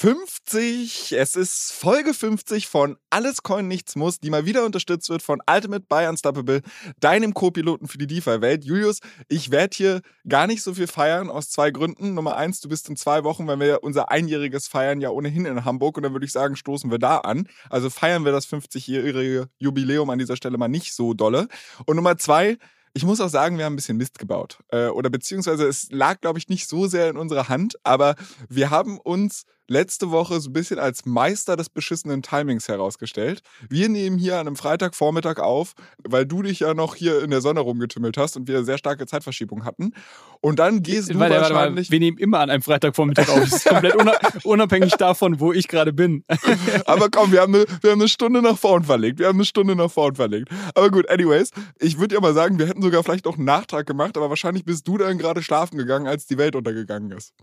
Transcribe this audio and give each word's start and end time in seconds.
50. 0.00 1.10
Es 1.18 1.34
ist 1.34 1.72
Folge 1.72 2.14
50 2.14 2.68
von 2.68 2.96
Alles 3.10 3.42
Coin 3.42 3.66
Nichts 3.66 3.96
Muss, 3.96 4.20
die 4.20 4.30
mal 4.30 4.46
wieder 4.46 4.64
unterstützt 4.64 5.10
wird 5.10 5.22
von 5.22 5.42
Ultimate 5.50 5.86
Buy 5.88 6.06
Unstoppable, 6.06 6.62
deinem 7.00 7.34
Co-Piloten 7.34 7.88
für 7.88 7.98
die 7.98 8.06
DeFi-Welt. 8.06 8.64
Julius, 8.64 9.00
ich 9.28 9.50
werde 9.50 9.76
hier 9.76 10.02
gar 10.28 10.46
nicht 10.46 10.62
so 10.62 10.74
viel 10.74 10.86
feiern 10.86 11.30
aus 11.30 11.50
zwei 11.50 11.72
Gründen. 11.72 12.14
Nummer 12.14 12.36
eins, 12.36 12.60
du 12.60 12.68
bist 12.68 12.88
in 12.88 12.96
zwei 12.96 13.24
Wochen, 13.24 13.48
wenn 13.48 13.58
wir 13.58 13.82
unser 13.82 14.08
einjähriges 14.08 14.68
feiern, 14.68 15.00
ja 15.00 15.10
ohnehin 15.10 15.46
in 15.46 15.64
Hamburg 15.64 15.96
und 15.96 16.04
dann 16.04 16.12
würde 16.12 16.26
ich 16.26 16.32
sagen, 16.32 16.54
stoßen 16.54 16.92
wir 16.92 17.00
da 17.00 17.18
an. 17.18 17.48
Also 17.68 17.90
feiern 17.90 18.24
wir 18.24 18.30
das 18.30 18.46
50-jährige 18.46 19.48
Jubiläum 19.58 20.10
an 20.10 20.20
dieser 20.20 20.36
Stelle 20.36 20.58
mal 20.58 20.68
nicht 20.68 20.94
so 20.94 21.12
dolle. 21.12 21.48
Und 21.86 21.96
Nummer 21.96 22.16
zwei, 22.18 22.56
ich 22.94 23.04
muss 23.04 23.20
auch 23.20 23.30
sagen, 23.30 23.58
wir 23.58 23.64
haben 23.64 23.72
ein 23.72 23.76
bisschen 23.76 23.96
Mist 23.96 24.20
gebaut. 24.20 24.60
Äh, 24.68 24.90
oder 24.90 25.10
beziehungsweise 25.10 25.66
es 25.66 25.90
lag, 25.90 26.20
glaube 26.20 26.38
ich, 26.38 26.48
nicht 26.48 26.68
so 26.68 26.86
sehr 26.86 27.10
in 27.10 27.16
unserer 27.16 27.48
Hand, 27.48 27.74
aber 27.82 28.14
wir 28.48 28.70
haben 28.70 29.00
uns 29.00 29.44
letzte 29.68 30.10
Woche 30.10 30.40
so 30.40 30.50
ein 30.50 30.52
bisschen 30.52 30.78
als 30.78 31.06
Meister 31.06 31.56
des 31.56 31.68
beschissenen 31.68 32.22
Timings 32.22 32.68
herausgestellt. 32.68 33.42
Wir 33.68 33.88
nehmen 33.88 34.18
hier 34.18 34.34
an 34.38 34.46
einem 34.46 34.56
Freitagvormittag 34.56 35.38
auf, 35.38 35.74
weil 36.02 36.26
du 36.26 36.42
dich 36.42 36.60
ja 36.60 36.74
noch 36.74 36.94
hier 36.94 37.22
in 37.22 37.30
der 37.30 37.40
Sonne 37.40 37.60
rumgetümmelt 37.60 38.16
hast 38.16 38.36
und 38.36 38.48
wir 38.48 38.64
sehr 38.64 38.78
starke 38.78 39.06
Zeitverschiebung 39.06 39.64
hatten. 39.64 39.92
Und 40.40 40.58
dann 40.58 40.82
gehst 40.82 41.10
du 41.10 41.18
warte, 41.18 41.34
wahrscheinlich... 41.34 41.86
Warte, 41.86 41.92
wir 41.92 42.00
nehmen 42.00 42.18
immer 42.18 42.40
an 42.40 42.50
einem 42.50 42.62
Freitagvormittag 42.62 43.28
auf. 43.28 43.40
Das 43.40 43.52
ist 43.52 43.64
komplett 43.66 43.94
unabhängig 44.44 44.94
davon, 44.94 45.40
wo 45.40 45.52
ich 45.52 45.68
gerade 45.68 45.92
bin. 45.92 46.24
Aber 46.86 47.08
komm, 47.10 47.32
wir 47.32 47.42
haben, 47.42 47.54
eine, 47.54 47.66
wir 47.82 47.90
haben 47.90 48.00
eine 48.00 48.08
Stunde 48.08 48.40
nach 48.42 48.58
vorn 48.58 48.84
verlegt. 48.84 49.18
Wir 49.18 49.26
haben 49.26 49.36
eine 49.36 49.44
Stunde 49.44 49.76
nach 49.76 49.90
vorn 49.90 50.14
verlegt. 50.14 50.48
Aber 50.74 50.90
gut, 50.90 51.08
anyways, 51.10 51.50
ich 51.78 51.98
würde 51.98 52.14
ja 52.14 52.20
mal 52.20 52.34
sagen, 52.34 52.58
wir 52.58 52.66
hätten 52.66 52.82
sogar 52.82 53.02
vielleicht 53.02 53.26
auch 53.26 53.36
einen 53.36 53.44
Nachtrag 53.44 53.86
gemacht, 53.86 54.16
aber 54.16 54.30
wahrscheinlich 54.30 54.64
bist 54.64 54.86
du 54.88 54.96
dann 54.96 55.18
gerade 55.18 55.42
schlafen 55.42 55.76
gegangen, 55.76 56.06
als 56.06 56.26
die 56.26 56.38
Welt 56.38 56.56
untergegangen 56.56 57.10
ist. 57.12 57.34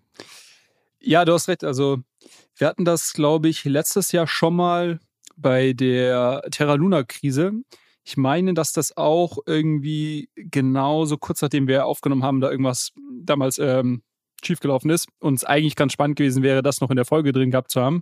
Ja, 1.08 1.24
du 1.24 1.34
hast 1.34 1.48
recht. 1.48 1.64
Also, 1.64 2.00
wir 2.58 2.66
hatten 2.66 2.84
das, 2.84 3.14
glaube 3.14 3.48
ich, 3.48 3.64
letztes 3.64 4.12
Jahr 4.12 4.26
schon 4.26 4.56
mal 4.56 5.00
bei 5.38 5.74
der 5.74 6.42
Terra 6.50 6.74
Luna-Krise. 6.74 7.52
Ich 8.04 8.18
meine, 8.18 8.56
dass 8.56 8.74
das 8.74 8.98
auch 8.98 9.38
irgendwie 9.46 10.30
genauso 10.36 11.18
kurz 11.18 11.44
nachdem 11.44 11.68
wir 11.68 11.86
aufgenommen 11.86 12.24
haben, 12.24 12.42
da 12.42 12.50
irgendwas 12.50 12.92
damals 13.22 13.60
ähm, 13.60 14.02
schiefgelaufen 14.44 14.90
ist 14.90 15.08
und 15.20 15.36
es 15.36 15.44
eigentlich 15.44 15.76
ganz 15.76 15.94
spannend 15.94 16.18
gewesen 16.18 16.42
wäre, 16.42 16.64
das 16.64 16.82
noch 16.82 16.90
in 16.90 16.96
der 16.96 17.06
Folge 17.06 17.32
drin 17.32 17.52
gehabt 17.52 17.70
zu 17.70 17.82
haben. 17.82 18.02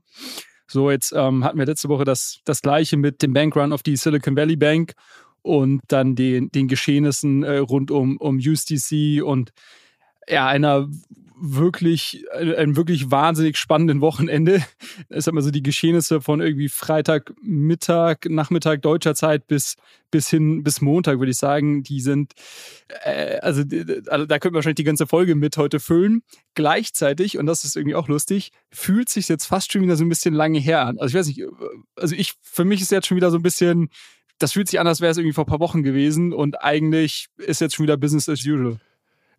So, 0.68 0.90
jetzt 0.90 1.12
ähm, 1.12 1.44
hatten 1.44 1.60
wir 1.60 1.66
letzte 1.66 1.90
Woche 1.90 2.06
das, 2.06 2.40
das 2.46 2.62
gleiche 2.62 2.96
mit 2.96 3.22
dem 3.22 3.34
Bankrun 3.34 3.74
auf 3.74 3.84
die 3.84 3.98
Silicon 3.98 4.38
Valley 4.38 4.56
Bank 4.56 4.94
und 5.42 5.82
dann 5.90 6.16
den, 6.16 6.52
den 6.52 6.70
Geschehnissen 6.70 7.44
äh, 7.44 7.58
rund 7.58 7.92
um, 7.92 8.16
um 8.16 8.38
USDC 8.38 9.22
und 9.22 9.52
ja, 10.30 10.48
einer 10.48 10.88
wirklich, 11.40 12.26
einem 12.32 12.76
wirklich 12.76 13.12
wahnsinnig 13.12 13.58
spannenden 13.58 14.02
Wochenende. 14.02 14.64
Es 15.10 15.28
hat 15.28 15.34
mal 15.34 15.42
so 15.42 15.52
die 15.52 15.64
Geschehnisse 15.64 16.22
von 16.22 16.42
irgendwie 16.42 16.70
Freitag, 16.70 17.34
Mittag, 17.42 18.30
Nachmittag 18.30 18.82
deutscher 18.82 19.16
Zeit 19.16 19.48
bis, 19.48 19.76
bis 20.12 20.30
hin, 20.30 20.64
bis 20.64 20.82
Montag, 20.82 21.20
würde 21.20 21.32
ich 21.32 21.38
sagen. 21.38 21.84
Die 21.84 22.02
sind, 22.02 22.34
äh, 23.04 23.38
also, 23.40 23.64
also 24.08 24.26
da 24.26 24.40
könnte 24.40 24.52
man 24.52 24.56
wahrscheinlich 24.56 24.76
die 24.76 24.84
ganze 24.84 25.08
Folge 25.08 25.36
mit 25.36 25.58
heute 25.58 25.80
füllen. 25.80 26.24
Gleichzeitig, 26.56 27.38
und 27.38 27.46
das 27.46 27.64
ist 27.64 27.76
irgendwie 27.76 27.96
auch 27.96 28.08
lustig, 28.08 28.52
fühlt 28.72 29.10
sich 29.10 29.28
jetzt 29.30 29.46
fast 29.46 29.72
schon 29.72 29.82
wieder 29.82 29.96
so 29.96 30.04
ein 30.04 30.10
bisschen 30.10 30.34
lange 30.34 30.60
her 30.60 30.86
an. 30.86 30.98
Also 31.00 31.10
ich 31.10 31.20
weiß 31.20 31.28
nicht, 31.28 31.44
also 31.96 32.16
ich, 32.16 32.34
für 32.42 32.66
mich 32.66 32.82
ist 32.82 32.92
jetzt 32.92 33.08
schon 33.08 33.18
wieder 33.18 33.32
so 33.32 33.38
ein 33.38 33.44
bisschen, 33.44 33.90
das 34.40 34.54
fühlt 34.54 34.68
sich 34.68 34.80
an, 34.80 34.88
als 34.88 35.02
wäre 35.02 35.12
es 35.12 35.18
irgendwie 35.18 35.34
vor 35.34 35.46
ein 35.46 35.50
paar 35.50 35.60
Wochen 35.60 35.84
gewesen 35.84 36.34
und 36.34 36.62
eigentlich 36.62 37.28
ist 37.38 37.62
jetzt 37.62 37.76
schon 37.76 37.84
wieder 37.84 37.98
Business 37.98 38.30
as 38.30 38.42
usual. 38.42 38.80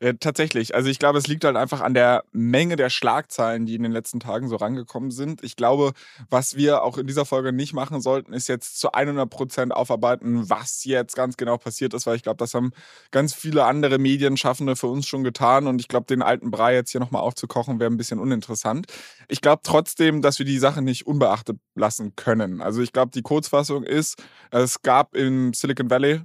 Äh, 0.05 0.17
tatsächlich. 0.21 0.75
Also 0.75 0.91
ich 0.91 0.99
glaube, 0.99 1.17
es 1.17 1.29
liegt 1.29 1.45
halt 1.47 1.57
einfach 1.57 1.81
an 1.81 1.95
der 1.95 2.25
Menge 2.31 2.77
der 2.77 2.91
Schlagzeilen, 2.91 3.65
die 3.65 3.75
in 3.75 3.83
den 3.83 3.93
letzten 3.93 4.21
Tagen 4.21 4.51
so 4.51 4.57
rangekommen 4.57 5.11
sind. 5.11 5.43
Ich 5.43 5.57
glaube, 5.57 5.95
was 6.29 6.57
wir 6.57 6.83
auch 6.83 6.99
in 6.99 7.07
dieser 7.07 7.25
Folge 7.25 7.55
nicht 7.55 7.73
machen 7.73 8.03
sollten, 8.03 8.35
ist 8.35 8.47
jetzt 8.47 8.79
zu 8.79 8.93
100 8.93 9.31
Prozent 9.31 9.73
aufarbeiten, 9.73 10.51
was 10.51 10.85
jetzt 10.85 11.17
ganz 11.17 11.39
genau 11.39 11.57
passiert 11.57 11.95
ist, 11.95 12.07
weil 12.07 12.17
ich 12.17 12.23
glaube, 12.23 12.37
das 12.37 12.53
haben 12.53 12.73
ganz 13.13 13.33
viele 13.33 13.65
andere 13.65 13.97
Medienschaffende 13.99 14.77
für 14.77 14.89
uns 14.89 15.07
schon 15.07 15.25
getan 15.25 15.67
und 15.67 15.81
ich 15.81 15.89
glaube, 15.89 16.05
den 16.05 16.21
alten 16.21 16.51
Brei 16.51 16.75
jetzt 16.75 16.91
hier 16.91 17.01
nochmal 17.01 17.23
aufzukochen, 17.23 17.81
wäre 17.81 17.91
ein 17.91 17.97
bisschen 17.97 18.19
uninteressant. 18.19 18.89
Ich 19.29 19.41
glaube 19.41 19.63
trotzdem, 19.65 20.21
dass 20.21 20.39
wir 20.39 20.45
die 20.45 20.59
Sache 20.59 20.83
nicht 20.83 21.07
unbeachtet 21.07 21.57
lassen 21.77 22.15
können. 22.15 22.61
Also 22.61 22.83
ich 22.83 22.93
glaube, 22.93 23.13
die 23.15 23.23
Kurzfassung 23.23 23.85
ist, 23.85 24.23
es 24.51 24.83
gab 24.83 25.17
im 25.17 25.55
Silicon 25.55 25.89
Valley 25.89 26.21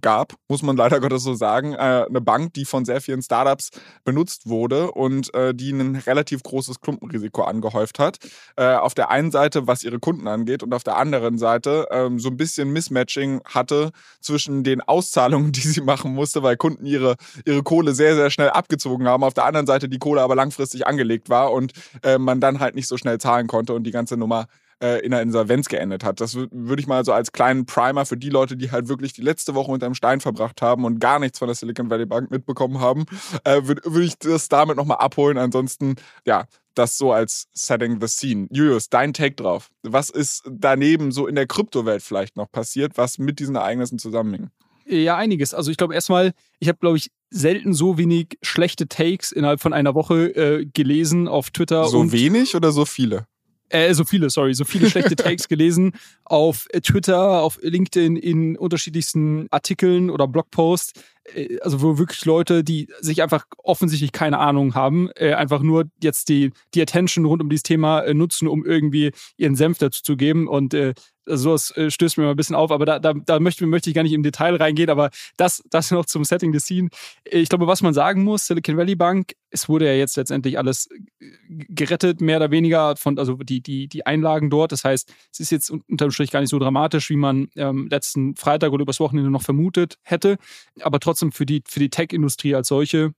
gab, 0.00 0.34
muss 0.48 0.62
man 0.62 0.76
leider 0.76 1.00
Gottes 1.00 1.22
so 1.22 1.34
sagen, 1.34 1.72
äh, 1.72 2.06
eine 2.08 2.20
Bank, 2.20 2.52
die 2.54 2.64
von 2.64 2.84
sehr 2.84 3.00
vielen 3.00 3.22
Startups 3.22 3.70
benutzt 4.04 4.48
wurde 4.48 4.90
und 4.92 5.32
äh, 5.34 5.54
die 5.54 5.70
ein 5.70 5.96
relativ 5.96 6.42
großes 6.42 6.80
Klumpenrisiko 6.80 7.42
angehäuft 7.42 7.98
hat. 7.98 8.18
Äh, 8.56 8.74
auf 8.74 8.94
der 8.94 9.10
einen 9.10 9.30
Seite, 9.30 9.66
was 9.66 9.84
ihre 9.84 9.98
Kunden 9.98 10.28
angeht, 10.28 10.62
und 10.62 10.74
auf 10.74 10.84
der 10.84 10.96
anderen 10.96 11.38
Seite 11.38 11.86
ähm, 11.90 12.18
so 12.18 12.28
ein 12.28 12.36
bisschen 12.36 12.70
Mismatching 12.70 13.40
hatte 13.44 13.90
zwischen 14.20 14.64
den 14.64 14.80
Auszahlungen, 14.82 15.52
die 15.58 15.60
sie 15.60 15.80
machen 15.80 16.14
musste, 16.14 16.42
weil 16.42 16.56
Kunden 16.56 16.84
ihre, 16.84 17.16
ihre 17.44 17.62
Kohle 17.62 17.94
sehr, 17.94 18.14
sehr 18.14 18.30
schnell 18.30 18.50
abgezogen 18.50 19.08
haben. 19.08 19.24
Auf 19.24 19.34
der 19.34 19.44
anderen 19.44 19.66
Seite 19.66 19.88
die 19.88 19.98
Kohle 19.98 20.22
aber 20.22 20.34
langfristig 20.34 20.86
angelegt 20.86 21.28
war 21.28 21.52
und 21.52 21.72
man 22.18 22.40
dann 22.40 22.60
halt 22.60 22.74
nicht 22.74 22.86
so 22.86 22.96
schnell 22.96 23.18
zahlen 23.18 23.46
konnte 23.46 23.74
und 23.74 23.84
die 23.84 23.90
ganze 23.90 24.16
Nummer 24.16 24.46
äh, 24.82 25.04
in 25.04 25.12
einer 25.12 25.22
Insolvenz 25.22 25.68
geendet 25.68 26.04
hat. 26.04 26.20
Das 26.20 26.34
würde 26.34 26.80
ich 26.80 26.86
mal 26.86 27.04
so 27.04 27.12
als 27.12 27.32
kleinen 27.32 27.66
Primer 27.66 28.06
für 28.06 28.16
die 28.16 28.30
Leute, 28.30 28.56
die 28.56 28.70
halt 28.70 28.88
wirklich 28.88 29.12
die 29.12 29.22
letzte 29.22 29.54
Woche 29.54 29.72
mit 29.72 29.82
einem 29.82 29.94
Stein 29.94 30.20
verbracht 30.20 30.62
haben 30.62 30.84
und 30.84 31.00
gar 31.00 31.18
nichts 31.18 31.38
von 31.38 31.48
der 31.48 31.54
Silicon 31.54 31.90
Valley 31.90 32.06
Bank 32.06 32.30
mitbekommen 32.30 32.80
haben, 32.80 33.06
äh, 33.44 33.62
würde 33.64 33.82
würd 33.84 34.04
ich 34.04 34.18
das 34.18 34.48
damit 34.48 34.76
nochmal 34.76 34.98
abholen. 34.98 35.38
Ansonsten, 35.38 35.96
ja, 36.26 36.46
das 36.74 36.96
so 36.96 37.12
als 37.12 37.48
Setting 37.52 38.00
the 38.00 38.06
Scene. 38.06 38.46
Julius, 38.50 38.88
dein 38.88 39.12
Take 39.12 39.34
drauf. 39.34 39.70
Was 39.82 40.10
ist 40.10 40.44
daneben 40.48 41.12
so 41.12 41.26
in 41.26 41.34
der 41.34 41.46
Kryptowelt 41.46 42.02
vielleicht 42.02 42.36
noch 42.36 42.50
passiert, 42.50 42.96
was 42.96 43.18
mit 43.18 43.40
diesen 43.40 43.56
Ereignissen 43.56 43.98
zusammenhängt? 43.98 44.50
Ja, 44.86 45.16
einiges. 45.16 45.52
Also 45.52 45.70
ich 45.70 45.76
glaube 45.76 45.94
erstmal, 45.94 46.32
ich 46.60 46.68
habe, 46.68 46.78
glaube 46.78 46.96
ich, 46.96 47.10
selten 47.30 47.74
so 47.74 47.98
wenig 47.98 48.38
schlechte 48.42 48.88
Takes 48.88 49.32
innerhalb 49.32 49.60
von 49.60 49.74
einer 49.74 49.94
Woche 49.94 50.28
äh, 50.34 50.66
gelesen 50.66 51.28
auf 51.28 51.50
Twitter. 51.50 51.84
So 51.86 52.10
wenig 52.10 52.56
oder 52.56 52.72
so 52.72 52.86
viele? 52.86 53.26
Äh, 53.68 53.92
so 53.94 54.04
viele, 54.04 54.30
sorry, 54.30 54.54
so 54.54 54.64
viele 54.64 54.88
schlechte 54.90 55.16
Takes 55.16 55.48
gelesen 55.48 55.92
auf 56.24 56.66
Twitter, 56.82 57.42
auf 57.42 57.58
LinkedIn, 57.62 58.16
in 58.16 58.56
unterschiedlichsten 58.56 59.46
Artikeln 59.50 60.10
oder 60.10 60.26
Blogposts. 60.28 60.92
Äh, 61.34 61.58
also 61.60 61.82
wo 61.82 61.98
wirklich 61.98 62.24
Leute, 62.24 62.64
die 62.64 62.88
sich 63.00 63.22
einfach 63.22 63.44
offensichtlich 63.62 64.12
keine 64.12 64.38
Ahnung 64.38 64.74
haben, 64.74 65.10
äh, 65.16 65.34
einfach 65.34 65.62
nur 65.62 65.84
jetzt 66.02 66.28
die, 66.28 66.52
die 66.74 66.82
Attention 66.82 67.24
rund 67.24 67.42
um 67.42 67.48
dieses 67.48 67.62
Thema 67.62 68.00
äh, 68.00 68.14
nutzen, 68.14 68.48
um 68.48 68.64
irgendwie 68.64 69.12
ihren 69.36 69.56
Senf 69.56 69.78
dazu 69.78 70.02
zu 70.02 70.16
geben. 70.16 70.48
Und 70.48 70.74
äh, 70.74 70.94
also 71.28 71.50
sowas 71.50 71.76
äh, 71.76 71.90
stößt 71.90 72.18
mir 72.18 72.24
mal 72.24 72.30
ein 72.30 72.36
bisschen 72.36 72.56
auf, 72.56 72.70
aber 72.70 72.86
da, 72.86 72.98
da, 72.98 73.12
da 73.14 73.40
möchte, 73.40 73.66
möchte 73.66 73.90
ich 73.90 73.94
gar 73.94 74.02
nicht 74.02 74.12
im 74.12 74.22
Detail 74.22 74.56
reingehen, 74.56 74.90
aber 74.90 75.10
das, 75.36 75.62
das 75.70 75.90
noch 75.90 76.06
zum 76.06 76.24
Setting 76.24 76.52
the 76.52 76.60
Scene. 76.60 76.88
Ich 77.24 77.48
glaube, 77.48 77.66
was 77.66 77.82
man 77.82 77.94
sagen 77.94 78.24
muss, 78.24 78.46
Silicon 78.46 78.76
Valley 78.76 78.96
Bank, 78.96 79.34
es 79.50 79.68
wurde 79.68 79.86
ja 79.86 79.92
jetzt 79.92 80.16
letztendlich 80.16 80.58
alles 80.58 80.88
äh, 80.90 81.26
gerettet, 81.48 82.20
mehr 82.20 82.38
oder 82.38 82.50
weniger, 82.50 82.96
von, 82.96 83.18
also 83.18 83.34
die, 83.34 83.60
die, 83.60 83.88
die 83.88 84.06
Einlagen 84.06 84.50
dort. 84.50 84.72
Das 84.72 84.84
heißt, 84.84 85.12
es 85.32 85.40
ist 85.40 85.50
jetzt 85.50 85.70
unterm 85.70 86.10
Strich 86.10 86.30
gar 86.30 86.40
nicht 86.40 86.50
so 86.50 86.58
dramatisch, 86.58 87.10
wie 87.10 87.16
man 87.16 87.48
ähm, 87.56 87.88
letzten 87.90 88.36
Freitag 88.36 88.72
oder 88.72 88.82
übers 88.82 89.00
Wochenende 89.00 89.30
noch 89.30 89.42
vermutet 89.42 89.98
hätte. 90.02 90.36
Aber 90.80 91.00
trotzdem 91.00 91.32
für 91.32 91.46
die, 91.46 91.62
für 91.66 91.80
die 91.80 91.90
Tech-Industrie 91.90 92.54
als 92.54 92.68
solche 92.68 93.12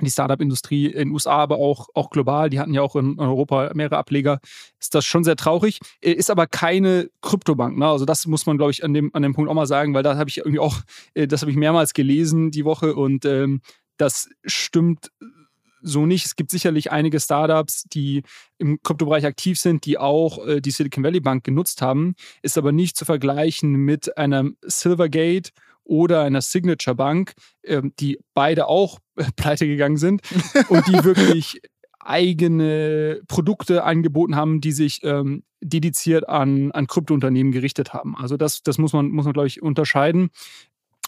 die 0.00 0.10
Startup-Industrie 0.10 0.86
in 0.86 1.08
den 1.08 1.10
USA, 1.10 1.36
aber 1.36 1.56
auch, 1.56 1.88
auch 1.94 2.10
global, 2.10 2.50
die 2.50 2.60
hatten 2.60 2.74
ja 2.74 2.82
auch 2.82 2.96
in 2.96 3.18
Europa 3.18 3.72
mehrere 3.74 3.98
Ableger, 3.98 4.40
ist 4.78 4.94
das 4.94 5.04
schon 5.04 5.24
sehr 5.24 5.36
traurig. 5.36 5.80
Äh, 6.00 6.12
ist 6.12 6.30
aber 6.30 6.46
keine 6.46 7.10
Kryptobank. 7.20 7.76
Ne? 7.78 7.86
Also 7.86 8.04
das 8.04 8.26
muss 8.26 8.46
man, 8.46 8.58
glaube 8.58 8.70
ich, 8.70 8.84
an 8.84 8.94
dem, 8.94 9.10
an 9.14 9.22
dem 9.22 9.34
Punkt 9.34 9.50
auch 9.50 9.54
mal 9.54 9.66
sagen, 9.66 9.94
weil 9.94 10.02
da 10.02 10.16
habe 10.16 10.30
ich 10.30 10.38
irgendwie 10.38 10.60
auch, 10.60 10.76
äh, 11.14 11.26
das 11.26 11.42
habe 11.42 11.50
ich 11.50 11.56
mehrmals 11.56 11.94
gelesen 11.94 12.50
die 12.50 12.64
Woche 12.64 12.94
und 12.94 13.24
ähm, 13.24 13.60
das 13.96 14.28
stimmt 14.44 15.10
so 15.82 16.06
nicht. 16.06 16.26
Es 16.26 16.36
gibt 16.36 16.50
sicherlich 16.50 16.90
einige 16.92 17.20
Startups, 17.20 17.84
die 17.84 18.22
im 18.58 18.82
Kryptobereich 18.82 19.26
aktiv 19.26 19.58
sind, 19.58 19.84
die 19.84 19.98
auch 19.98 20.44
äh, 20.46 20.60
die 20.60 20.70
Silicon 20.70 21.04
Valley 21.04 21.20
Bank 21.20 21.44
genutzt 21.44 21.82
haben, 21.82 22.14
ist 22.42 22.58
aber 22.58 22.72
nicht 22.72 22.96
zu 22.96 23.04
vergleichen 23.04 23.72
mit 23.72 24.16
einem 24.16 24.56
Silvergate 24.62 25.50
oder 25.88 26.22
einer 26.22 26.42
Signature 26.42 26.94
Bank, 26.94 27.32
ähm, 27.64 27.92
die 27.98 28.20
beide 28.34 28.68
auch 28.68 29.00
pleite 29.36 29.66
gegangen 29.66 29.96
sind 29.96 30.22
und 30.68 30.86
die 30.86 31.02
wirklich 31.02 31.60
eigene 31.98 33.20
Produkte 33.26 33.84
angeboten 33.84 34.36
haben, 34.36 34.60
die 34.60 34.72
sich 34.72 35.00
ähm, 35.02 35.42
dediziert 35.60 36.28
an, 36.28 36.70
an 36.72 36.86
Kryptounternehmen 36.86 37.52
gerichtet 37.52 37.92
haben. 37.92 38.16
Also 38.16 38.36
das, 38.36 38.62
das 38.62 38.78
muss 38.78 38.92
man, 38.92 39.08
muss 39.08 39.24
man, 39.24 39.32
glaube 39.32 39.48
ich, 39.48 39.60
unterscheiden. 39.62 40.30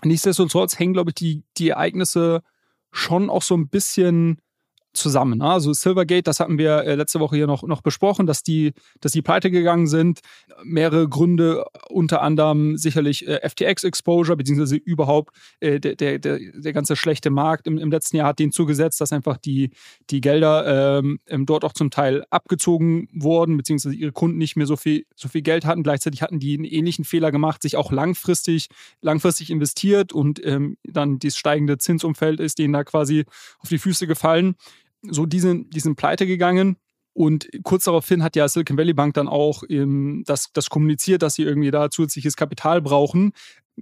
Nichtsdestotrotz 0.02 0.78
hängen, 0.78 0.94
glaube 0.94 1.10
ich, 1.10 1.14
die, 1.14 1.44
die 1.56 1.70
Ereignisse 1.70 2.42
schon 2.90 3.30
auch 3.30 3.42
so 3.42 3.56
ein 3.56 3.68
bisschen 3.68 4.40
zusammen. 4.92 5.38
Ne? 5.38 5.44
Also 5.44 5.72
Silvergate, 5.72 6.24
das 6.24 6.40
hatten 6.40 6.58
wir 6.58 6.78
äh, 6.84 6.94
letzte 6.94 7.20
Woche 7.20 7.36
hier 7.36 7.46
noch, 7.46 7.62
noch 7.62 7.80
besprochen, 7.80 8.26
dass 8.26 8.42
die, 8.42 8.72
dass 9.00 9.12
die 9.12 9.22
pleite 9.22 9.50
gegangen 9.50 9.86
sind. 9.86 10.20
Mehrere 10.64 11.08
Gründe, 11.08 11.64
unter 11.88 12.22
anderem 12.22 12.76
sicherlich 12.76 13.26
äh, 13.26 13.48
FTX-Exposure, 13.48 14.36
beziehungsweise 14.36 14.76
überhaupt 14.76 15.34
äh, 15.60 15.78
der, 15.80 15.94
der, 15.96 16.18
der, 16.18 16.72
ganze 16.72 16.96
schlechte 16.96 17.30
Markt 17.30 17.66
im, 17.66 17.78
im 17.78 17.90
letzten 17.90 18.16
Jahr 18.16 18.28
hat 18.28 18.38
denen 18.38 18.52
zugesetzt, 18.52 19.00
dass 19.00 19.12
einfach 19.12 19.36
die, 19.36 19.70
die 20.10 20.20
Gelder 20.20 20.98
ähm, 20.98 21.20
ähm, 21.26 21.46
dort 21.46 21.64
auch 21.64 21.72
zum 21.72 21.90
Teil 21.90 22.24
abgezogen 22.30 23.08
wurden, 23.12 23.56
beziehungsweise 23.56 23.94
ihre 23.94 24.12
Kunden 24.12 24.38
nicht 24.38 24.56
mehr 24.56 24.66
so 24.66 24.76
viel, 24.76 25.04
so 25.14 25.28
viel 25.28 25.42
Geld 25.42 25.64
hatten. 25.64 25.82
Gleichzeitig 25.82 26.22
hatten 26.22 26.38
die 26.38 26.54
einen 26.54 26.64
ähnlichen 26.64 27.04
Fehler 27.04 27.30
gemacht, 27.30 27.62
sich 27.62 27.76
auch 27.76 27.92
langfristig, 27.92 28.68
langfristig 29.00 29.50
investiert 29.50 30.12
und 30.12 30.44
ähm, 30.44 30.76
dann 30.84 31.18
dieses 31.18 31.38
steigende 31.38 31.78
Zinsumfeld 31.78 32.40
ist 32.40 32.58
denen 32.58 32.72
da 32.72 32.84
quasi 32.84 33.24
auf 33.60 33.68
die 33.68 33.78
Füße 33.78 34.06
gefallen 34.06 34.56
so 35.02 35.26
die 35.26 35.40
sind, 35.40 35.96
pleite 35.96 36.26
gegangen. 36.26 36.76
Und 37.12 37.48
kurz 37.64 37.84
daraufhin 37.84 38.22
hat 38.22 38.36
ja 38.36 38.48
Silicon 38.48 38.78
Valley 38.78 38.94
Bank 38.94 39.14
dann 39.14 39.28
auch 39.28 39.64
ähm, 39.68 40.22
das, 40.26 40.52
das 40.52 40.70
kommuniziert, 40.70 41.22
dass 41.22 41.34
sie 41.34 41.42
irgendwie 41.42 41.70
da 41.70 41.90
zusätzliches 41.90 42.36
Kapital 42.36 42.80
brauchen. 42.80 43.32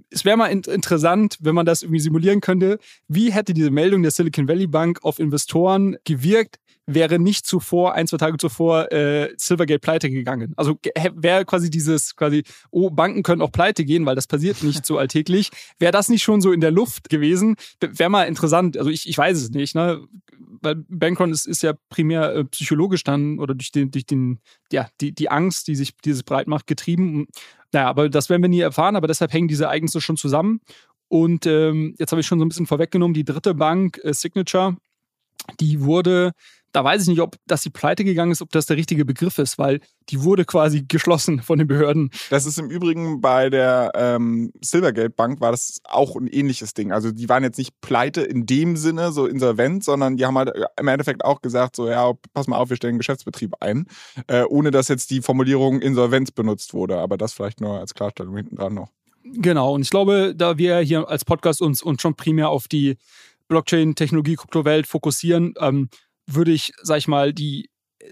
Es 0.09 0.25
wäre 0.25 0.37
mal 0.37 0.47
in 0.47 0.61
interessant, 0.61 1.37
wenn 1.39 1.55
man 1.55 1.65
das 1.65 1.83
irgendwie 1.83 1.99
simulieren 1.99 2.41
könnte. 2.41 2.79
Wie 3.07 3.31
hätte 3.31 3.53
diese 3.53 3.71
Meldung 3.71 4.01
der 4.01 4.11
Silicon 4.11 4.47
Valley 4.47 4.67
Bank 4.67 4.99
auf 5.03 5.19
Investoren 5.19 5.97
gewirkt, 6.03 6.59
wäre 6.93 7.19
nicht 7.19 7.45
zuvor, 7.45 7.93
ein, 7.93 8.07
zwei 8.07 8.17
Tage 8.17 8.37
zuvor, 8.37 8.91
äh, 8.91 9.31
Silvergate 9.37 9.79
pleite 9.79 10.09
gegangen. 10.09 10.53
Also 10.57 10.79
wäre 11.13 11.45
quasi 11.45 11.69
dieses, 11.69 12.15
quasi, 12.15 12.43
oh, 12.71 12.89
Banken 12.89 13.23
können 13.23 13.41
auch 13.41 13.51
pleite 13.51 13.85
gehen, 13.85 14.05
weil 14.05 14.15
das 14.15 14.27
passiert 14.27 14.63
nicht 14.63 14.85
so 14.85 14.97
alltäglich. 14.97 15.51
Wäre 15.77 15.91
das 15.91 16.09
nicht 16.09 16.23
schon 16.23 16.41
so 16.41 16.51
in 16.51 16.61
der 16.61 16.71
Luft 16.71 17.09
gewesen? 17.09 17.55
Wäre 17.79 18.09
mal 18.09 18.23
interessant. 18.23 18.77
Also 18.77 18.89
ich, 18.89 19.07
ich 19.07 19.17
weiß 19.17 19.37
es 19.37 19.51
nicht, 19.51 19.75
ne? 19.75 20.01
Weil 20.61 20.75
Bankron 20.89 21.31
ist, 21.31 21.45
ist 21.45 21.63
ja 21.63 21.73
primär 21.89 22.33
äh, 22.35 22.43
psychologisch 22.45 23.03
dann 23.03 23.39
oder 23.39 23.53
durch 23.53 23.71
den, 23.71 23.91
durch 23.91 24.05
den, 24.05 24.39
ja, 24.71 24.89
die, 24.99 25.13
die 25.13 25.29
Angst, 25.29 25.67
die 25.67 25.75
sich 25.75 25.95
dieses 25.97 26.23
breit 26.23 26.47
macht, 26.47 26.67
getrieben. 26.67 27.27
Naja, 27.71 27.87
aber 27.87 28.09
das 28.09 28.29
werden 28.29 28.41
wir 28.41 28.49
nie 28.49 28.61
erfahren, 28.61 28.95
aber 28.95 29.07
deshalb 29.07 29.33
hängen 29.33 29.47
diese 29.47 29.65
Ereignisse 29.65 30.01
schon 30.01 30.17
zusammen. 30.17 30.61
Und 31.07 31.45
ähm, 31.45 31.95
jetzt 31.97 32.11
habe 32.11 32.21
ich 32.21 32.27
schon 32.27 32.39
so 32.39 32.45
ein 32.45 32.49
bisschen 32.49 32.67
vorweggenommen, 32.67 33.13
die 33.13 33.25
dritte 33.25 33.53
Bank, 33.53 33.99
äh, 34.03 34.13
Signature, 34.13 34.77
die 35.59 35.81
wurde 35.81 36.31
da 36.71 36.83
weiß 36.83 37.03
ich 37.03 37.07
nicht, 37.07 37.21
ob 37.21 37.35
das 37.47 37.61
die 37.61 37.69
pleite 37.69 38.03
gegangen 38.03 38.31
ist, 38.31 38.41
ob 38.41 38.51
das 38.51 38.65
der 38.65 38.77
richtige 38.77 39.05
Begriff 39.05 39.37
ist, 39.37 39.57
weil 39.57 39.79
die 40.09 40.23
wurde 40.23 40.45
quasi 40.45 40.83
geschlossen 40.87 41.41
von 41.41 41.57
den 41.59 41.67
Behörden. 41.67 42.11
Das 42.29 42.45
ist 42.45 42.59
im 42.59 42.69
Übrigen 42.69 43.21
bei 43.21 43.49
der 43.49 43.91
ähm, 43.95 44.51
Silvergate 44.61 45.11
Bank 45.11 45.41
war 45.41 45.51
das 45.51 45.79
auch 45.83 46.15
ein 46.15 46.27
ähnliches 46.27 46.73
Ding. 46.73 46.91
Also 46.91 47.11
die 47.11 47.29
waren 47.29 47.43
jetzt 47.43 47.57
nicht 47.57 47.79
pleite 47.81 48.21
in 48.21 48.45
dem 48.45 48.77
Sinne, 48.77 49.11
so 49.11 49.25
insolvent, 49.25 49.83
sondern 49.83 50.17
die 50.17 50.25
haben 50.25 50.37
halt 50.37 50.49
äh, 50.55 50.65
im 50.79 50.87
Endeffekt 50.87 51.25
auch 51.25 51.41
gesagt, 51.41 51.75
so 51.75 51.87
ja, 51.87 52.13
pass 52.33 52.47
mal 52.47 52.57
auf, 52.57 52.69
wir 52.69 52.77
stellen 52.77 52.93
einen 52.93 52.99
Geschäftsbetrieb 52.99 53.55
ein, 53.59 53.85
äh, 54.27 54.43
ohne 54.43 54.71
dass 54.71 54.87
jetzt 54.87 55.11
die 55.11 55.21
Formulierung 55.21 55.81
Insolvenz 55.81 56.31
benutzt 56.31 56.73
wurde. 56.73 56.97
Aber 56.97 57.17
das 57.17 57.33
vielleicht 57.33 57.61
nur 57.61 57.79
als 57.79 57.93
Klarstellung 57.93 58.35
hinten 58.35 58.55
dran 58.55 58.73
noch. 58.73 58.89
Genau, 59.23 59.75
und 59.75 59.81
ich 59.81 59.89
glaube, 59.89 60.33
da 60.35 60.57
wir 60.57 60.79
hier 60.79 61.07
als 61.07 61.25
Podcast 61.25 61.61
uns, 61.61 61.83
uns 61.83 62.01
schon 62.01 62.15
primär 62.15 62.49
auf 62.49 62.67
die 62.67 62.97
Blockchain, 63.47 63.95
Technologie, 63.95 64.35
Kryptowelt 64.35 64.87
fokussieren, 64.87 65.53
ähm, 65.59 65.89
würde 66.33 66.51
ich, 66.51 66.73
sag 66.81 66.97
ich 66.97 67.07
mal, 67.07 67.33
die 67.33 67.69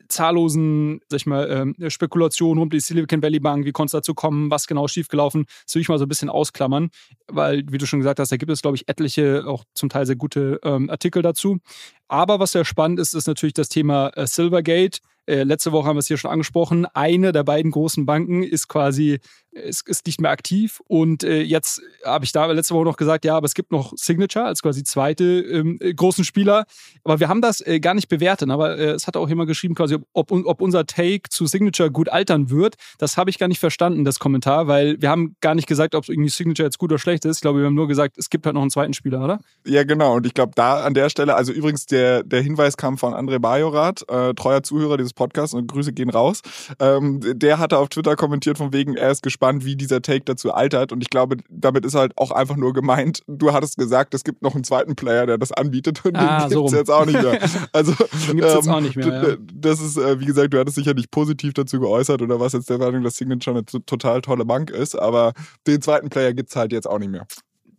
zahllosen, 0.09 0.99
sag 1.07 1.17
ich 1.17 1.25
mal, 1.25 1.49
ähm, 1.49 1.89
Spekulationen 1.89 2.59
rund 2.59 2.67
um 2.67 2.69
die 2.69 2.79
Silicon 2.79 3.21
Valley 3.21 3.39
Bank, 3.39 3.65
wie 3.65 3.71
konnte 3.71 3.87
es 3.87 3.91
dazu 3.91 4.13
kommen, 4.13 4.51
was 4.51 4.67
genau 4.67 4.87
schiefgelaufen, 4.87 5.45
das 5.65 5.75
will 5.75 5.81
ich 5.81 5.89
mal 5.89 5.97
so 5.97 6.05
ein 6.05 6.09
bisschen 6.09 6.29
ausklammern, 6.29 6.89
weil, 7.27 7.63
wie 7.69 7.77
du 7.77 7.85
schon 7.85 7.99
gesagt 7.99 8.19
hast, 8.19 8.31
da 8.31 8.37
gibt 8.37 8.51
es, 8.51 8.61
glaube 8.61 8.75
ich, 8.75 8.87
etliche, 8.87 9.45
auch 9.47 9.63
zum 9.73 9.89
Teil 9.89 10.05
sehr 10.05 10.15
gute 10.15 10.59
ähm, 10.63 10.89
Artikel 10.89 11.21
dazu. 11.21 11.59
Aber 12.07 12.39
was 12.39 12.51
sehr 12.51 12.65
spannend 12.65 12.99
ist, 12.99 13.13
ist 13.13 13.27
natürlich 13.27 13.53
das 13.53 13.69
Thema 13.69 14.09
äh, 14.15 14.27
Silvergate. 14.27 14.99
Äh, 15.25 15.43
letzte 15.43 15.71
Woche 15.71 15.87
haben 15.87 15.97
wir 15.97 15.99
es 15.99 16.07
hier 16.07 16.17
schon 16.17 16.31
angesprochen. 16.31 16.85
Eine 16.85 17.31
der 17.31 17.43
beiden 17.43 17.71
großen 17.71 18.05
Banken 18.05 18.43
ist 18.43 18.67
quasi 18.67 19.19
ist, 19.63 19.87
ist 19.87 20.05
nicht 20.05 20.21
mehr 20.21 20.31
aktiv. 20.31 20.81
Und 20.87 21.23
äh, 21.23 21.41
jetzt 21.41 21.81
habe 22.05 22.25
ich 22.25 22.31
da 22.31 22.45
letzte 22.47 22.73
Woche 22.73 22.85
noch 22.85 22.97
gesagt, 22.97 23.25
ja, 23.25 23.35
aber 23.35 23.45
es 23.45 23.53
gibt 23.53 23.71
noch 23.71 23.93
Signature 23.95 24.45
als 24.45 24.61
quasi 24.61 24.83
zweite 24.83 25.23
ähm, 25.23 25.77
äh, 25.81 25.93
großen 25.93 26.23
Spieler. 26.23 26.65
Aber 27.03 27.19
wir 27.19 27.29
haben 27.29 27.41
das 27.41 27.61
äh, 27.65 27.79
gar 27.79 27.93
nicht 27.93 28.07
bewertet. 28.07 28.49
Aber 28.49 28.77
äh, 28.77 28.91
es 28.91 29.07
hat 29.07 29.17
auch 29.17 29.29
jemand 29.29 29.47
geschrieben, 29.47 29.75
quasi, 29.75 29.97
ob, 30.13 30.31
ob 30.31 30.61
unser 30.61 30.85
Take 30.85 31.29
zu 31.29 31.45
Signature 31.45 31.91
gut 31.91 32.09
altern 32.09 32.49
wird. 32.49 32.75
Das 32.97 33.17
habe 33.17 33.29
ich 33.29 33.39
gar 33.39 33.47
nicht 33.47 33.59
verstanden, 33.59 34.05
das 34.05 34.19
Kommentar, 34.19 34.67
weil 34.67 35.01
wir 35.01 35.09
haben 35.09 35.35
gar 35.41 35.55
nicht 35.55 35.67
gesagt, 35.67 35.95
ob 35.95 36.07
irgendwie 36.07 36.29
Signature 36.29 36.65
jetzt 36.65 36.77
gut 36.77 36.91
oder 36.91 36.99
schlecht 36.99 37.25
ist. 37.25 37.37
Ich 37.37 37.41
glaube, 37.41 37.59
wir 37.59 37.65
haben 37.65 37.75
nur 37.75 37.87
gesagt, 37.87 38.17
es 38.17 38.29
gibt 38.29 38.45
halt 38.45 38.55
noch 38.55 38.61
einen 38.61 38.71
zweiten 38.71 38.93
Spieler, 38.93 39.23
oder? 39.23 39.39
Ja, 39.65 39.83
genau. 39.83 40.15
Und 40.15 40.25
ich 40.25 40.33
glaube, 40.33 40.53
da 40.55 40.83
an 40.83 40.93
der 40.93 41.09
Stelle, 41.09 41.35
also 41.35 41.51
übrigens, 41.51 41.85
der, 41.85 42.23
der 42.23 42.41
Hinweis 42.41 42.77
kam 42.77 42.97
von 42.97 43.13
André 43.13 43.39
Bajorath, 43.39 44.07
äh, 44.09 44.33
treuer 44.33 44.63
Zuhörer 44.63 44.97
dieses 44.97 45.13
Podcasts 45.13 45.53
und 45.53 45.67
Grüße 45.67 45.93
gehen 45.93 46.09
raus. 46.09 46.41
Ähm, 46.79 47.19
der 47.23 47.59
hatte 47.59 47.77
auf 47.77 47.89
Twitter 47.89 48.15
kommentiert 48.15 48.57
von 48.57 48.73
wegen, 48.73 48.95
er 48.95 49.11
ist 49.11 49.23
gespannt, 49.23 49.46
wie 49.55 49.75
dieser 49.75 50.01
Take 50.01 50.25
dazu 50.25 50.53
altert. 50.53 50.91
Und 50.91 51.01
ich 51.01 51.09
glaube, 51.09 51.37
damit 51.49 51.85
ist 51.85 51.95
halt 51.95 52.13
auch 52.17 52.31
einfach 52.31 52.55
nur 52.55 52.73
gemeint, 52.73 53.21
du 53.27 53.53
hattest 53.53 53.77
gesagt, 53.77 54.13
es 54.13 54.23
gibt 54.23 54.41
noch 54.41 54.55
einen 54.55 54.63
zweiten 54.63 54.95
Player, 54.95 55.25
der 55.25 55.37
das 55.37 55.51
anbietet 55.51 56.05
und 56.05 56.15
ah, 56.15 56.47
den 56.47 56.51
so 56.51 56.63
gibt 56.63 56.73
es 56.73 56.79
jetzt 56.79 56.91
auch 56.91 57.05
nicht 57.05 57.21
mehr. 57.21 57.37
Also, 57.73 57.93
den 58.27 58.37
gibt 58.37 58.47
es 58.47 58.53
jetzt 58.53 58.69
auch 58.69 58.79
nicht 58.79 58.95
mehr. 58.95 59.07
Ja. 59.07 59.37
Das 59.53 59.81
ist, 59.81 59.97
äh, 59.97 60.19
wie 60.19 60.25
gesagt, 60.25 60.53
du 60.53 60.59
hattest 60.59 60.77
nicht 60.77 61.11
positiv 61.11 61.53
dazu 61.53 61.79
geäußert 61.79 62.21
oder 62.21 62.39
was 62.39 62.53
jetzt 62.53 62.69
der 62.69 62.77
Meinung, 62.77 63.03
dass 63.03 63.15
Signature 63.15 63.57
eine 63.57 63.65
total 63.65 64.21
tolle 64.21 64.45
Bank 64.45 64.69
ist, 64.69 64.95
aber 64.95 65.33
den 65.65 65.81
zweiten 65.81 66.09
Player 66.09 66.33
gibt 66.33 66.49
es 66.49 66.55
halt 66.55 66.71
jetzt 66.71 66.87
auch 66.87 66.99
nicht 66.99 67.11
mehr 67.11 67.27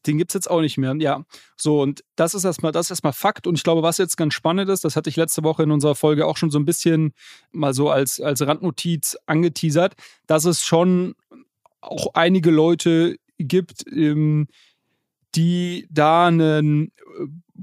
den 0.09 0.19
gibt 0.19 0.31
es 0.31 0.35
jetzt 0.35 0.50
auch 0.50 0.61
nicht 0.61 0.79
mehr. 0.79 0.94
Ja, 0.99 1.25
so 1.56 1.82
und 1.82 2.03
das 2.17 2.35
ist 2.35 2.44
erstmal, 2.44 2.73
das 2.73 2.87
ist 2.87 2.91
erstmal 2.91 3.12
Fakt. 3.12 3.47
Und 3.47 3.56
ich 3.56 3.62
glaube, 3.62 3.82
was 3.82 3.99
jetzt 3.99 4.17
ganz 4.17 4.35
spannend 4.35 4.69
ist, 4.71 4.85
das 4.85 4.97
hatte 4.97 5.11
ich 5.11 5.17
letzte 5.17 5.43
Woche 5.44 5.62
in 5.62 5.71
unserer 5.71 5.94
Folge 5.94 6.26
auch 6.26 6.37
schon 6.37 6.50
so 6.50 6.59
ein 6.59 6.64
bisschen 6.64 7.12
mal 7.53 7.75
so 7.75 7.91
als, 7.91 8.21
als 8.21 8.44
Randnotiz 8.47 9.17
angeteasert, 9.26 9.94
dass 10.26 10.44
es 10.44 10.64
schon 10.64 11.14
auch 11.81 12.09
einige 12.15 12.51
Leute 12.51 13.17
gibt, 13.39 13.85
ähm, 13.93 14.49
die 15.35 15.87
da 15.91 16.29
ein 16.29 16.41
äh, 16.41 16.89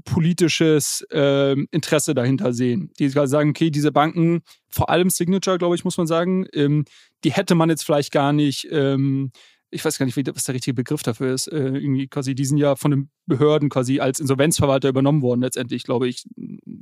politisches 0.04 1.06
äh, 1.10 1.52
Interesse 1.70 2.14
dahinter 2.14 2.52
sehen. 2.52 2.90
Die 2.98 3.08
sagen, 3.08 3.50
okay, 3.50 3.70
diese 3.70 3.92
Banken, 3.92 4.42
vor 4.68 4.90
allem 4.90 5.10
Signature, 5.10 5.58
glaube 5.58 5.74
ich, 5.74 5.84
muss 5.84 5.96
man 5.96 6.06
sagen, 6.06 6.46
ähm, 6.52 6.84
die 7.24 7.32
hätte 7.32 7.54
man 7.54 7.70
jetzt 7.70 7.84
vielleicht 7.84 8.12
gar 8.12 8.32
nicht 8.32 8.68
ähm, 8.70 9.32
ich 9.76 9.84
weiß 9.84 9.98
gar 9.98 10.06
nicht, 10.06 10.16
was 10.16 10.44
der 10.44 10.54
richtige 10.54 10.74
Begriff 10.74 11.02
dafür 11.02 11.32
ist, 11.32 11.46
äh, 11.48 11.58
irgendwie 11.58 12.08
quasi, 12.08 12.34
die 12.34 12.44
sind 12.44 12.56
ja 12.56 12.74
von 12.76 12.90
den 12.90 13.10
Behörden 13.26 13.68
quasi 13.68 14.00
als 14.00 14.18
Insolvenzverwalter 14.18 14.88
übernommen 14.88 15.22
worden, 15.22 15.42
letztendlich, 15.42 15.84
glaube 15.84 16.08
ich. 16.08 16.24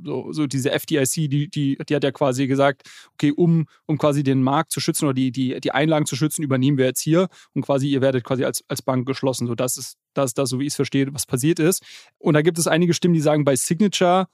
So, 0.03 0.31
so 0.31 0.47
diese 0.47 0.71
FDIC, 0.71 1.29
die, 1.29 1.49
die, 1.49 1.77
die 1.77 1.95
hat 1.95 2.03
ja 2.03 2.11
quasi 2.11 2.47
gesagt, 2.47 2.89
okay, 3.13 3.31
um, 3.31 3.67
um 3.85 3.97
quasi 3.97 4.23
den 4.23 4.41
Markt 4.41 4.71
zu 4.71 4.79
schützen 4.79 5.05
oder 5.05 5.13
die, 5.13 5.31
die, 5.31 5.59
die 5.59 5.71
Einlagen 5.71 6.05
zu 6.05 6.15
schützen, 6.15 6.41
übernehmen 6.41 6.77
wir 6.77 6.85
jetzt 6.85 7.01
hier 7.01 7.27
und 7.53 7.63
quasi, 7.63 7.89
ihr 7.89 8.01
werdet 8.01 8.23
quasi 8.23 8.45
als, 8.45 8.63
als 8.67 8.81
Bank 8.81 9.05
geschlossen. 9.05 9.47
So, 9.47 9.55
das 9.55 9.77
ist, 9.77 9.97
das 10.13 10.33
das, 10.33 10.49
so 10.49 10.59
wie 10.59 10.63
ich 10.63 10.69
es 10.69 10.75
verstehe, 10.75 11.13
was 11.13 11.25
passiert 11.25 11.59
ist. 11.59 11.83
Und 12.17 12.33
da 12.33 12.41
gibt 12.41 12.57
es 12.57 12.67
einige 12.67 12.93
Stimmen, 12.93 13.13
die 13.13 13.21
sagen, 13.21 13.43
bei 13.43 13.55
Signature 13.55 14.27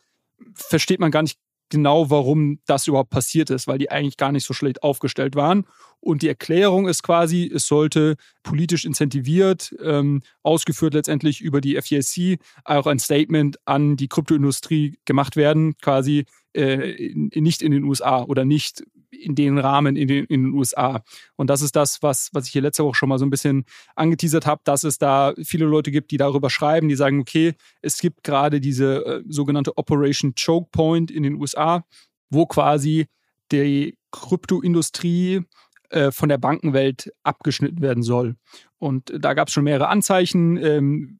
versteht 0.54 1.00
man 1.00 1.12
gar 1.12 1.24
nicht 1.24 1.38
genau, 1.72 2.12
warum 2.12 2.60
das 2.68 2.86
überhaupt 2.86 3.10
passiert 3.10 3.50
ist, 3.50 3.66
weil 3.66 3.80
die 3.80 3.90
eigentlich 3.90 4.18
gar 4.18 4.32
nicht 4.32 4.46
so 4.46 4.54
schlecht 4.54 4.84
aufgestellt 4.84 5.36
waren. 5.36 5.66
Und 6.00 6.22
die 6.22 6.28
Erklärung 6.28 6.88
ist 6.88 7.02
quasi, 7.02 7.52
es 7.54 7.66
sollte 7.66 8.16
politisch 8.44 8.86
incentiviert, 8.86 9.76
ähm, 9.84 10.22
ausgeführt 10.44 10.94
letztendlich 10.94 11.42
über 11.42 11.62
die 11.62 11.76
FDIC, 11.76 12.40
auch 12.66 12.88
ein 12.88 13.00
Statement 13.00 13.58
an 13.66 13.96
die 13.96 14.08
Kryptoindustrie 14.08 15.00
gemacht 15.06 15.36
werden, 15.36 15.76
quasi 15.78 16.26
äh, 16.54 17.14
nicht 17.16 17.62
in 17.62 17.72
den 17.72 17.84
USA 17.84 18.24
oder 18.24 18.46
nicht 18.46 18.84
in 19.12 19.36
den 19.36 19.58
Rahmen 19.58 19.96
in 19.96 20.08
den, 20.08 20.26
in 20.26 20.44
den 20.44 20.54
USA. 20.54 21.04
Und 21.36 21.50
das 21.50 21.62
ist 21.62 21.76
das, 21.76 22.02
was, 22.02 22.30
was 22.34 22.48
ich 22.48 22.54
hier 22.54 22.62
letzte 22.62 22.84
Woche 22.84 22.96
schon 22.96 23.10
mal 23.10 23.20
so 23.20 23.26
ein 23.26 23.30
bisschen 23.30 23.66
angeteasert 23.96 24.46
habe, 24.46 24.62
dass 24.64 24.84
es 24.84 24.98
da 24.98 25.34
viele 25.44 25.66
Leute 25.66 25.92
gibt, 25.92 26.12
die 26.12 26.18
darüber 26.18 26.50
schreiben, 26.50 26.90
die 26.90 26.96
sagen, 26.96 27.20
okay, 27.20 27.54
es 27.82 28.00
gibt 28.00 28.24
gerade 28.24 28.60
diese 28.60 29.06
äh, 29.06 29.24
sogenannte 29.28 29.78
Operation 29.78 30.34
Choke 30.36 30.70
Point 30.72 31.12
in 31.12 31.24
den 31.24 31.36
USA, 31.36 31.86
wo 32.30 32.46
quasi 32.46 33.08
die 33.52 33.98
Kryptoindustrie 34.12 35.42
äh, 35.90 36.12
von 36.12 36.30
der 36.30 36.38
Bankenwelt 36.38 37.12
abgeschnitten 37.24 37.82
werden 37.82 38.04
soll. 38.04 38.36
Und 38.78 39.12
da 39.18 39.34
gab 39.34 39.50
es 39.50 39.54
schon 39.54 39.66
mehrere 39.66 39.90
Anzeichen. 39.90 40.58
Ähm, 40.58 41.20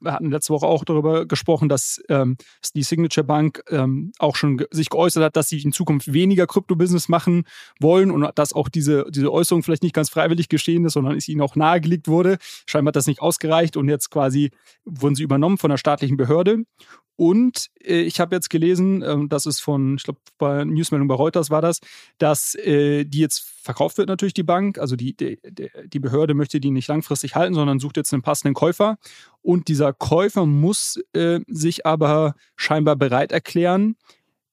wir 0.00 0.12
hatten 0.12 0.30
letzte 0.30 0.52
Woche 0.52 0.66
auch 0.66 0.84
darüber 0.84 1.26
gesprochen, 1.26 1.68
dass 1.68 2.00
ähm, 2.08 2.36
die 2.74 2.82
Signature 2.82 3.24
Bank 3.24 3.62
ähm, 3.70 4.12
auch 4.18 4.36
schon 4.36 4.64
sich 4.70 4.90
geäußert 4.90 5.22
hat, 5.22 5.36
dass 5.36 5.48
sie 5.48 5.60
in 5.60 5.72
Zukunft 5.72 6.12
weniger 6.12 6.46
Krypto-Business 6.46 7.08
machen 7.08 7.44
wollen 7.80 8.10
und 8.10 8.28
dass 8.34 8.52
auch 8.52 8.68
diese, 8.68 9.06
diese 9.10 9.32
Äußerung 9.32 9.62
vielleicht 9.62 9.82
nicht 9.82 9.94
ganz 9.94 10.10
freiwillig 10.10 10.48
geschehen 10.48 10.84
ist, 10.84 10.94
sondern 10.94 11.16
es 11.16 11.28
ihnen 11.28 11.40
auch 11.40 11.56
nahegelegt 11.56 12.08
wurde. 12.08 12.38
Scheinbar 12.66 12.90
hat 12.90 12.96
das 12.96 13.06
nicht 13.06 13.20
ausgereicht 13.20 13.76
und 13.76 13.88
jetzt 13.88 14.10
quasi 14.10 14.50
wurden 14.84 15.14
sie 15.14 15.22
übernommen 15.22 15.58
von 15.58 15.70
einer 15.70 15.78
staatlichen 15.78 16.16
Behörde. 16.16 16.64
Und 17.18 17.66
äh, 17.82 18.02
ich 18.02 18.20
habe 18.20 18.36
jetzt 18.36 18.48
gelesen, 18.48 19.02
äh, 19.02 19.16
das 19.26 19.44
ist 19.44 19.58
von, 19.58 19.96
ich 19.96 20.04
glaube, 20.04 20.20
bei 20.38 20.64
Newsmeldung 20.64 21.08
bei 21.08 21.16
Reuters 21.16 21.50
war 21.50 21.60
das, 21.60 21.80
dass 22.18 22.54
äh, 22.54 23.04
die 23.04 23.18
jetzt 23.18 23.40
verkauft 23.40 23.98
wird 23.98 24.08
natürlich 24.08 24.34
die 24.34 24.44
Bank. 24.44 24.78
Also 24.78 24.94
die, 24.94 25.16
die, 25.16 25.40
die 25.84 25.98
Behörde 25.98 26.34
möchte 26.34 26.60
die 26.60 26.70
nicht 26.70 26.86
langfristig 26.86 27.34
halten, 27.34 27.54
sondern 27.54 27.80
sucht 27.80 27.96
jetzt 27.96 28.12
einen 28.12 28.22
passenden 28.22 28.54
Käufer. 28.54 28.98
Und 29.42 29.66
dieser 29.66 29.92
Käufer 29.92 30.46
muss 30.46 31.02
äh, 31.12 31.40
sich 31.48 31.84
aber 31.84 32.36
scheinbar 32.54 32.94
bereit 32.94 33.32
erklären, 33.32 33.96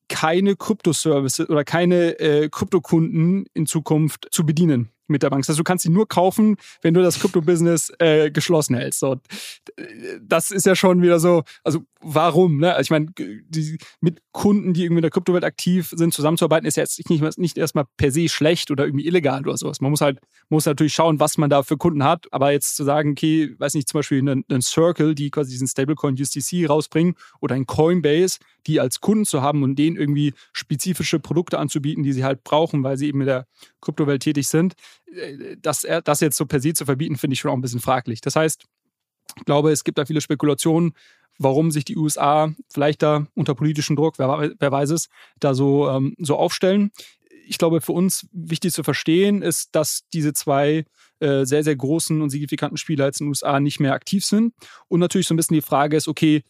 keine 0.09 0.55
Kryptoservices 0.55 1.47
oder 1.47 1.63
keine 1.63 2.19
äh, 2.19 2.49
Kryptokunden 2.49 3.45
in 3.53 3.67
Zukunft 3.67 4.27
zu 4.31 4.43
bedienen 4.43 4.89
mit 5.07 5.23
der 5.23 5.29
Bank. 5.29 5.43
Das 5.43 5.49
heißt, 5.49 5.59
du 5.59 5.63
kannst 5.63 5.83
sie 5.83 5.91
nur 5.91 6.07
kaufen, 6.07 6.57
wenn 6.81 6.93
du 6.93 7.01
das 7.01 7.19
Krypto-Business 7.19 7.93
äh, 7.99 8.31
geschlossen 8.31 8.75
hältst. 8.75 8.99
So, 8.99 9.17
das 10.21 10.51
ist 10.51 10.65
ja 10.65 10.75
schon 10.75 11.01
wieder 11.01 11.19
so, 11.19 11.43
also 11.63 11.81
warum? 12.01 12.59
Ne? 12.59 12.73
Also 12.73 12.81
ich 12.81 12.91
meine, 12.91 13.07
mit 14.01 14.21
Kunden, 14.31 14.73
die 14.73 14.83
irgendwie 14.83 14.99
in 14.99 15.03
der 15.03 15.11
Kryptowelt 15.11 15.43
aktiv 15.43 15.91
sind, 15.95 16.13
zusammenzuarbeiten, 16.13 16.67
ist 16.67 16.77
jetzt 16.77 17.09
nicht, 17.09 17.37
nicht 17.37 17.57
erstmal 17.57 17.85
per 17.97 18.11
se 18.11 18.29
schlecht 18.29 18.71
oder 18.71 18.85
irgendwie 18.85 19.07
illegal 19.07 19.41
oder 19.41 19.57
sowas. 19.57 19.81
Man 19.81 19.91
muss 19.91 20.01
halt, 20.01 20.19
muss 20.49 20.65
natürlich 20.65 20.93
schauen, 20.93 21.19
was 21.19 21.37
man 21.37 21.49
da 21.49 21.63
für 21.63 21.77
Kunden 21.77 22.03
hat. 22.03 22.27
Aber 22.31 22.51
jetzt 22.51 22.75
zu 22.75 22.83
sagen, 22.83 23.11
okay, 23.11 23.55
weiß 23.57 23.73
nicht, 23.73 23.89
zum 23.89 23.99
Beispiel 23.99 24.19
einen, 24.19 24.43
einen 24.49 24.61
Circle, 24.61 25.15
die 25.15 25.31
quasi 25.31 25.51
diesen 25.51 25.67
Stablecoin 25.67 26.15
USDC 26.19 26.69
rausbringen 26.69 27.15
oder 27.41 27.55
ein 27.55 27.65
Coinbase, 27.65 28.39
die 28.67 28.79
als 28.79 29.01
Kunden 29.01 29.25
zu 29.25 29.41
haben 29.41 29.63
und 29.63 29.77
denen 29.77 29.95
irgendwie 29.95 30.33
spezifische 30.53 31.19
Produkte 31.19 31.59
anzubieten, 31.59 32.03
die 32.03 32.13
sie 32.13 32.23
halt 32.23 32.43
brauchen, 32.43 32.83
weil 32.83 32.97
sie 32.97 33.07
eben 33.07 33.21
in 33.21 33.27
der 33.27 33.47
Kryptowelt 33.81 34.23
tätig 34.23 34.47
sind, 34.47 34.73
das, 35.61 35.85
das 36.03 36.19
jetzt 36.19 36.37
so 36.37 36.45
per 36.45 36.59
se 36.59 36.73
zu 36.73 36.85
verbieten, 36.85 37.17
finde 37.17 37.33
ich 37.33 37.39
schon 37.39 37.51
auch 37.51 37.55
ein 37.55 37.61
bisschen 37.61 37.79
fraglich. 37.79 38.21
Das 38.21 38.35
heißt, 38.35 38.65
ich 39.37 39.45
glaube, 39.45 39.71
es 39.71 39.83
gibt 39.83 39.97
da 39.97 40.05
viele 40.05 40.21
Spekulationen, 40.21 40.93
warum 41.37 41.71
sich 41.71 41.85
die 41.85 41.97
USA 41.97 42.53
vielleicht 42.71 43.01
da 43.01 43.27
unter 43.35 43.55
politischem 43.55 43.95
Druck, 43.95 44.17
wer, 44.19 44.53
wer 44.57 44.71
weiß 44.71 44.91
es, 44.91 45.09
da 45.39 45.53
so, 45.53 45.89
ähm, 45.89 46.15
so 46.19 46.37
aufstellen. 46.37 46.91
Ich 47.47 47.57
glaube, 47.57 47.81
für 47.81 47.91
uns 47.91 48.27
wichtig 48.31 48.73
zu 48.73 48.83
verstehen 48.83 49.41
ist, 49.41 49.75
dass 49.75 50.03
diese 50.13 50.33
zwei 50.33 50.85
äh, 51.19 51.45
sehr, 51.45 51.63
sehr 51.63 51.75
großen 51.75 52.21
und 52.21 52.29
signifikanten 52.29 52.77
Spieler 52.77 53.05
jetzt 53.05 53.19
in 53.19 53.25
den 53.25 53.29
USA 53.29 53.59
nicht 53.59 53.79
mehr 53.79 53.93
aktiv 53.93 54.25
sind. 54.25 54.53
Und 54.87 54.99
natürlich 54.99 55.27
so 55.27 55.33
ein 55.33 55.37
bisschen 55.37 55.55
die 55.55 55.61
Frage 55.61 55.97
ist, 55.97 56.07
okay, 56.07 56.43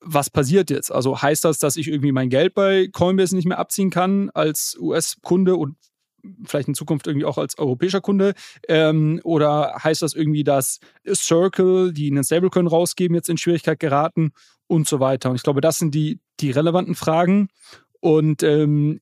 was 0.00 0.30
passiert 0.30 0.70
jetzt? 0.70 0.90
Also 0.90 1.20
heißt 1.20 1.44
das, 1.44 1.58
dass 1.58 1.76
ich 1.76 1.88
irgendwie 1.88 2.12
mein 2.12 2.30
Geld 2.30 2.54
bei 2.54 2.88
Coinbase 2.90 3.36
nicht 3.36 3.46
mehr 3.46 3.58
abziehen 3.58 3.90
kann 3.90 4.30
als 4.30 4.76
US-Kunde 4.80 5.56
und 5.56 5.76
vielleicht 6.44 6.68
in 6.68 6.74
Zukunft 6.74 7.06
irgendwie 7.06 7.26
auch 7.26 7.38
als 7.38 7.58
europäischer 7.58 8.00
Kunde? 8.00 8.34
Ähm, 8.68 9.20
oder 9.24 9.76
heißt 9.82 10.02
das 10.02 10.14
irgendwie, 10.14 10.44
dass 10.44 10.80
Circle, 11.12 11.92
die 11.92 12.10
einen 12.10 12.24
Stablecoin 12.24 12.66
rausgeben, 12.66 13.14
jetzt 13.14 13.28
in 13.28 13.38
Schwierigkeit 13.38 13.80
geraten 13.80 14.32
und 14.66 14.88
so 14.88 15.00
weiter? 15.00 15.30
Und 15.30 15.36
ich 15.36 15.42
glaube, 15.42 15.60
das 15.60 15.78
sind 15.78 15.94
die, 15.94 16.20
die 16.40 16.50
relevanten 16.50 16.94
Fragen. 16.94 17.48
Und 18.00 18.42
ähm, 18.42 19.00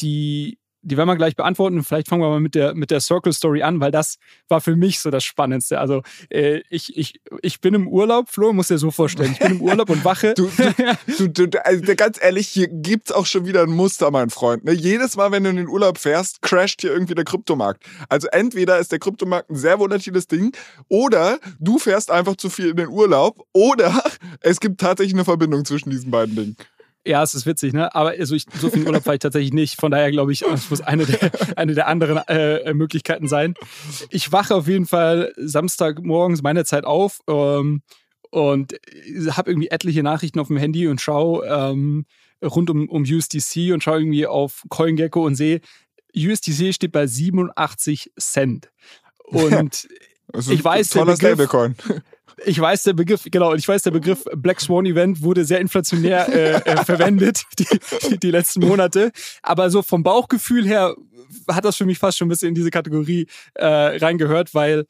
die, 0.00 0.58
die 0.86 0.96
werden 0.96 1.08
wir 1.08 1.16
gleich 1.16 1.34
beantworten. 1.34 1.82
Vielleicht 1.82 2.08
fangen 2.08 2.22
wir 2.22 2.28
mal 2.28 2.40
mit 2.40 2.54
der, 2.54 2.74
mit 2.74 2.90
der 2.90 3.00
Circle 3.00 3.32
Story 3.32 3.62
an, 3.62 3.80
weil 3.80 3.90
das 3.90 4.18
war 4.48 4.60
für 4.60 4.76
mich 4.76 5.00
so 5.00 5.10
das 5.10 5.24
Spannendste. 5.24 5.80
Also 5.80 6.02
äh, 6.30 6.62
ich, 6.70 6.96
ich, 6.96 7.20
ich 7.42 7.60
bin 7.60 7.74
im 7.74 7.88
Urlaub, 7.88 8.28
Flo, 8.28 8.52
muss 8.52 8.68
dir 8.68 8.78
so 8.78 8.92
vorstellen. 8.92 9.32
Ich 9.32 9.40
bin 9.40 9.52
im 9.52 9.62
Urlaub 9.62 9.90
und 9.90 10.04
wache. 10.04 10.34
Du, 10.34 10.48
du, 11.18 11.28
du, 11.28 11.48
du 11.48 11.66
also 11.66 11.82
ganz 11.96 12.22
ehrlich, 12.22 12.46
hier 12.48 12.68
gibt's 12.68 13.10
auch 13.10 13.26
schon 13.26 13.46
wieder 13.46 13.62
ein 13.62 13.70
Muster, 13.70 14.10
mein 14.12 14.30
Freund. 14.30 14.64
Ne? 14.64 14.72
Jedes 14.72 15.16
Mal, 15.16 15.32
wenn 15.32 15.42
du 15.42 15.50
in 15.50 15.56
den 15.56 15.68
Urlaub 15.68 15.98
fährst, 15.98 16.40
crasht 16.42 16.80
hier 16.82 16.92
irgendwie 16.92 17.14
der 17.14 17.24
Kryptomarkt. 17.24 17.82
Also 18.08 18.28
entweder 18.28 18.78
ist 18.78 18.92
der 18.92 19.00
Kryptomarkt 19.00 19.50
ein 19.50 19.56
sehr 19.56 19.80
volatiles 19.80 20.28
Ding 20.28 20.56
oder 20.88 21.38
du 21.58 21.78
fährst 21.78 22.12
einfach 22.12 22.36
zu 22.36 22.48
viel 22.48 22.70
in 22.70 22.76
den 22.76 22.88
Urlaub 22.88 23.44
oder 23.52 24.04
es 24.40 24.60
gibt 24.60 24.80
tatsächlich 24.80 25.14
eine 25.14 25.24
Verbindung 25.24 25.64
zwischen 25.64 25.90
diesen 25.90 26.12
beiden 26.12 26.36
Dingen. 26.36 26.56
Ja, 27.06 27.22
es 27.22 27.34
ist 27.34 27.46
witzig, 27.46 27.72
ne? 27.72 27.94
Aber 27.94 28.10
also 28.10 28.34
ich, 28.34 28.46
so 28.58 28.68
viel 28.68 28.84
Urlaub 28.84 29.04
fahre 29.04 29.14
ich 29.14 29.20
tatsächlich 29.20 29.52
nicht. 29.52 29.80
Von 29.80 29.92
daher 29.92 30.10
glaube 30.10 30.32
ich, 30.32 30.42
es 30.42 30.68
muss 30.70 30.80
eine 30.80 31.06
der, 31.06 31.30
eine 31.56 31.74
der 31.74 31.86
anderen 31.86 32.18
äh, 32.26 32.74
Möglichkeiten 32.74 33.28
sein. 33.28 33.54
Ich 34.10 34.32
wache 34.32 34.54
auf 34.54 34.66
jeden 34.66 34.86
Fall 34.86 35.32
Samstagmorgens 35.36 36.42
meiner 36.42 36.64
Zeit 36.64 36.84
auf 36.84 37.20
ähm, 37.28 37.82
und 38.30 38.74
habe 39.30 39.50
irgendwie 39.50 39.68
etliche 39.68 40.02
Nachrichten 40.02 40.40
auf 40.40 40.48
dem 40.48 40.56
Handy 40.56 40.88
und 40.88 41.00
schaue 41.00 41.46
ähm, 41.46 42.06
rund 42.42 42.70
um, 42.70 42.88
um 42.88 43.02
USDC 43.02 43.72
und 43.72 43.84
schaue 43.84 44.00
irgendwie 44.00 44.26
auf 44.26 44.64
CoinGecko 44.68 45.24
und 45.24 45.36
sehe, 45.36 45.60
USDC 46.16 46.74
steht 46.74 46.92
bei 46.92 47.06
87 47.06 48.12
Cent. 48.18 48.70
Und 49.24 49.88
ich 50.50 50.64
weiß, 50.64 50.90
toller 50.90 51.16
Stablecoin 51.16 51.76
ich 52.44 52.60
weiß, 52.60 52.82
der 52.82 52.92
Begriff, 52.92 53.26
genau, 53.30 53.54
ich 53.54 53.66
weiß, 53.66 53.82
der 53.82 53.90
Begriff 53.90 54.24
Black 54.36 54.60
Swan 54.60 54.86
Event 54.86 55.22
wurde 55.22 55.44
sehr 55.44 55.60
inflationär 55.60 56.28
äh, 56.28 56.52
äh, 56.70 56.76
verwendet, 56.84 57.44
die, 57.58 58.18
die, 58.18 58.30
letzten 58.30 58.60
Monate. 58.60 59.10
Aber 59.42 59.70
so 59.70 59.82
vom 59.82 60.02
Bauchgefühl 60.02 60.66
her 60.66 60.94
hat 61.50 61.64
das 61.64 61.76
für 61.76 61.86
mich 61.86 61.98
fast 61.98 62.18
schon 62.18 62.26
ein 62.26 62.30
bisschen 62.30 62.50
in 62.50 62.54
diese 62.54 62.70
Kategorie 62.70 63.26
äh, 63.54 63.66
reingehört, 63.66 64.54
weil 64.54 64.86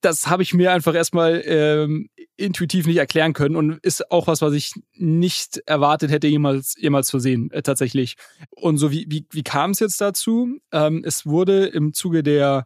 das 0.00 0.26
habe 0.26 0.42
ich 0.42 0.54
mir 0.54 0.72
einfach 0.72 0.94
erstmal 0.94 1.42
ähm, 1.44 2.08
intuitiv 2.36 2.86
nicht 2.86 2.96
erklären 2.96 3.34
können 3.34 3.56
und 3.56 3.78
ist 3.82 4.10
auch 4.10 4.26
was, 4.26 4.40
was 4.40 4.54
ich 4.54 4.72
nicht 4.94 5.58
erwartet 5.66 6.10
hätte, 6.10 6.26
jemals, 6.26 6.76
jemals 6.78 7.08
zu 7.08 7.18
sehen, 7.18 7.50
äh, 7.50 7.62
tatsächlich. 7.62 8.16
Und 8.50 8.78
so, 8.78 8.90
wie, 8.90 9.06
wie, 9.08 9.26
wie 9.30 9.42
kam 9.42 9.72
es 9.72 9.80
jetzt 9.80 10.00
dazu? 10.00 10.58
Ähm, 10.72 11.02
es 11.04 11.26
wurde 11.26 11.66
im 11.66 11.92
Zuge 11.92 12.22
der 12.22 12.64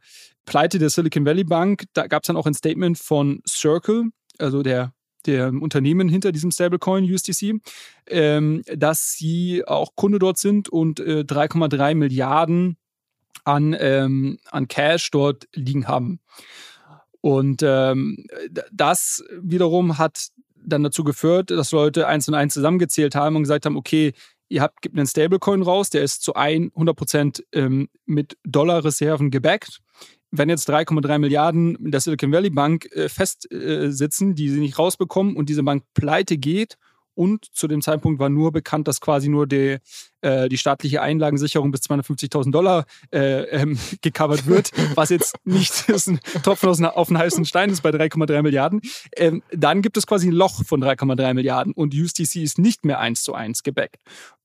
Pleite 0.51 0.81
der 0.81 0.91
Silicon 0.91 1.25
Valley 1.25 1.45
Bank, 1.45 1.85
da 1.93 2.09
gab 2.09 2.25
es 2.25 2.27
dann 2.27 2.37
auch 2.37 2.45
ein 2.45 2.55
Statement 2.55 2.99
von 2.99 3.41
Circle, 3.49 4.11
also 4.39 4.65
der 4.65 4.93
der 5.27 5.49
Unternehmen 5.49 6.09
hinter 6.09 6.33
diesem 6.33 6.51
Stablecoin 6.51 7.05
USDC, 7.05 7.61
ähm, 8.09 8.63
dass 8.75 9.13
sie 9.13 9.63
auch 9.65 9.95
Kunde 9.95 10.19
dort 10.19 10.39
sind 10.39 10.69
und 10.69 10.99
äh, 10.99 11.21
3,3 11.21 11.95
Milliarden 11.95 12.79
an, 13.45 13.77
ähm, 13.79 14.39
an 14.51 14.67
Cash 14.67 15.13
dort 15.13 15.47
liegen 15.55 15.87
haben. 15.87 16.19
Und 17.21 17.63
ähm, 17.63 18.27
das 18.73 19.23
wiederum 19.41 19.99
hat 19.99 20.31
dann 20.57 20.83
dazu 20.83 21.05
geführt, 21.05 21.51
dass 21.51 21.71
Leute 21.71 22.09
eins 22.09 22.27
und 22.27 22.35
eins 22.35 22.55
zusammengezählt 22.55 23.15
haben 23.15 23.37
und 23.37 23.43
gesagt 23.43 23.67
haben, 23.67 23.77
okay, 23.77 24.15
ihr 24.49 24.63
habt, 24.63 24.83
gibt 24.83 24.97
einen 24.97 25.07
Stablecoin 25.07 25.63
raus, 25.63 25.91
der 25.91 26.03
ist 26.03 26.23
zu 26.23 26.35
100 26.35 26.97
Prozent 26.97 27.45
ähm, 27.53 27.89
mit 28.05 28.37
Dollarreserven 28.45 29.31
gebackt 29.31 29.81
wenn 30.31 30.49
jetzt 30.49 30.69
3,3 30.71 31.19
Milliarden 31.19 31.77
der 31.91 32.01
Silicon 32.01 32.33
Valley 32.33 32.51
Bank 32.51 32.87
äh, 32.93 33.09
festsitzen, 33.09 34.31
äh, 34.31 34.35
die 34.35 34.49
sie 34.49 34.61
nicht 34.61 34.79
rausbekommen 34.79 35.37
und 35.37 35.49
diese 35.49 35.63
Bank 35.63 35.85
pleite 35.95 36.39
geht 36.39 36.77
und 37.15 37.45
zu 37.53 37.69
dem 37.69 37.83
Zeitpunkt 37.83 38.19
war 38.19 38.31
nur 38.31 38.53
bekannt, 38.53 38.89
dass 38.89 39.01
quasi 39.01 39.29
nur 39.29 39.47
die, 39.47 39.79
äh, 40.23 40.49
die 40.49 40.57
staatliche 40.57 41.03
Einlagensicherung 41.03 41.71
bis 41.71 41.83
250.000 41.83 42.51
Dollar 42.51 42.87
äh, 43.13 43.43
ähm, 43.51 43.79
gecovert 44.01 44.47
wird, 44.47 44.71
was 44.95 45.11
jetzt 45.11 45.35
nicht 45.45 45.89
ist 45.89 46.07
ein 46.07 46.21
Tropfen 46.43 46.87
auf 46.87 47.09
einen 47.09 47.19
heißen 47.19 47.45
Stein 47.45 47.71
ist 47.71 47.83
bei 47.83 47.91
3,3 47.91 48.43
Milliarden. 48.43 48.81
Ähm, 49.17 49.43
dann 49.53 49.83
gibt 49.83 49.97
es 49.97 50.07
quasi 50.07 50.29
ein 50.29 50.33
Loch 50.33 50.65
von 50.65 50.83
3,3 50.83 51.35
Milliarden 51.35 51.73
und 51.73 51.95
USDC 51.95 52.37
ist 52.37 52.59
nicht 52.59 52.85
mehr 52.85 53.01
eins 53.01 53.23
zu 53.23 53.35
eins 53.35 53.63
gebackt. 53.63 53.97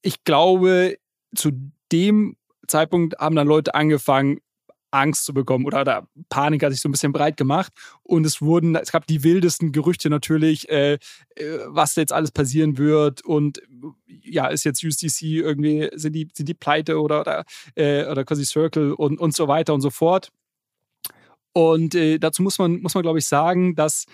Ich 0.01 0.23
glaube, 0.23 0.97
zu 1.35 1.51
dem 1.91 2.35
Zeitpunkt 2.67 3.17
haben 3.19 3.35
dann 3.35 3.47
Leute 3.47 3.75
angefangen, 3.75 4.39
Angst 4.95 5.25
zu 5.25 5.33
bekommen 5.33 5.65
oder, 5.65 5.81
oder 5.81 6.07
Panik 6.29 6.63
hat 6.63 6.71
sich 6.71 6.81
so 6.81 6.89
ein 6.89 6.91
bisschen 6.91 7.11
breit 7.11 7.37
gemacht 7.37 7.71
und 8.03 8.25
es 8.25 8.41
wurden, 8.41 8.75
es 8.75 8.91
gab 8.91 9.07
die 9.07 9.23
wildesten 9.23 9.71
Gerüchte 9.71 10.09
natürlich, 10.09 10.69
äh, 10.69 10.93
äh 11.35 11.59
was 11.67 11.95
jetzt 11.95 12.13
alles 12.13 12.31
passieren 12.31 12.77
wird 12.77 13.23
und 13.23 13.61
ja, 14.07 14.47
ist 14.47 14.63
jetzt 14.63 14.83
USDC 14.83 15.21
irgendwie, 15.23 15.89
sind 15.93 16.13
die, 16.13 16.27
sind 16.33 16.47
die 16.49 16.53
pleite 16.53 16.99
oder, 16.99 17.21
oder, 17.21 17.45
äh, 17.75 18.05
oder 18.05 18.23
quasi 18.23 18.45
Circle 18.45 18.93
und, 18.93 19.19
und 19.19 19.35
so 19.35 19.47
weiter 19.47 19.73
und 19.73 19.81
so 19.81 19.89
fort. 19.89 20.31
Und 21.53 21.95
äh, 21.95 22.17
dazu 22.17 22.43
muss 22.43 22.59
man, 22.59 22.81
muss 22.81 22.95
man 22.95 23.03
glaube 23.03 23.19
ich, 23.19 23.27
sagen, 23.27 23.75
dass 23.75 24.05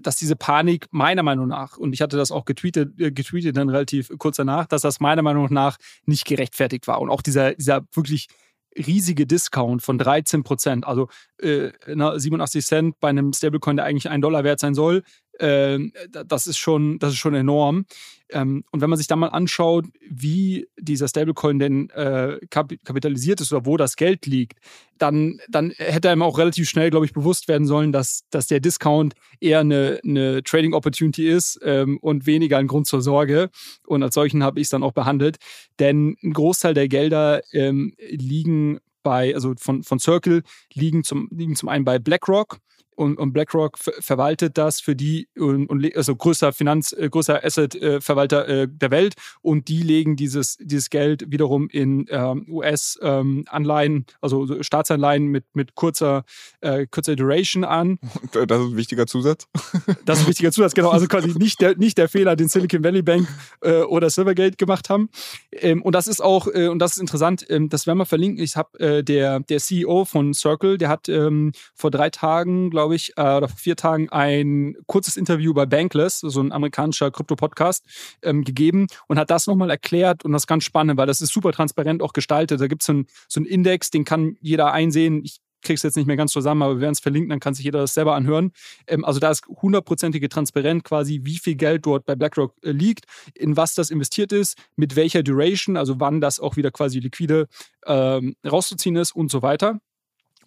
dass 0.00 0.16
diese 0.16 0.36
Panik 0.36 0.88
meiner 0.90 1.22
Meinung 1.22 1.48
nach, 1.48 1.76
und 1.76 1.92
ich 1.92 2.02
hatte 2.02 2.16
das 2.16 2.30
auch 2.30 2.44
getweetet, 2.44 3.00
äh, 3.00 3.12
getweetet 3.12 3.56
dann 3.56 3.68
relativ 3.68 4.10
kurz 4.18 4.36
danach, 4.36 4.66
dass 4.66 4.82
das 4.82 5.00
meiner 5.00 5.22
Meinung 5.22 5.46
nach 5.52 5.76
nicht 6.06 6.24
gerechtfertigt 6.24 6.86
war. 6.88 7.00
Und 7.00 7.10
auch 7.10 7.22
dieser, 7.22 7.54
dieser 7.54 7.86
wirklich 7.92 8.28
riesige 8.76 9.26
Discount 9.26 9.82
von 9.82 9.98
13 9.98 10.42
Prozent, 10.42 10.86
also 10.86 11.08
äh, 11.38 11.70
87 11.86 12.64
Cent 12.64 13.00
bei 13.00 13.08
einem 13.08 13.32
Stablecoin, 13.32 13.76
der 13.76 13.86
eigentlich 13.86 14.08
ein 14.08 14.20
Dollar 14.20 14.44
wert 14.44 14.60
sein 14.60 14.74
soll, 14.74 15.02
äh, 15.38 15.78
das 16.08 16.46
ist 16.46 16.58
schon, 16.58 16.98
das 16.98 17.12
ist 17.12 17.18
schon 17.18 17.34
enorm. 17.34 17.86
Ähm, 18.28 18.64
und 18.72 18.80
wenn 18.80 18.90
man 18.90 18.96
sich 18.96 19.06
da 19.06 19.14
mal 19.14 19.28
anschaut, 19.28 19.86
wie 20.08 20.66
dieser 20.78 21.06
Stablecoin 21.06 21.58
denn 21.58 21.90
äh, 21.90 22.38
kap 22.50 22.72
kapitalisiert 22.84 23.40
ist 23.40 23.52
oder 23.52 23.66
wo 23.66 23.76
das 23.76 23.96
Geld 23.96 24.26
liegt, 24.26 24.58
dann, 24.98 25.40
dann 25.48 25.70
hätte 25.76 26.10
einem 26.10 26.22
auch 26.22 26.38
relativ 26.38 26.68
schnell, 26.68 26.90
glaube 26.90 27.06
ich, 27.06 27.12
bewusst 27.12 27.46
werden 27.46 27.66
sollen, 27.66 27.92
dass, 27.92 28.24
dass 28.30 28.48
der 28.48 28.60
Discount 28.60 29.14
eher 29.40 29.60
eine, 29.60 30.00
eine 30.04 30.42
Trading 30.42 30.74
Opportunity 30.74 31.28
ist 31.28 31.60
ähm, 31.62 31.98
und 31.98 32.26
weniger 32.26 32.58
ein 32.58 32.66
Grund 32.66 32.86
zur 32.86 33.00
Sorge. 33.00 33.50
Und 33.86 34.02
als 34.02 34.14
solchen 34.14 34.42
habe 34.42 34.58
ich 34.58 34.64
es 34.66 34.70
dann 34.70 34.82
auch 34.82 34.92
behandelt. 34.92 35.36
Denn 35.78 36.16
ein 36.22 36.32
Großteil 36.32 36.74
der 36.74 36.88
Gelder 36.88 37.42
ähm, 37.52 37.94
liegen 38.08 38.80
bei, 39.04 39.34
also 39.34 39.54
von, 39.56 39.84
von 39.84 40.00
Circle, 40.00 40.42
liegen 40.74 41.04
zum, 41.04 41.28
liegen 41.30 41.54
zum 41.54 41.68
einen 41.68 41.84
bei 41.84 42.00
BlackRock 42.00 42.58
und, 42.96 43.18
und 43.18 43.32
BlackRock 43.32 43.78
verwaltet 43.78 44.58
das 44.58 44.80
für 44.80 44.96
die 44.96 45.28
und, 45.38 45.66
und 45.68 45.96
also 45.96 46.16
größter 46.16 46.52
Finanz, 46.52 46.92
äh, 46.92 47.08
größter 47.08 47.44
Asset-Verwalter 47.44 48.48
äh, 48.48 48.68
der 48.68 48.90
Welt 48.90 49.14
und 49.42 49.68
die 49.68 49.82
legen 49.82 50.16
dieses, 50.16 50.56
dieses 50.60 50.90
Geld 50.90 51.30
wiederum 51.30 51.68
in 51.68 52.06
ähm, 52.08 52.46
US-Anleihen, 52.48 53.94
ähm, 53.94 54.04
also 54.20 54.62
Staatsanleihen 54.62 55.26
mit, 55.26 55.44
mit 55.54 55.74
kurzer, 55.74 56.24
äh, 56.60 56.86
kurzer 56.90 57.16
Duration 57.16 57.64
an. 57.64 57.98
Das 58.46 58.60
ist 58.60 58.66
ein 58.66 58.76
wichtiger 58.76 59.06
Zusatz. 59.06 59.46
Das 60.04 60.18
ist 60.18 60.24
ein 60.24 60.28
wichtiger 60.28 60.52
Zusatz, 60.52 60.74
genau. 60.74 60.90
Also 60.90 61.06
quasi 61.06 61.36
nicht 61.38 61.60
der, 61.60 61.76
nicht 61.76 61.98
der 61.98 62.08
Fehler, 62.08 62.36
den 62.36 62.48
Silicon 62.48 62.82
Valley 62.82 63.02
Bank 63.02 63.28
äh, 63.60 63.82
oder 63.82 64.10
Silvergate 64.10 64.56
gemacht 64.56 64.90
haben. 64.90 65.08
Ähm, 65.52 65.82
und 65.82 65.94
das 65.94 66.06
ist 66.06 66.22
auch, 66.22 66.48
äh, 66.48 66.68
und 66.68 66.78
das 66.78 66.92
ist 66.92 66.98
interessant, 66.98 67.46
ähm, 67.48 67.68
das 67.68 67.86
werden 67.86 67.98
wir 67.98 68.06
verlinken. 68.06 68.42
Ich 68.42 68.56
habe 68.56 68.78
äh, 68.78 69.04
der, 69.04 69.40
der 69.40 69.58
CEO 69.58 70.04
von 70.04 70.34
Circle, 70.34 70.78
der 70.78 70.88
hat 70.88 71.08
ähm, 71.08 71.52
vor 71.74 71.90
drei 71.90 72.10
Tagen, 72.10 72.70
glaube 72.70 72.85
glaube 72.86 72.94
ich, 72.94 73.12
äh, 73.16 73.36
oder 73.36 73.48
vor 73.48 73.58
vier 73.58 73.74
Tagen 73.74 74.08
ein 74.10 74.76
kurzes 74.86 75.16
Interview 75.16 75.52
bei 75.52 75.66
Bankless, 75.66 76.20
so 76.20 76.40
ein 76.40 76.52
amerikanischer 76.52 77.10
Krypto-Podcast, 77.10 77.84
ähm, 78.22 78.44
gegeben 78.44 78.86
und 79.08 79.18
hat 79.18 79.28
das 79.30 79.48
nochmal 79.48 79.70
erklärt 79.70 80.24
und 80.24 80.32
das 80.32 80.42
ist 80.42 80.46
ganz 80.46 80.62
spannend, 80.62 80.96
weil 80.96 81.08
das 81.08 81.20
ist 81.20 81.32
super 81.32 81.50
transparent 81.50 82.00
auch 82.00 82.12
gestaltet. 82.12 82.60
Da 82.60 82.68
gibt 82.68 82.82
es 82.82 82.86
so, 82.86 82.92
ein, 82.92 83.06
so 83.28 83.40
einen 83.40 83.46
Index, 83.46 83.90
den 83.90 84.04
kann 84.04 84.36
jeder 84.40 84.72
einsehen. 84.72 85.22
Ich 85.24 85.38
krieg's 85.62 85.82
jetzt 85.82 85.96
nicht 85.96 86.06
mehr 86.06 86.16
ganz 86.16 86.30
zusammen, 86.30 86.62
aber 86.62 86.76
wir 86.76 86.82
werden 86.82 86.92
es 86.92 87.00
verlinken, 87.00 87.30
dann 87.30 87.40
kann 87.40 87.54
sich 87.54 87.64
jeder 87.64 87.80
das 87.80 87.94
selber 87.94 88.14
anhören. 88.14 88.52
Ähm, 88.86 89.04
also 89.04 89.18
da 89.18 89.32
ist 89.32 89.44
hundertprozentige 89.48 90.28
Transparenz 90.28 90.84
quasi, 90.84 91.22
wie 91.24 91.38
viel 91.38 91.56
Geld 91.56 91.86
dort 91.86 92.06
bei 92.06 92.14
BlackRock 92.14 92.54
äh, 92.62 92.70
liegt, 92.70 93.06
in 93.34 93.56
was 93.56 93.74
das 93.74 93.90
investiert 93.90 94.30
ist, 94.30 94.56
mit 94.76 94.94
welcher 94.94 95.24
Duration, 95.24 95.76
also 95.76 95.98
wann 95.98 96.20
das 96.20 96.38
auch 96.38 96.56
wieder 96.56 96.70
quasi 96.70 97.00
liquide 97.00 97.48
ähm, 97.84 98.36
rauszuziehen 98.48 98.94
ist 98.94 99.16
und 99.16 99.28
so 99.28 99.42
weiter. 99.42 99.80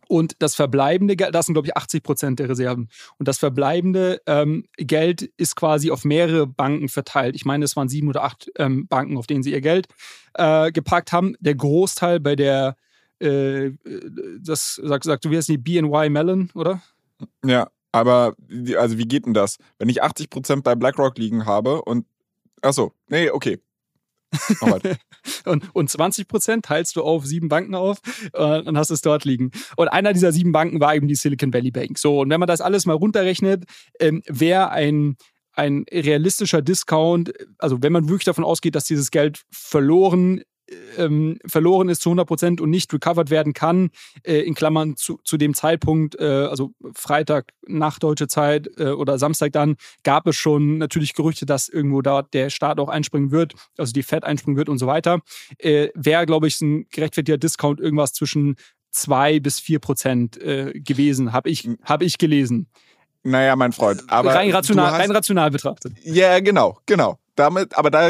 Und 0.10 0.34
das 0.39 0.56
verbleibende 0.56 1.16
Geld, 1.16 1.36
das 1.36 1.46
sind, 1.46 1.54
glaube 1.54 1.68
ich, 1.68 1.78
80 1.78 2.01
Prozent 2.01 2.39
der 2.39 2.50
Reserven. 2.50 2.89
Und 3.20 3.28
das 3.28 3.38
verbleibende 3.38 4.20
ähm, 4.25 4.66
Geld 4.75 5.22
ist 5.38 5.56
quasi 5.56 5.92
auf 5.92 6.04
mehrere 6.04 6.48
Banken 6.48 6.89
verteilt. 6.89 7.36
Ich 7.36 7.46
meine, 7.46 7.63
es 7.63 7.75
waren 7.75 7.89
sieben 7.89 8.10
oder 8.10 8.24
acht 8.24 8.50
ähm, 8.58 8.88
Banken, 8.88 9.18
auf 9.18 9.28
denen 9.28 9.44
sie 9.44 9.51
ihr 9.51 9.62
Geld 9.62 9.88
äh, 10.34 10.72
geparkt 10.72 11.12
haben. 11.12 11.36
Der 11.39 11.54
Großteil 11.54 12.20
bei 12.20 12.36
der, 12.36 12.75
äh, 13.20 13.70
das 14.42 14.82
sagt, 14.84 15.04
sagt 15.04 15.25
du, 15.25 15.30
wie 15.30 15.38
heißt 15.38 15.50
die 15.50 15.60
BNY 15.60 16.10
Mellon, 16.10 16.50
oder? 16.56 16.82
Ja, 17.46 17.70
aber 17.92 18.34
also 18.78 18.98
wie 18.98 19.08
geht 19.08 19.28
denn 19.28 19.36
das? 19.36 19.58
Wenn 19.78 19.89
ich 19.89 20.01
80 20.01 20.32
Prozent 20.32 20.63
bei 20.63 20.74
BlackRock 20.74 21.20
liegen 21.20 21.46
habe 21.46 21.84
und 21.84 22.08
Achso, 22.62 22.94
nee, 23.08 23.30
okay. 23.30 23.60
und, 25.46 25.76
und 25.76 25.90
20 25.90 26.28
Prozent 26.28 26.66
teilst 26.66 26.96
du 26.96 27.04
auf 27.04 27.26
sieben 27.26 27.50
Banken 27.50 27.76
auf 27.76 28.00
äh, 28.34 28.62
und 28.62 28.78
hast 28.78 28.90
es 28.90 29.02
dort 29.02 29.26
liegen. 29.26 29.52
Und 29.76 29.88
einer 29.88 30.14
dieser 30.14 30.32
sieben 30.32 30.52
Banken 30.52 30.80
war 30.80 30.96
eben 30.96 31.08
die 31.08 31.16
Silicon 31.16 31.54
Valley 31.54 31.72
Bank. 31.72 31.98
So, 31.98 32.22
und 32.22 32.30
wenn 32.30 32.40
man 32.40 32.48
das 32.48 32.62
alles 32.62 32.86
mal 32.86 32.94
runterrechnet, 32.94 33.66
ähm, 34.00 34.22
wäre 34.28 34.70
ein 34.70 35.18
ein 35.54 35.84
realistischer 35.92 36.62
Discount, 36.62 37.34
also 37.58 37.82
wenn 37.82 37.92
man 37.92 38.08
wirklich 38.08 38.24
davon 38.24 38.46
ausgeht, 38.46 38.76
dass 38.76 38.86
dieses 38.86 39.12
Geld 39.12 39.42
verloren 39.52 40.42
ähm, 40.98 41.40
verloren 41.46 41.90
ist 41.90 42.02
zu 42.02 42.10
100 42.10 42.28
Prozent 42.28 42.62
und 42.62 42.70
nicht 42.70 42.94
recovered 42.94 43.30
werden 43.30 43.54
kann, 43.54 43.90
äh, 44.24 44.40
in 44.40 44.56
Klammern 44.56 44.96
zu, 44.96 45.20
zu 45.24 45.38
dem 45.38 45.54
Zeitpunkt, 45.54 46.20
äh, 46.20 46.26
also 46.26 46.74
Freitag 46.94 47.54
nach 47.68 48.00
deutsche 48.00 48.28
Zeit 48.28 48.70
äh, 48.78 48.90
oder 48.90 49.18
Samstag 49.18 49.52
dann, 49.54 49.76
gab 50.04 50.28
es 50.28 50.36
schon 50.36 50.78
natürlich 50.78 51.14
Gerüchte, 51.14 51.46
dass 51.46 51.70
irgendwo 51.70 52.02
da 52.02 52.22
der 52.22 52.50
Staat 52.50 52.80
auch 52.80 52.90
einspringen 52.90 53.32
wird, 53.32 53.54
also 53.78 53.94
die 53.94 54.04
Fed 54.04 54.24
einspringen 54.24 54.58
wird 54.58 54.70
und 54.70 54.78
so 54.78 54.88
weiter. 54.88 55.20
Äh, 55.58 55.90
Wäre, 55.96 56.26
glaube 56.26 56.48
ich, 56.48 56.60
ein 56.62 56.88
gerechtfertigter 56.90 57.38
Discount 57.38 57.80
irgendwas 57.80 58.14
zwischen 58.14 58.56
2 58.92 59.40
bis 59.40 59.60
4 59.60 59.80
Prozent 59.80 60.42
äh, 60.42 60.74
gewesen, 60.80 61.32
habe 61.34 61.50
ich, 61.50 61.70
hab 61.84 62.02
ich 62.02 62.18
gelesen. 62.18 62.68
Naja, 63.22 63.56
mein 63.56 63.74
Freund. 63.74 64.04
Aber 64.08 64.34
rein 64.34 64.50
rational, 64.52 64.92
hast, 64.92 65.00
rein 65.00 65.12
rational 65.12 65.52
betrachtet. 65.52 65.94
Ja, 66.04 66.40
genau, 66.40 66.80
genau 66.86 67.20
damit, 67.39 67.77
aber 67.77 67.89
da 67.89 68.10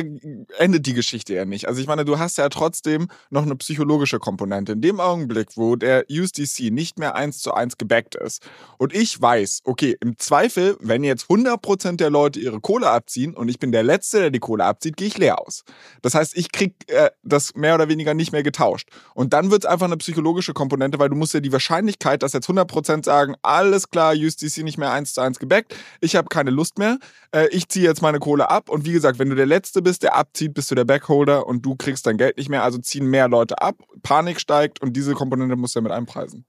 endet 0.57 0.85
die 0.85 0.93
Geschichte 0.93 1.35
ja 1.35 1.45
nicht. 1.45 1.67
Also 1.67 1.79
ich 1.79 1.87
meine, 1.87 2.05
du 2.05 2.19
hast 2.19 2.37
ja 2.37 2.49
trotzdem 2.49 3.07
noch 3.29 3.43
eine 3.43 3.55
psychologische 3.55 4.19
Komponente. 4.19 4.73
In 4.73 4.81
dem 4.81 4.99
Augenblick, 4.99 5.49
wo 5.55 5.75
der 5.75 6.05
USDC 6.09 6.71
nicht 6.71 6.97
mehr 6.97 7.15
eins 7.15 7.39
zu 7.39 7.53
eins 7.53 7.77
gebackt 7.77 8.15
ist 8.15 8.45
und 8.77 8.93
ich 8.93 9.21
weiß, 9.21 9.61
okay, 9.63 9.97
im 10.01 10.17
Zweifel, 10.17 10.77
wenn 10.79 11.03
jetzt 11.03 11.27
100% 11.29 11.97
der 11.97 12.09
Leute 12.09 12.39
ihre 12.39 12.59
Kohle 12.59 12.89
abziehen 12.89 13.35
und 13.35 13.49
ich 13.49 13.59
bin 13.59 13.71
der 13.71 13.83
Letzte, 13.83 14.19
der 14.19 14.31
die 14.31 14.39
Kohle 14.39 14.65
abzieht, 14.65 14.97
gehe 14.97 15.07
ich 15.07 15.17
leer 15.17 15.39
aus. 15.39 15.63
Das 16.01 16.15
heißt, 16.15 16.35
ich 16.35 16.51
krieg 16.51 16.73
äh, 16.87 17.11
das 17.23 17.55
mehr 17.55 17.75
oder 17.75 17.87
weniger 17.89 18.13
nicht 18.13 18.31
mehr 18.31 18.43
getauscht. 18.43 18.89
Und 19.13 19.33
dann 19.33 19.51
wird 19.51 19.63
es 19.63 19.69
einfach 19.69 19.85
eine 19.85 19.97
psychologische 19.97 20.53
Komponente, 20.53 20.99
weil 20.99 21.09
du 21.09 21.15
musst 21.15 21.33
ja 21.33 21.39
die 21.39 21.51
Wahrscheinlichkeit, 21.51 22.23
dass 22.23 22.33
jetzt 22.33 22.49
100% 22.49 23.05
sagen, 23.05 23.35
alles 23.41 23.89
klar, 23.89 24.13
USDC 24.15 24.63
nicht 24.63 24.77
mehr 24.77 24.91
eins 24.91 25.13
zu 25.13 25.21
eins 25.21 25.39
gebackt, 25.39 25.75
ich 26.01 26.15
habe 26.15 26.29
keine 26.29 26.49
Lust 26.49 26.79
mehr, 26.79 26.97
äh, 27.31 27.47
ich 27.51 27.67
ziehe 27.69 27.85
jetzt 27.85 28.01
meine 28.01 28.19
Kohle 28.19 28.49
ab 28.49 28.69
und 28.69 28.85
wie 28.85 28.91
gesagt, 28.91 29.18
wenn 29.19 29.29
du 29.29 29.35
der 29.35 29.45
Letzte 29.45 29.81
bist, 29.81 30.03
der 30.03 30.15
abzieht, 30.15 30.53
bist 30.53 30.71
du 30.71 30.75
der 30.75 30.85
Backholder 30.85 31.45
und 31.45 31.65
du 31.65 31.75
kriegst 31.75 32.07
dein 32.07 32.17
Geld 32.17 32.37
nicht 32.37 32.49
mehr. 32.49 32.63
Also 32.63 32.77
ziehen 32.79 33.05
mehr 33.05 33.27
Leute 33.27 33.61
ab, 33.61 33.77
Panik 34.01 34.39
steigt 34.39 34.81
und 34.81 34.93
diese 34.93 35.13
Komponente 35.13 35.55
musst 35.55 35.75
du 35.75 35.79
ja 35.79 35.83
mit 35.83 35.91
einpreisen. 35.91 36.45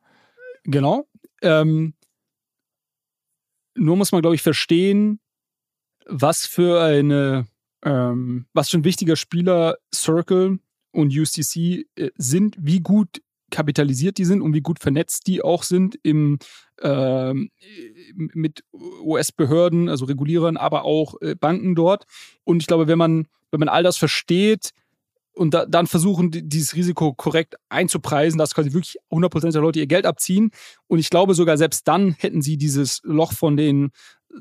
Genau. 0.64 1.06
Ähm, 1.42 1.94
nur 3.74 3.96
muss 3.96 4.12
man, 4.12 4.20
glaube 4.20 4.34
ich, 4.34 4.42
verstehen, 4.42 5.20
was 6.06 6.46
für 6.46 6.82
eine, 6.82 7.46
ähm, 7.84 8.46
was 8.52 8.70
für 8.70 8.78
ein 8.78 8.84
wichtiger 8.84 9.16
Spieler 9.16 9.76
Circle 9.94 10.58
und 10.92 11.16
USDC 11.16 11.86
äh, 11.96 12.10
sind, 12.16 12.56
wie 12.58 12.80
gut 12.80 13.20
kapitalisiert 13.50 14.18
die 14.18 14.24
sind 14.24 14.42
und 14.42 14.54
wie 14.54 14.60
gut 14.60 14.78
vernetzt 14.78 15.26
die 15.26 15.42
auch 15.42 15.62
sind 15.62 15.98
im, 16.02 16.38
äh, 16.80 17.34
mit 18.14 18.64
US-Behörden, 19.02 19.88
also 19.88 20.04
Regulierern, 20.04 20.56
aber 20.56 20.84
auch 20.84 21.20
äh, 21.20 21.34
Banken 21.34 21.74
dort. 21.74 22.04
Und 22.44 22.60
ich 22.60 22.66
glaube, 22.66 22.86
wenn 22.88 22.98
man, 22.98 23.26
wenn 23.50 23.60
man 23.60 23.68
all 23.68 23.82
das 23.82 23.96
versteht, 23.96 24.70
und 25.32 25.54
da, 25.54 25.64
dann 25.64 25.86
versuchen, 25.86 26.30
dieses 26.32 26.74
Risiko 26.74 27.14
korrekt 27.14 27.54
einzupreisen, 27.68 28.38
dass 28.38 28.54
quasi 28.54 28.72
wirklich 28.72 28.98
100% 29.10 29.52
der 29.52 29.62
Leute 29.62 29.78
ihr 29.78 29.86
Geld 29.86 30.04
abziehen. 30.04 30.50
Und 30.86 30.98
ich 30.98 31.08
glaube 31.08 31.34
sogar, 31.34 31.56
selbst 31.56 31.86
dann 31.88 32.12
hätten 32.18 32.42
sie 32.42 32.56
dieses 32.56 33.00
Loch 33.04 33.32
von 33.32 33.56
den 33.56 33.90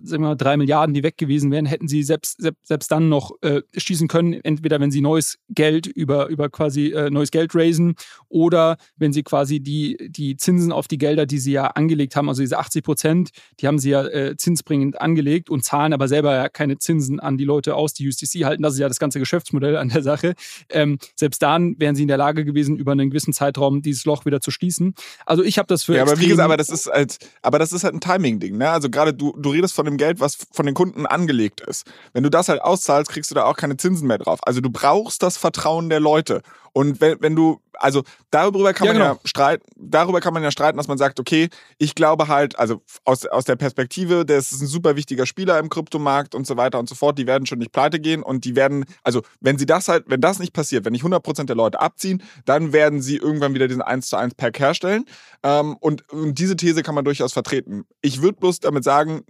sagen 0.04 0.24
wir 0.24 0.30
mal, 0.30 0.36
drei 0.36 0.58
Milliarden, 0.58 0.94
die 0.94 1.04
weg 1.04 1.18
gewesen 1.18 1.52
wären, 1.52 1.66
hätten 1.66 1.88
sie 1.88 2.04
selbst, 2.04 2.42
selbst, 2.42 2.68
selbst 2.68 2.92
dann 2.92 3.10
noch 3.10 3.32
äh, 3.42 3.62
schießen 3.76 4.08
können, 4.08 4.34
entweder 4.34 4.80
wenn 4.80 4.92
sie 4.92 5.02
neues 5.02 5.38
Geld 5.50 5.88
über, 5.88 6.28
über 6.28 6.50
quasi 6.50 6.88
äh, 6.92 7.10
neues 7.10 7.32
Geld 7.32 7.56
raisen 7.56 7.96
oder 8.28 8.78
wenn 8.98 9.14
sie 9.14 9.24
quasi 9.24 9.60
die, 9.60 9.98
die 10.10 10.38
Zinsen 10.38 10.72
auf 10.72 10.88
die 10.88 10.98
Gelder, 10.98 11.26
die 11.26 11.40
sie 11.40 11.54
ja 11.54 11.68
angelegt 11.68 12.16
haben, 12.16 12.30
also 12.30 12.42
diese 12.42 12.60
80 12.60 12.84
Prozent, 12.84 13.30
die 13.60 13.68
haben 13.68 13.80
sie 13.80 13.90
ja 13.90 14.06
äh, 14.06 14.36
zinsbringend 14.38 15.02
angelegt 15.02 15.50
und 15.50 15.64
zahlen 15.64 15.94
aber 15.94 16.08
selber 16.08 16.36
ja 16.36 16.50
keine 16.50 16.78
Zinsen 16.78 17.20
an 17.20 17.38
die 17.38 17.46
Leute 17.46 17.76
aus, 17.76 17.94
die 17.94 18.08
USDC 18.08 18.46
halten. 18.46 18.64
Das 18.64 18.74
ist 18.74 18.80
ja 18.80 18.88
das 18.88 19.00
ganze 19.00 19.20
Geschäftsmodell 19.20 19.76
an 19.78 19.90
der 19.90 20.04
Sache. 20.04 20.36
Ähm, 20.70 21.00
selbst 21.16 21.42
dann 21.42 21.76
wären 21.80 21.96
sie 21.96 22.04
in 22.04 22.08
der 22.08 22.18
Lage 22.18 22.46
gewesen, 22.46 22.78
über 22.78 22.92
einen 22.92 23.10
gewissen 23.10 23.34
Zeitraum 23.34 23.82
dieses 23.82 24.06
Loch 24.06 24.26
wieder 24.26 24.42
zu 24.42 24.52
schließen. 24.52 24.94
Also 25.26 25.44
ich 25.44 25.58
habe 25.58 25.68
das 25.68 25.84
für. 25.84 25.96
Ja, 25.96 26.04
aber 26.04 26.20
wie 26.20 26.28
gesagt, 26.28 26.46
aber 26.46 26.58
das 26.58 26.70
ist 26.70 26.88
halt, 26.88 27.18
aber 27.42 27.60
das 27.60 27.74
ist 27.74 27.84
halt 27.84 27.96
ein 27.96 28.02
Timing-Ding, 28.02 28.58
ne? 28.58 28.70
Also 28.70 28.90
gerade 28.90 29.14
du, 29.14 29.34
du 29.38 29.50
redest 29.50 29.74
von 29.74 29.79
dem 29.86 29.98
Geld, 29.98 30.20
was 30.20 30.38
von 30.52 30.66
den 30.66 30.76
Kunden 30.76 31.06
angelegt 31.06 31.62
ist. 31.62 31.86
Wenn 32.14 32.24
du 32.24 32.30
das 32.30 32.50
halt 32.50 32.62
auszahlst, 32.62 33.12
kriegst 33.12 33.32
du 33.32 33.36
da 33.36 33.46
auch 33.46 33.58
keine 33.58 33.78
Zinsen 33.78 34.08
mehr 34.08 34.18
drauf. 34.18 34.40
Also 34.44 34.62
du 34.62 34.70
brauchst 34.70 35.24
das 35.24 35.38
Vertrauen 35.38 35.90
der 35.90 36.00
Leute. 36.00 36.42
Und 36.74 37.02
wenn, 37.02 37.18
wenn 37.22 37.36
du, 37.36 37.60
also 37.74 38.04
darüber 38.32 38.74
kann 38.74 38.88
ja, 38.88 38.94
man 38.94 39.02
genau. 39.02 39.14
ja 39.14 39.20
streiten, 39.24 39.66
darüber 39.76 40.22
kann 40.22 40.34
man 40.34 40.44
ja 40.44 40.52
streiten, 40.52 40.78
dass 40.78 40.88
man 40.88 40.98
sagt, 40.98 41.20
okay, 41.20 41.50
ich 41.78 41.96
glaube 41.96 42.28
halt, 42.28 42.58
also 42.60 42.82
aus, 43.06 43.26
aus 43.26 43.46
der 43.46 43.56
Perspektive, 43.56 44.26
das 44.26 44.52
ist 44.52 44.62
ein 44.62 44.68
super 44.68 44.96
wichtiger 44.96 45.26
Spieler 45.26 45.60
im 45.60 45.70
Kryptomarkt 45.70 46.36
und 46.36 46.46
so 46.46 46.58
weiter 46.58 46.80
und 46.80 46.88
so 46.88 46.96
fort, 46.96 47.18
die 47.18 47.28
werden 47.28 47.46
schon 47.46 47.60
nicht 47.60 47.72
pleite 47.72 48.00
gehen 48.00 48.24
und 48.24 48.46
die 48.46 48.56
werden, 48.56 48.86
also 49.04 49.22
wenn 49.40 49.58
sie 49.58 49.66
das 49.66 49.88
halt, 49.88 50.06
wenn 50.08 50.22
das 50.22 50.40
nicht 50.40 50.54
passiert, 50.54 50.86
wenn 50.86 50.94
nicht 50.94 51.04
100% 51.04 51.46
der 51.46 51.56
Leute 51.56 51.80
abziehen, 51.80 52.24
dann 52.46 52.74
werden 52.74 53.02
sie 53.02 53.18
irgendwann 53.18 53.54
wieder 53.54 53.68
diesen 53.68 53.82
1 53.82 54.08
zu 54.10 54.18
1 54.18 54.36
Pack 54.36 54.60
herstellen. 54.60 55.06
Ähm, 55.44 55.76
und, 55.80 56.10
und 56.12 56.38
diese 56.38 56.56
These 56.56 56.84
kann 56.84 56.96
man 56.96 57.06
durchaus 57.06 57.34
vertreten. 57.34 57.86
Ich 58.02 58.22
würde 58.22 58.38
bloß 58.40 58.60
damit 58.60 58.84
sagen, 58.84 59.24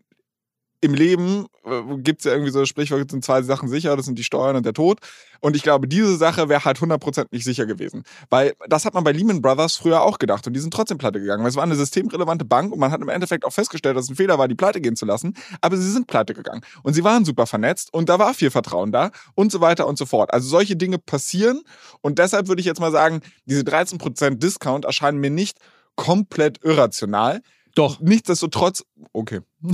im 0.82 0.94
Leben 0.94 1.48
äh, 1.66 1.98
gibt 1.98 2.22
es 2.22 2.26
ja 2.26 2.32
irgendwie 2.32 2.52
so 2.52 2.66
Sprichwort, 2.66 3.12
sind 3.12 3.24
zwei 3.24 3.42
Sachen 3.42 3.68
sicher, 3.68 3.96
das 3.98 4.06
sind 4.06 4.18
die 4.18 4.24
Steuern 4.24 4.56
und 4.56 4.66
der 4.66 4.74
Tod. 4.74 5.00
Und 5.42 5.56
ich 5.56 5.64
glaube, 5.64 5.88
diese 5.88 6.16
Sache 6.18 6.50
wäre 6.50 6.66
halt 6.66 6.80
100% 6.80 7.28
nicht 7.32 7.44
sicher 7.44 7.66
gewesen. 7.66 8.04
Weil 8.30 8.54
das 8.68 8.86
hat 8.86 8.94
man 8.94 9.04
bei 9.04 9.12
Lehman 9.12 9.42
Brothers 9.42 9.76
früher 9.78 10.02
auch 10.02 10.20
gedacht 10.20 10.46
und 10.48 10.54
die 10.54 10.60
sind 10.60 10.74
trotzdem 10.74 10.98
pleite 10.98 11.20
gegangen. 11.20 11.44
Weil 11.44 11.50
es 11.50 11.56
war 11.56 11.64
eine 11.64 11.76
systemrelevante 11.76 12.46
Bank 12.46 12.72
und 12.72 12.80
man 12.80 12.92
hat 12.92 13.02
im 13.02 13.10
Endeffekt 13.10 13.46
auch 13.46 13.54
festgestellt, 13.54 13.98
dass 13.98 14.06
es 14.06 14.10
ein 14.10 14.16
Fehler 14.16 14.38
war, 14.38 14.48
die 14.48 14.56
pleite 14.56 14.82
gehen 14.82 14.96
zu 14.96 15.06
lassen. 15.06 15.34
Aber 15.62 15.78
sie 15.78 15.92
sind 15.92 16.08
pleite 16.08 16.34
gegangen. 16.34 16.62
Und 16.84 16.94
sie 16.94 17.04
waren 17.04 17.26
super 17.26 17.46
vernetzt 17.46 17.94
und 17.94 18.10
da 18.10 18.20
war 18.20 18.34
viel 18.34 18.52
Vertrauen 18.52 18.92
da 18.92 19.12
und 19.36 19.52
so 19.52 19.62
weiter 19.62 19.88
und 19.88 19.98
so 19.98 20.06
fort. 20.06 20.34
Also 20.34 20.48
solche 20.48 20.76
Dinge 20.76 20.98
passieren 20.98 21.62
und 22.02 22.20
deshalb 22.20 22.48
würde 22.48 22.60
ich 22.62 22.66
jetzt 22.66 22.80
mal 22.80 22.92
sagen, 22.92 23.22
diese 23.46 23.62
13% 23.62 24.36
Discount 24.36 24.86
erscheinen 24.86 25.20
mir 25.20 25.30
nicht 25.30 25.58
komplett 25.96 26.64
irrational. 26.64 27.42
Doch. 27.76 28.00
Nichtsdestotrotz, 28.00 28.84
okay. 29.14 29.42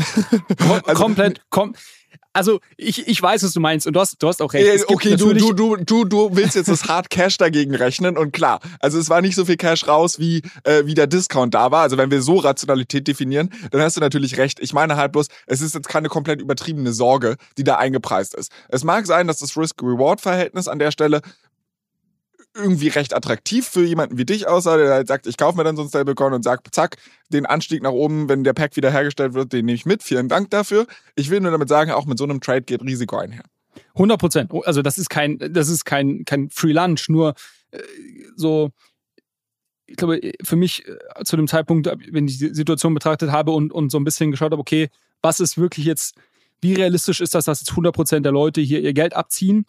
also, 0.85 1.03
komplett, 1.03 1.41
kom 1.49 1.73
also 2.35 2.59
ich, 2.75 3.07
ich 3.07 3.21
weiß, 3.21 3.43
was 3.43 3.53
du 3.53 3.61
meinst 3.61 3.87
und 3.87 3.93
du 3.93 3.99
hast, 4.01 4.21
du 4.21 4.27
hast 4.27 4.41
auch 4.41 4.53
recht. 4.53 4.89
okay, 4.89 5.15
du, 5.15 5.33
du, 5.33 5.53
du, 5.53 5.77
du, 5.77 6.03
du 6.03 6.35
willst 6.35 6.55
jetzt 6.55 6.67
das 6.67 6.83
Hard 6.83 7.09
Cash 7.09 7.37
dagegen 7.37 7.73
rechnen 7.73 8.17
und 8.17 8.33
klar, 8.33 8.59
also 8.81 8.99
es 8.99 9.09
war 9.09 9.21
nicht 9.21 9.35
so 9.35 9.45
viel 9.45 9.55
Cash 9.55 9.87
raus, 9.87 10.19
wie, 10.19 10.41
äh, 10.63 10.85
wie 10.85 10.95
der 10.95 11.07
Discount 11.07 11.53
da 11.53 11.71
war. 11.71 11.83
Also 11.83 11.97
wenn 11.97 12.11
wir 12.11 12.21
so 12.21 12.35
Rationalität 12.37 13.07
definieren, 13.07 13.51
dann 13.71 13.81
hast 13.81 13.95
du 13.95 14.01
natürlich 14.01 14.37
recht. 14.37 14.59
Ich 14.59 14.73
meine 14.73 14.97
halt 14.97 15.13
bloß, 15.13 15.27
es 15.47 15.61
ist 15.61 15.75
jetzt 15.75 15.87
keine 15.87 16.09
komplett 16.09 16.41
übertriebene 16.41 16.91
Sorge, 16.91 17.37
die 17.57 17.63
da 17.63 17.77
eingepreist 17.77 18.35
ist. 18.35 18.51
Es 18.67 18.83
mag 18.83 19.07
sein, 19.07 19.27
dass 19.27 19.39
das 19.39 19.55
Risk-Reward-Verhältnis 19.55 20.67
an 20.67 20.79
der 20.79 20.91
Stelle 20.91 21.21
irgendwie 22.55 22.87
recht 22.87 23.13
attraktiv 23.13 23.67
für 23.67 23.83
jemanden 23.83 24.17
wie 24.17 24.25
dich 24.25 24.47
aussah, 24.47 24.77
der 24.77 24.93
halt 24.93 25.07
sagt, 25.07 25.27
ich 25.27 25.37
kaufe 25.37 25.57
mir 25.57 25.63
dann 25.63 25.75
so 25.75 25.83
ein 25.83 25.89
Stablecoin 25.89 26.33
und 26.33 26.43
sag, 26.43 26.73
zack, 26.73 26.97
den 27.29 27.45
Anstieg 27.45 27.83
nach 27.83 27.91
oben, 27.91 28.29
wenn 28.29 28.43
der 28.43 28.53
Pack 28.53 28.75
wieder 28.75 28.91
hergestellt 28.91 29.33
wird, 29.33 29.51
den 29.53 29.65
nehme 29.65 29.75
ich 29.75 29.85
mit. 29.85 30.03
Vielen 30.03 30.29
Dank 30.29 30.49
dafür. 30.51 30.87
Ich 31.15 31.29
will 31.29 31.41
nur 31.41 31.51
damit 31.51 31.69
sagen, 31.69 31.91
auch 31.91 32.05
mit 32.05 32.17
so 32.17 32.23
einem 32.23 32.39
Trade 32.39 32.61
geht 32.61 32.81
Risiko 32.81 33.17
einher. 33.17 33.43
100 33.95 34.19
Prozent. 34.19 34.51
Also 34.63 34.81
das 34.81 34.97
ist 34.97 35.09
kein, 35.09 35.37
das 35.37 35.67
ist 35.67 35.85
kein, 35.85 36.23
kein 36.25 36.49
Free 36.49 36.71
Lunch, 36.71 37.09
nur 37.09 37.35
äh, 37.71 37.79
so, 38.35 38.71
ich 39.85 39.97
glaube, 39.97 40.19
für 40.43 40.55
mich 40.55 40.87
äh, 40.87 41.23
zu 41.23 41.35
dem 41.35 41.47
Zeitpunkt, 41.47 41.87
wenn 42.11 42.27
ich 42.27 42.37
die 42.37 42.53
Situation 42.53 42.93
betrachtet 42.93 43.31
habe 43.31 43.51
und, 43.51 43.73
und 43.73 43.91
so 43.91 43.99
ein 43.99 44.05
bisschen 44.05 44.31
geschaut 44.31 44.51
habe, 44.51 44.61
okay, 44.61 44.89
was 45.21 45.39
ist 45.39 45.57
wirklich 45.57 45.85
jetzt, 45.85 46.15
wie 46.61 46.73
realistisch 46.73 47.19
ist 47.19 47.35
das, 47.35 47.45
dass 47.45 47.61
jetzt 47.61 47.71
100 47.71 47.93
Prozent 47.93 48.25
der 48.25 48.31
Leute 48.31 48.61
hier 48.61 48.79
ihr 48.79 48.93
Geld 48.93 49.13
abziehen 49.13 49.65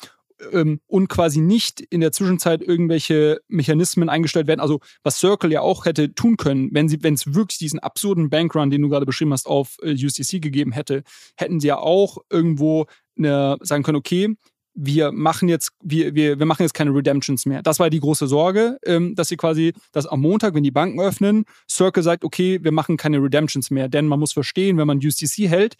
ähm, 0.52 0.80
und 0.86 1.08
quasi 1.08 1.40
nicht 1.40 1.80
in 1.80 2.00
der 2.00 2.12
Zwischenzeit 2.12 2.62
irgendwelche 2.62 3.40
Mechanismen 3.48 4.08
eingestellt 4.08 4.46
werden. 4.46 4.60
Also 4.60 4.80
was 5.02 5.18
Circle 5.18 5.52
ja 5.52 5.60
auch 5.60 5.84
hätte 5.84 6.14
tun 6.14 6.36
können, 6.36 6.70
wenn 6.72 6.88
sie, 6.88 7.02
wenn 7.02 7.14
es 7.14 7.34
wirklich 7.34 7.58
diesen 7.58 7.78
absurden 7.78 8.30
Bankrun, 8.30 8.70
den 8.70 8.82
du 8.82 8.88
gerade 8.88 9.06
beschrieben 9.06 9.32
hast, 9.32 9.46
auf 9.46 9.76
äh, 9.82 9.92
UCC 9.92 10.40
gegeben 10.40 10.72
hätte, 10.72 11.02
hätten 11.36 11.60
sie 11.60 11.68
ja 11.68 11.78
auch 11.78 12.18
irgendwo 12.30 12.86
eine, 13.16 13.56
sagen 13.60 13.82
können, 13.82 13.98
okay, 13.98 14.36
wir 14.78 15.10
machen 15.10 15.48
jetzt, 15.48 15.70
wir, 15.82 16.14
wir, 16.14 16.38
wir 16.38 16.46
machen 16.46 16.62
jetzt 16.62 16.74
keine 16.74 16.94
Redemptions 16.94 17.46
mehr. 17.46 17.62
Das 17.62 17.80
war 17.80 17.88
die 17.88 17.98
große 17.98 18.26
Sorge, 18.26 18.78
ähm, 18.84 19.14
dass 19.14 19.28
sie 19.28 19.38
quasi, 19.38 19.72
dass 19.92 20.06
am 20.06 20.20
Montag, 20.20 20.54
wenn 20.54 20.62
die 20.62 20.70
Banken 20.70 21.00
öffnen, 21.00 21.46
Circle 21.68 22.02
sagt, 22.02 22.24
okay, 22.24 22.62
wir 22.62 22.72
machen 22.72 22.98
keine 22.98 23.22
Redemptions 23.22 23.70
mehr. 23.70 23.88
Denn 23.88 24.06
man 24.06 24.20
muss 24.20 24.34
verstehen, 24.34 24.76
wenn 24.76 24.86
man 24.86 24.98
UCC 24.98 25.48
hält, 25.48 25.76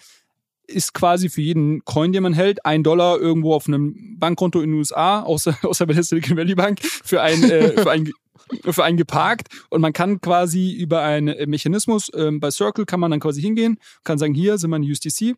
ist 0.67 0.95
quasi 0.95 1.29
für 1.29 1.41
jeden 1.41 1.85
Coin, 1.85 2.13
den 2.13 2.23
man 2.23 2.33
hält, 2.33 2.65
ein 2.65 2.83
Dollar 2.83 3.19
irgendwo 3.19 3.55
auf 3.55 3.69
einem 3.69 4.17
Bankkonto 4.19 4.61
in 4.61 4.71
den 4.71 4.79
USA, 4.79 5.23
außer, 5.23 5.57
außer 5.63 5.87
bei 5.87 5.95
der 5.95 6.03
Silicon 6.03 6.37
Valley 6.37 6.55
Bank, 6.55 6.81
für 6.83 7.23
ein, 7.23 7.43
äh, 7.45 7.81
für 7.83 7.91
ein 7.91 8.11
für 8.71 8.85
einen 8.85 8.97
geparkt. 8.97 9.49
Und 9.71 9.81
man 9.81 9.93
kann 9.93 10.21
quasi 10.21 10.73
über 10.73 11.03
einen 11.03 11.51
Mechanismus, 11.51 12.09
äh, 12.11 12.31
bei 12.33 12.51
Circle 12.51 12.87
kann 12.87 13.01
man 13.01 13.11
dann 13.11 13.19
quasi 13.19 13.41
hingehen, 13.41 13.79
kann 14.05 14.19
sagen, 14.19 14.35
hier 14.35 14.57
sind 14.59 14.71
meine 14.71 14.87
USDC, 14.87 15.35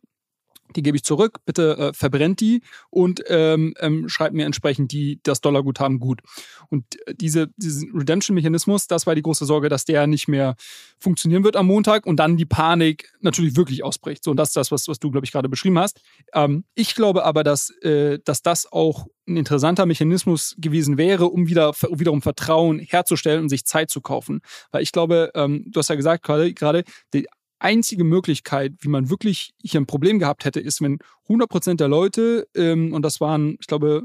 die 0.75 0.83
gebe 0.83 0.97
ich 0.97 1.03
zurück, 1.03 1.39
bitte 1.45 1.77
äh, 1.77 1.93
verbrennt 1.93 2.39
die 2.39 2.61
und 2.89 3.23
ähm, 3.27 3.73
ähm, 3.79 4.07
schreibt 4.09 4.35
mir 4.35 4.45
entsprechend 4.45 4.91
die, 4.91 5.19
das 5.23 5.41
Dollarguthaben 5.41 5.99
gut. 5.99 6.21
Und 6.69 6.85
äh, 7.07 7.15
diese, 7.15 7.47
diesen 7.57 7.91
Redemption-Mechanismus, 7.95 8.87
das 8.87 9.07
war 9.07 9.15
die 9.15 9.21
große 9.21 9.45
Sorge, 9.45 9.69
dass 9.69 9.85
der 9.85 10.07
nicht 10.07 10.27
mehr 10.27 10.55
funktionieren 10.99 11.43
wird 11.43 11.55
am 11.55 11.67
Montag 11.67 12.05
und 12.05 12.17
dann 12.17 12.37
die 12.37 12.45
Panik 12.45 13.11
natürlich 13.21 13.55
wirklich 13.55 13.83
ausbricht. 13.83 14.23
So, 14.23 14.31
und 14.31 14.37
das 14.37 14.49
ist 14.49 14.57
das, 14.57 14.71
was, 14.71 14.87
was 14.87 14.99
du, 14.99 15.11
glaube 15.11 15.25
ich, 15.25 15.31
gerade 15.31 15.49
beschrieben 15.49 15.79
hast. 15.79 16.01
Ähm, 16.33 16.65
ich 16.75 16.95
glaube 16.95 17.25
aber, 17.25 17.43
dass, 17.43 17.69
äh, 17.81 18.19
dass 18.23 18.41
das 18.41 18.71
auch 18.71 19.07
ein 19.27 19.37
interessanter 19.37 19.85
Mechanismus 19.85 20.55
gewesen 20.57 20.97
wäre, 20.97 21.27
um 21.27 21.47
wieder 21.47 21.73
wiederum 21.91 22.21
Vertrauen 22.21 22.79
herzustellen 22.79 23.43
und 23.43 23.49
sich 23.49 23.65
Zeit 23.65 23.89
zu 23.89 24.01
kaufen. 24.01 24.41
Weil 24.71 24.83
ich 24.83 24.91
glaube, 24.91 25.31
ähm, 25.35 25.65
du 25.67 25.79
hast 25.79 25.89
ja 25.89 25.95
gesagt 25.95 26.23
gerade, 26.23 26.53
gerade 26.53 26.83
die 27.13 27.27
einzige 27.59 28.03
Möglichkeit, 28.03 28.73
wie 28.79 28.89
man 28.89 29.09
wirklich 29.09 29.53
hier 29.61 29.79
ein 29.79 29.85
Problem 29.85 30.19
gehabt 30.19 30.45
hätte, 30.45 30.59
ist, 30.59 30.81
wenn 30.81 30.99
100% 31.27 31.75
der 31.75 31.87
Leute, 31.87 32.47
ähm, 32.55 32.93
und 32.93 33.03
das 33.03 33.21
waren, 33.21 33.57
ich 33.59 33.67
glaube, 33.67 34.03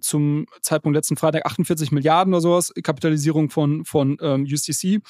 zum 0.00 0.46
Zeitpunkt 0.62 0.96
letzten 0.96 1.16
Freitag 1.16 1.46
48 1.46 1.92
Milliarden 1.92 2.34
oder 2.34 2.40
sowas 2.40 2.72
Kapitalisierung 2.82 3.50
von, 3.50 3.84
von 3.84 4.16
ähm, 4.20 4.46
USDC. 4.50 5.00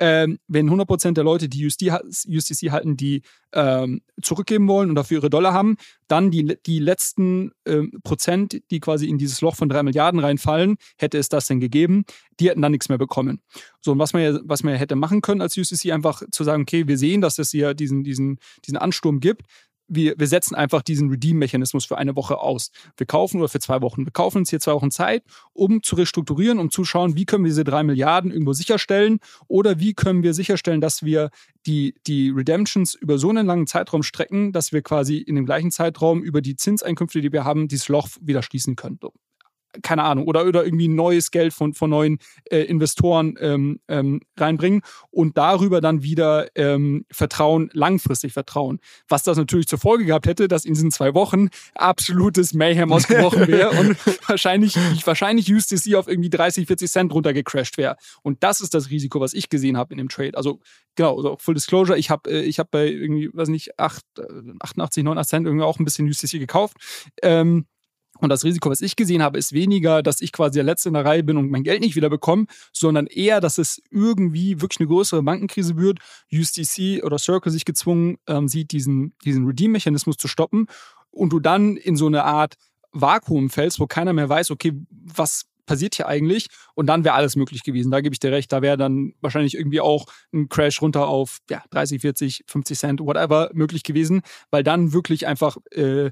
Ähm, 0.00 0.38
wenn 0.46 0.70
100% 0.70 1.12
der 1.12 1.24
Leute, 1.24 1.48
die 1.48 1.66
USD, 1.66 1.90
USDC 1.90 2.70
halten, 2.70 2.96
die 2.96 3.22
ähm, 3.52 4.02
zurückgeben 4.22 4.68
wollen 4.68 4.90
und 4.90 4.94
dafür 4.94 5.18
ihre 5.18 5.30
Dollar 5.30 5.52
haben, 5.52 5.76
dann 6.06 6.30
die, 6.30 6.56
die 6.66 6.78
letzten 6.78 7.50
ähm, 7.66 7.92
Prozent, 8.04 8.60
die 8.70 8.78
quasi 8.78 9.08
in 9.08 9.18
dieses 9.18 9.40
Loch 9.40 9.56
von 9.56 9.68
3 9.68 9.82
Milliarden 9.82 10.20
reinfallen, 10.20 10.76
hätte 10.98 11.18
es 11.18 11.28
das 11.28 11.46
denn 11.46 11.58
gegeben, 11.58 12.04
die 12.38 12.48
hätten 12.48 12.62
dann 12.62 12.72
nichts 12.72 12.88
mehr 12.88 12.98
bekommen. 12.98 13.40
So, 13.80 13.92
und 13.92 13.98
was 13.98 14.12
man 14.12 14.22
ja, 14.22 14.38
was 14.44 14.62
man 14.62 14.74
hätte 14.74 14.94
machen 14.94 15.20
können 15.20 15.40
als 15.40 15.56
USDC, 15.56 15.90
einfach 15.92 16.22
zu 16.30 16.44
sagen, 16.44 16.62
okay, 16.62 16.86
wir 16.86 16.98
sehen, 16.98 17.20
dass 17.20 17.38
es 17.38 17.50
hier 17.50 17.74
diesen, 17.74 18.04
diesen, 18.04 18.38
diesen 18.66 18.78
Ansturm 18.78 19.18
gibt, 19.18 19.42
wir, 19.88 20.14
wir 20.18 20.26
setzen 20.26 20.54
einfach 20.54 20.82
diesen 20.82 21.10
Redeem-Mechanismus 21.10 21.84
für 21.84 21.98
eine 21.98 22.14
Woche 22.14 22.38
aus. 22.38 22.70
Wir 22.96 23.06
kaufen 23.06 23.38
oder 23.38 23.48
für 23.48 23.60
zwei 23.60 23.80
Wochen. 23.80 24.04
Wir 24.04 24.12
kaufen 24.12 24.38
uns 24.38 24.50
hier 24.50 24.60
zwei 24.60 24.72
Wochen 24.72 24.90
Zeit, 24.90 25.24
um 25.52 25.82
zu 25.82 25.96
restrukturieren, 25.96 26.58
um 26.58 26.70
zu 26.70 26.84
schauen, 26.84 27.16
wie 27.16 27.24
können 27.24 27.44
wir 27.44 27.50
diese 27.50 27.64
drei 27.64 27.82
Milliarden 27.82 28.30
irgendwo 28.30 28.52
sicherstellen 28.52 29.18
oder 29.46 29.80
wie 29.80 29.94
können 29.94 30.22
wir 30.22 30.34
sicherstellen, 30.34 30.80
dass 30.80 31.02
wir 31.02 31.30
die, 31.66 31.94
die 32.06 32.30
Redemptions 32.30 32.94
über 32.94 33.18
so 33.18 33.30
einen 33.30 33.46
langen 33.46 33.66
Zeitraum 33.66 34.02
strecken, 34.02 34.52
dass 34.52 34.72
wir 34.72 34.82
quasi 34.82 35.18
in 35.18 35.34
dem 35.34 35.46
gleichen 35.46 35.70
Zeitraum 35.70 36.22
über 36.22 36.40
die 36.40 36.56
Zinseinkünfte, 36.56 37.20
die 37.20 37.32
wir 37.32 37.44
haben, 37.44 37.68
dieses 37.68 37.88
Loch 37.88 38.08
wieder 38.20 38.42
schließen 38.42 38.76
können 38.76 38.98
keine 39.82 40.02
Ahnung, 40.04 40.26
oder, 40.26 40.46
oder 40.46 40.64
irgendwie 40.64 40.88
neues 40.88 41.30
Geld 41.30 41.52
von, 41.52 41.74
von 41.74 41.90
neuen 41.90 42.18
äh, 42.50 42.60
Investoren 42.60 43.36
ähm, 43.40 43.80
ähm, 43.88 44.20
reinbringen 44.36 44.82
und 45.10 45.36
darüber 45.36 45.80
dann 45.80 46.02
wieder 46.02 46.48
ähm, 46.54 47.04
Vertrauen, 47.10 47.70
langfristig 47.72 48.32
Vertrauen. 48.32 48.80
Was 49.08 49.22
das 49.22 49.36
natürlich 49.36 49.68
zur 49.68 49.78
Folge 49.78 50.04
gehabt 50.04 50.26
hätte, 50.26 50.48
dass 50.48 50.64
in 50.64 50.74
diesen 50.74 50.90
zwei 50.90 51.14
Wochen 51.14 51.48
absolutes 51.74 52.54
Mayhem 52.54 52.92
ausgebrochen 52.92 53.46
wäre 53.46 53.70
und 53.80 53.96
wahrscheinlich, 54.28 54.76
wahrscheinlich 55.04 55.52
USDC 55.52 55.94
auf 55.94 56.08
irgendwie 56.08 56.30
30, 56.30 56.66
40 56.66 56.90
Cent 56.90 57.12
runtergecrashed 57.12 57.76
wäre. 57.76 57.96
Und 58.22 58.42
das 58.42 58.60
ist 58.60 58.74
das 58.74 58.90
Risiko, 58.90 59.20
was 59.20 59.34
ich 59.34 59.48
gesehen 59.48 59.76
habe 59.76 59.92
in 59.92 59.98
dem 59.98 60.08
Trade. 60.08 60.36
Also 60.36 60.60
genau, 60.96 61.16
also 61.16 61.36
Full 61.38 61.54
Disclosure, 61.54 61.98
ich 61.98 62.10
habe 62.10 62.30
äh, 62.30 62.42
ich 62.42 62.58
hab 62.58 62.70
bei 62.70 62.88
irgendwie, 62.88 63.30
weiß 63.32 63.48
nicht, 63.48 63.78
8, 63.78 64.02
88, 64.60 65.04
89 65.04 65.30
Cent 65.30 65.46
irgendwie 65.46 65.64
auch 65.64 65.78
ein 65.78 65.84
bisschen 65.84 66.08
USDC 66.08 66.38
gekauft. 66.38 66.76
Ähm, 67.22 67.66
und 68.20 68.28
das 68.28 68.44
Risiko, 68.44 68.70
was 68.70 68.80
ich 68.80 68.96
gesehen 68.96 69.22
habe, 69.22 69.38
ist 69.38 69.52
weniger, 69.52 70.02
dass 70.02 70.20
ich 70.20 70.32
quasi 70.32 70.54
der 70.54 70.64
Letzte 70.64 70.88
in 70.88 70.94
der 70.94 71.04
Reihe 71.04 71.22
bin 71.22 71.36
und 71.36 71.50
mein 71.50 71.62
Geld 71.62 71.80
nicht 71.80 71.96
wieder 71.96 72.10
bekomme, 72.10 72.46
sondern 72.72 73.06
eher, 73.06 73.40
dass 73.40 73.58
es 73.58 73.80
irgendwie 73.90 74.60
wirklich 74.60 74.80
eine 74.80 74.88
größere 74.88 75.22
Bankenkrise 75.22 75.76
wird. 75.76 75.98
USDC 76.32 77.04
oder 77.04 77.18
Circle 77.18 77.52
sich 77.52 77.64
gezwungen 77.64 78.18
ähm, 78.26 78.48
sieht, 78.48 78.72
diesen, 78.72 79.14
diesen 79.24 79.46
Redeem-Mechanismus 79.46 80.16
zu 80.16 80.28
stoppen 80.28 80.66
und 81.10 81.32
du 81.32 81.40
dann 81.40 81.76
in 81.76 81.96
so 81.96 82.06
eine 82.06 82.24
Art 82.24 82.56
Vakuum 82.92 83.50
fällst, 83.50 83.80
wo 83.80 83.86
keiner 83.86 84.12
mehr 84.12 84.28
weiß, 84.28 84.50
okay, 84.50 84.72
was 84.90 85.46
passiert 85.68 85.94
hier 85.94 86.08
eigentlich? 86.08 86.48
Und 86.74 86.86
dann 86.86 87.04
wäre 87.04 87.14
alles 87.14 87.36
möglich 87.36 87.62
gewesen. 87.62 87.92
Da 87.92 88.00
gebe 88.00 88.12
ich 88.12 88.18
dir 88.18 88.32
recht. 88.32 88.52
Da 88.52 88.62
wäre 88.62 88.76
dann 88.76 89.12
wahrscheinlich 89.20 89.54
irgendwie 89.54 89.80
auch 89.80 90.06
ein 90.32 90.48
Crash 90.48 90.82
runter 90.82 91.06
auf 91.06 91.38
ja, 91.48 91.62
30, 91.70 92.00
40, 92.00 92.44
50 92.46 92.78
Cent, 92.78 93.00
whatever 93.00 93.50
möglich 93.52 93.84
gewesen, 93.84 94.22
weil 94.50 94.64
dann 94.64 94.92
wirklich 94.92 95.26
einfach, 95.26 95.56
äh, 95.70 96.10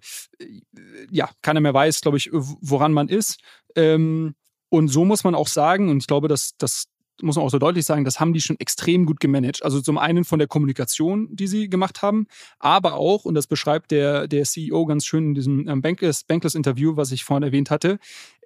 ja, 1.11 1.29
keiner 1.43 1.61
mehr 1.61 1.75
weiß, 1.75 2.01
glaube 2.03 2.19
ich, 2.19 2.31
woran 2.33 2.93
man 2.93 3.09
ist. 3.09 3.41
Ähm, 3.75 4.35
und 4.69 4.89
so 4.89 5.05
muss 5.05 5.25
man 5.25 5.35
auch 5.35 5.49
sagen, 5.49 5.89
und 5.89 5.99
ich 5.99 6.07
glaube, 6.07 6.29
dass 6.29 6.57
das 6.59 6.87
muss 7.23 7.37
man 7.37 7.45
auch 7.45 7.51
so 7.51 7.59
deutlich 7.59 7.85
sagen, 7.85 8.05
das 8.05 8.21
haben 8.21 8.33
die 8.33 8.41
schon 8.41 8.61
extrem 8.61 9.07
gut 9.07 9.21
gemanagt. 9.21 9.65
Also 9.65 9.81
zum 9.81 9.99
einen 9.99 10.25
von 10.25 10.39
der 10.39 10.49
Kommunikation, 10.49 11.35
die 11.35 11.47
sie 11.47 11.69
gemacht 11.69 12.03
haben, 12.03 12.27
aber 12.59 12.95
auch, 12.95 13.25
und 13.25 13.35
das 13.35 13.47
beschreibt 13.47 13.91
der, 13.91 14.29
der 14.29 14.45
CEO 14.45 14.85
ganz 14.87 15.07
schön 15.07 15.29
in 15.29 15.35
diesem 15.35 15.69
ähm, 15.69 15.83
Bankless-Interview, 15.83 16.97
was 16.97 17.13
ich 17.13 17.25
vorhin 17.25 17.43
erwähnt 17.43 17.71
hatte, 17.71 17.99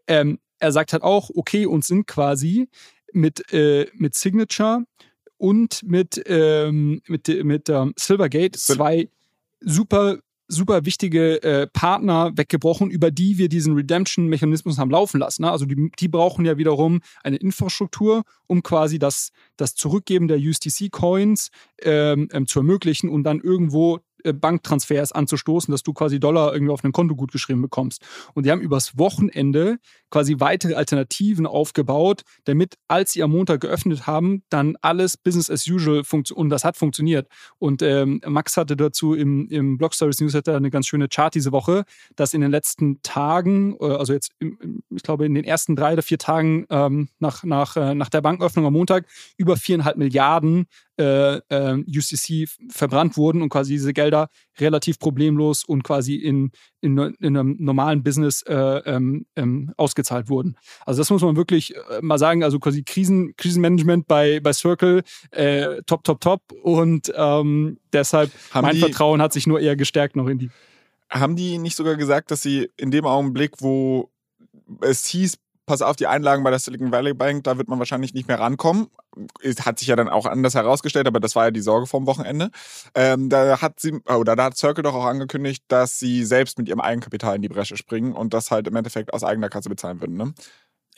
ähm, 0.07 0.39
er 0.61 0.73
sagt 0.73 0.93
halt 0.93 1.03
auch, 1.03 1.31
okay, 1.35 1.67
uns 1.67 1.87
sind 1.87 2.07
quasi 2.07 2.69
mit, 3.13 3.53
äh, 3.53 3.87
mit 3.95 4.15
Signature 4.15 4.85
und 5.37 5.83
mit, 5.83 6.23
ähm, 6.27 7.03
mit, 7.09 7.29
mit 7.45 7.69
ähm, 7.69 7.95
Silvergate 7.97 8.59
zwei 8.59 9.09
super 9.61 10.19
super 10.51 10.85
wichtige 10.85 11.43
äh, 11.43 11.67
Partner 11.69 12.33
weggebrochen, 12.37 12.91
über 12.91 13.11
die 13.11 13.39
wir 13.39 13.49
diesen 13.49 13.75
Redemption-Mechanismus 13.75 14.79
haben 14.79 14.91
laufen 14.91 15.21
lassen. 15.21 15.43
Ne? 15.43 15.51
Also 15.51 15.65
die, 15.65 15.91
die 15.99 16.09
brauchen 16.09 16.45
ja 16.45 16.59
wiederum 16.59 17.01
eine 17.23 17.37
Infrastruktur, 17.37 18.25
um 18.47 18.63
quasi 18.63 18.99
das, 18.99 19.31
das 19.57 19.75
Zurückgeben 19.75 20.29
der 20.29 20.39
USDC-Coins 20.39 21.51
ähm, 21.83 22.29
ähm, 22.33 22.47
zu 22.47 22.59
ermöglichen 22.59 23.09
und 23.09 23.23
dann 23.23 23.41
irgendwo 23.41 24.01
Banktransfers 24.25 25.13
anzustoßen, 25.13 25.73
dass 25.73 25.83
du 25.83 25.93
quasi 25.93 26.21
Dollar 26.21 26.53
irgendwie 26.53 26.73
auf 26.73 26.85
ein 26.85 26.93
Konto 26.93 27.15
gut 27.15 27.33
geschrieben 27.33 27.63
bekommst. 27.63 28.03
Und 28.35 28.47
die 28.47 28.51
haben 28.51 28.61
übers 28.61 28.99
Wochenende 28.99 29.79
quasi 30.11 30.37
weitere 30.39 30.75
Alternativen 30.75 31.47
aufgebaut, 31.47 32.23
damit, 32.45 32.75
als 32.89 33.13
sie 33.13 33.23
am 33.23 33.31
Montag 33.31 33.61
geöffnet 33.61 34.07
haben, 34.07 34.43
dann 34.51 34.77
alles 34.83 35.17
Business 35.17 35.51
as 35.51 35.67
usual 35.67 36.05
funktioniert. 36.05 36.41
Und 36.41 36.51
das 36.51 36.65
hat 36.65 36.77
funktioniert. 36.77 37.29
Und 37.59 37.83
ähm, 37.83 38.21
Max 38.27 38.57
hatte 38.57 38.77
dazu 38.77 39.15
im, 39.15 39.49
im 39.49 39.79
Blog 39.79 39.95
Stories 39.95 40.21
Newsletter 40.21 40.57
eine 40.57 40.71
ganz 40.71 40.87
schöne 40.87 41.09
Chart 41.09 41.35
diese 41.35 41.53
Woche, 41.53 41.85
dass 42.17 42.35
in 42.35 42.41
den 42.41 42.51
letzten 42.51 43.03
Tagen, 43.03 43.77
äh, 43.81 43.87
also 43.87 44.13
jetzt, 44.13 44.33
ich 44.41 45.03
glaube, 45.03 45.27
in 45.27 45.35
den 45.35 45.45
ersten 45.45 45.77
drei 45.77 45.93
oder 45.93 46.03
vier 46.03 46.19
Tagen 46.19 46.67
ähm, 46.71 47.09
nach, 47.19 47.45
nach, 47.45 47.77
äh, 47.77 47.95
nach 47.95 48.09
der 48.09 48.21
Banköffnung 48.21 48.67
am 48.67 48.73
Montag 48.73 49.07
über 49.37 49.57
viereinhalb 49.57 49.97
Milliarden 49.97 50.67
äh, 51.01 51.41
äh, 51.49 51.83
UCC 51.89 52.47
verbrannt 52.69 53.17
wurden 53.17 53.41
und 53.41 53.49
quasi 53.49 53.73
diese 53.73 53.95
Gelder 53.95 54.29
relativ 54.59 54.99
problemlos 54.99 55.65
und 55.65 55.83
quasi 55.83 56.17
in, 56.17 56.51
in, 56.83 56.99
in 56.99 57.37
einem 57.37 57.57
normalen 57.59 58.03
Business 58.03 58.43
äh, 58.43 58.55
ähm, 58.55 59.27
ähm, 59.35 59.73
ausgezahlt 59.79 60.29
wurden. 60.29 60.57
Also 60.85 61.01
das 61.01 61.09
muss 61.11 61.23
man 61.23 61.37
wirklich 61.37 61.75
äh, 61.75 62.01
mal 62.03 62.19
sagen, 62.19 62.45
also 62.45 62.59
quasi 62.59 62.83
Krisen, 62.83 63.35
Krisenmanagement 63.37 64.07
bei, 64.07 64.41
bei 64.41 64.53
Circle, 64.53 65.03
äh, 65.31 65.83
top, 65.87 66.05
top, 66.05 66.21
top 66.21 66.43
und 66.63 67.11
ähm, 67.17 67.79
deshalb 67.93 68.31
Haben 68.51 68.67
mein 68.67 68.77
Vertrauen 68.77 69.23
hat 69.23 69.33
sich 69.33 69.47
nur 69.47 69.61
eher 69.61 69.77
gestärkt 69.77 70.17
noch 70.17 70.29
in 70.29 70.39
die. 70.39 70.51
Haben 71.09 71.35
die 71.35 71.59
nicht 71.59 71.77
sogar 71.77 71.97
gesagt, 71.97 72.31
dass 72.31 72.43
sie 72.43 72.69
in 72.77 72.91
dem 72.91 73.07
Augenblick, 73.07 73.61
wo 73.61 74.11
es 74.81 75.07
hieß, 75.07 75.39
pass 75.71 75.83
auf 75.83 75.95
die 75.95 76.09
Einlagen 76.09 76.43
bei 76.43 76.51
der 76.51 76.59
Silicon 76.59 76.91
Valley 76.91 77.15
Bank, 77.15 77.45
da 77.45 77.57
wird 77.57 77.69
man 77.69 77.79
wahrscheinlich 77.79 78.13
nicht 78.13 78.27
mehr 78.27 78.41
rankommen. 78.41 78.89
Es 79.41 79.65
hat 79.65 79.79
sich 79.79 79.87
ja 79.87 79.95
dann 79.95 80.09
auch 80.09 80.27
anders 80.27 80.57
herausgestellt, 80.57 81.07
aber 81.07 81.21
das 81.21 81.37
war 81.37 81.45
ja 81.45 81.51
die 81.53 81.61
Sorge 81.61 81.87
vom 81.87 82.07
Wochenende. 82.07 82.51
Ähm, 82.93 83.29
da 83.29 83.61
hat 83.63 83.79
sie, 83.79 84.01
oder 84.13 84.35
da 84.35 84.47
hat 84.47 84.57
Circle 84.57 84.83
doch 84.83 84.97
auch 84.97 85.05
angekündigt, 85.05 85.63
dass 85.69 86.01
sie 86.01 86.25
selbst 86.25 86.59
mit 86.59 86.69
ihrem 86.69 86.81
Eigenkapital 86.81 87.37
in 87.37 87.43
die 87.43 87.49
Bresche 87.49 87.77
springen 87.77 88.15
und 88.15 88.35
das 88.35 88.51
halt 88.51 88.67
im 88.67 88.75
Endeffekt 88.75 89.15
aus 89.15 89.23
eigener 89.23 89.49
Kasse 89.49 89.69
bezahlen 89.69 90.01
würden. 90.01 90.17
Ne? 90.17 90.35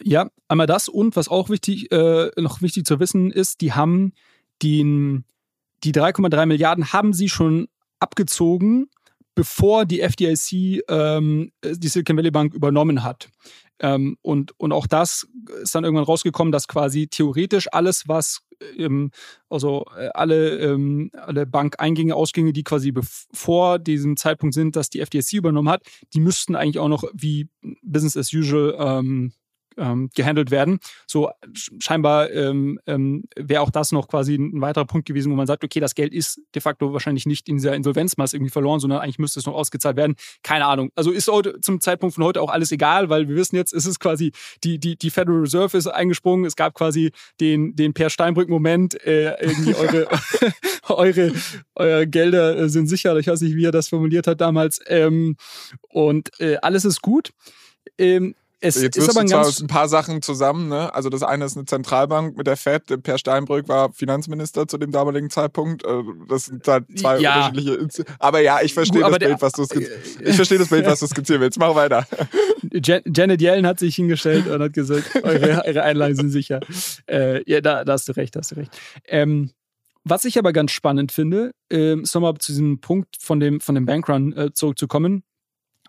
Ja, 0.00 0.30
einmal 0.48 0.66
das 0.66 0.88
und 0.88 1.16
was 1.16 1.28
auch 1.28 1.50
wichtig, 1.50 1.92
äh, 1.92 2.30
noch 2.38 2.62
wichtig 2.62 2.86
zu 2.86 2.98
wissen 2.98 3.30
ist, 3.30 3.60
die 3.60 3.74
haben 3.74 4.14
den, 4.62 5.26
die 5.84 5.92
3,3 5.92 6.46
Milliarden 6.46 6.94
haben 6.94 7.12
sie 7.12 7.28
schon 7.28 7.68
abgezogen, 8.00 8.88
bevor 9.34 9.84
die 9.84 10.00
FDIC 10.00 10.82
ähm, 10.88 11.52
die 11.62 11.88
Silicon 11.88 12.16
Valley 12.16 12.30
Bank 12.30 12.54
übernommen 12.54 13.02
hat. 13.02 13.28
Ähm, 13.82 14.16
und, 14.22 14.58
und 14.58 14.72
auch 14.72 14.86
das 14.86 15.26
ist 15.62 15.74
dann 15.74 15.84
irgendwann 15.84 16.04
rausgekommen, 16.04 16.52
dass 16.52 16.68
quasi 16.68 17.08
theoretisch 17.08 17.68
alles, 17.72 18.08
was 18.08 18.42
ähm, 18.78 19.10
also 19.50 19.84
äh, 19.96 20.08
alle, 20.14 20.58
ähm, 20.58 21.10
alle 21.14 21.46
Bankeingänge, 21.46 22.14
Ausgänge, 22.14 22.52
die 22.52 22.62
quasi 22.62 22.94
vor 23.32 23.78
diesem 23.78 24.16
Zeitpunkt 24.16 24.54
sind, 24.54 24.76
dass 24.76 24.88
die 24.88 25.00
FDIC 25.00 25.34
übernommen 25.34 25.68
hat, 25.68 25.82
die 26.14 26.20
müssten 26.20 26.54
eigentlich 26.54 26.78
auch 26.78 26.88
noch 26.88 27.04
wie 27.12 27.48
Business 27.82 28.16
as 28.16 28.32
usual 28.32 28.76
ähm, 28.78 29.32
ähm, 29.76 30.10
gehandelt 30.14 30.50
werden. 30.50 30.78
So 31.06 31.30
sch- 31.52 31.70
scheinbar 31.82 32.30
ähm, 32.30 32.78
ähm, 32.86 33.24
wäre 33.36 33.62
auch 33.62 33.70
das 33.70 33.92
noch 33.92 34.08
quasi 34.08 34.34
ein 34.34 34.60
weiterer 34.60 34.84
Punkt 34.84 35.06
gewesen, 35.06 35.30
wo 35.32 35.36
man 35.36 35.46
sagt, 35.46 35.64
okay, 35.64 35.80
das 35.80 35.94
Geld 35.94 36.12
ist 36.12 36.40
de 36.54 36.62
facto 36.62 36.92
wahrscheinlich 36.92 37.26
nicht 37.26 37.48
in 37.48 37.56
dieser 37.56 37.74
Insolvenzmasse 37.74 38.36
irgendwie 38.36 38.50
verloren, 38.50 38.80
sondern 38.80 39.00
eigentlich 39.00 39.18
müsste 39.18 39.40
es 39.40 39.46
noch 39.46 39.54
ausgezahlt 39.54 39.96
werden. 39.96 40.16
Keine 40.42 40.66
Ahnung. 40.66 40.90
Also 40.94 41.10
ist 41.10 41.28
heute 41.28 41.60
zum 41.60 41.80
Zeitpunkt 41.80 42.14
von 42.14 42.24
heute 42.24 42.40
auch 42.42 42.50
alles 42.50 42.72
egal, 42.72 43.08
weil 43.08 43.28
wir 43.28 43.36
wissen 43.36 43.56
jetzt, 43.56 43.72
es 43.72 43.86
ist 43.86 43.98
quasi 44.00 44.32
die 44.64 44.78
die 44.78 44.96
die 44.96 45.10
Federal 45.10 45.40
Reserve 45.40 45.76
ist 45.76 45.86
eingesprungen. 45.86 46.44
Es 46.44 46.56
gab 46.56 46.74
quasi 46.74 47.10
den 47.40 47.74
den 47.76 47.94
Per 47.94 48.10
Steinbrück 48.10 48.48
Moment. 48.48 48.94
Äh, 49.04 49.34
irgendwie 49.40 49.74
eure 49.82 50.08
eure 50.88 51.32
eure 51.74 52.06
Gelder 52.06 52.56
äh, 52.58 52.68
sind 52.68 52.86
sicher. 52.88 53.16
Ich 53.16 53.26
weiß 53.26 53.40
nicht, 53.40 53.56
wie 53.56 53.64
er 53.64 53.72
das 53.72 53.88
formuliert 53.88 54.26
hat 54.26 54.40
damals. 54.40 54.80
Ähm, 54.86 55.36
und 55.88 56.30
äh, 56.40 56.56
alles 56.62 56.84
ist 56.84 57.02
gut. 57.02 57.30
Ähm, 57.98 58.34
es 58.64 58.80
Jetzt 58.80 58.96
ist 58.96 59.10
aber 59.10 59.20
ein 59.20 59.28
zwar 59.28 59.46
ein 59.46 59.66
paar 59.66 59.88
Sachen 59.88 60.22
zusammen, 60.22 60.68
ne? 60.68 60.94
Also 60.94 61.08
das 61.10 61.22
eine 61.22 61.44
ist 61.44 61.56
eine 61.56 61.66
Zentralbank 61.66 62.36
mit 62.36 62.46
der 62.46 62.56
Fed. 62.56 63.02
Per 63.02 63.18
Steinbrück 63.18 63.68
war 63.68 63.92
Finanzminister 63.92 64.68
zu 64.68 64.78
dem 64.78 64.92
damaligen 64.92 65.30
Zeitpunkt. 65.30 65.84
Äh, 65.84 66.02
Das 66.28 66.46
sind 66.46 66.66
halt 66.68 66.84
zwei 66.98 67.18
Ja. 67.18 67.48
unterschiedliche. 67.48 67.74
Insti- 67.80 68.06
Aber 68.18 68.40
ja, 68.40 68.60
ich 68.62 68.72
verstehe 68.72 69.00
das 69.02 69.18
Bild, 69.18 69.42
was 69.42 69.52
du 69.52 69.64
skizzieren 69.64 70.00
Ich 70.24 70.36
verstehe 70.36 70.58
das 70.58 70.68
Bild, 70.68 70.86
was 70.86 71.00
du 71.00 71.06
skizzieren 71.08 71.40
willst. 71.42 71.58
Mach 71.58 71.74
weiter. 71.74 72.06
Jan 72.72 73.02
Janet 73.14 73.42
Yellen 73.42 73.66
hat 73.66 73.78
sich 73.80 73.96
hingestellt 73.96 74.46
und 74.46 74.62
hat 74.62 74.72
gesagt, 74.72 75.10
eure, 75.24 75.64
eure 75.66 75.82
Einlagen 75.82 76.14
sind 76.16 76.30
sicher. 76.30 76.60
Äh, 77.08 77.42
ja, 77.50 77.60
da, 77.60 77.84
da 77.84 77.92
hast 77.94 78.08
du 78.08 78.12
recht, 78.12 78.36
da 78.36 78.40
hast 78.40 78.52
du 78.52 78.56
recht. 78.56 78.70
Ähm, 79.06 79.50
was 80.04 80.24
ich 80.24 80.38
aber 80.38 80.52
ganz 80.52 80.70
spannend 80.72 81.12
finde, 81.12 81.52
ähm, 81.70 82.02
ist 82.02 82.14
nochmal 82.14 82.34
zu 82.38 82.52
diesem 82.52 82.80
Punkt 82.80 83.16
von 83.20 83.40
dem, 83.40 83.60
von 83.60 83.74
dem 83.74 83.86
Bankrun 83.86 84.32
äh, 84.36 84.52
zurückzukommen, 84.52 85.22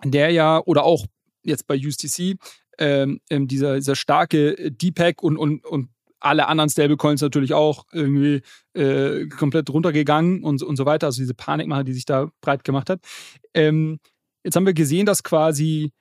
der 0.03 0.29
ja, 0.31 0.59
oder 0.65 0.83
auch 0.83 1.05
jetzt 1.43 1.67
bei 1.67 1.75
USDC, 1.77 2.37
ähm, 2.77 3.19
ähm, 3.29 3.47
dieser, 3.47 3.75
dieser 3.75 3.95
starke 3.95 4.57
äh, 4.57 4.71
DPEG 4.71 5.21
und, 5.21 5.37
und, 5.37 5.65
und 5.65 5.89
alle 6.19 6.47
anderen 6.47 6.69
Stablecoins 6.69 7.21
natürlich 7.21 7.53
auch 7.53 7.85
irgendwie 7.91 8.41
äh, 8.73 9.27
komplett 9.27 9.69
runtergegangen 9.69 10.43
und, 10.43 10.63
und 10.63 10.75
so 10.77 10.85
weiter. 10.85 11.07
Also 11.07 11.21
diese 11.21 11.33
Panikmache, 11.33 11.83
die 11.83 11.93
sich 11.93 12.05
da 12.05 12.29
breit 12.41 12.63
gemacht 12.63 12.89
hat. 12.89 13.01
Ähm, 13.53 13.99
jetzt 14.43 14.55
haben 14.55 14.65
wir 14.65 14.73
gesehen, 14.73 15.05
dass 15.05 15.23
quasi 15.23 15.91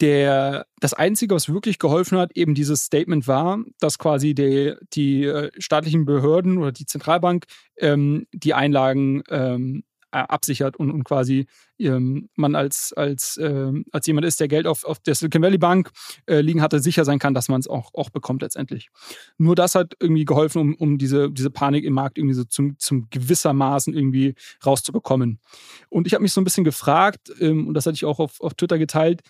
der, 0.00 0.66
das 0.80 0.94
Einzige, 0.94 1.34
was 1.34 1.48
wirklich 1.48 1.78
geholfen 1.78 2.18
hat, 2.18 2.36
eben 2.36 2.54
dieses 2.54 2.82
Statement 2.82 3.26
war, 3.26 3.58
dass 3.80 3.98
quasi 3.98 4.34
die, 4.34 4.74
die 4.92 5.24
äh, 5.24 5.50
staatlichen 5.58 6.04
Behörden 6.04 6.58
oder 6.58 6.72
die 6.72 6.86
Zentralbank 6.86 7.46
ähm, 7.78 8.26
die 8.32 8.54
Einlagen 8.54 9.22
ähm, 9.28 9.82
äh, 9.82 9.87
absichert 10.10 10.76
und, 10.76 10.90
und 10.90 11.04
quasi 11.04 11.46
ähm, 11.78 12.28
man 12.34 12.54
als, 12.54 12.92
als, 12.96 13.38
ähm, 13.42 13.84
als 13.92 14.06
jemand 14.06 14.26
ist, 14.26 14.40
der 14.40 14.48
Geld 14.48 14.66
auf, 14.66 14.84
auf 14.84 14.98
der 15.00 15.14
Silicon 15.14 15.42
Valley 15.42 15.58
Bank 15.58 15.90
äh, 16.26 16.40
liegen 16.40 16.62
hatte, 16.62 16.80
sicher 16.80 17.04
sein 17.04 17.18
kann, 17.18 17.34
dass 17.34 17.48
man 17.48 17.60
es 17.60 17.68
auch, 17.68 17.90
auch 17.94 18.10
bekommt 18.10 18.42
letztendlich. 18.42 18.88
Nur 19.36 19.54
das 19.54 19.74
hat 19.74 19.94
irgendwie 20.00 20.24
geholfen, 20.24 20.60
um, 20.60 20.74
um 20.74 20.98
diese, 20.98 21.30
diese 21.30 21.50
Panik 21.50 21.84
im 21.84 21.92
Markt 21.92 22.18
irgendwie 22.18 22.34
so 22.34 22.44
zum, 22.44 22.78
zum 22.78 23.08
gewissermaßen 23.10 23.94
irgendwie 23.94 24.34
rauszubekommen. 24.64 25.40
Und 25.88 26.06
ich 26.06 26.14
habe 26.14 26.22
mich 26.22 26.32
so 26.32 26.40
ein 26.40 26.44
bisschen 26.44 26.64
gefragt, 26.64 27.32
ähm, 27.40 27.68
und 27.68 27.74
das 27.74 27.86
hatte 27.86 27.94
ich 27.94 28.04
auch 28.04 28.18
auf, 28.18 28.40
auf 28.40 28.54
Twitter 28.54 28.78
geteilt, 28.78 29.22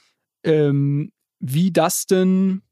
ähm, 0.44 1.12
wie 1.40 1.72
das 1.72 2.06
denn 2.06 2.62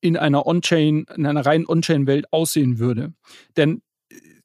in 0.00 0.16
einer 0.16 0.46
On-Chain, 0.46 1.06
in 1.16 1.26
einer 1.26 1.44
reinen 1.44 1.66
On-Chain-Welt 1.66 2.32
aussehen 2.32 2.78
würde. 2.78 3.14
Denn 3.56 3.76
äh, 3.76 3.80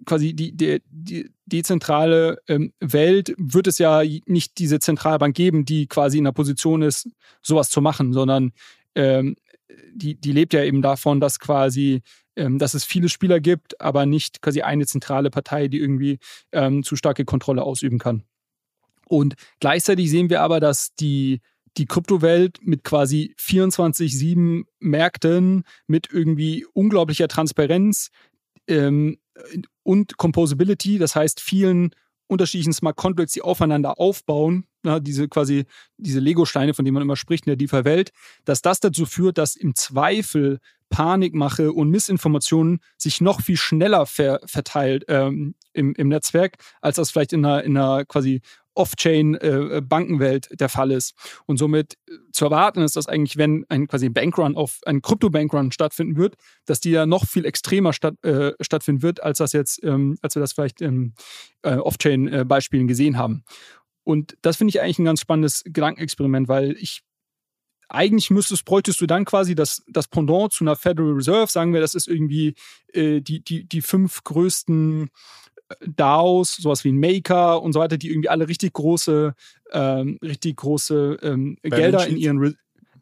quasi 0.06 0.34
die, 0.34 0.56
die, 0.56 0.82
die 0.90 1.30
dezentrale 1.46 2.38
ähm, 2.48 2.74
Welt 2.80 3.34
wird 3.38 3.68
es 3.68 3.78
ja 3.78 4.02
nicht 4.26 4.58
diese 4.58 4.80
Zentralbank 4.80 5.36
geben, 5.36 5.66
die 5.66 5.88
quasi 5.88 6.18
in 6.18 6.24
der 6.24 6.32
Position 6.32 6.82
ist, 6.82 7.10
sowas 7.42 7.70
zu 7.70 7.82
machen, 7.82 8.14
sondern 8.14 8.52
ähm, 8.96 9.36
die, 9.94 10.20
die 10.20 10.32
lebt 10.32 10.54
ja 10.54 10.64
eben 10.64 10.82
davon, 10.82 11.20
dass 11.20 11.40
quasi, 11.40 12.02
ähm, 12.36 12.60
dass 12.60 12.74
es 12.74 12.84
viele 12.84 13.10
Spieler 13.10 13.40
gibt, 13.40 13.80
aber 13.82 14.06
nicht 14.06 14.42
quasi 14.42 14.62
eine 14.62 14.86
zentrale 14.86 15.30
Partei, 15.30 15.68
die 15.68 15.80
irgendwie 15.80 16.20
ähm, 16.52 16.84
zu 16.84 16.96
starke 16.96 17.26
Kontrolle 17.26 17.64
ausüben 17.64 18.00
kann. 18.00 18.24
Und 19.08 19.36
gleichzeitig 19.60 20.10
sehen 20.10 20.30
wir 20.30 20.42
aber, 20.42 20.60
dass 20.60 20.96
die, 20.96 21.42
die 21.78 21.86
Kryptowelt 21.86 22.60
mit 22.62 22.84
quasi 22.84 23.36
24-7 23.40 24.64
Märkten, 24.80 25.64
mit 25.88 26.08
irgendwie 26.12 26.66
unglaublicher 26.74 27.28
Transparenz 27.28 28.10
ähm, 28.72 29.18
und 29.84 30.18
Composability, 30.18 30.98
das 30.98 31.16
heißt 31.16 31.40
vielen 31.40 31.92
unterschiedlichen 32.28 32.74
Smart 32.74 32.96
Contracts, 32.96 33.34
die 33.34 33.42
aufeinander 33.42 34.00
aufbauen, 34.00 34.66
na, 34.84 35.00
diese 35.00 35.28
quasi 35.28 35.66
diese 35.98 36.20
Lego-Steine, 36.20 36.74
von 36.74 36.86
denen 36.86 36.94
man 36.94 37.04
immer 37.04 37.18
spricht 37.18 37.46
in 37.46 37.52
der 37.52 37.58
DeFi-Welt, 37.58 38.12
dass 38.46 38.62
das 38.62 38.80
dazu 38.80 39.06
führt, 39.06 39.38
dass 39.38 39.56
im 39.56 39.76
Zweifel 39.76 40.60
Panikmache 40.90 41.72
und 41.72 41.90
Missinformationen 41.90 42.80
sich 42.98 43.22
noch 43.22 43.42
viel 43.42 43.58
schneller 43.58 44.06
ver 44.06 44.40
verteilt 44.46 45.06
ähm, 45.08 45.56
im, 45.74 45.94
im 45.96 46.10
Netzwerk, 46.10 46.58
als 46.82 46.98
das 46.98 47.12
vielleicht 47.12 47.34
in 47.34 47.46
einer, 47.46 47.64
in 47.64 47.78
einer 47.78 48.06
quasi 48.06 48.42
Off-Chain-Bankenwelt 48.74 50.60
der 50.60 50.70
Fall 50.70 50.92
ist. 50.92 51.14
Und 51.46 51.58
somit 51.58 51.98
äh, 52.08 52.14
zu 52.32 52.46
erwarten 52.46 52.82
ist, 52.82 52.96
dass 52.96 53.08
eigentlich, 53.08 53.38
wenn 53.38 53.66
ein 53.70 53.88
quasi 53.88 54.10
Bankrun 54.10 54.56
auf 54.56 54.80
ein 54.86 55.02
Krypto-Bankrun 55.02 55.72
stattfinden 55.72 56.16
wird, 56.16 56.36
dass 56.66 56.80
die 56.80 56.92
ja 56.92 57.06
noch 57.06 57.26
viel 57.26 57.46
extremer 57.46 57.94
statt, 57.94 58.16
äh, 58.24 58.54
stattfinden 58.62 59.02
wird, 59.02 59.22
als 59.22 59.40
das 59.40 59.54
jetzt, 59.54 59.84
ähm, 59.84 60.18
als 60.22 60.36
wir 60.36 60.42
das 60.42 60.54
vielleicht 60.54 60.82
in 60.82 61.14
äh, 61.64 61.76
Off-Chain-Beispielen 61.76 62.88
gesehen 62.88 63.18
haben. 63.18 63.44
Und 64.04 64.38
das 64.42 64.58
finde 64.58 64.70
ich 64.70 64.82
eigentlich 64.82 65.00
ein 65.00 65.06
ganz 65.06 65.22
spannendes 65.22 65.64
Gedankenexperiment, 65.66 66.48
weil 66.48 66.76
ich 66.78 67.04
eigentlich 67.92 68.30
müsstest, 68.30 68.66
bräuchtest 68.66 69.02
du 69.02 69.06
dann 69.06 69.26
quasi 69.26 69.54
das, 69.54 69.84
das 69.88 70.08
Pendant 70.08 70.54
zu 70.54 70.64
einer 70.64 70.76
Federal 70.76 71.12
Reserve, 71.12 71.52
sagen 71.52 71.74
wir, 71.74 71.82
das 71.82 71.94
ist 71.94 72.08
irgendwie 72.08 72.56
äh, 72.94 73.20
die, 73.22 73.44
die, 73.44 73.66
die 73.68 73.82
fünf 73.82 74.24
größten 74.24 75.04
äh, 75.04 75.51
DAOs, 75.86 76.56
sowas 76.56 76.84
wie 76.84 76.92
ein 76.92 77.00
Maker 77.00 77.62
und 77.62 77.74
so 77.74 77.80
weiter, 77.80 77.98
die 77.98 78.10
irgendwie 78.10 78.30
alle 78.30 78.48
richtig 78.48 78.74
große, 78.74 79.34
ähm, 79.72 80.18
richtig 80.22 80.58
große 80.58 81.18
ähm, 81.22 81.58
Gelder 81.64 82.08
in 82.08 82.18
ihren 82.18 82.38
Re 82.40 82.54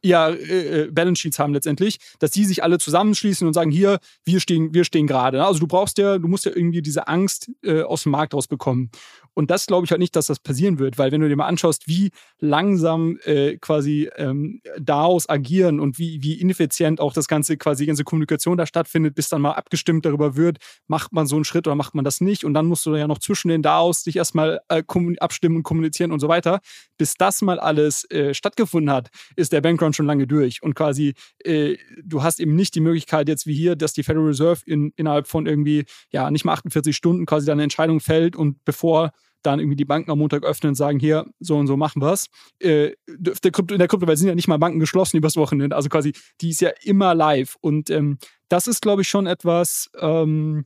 ja, 0.01 0.29
äh, 0.29 0.83
äh, 0.83 0.91
Balance 0.91 1.21
Sheets 1.21 1.39
haben 1.39 1.53
letztendlich, 1.53 1.99
dass 2.19 2.31
die 2.31 2.45
sich 2.45 2.63
alle 2.63 2.79
zusammenschließen 2.79 3.45
und 3.45 3.53
sagen, 3.53 3.71
hier, 3.71 3.99
wir 4.23 4.39
stehen, 4.39 4.73
wir 4.73 4.83
stehen 4.83 5.07
gerade. 5.07 5.43
Also 5.43 5.59
du 5.59 5.67
brauchst 5.67 5.97
ja, 5.97 6.17
du 6.17 6.27
musst 6.27 6.45
ja 6.45 6.51
irgendwie 6.55 6.81
diese 6.81 7.07
Angst 7.07 7.51
äh, 7.63 7.81
aus 7.81 8.03
dem 8.03 8.13
Markt 8.13 8.33
rausbekommen. 8.33 8.91
Und 9.39 9.51
das 9.51 9.67
glaube 9.67 9.85
ich 9.85 9.91
halt 9.91 10.01
nicht, 10.01 10.17
dass 10.17 10.25
das 10.25 10.37
passieren 10.37 10.79
wird, 10.79 10.97
weil 10.97 11.13
wenn 11.13 11.21
du 11.21 11.29
dir 11.29 11.37
mal 11.37 11.47
anschaust, 11.47 11.87
wie 11.87 12.11
langsam 12.41 13.17
äh, 13.23 13.55
quasi 13.55 14.09
ähm, 14.17 14.59
DAOs 14.77 15.29
agieren 15.29 15.79
und 15.79 15.97
wie, 15.97 16.21
wie 16.21 16.41
ineffizient 16.41 16.99
auch 16.99 17.13
das 17.13 17.29
ganze 17.29 17.55
quasi 17.55 17.83
die 17.83 17.87
ganze 17.87 18.03
Kommunikation 18.03 18.57
da 18.57 18.65
stattfindet, 18.65 19.15
bis 19.15 19.29
dann 19.29 19.39
mal 19.39 19.53
abgestimmt 19.53 20.05
darüber 20.05 20.35
wird, 20.35 20.57
macht 20.87 21.13
man 21.13 21.25
so 21.25 21.37
einen 21.37 21.45
Schritt 21.45 21.67
oder 21.67 21.77
macht 21.77 21.95
man 21.95 22.03
das 22.03 22.19
nicht. 22.19 22.43
Und 22.43 22.53
dann 22.53 22.65
musst 22.65 22.85
du 22.85 22.93
ja 22.97 23.07
noch 23.07 23.19
zwischen 23.19 23.47
den 23.47 23.61
DAOs 23.61 24.03
dich 24.03 24.17
erstmal 24.17 24.59
äh, 24.67 24.83
abstimmen 25.19 25.55
und 25.55 25.63
kommunizieren 25.63 26.11
und 26.11 26.19
so 26.19 26.27
weiter. 26.27 26.59
Bis 26.97 27.13
das 27.13 27.41
mal 27.41 27.61
alles 27.61 28.03
äh, 28.11 28.33
stattgefunden 28.33 28.91
hat, 28.91 29.07
ist 29.37 29.53
der 29.53 29.61
Bankrun 29.61 29.93
schon 29.93 30.05
lange 30.05 30.27
durch. 30.27 30.61
Und 30.63 30.73
quasi, 30.73 31.13
äh, 31.45 31.77
du 32.03 32.23
hast 32.23 32.41
eben 32.41 32.55
nicht 32.55 32.75
die 32.75 32.81
Möglichkeit 32.81 33.29
jetzt 33.29 33.47
wie 33.47 33.55
hier, 33.55 33.77
dass 33.77 33.93
die 33.93 34.03
Federal 34.03 34.27
Reserve 34.27 34.59
in, 34.65 34.91
innerhalb 34.97 35.27
von 35.27 35.45
irgendwie, 35.45 35.85
ja, 36.11 36.29
nicht 36.29 36.43
mal 36.43 36.51
48 36.51 36.93
Stunden 36.93 37.25
quasi 37.25 37.45
dann 37.45 37.53
eine 37.53 37.63
Entscheidung 37.63 38.01
fällt 38.01 38.35
und 38.35 38.65
bevor 38.65 39.11
dann 39.41 39.59
irgendwie 39.59 39.75
die 39.75 39.85
Banken 39.85 40.11
am 40.11 40.19
Montag 40.19 40.43
öffnen 40.43 40.69
und 40.69 40.75
sagen, 40.75 40.99
hier, 40.99 41.25
so 41.39 41.57
und 41.57 41.67
so 41.67 41.77
machen 41.77 42.01
wir 42.01 42.13
es. 42.13 42.27
Äh, 42.59 42.93
der 43.07 43.51
Krypto, 43.51 43.73
in 43.73 43.79
der 43.79 43.87
Kryptowelt 43.87 44.17
sind 44.17 44.27
ja 44.27 44.35
nicht 44.35 44.47
mal 44.47 44.57
Banken 44.57 44.79
geschlossen 44.79 45.17
übers 45.17 45.35
Wochenende. 45.37 45.75
Also 45.75 45.89
quasi, 45.89 46.13
die 46.41 46.49
ist 46.49 46.61
ja 46.61 46.71
immer 46.83 47.15
live. 47.15 47.55
Und 47.61 47.89
ähm, 47.89 48.17
das 48.49 48.67
ist, 48.67 48.81
glaube 48.81 49.03
ich, 49.03 49.07
schon 49.07 49.27
etwas, 49.27 49.89
ähm, 49.99 50.65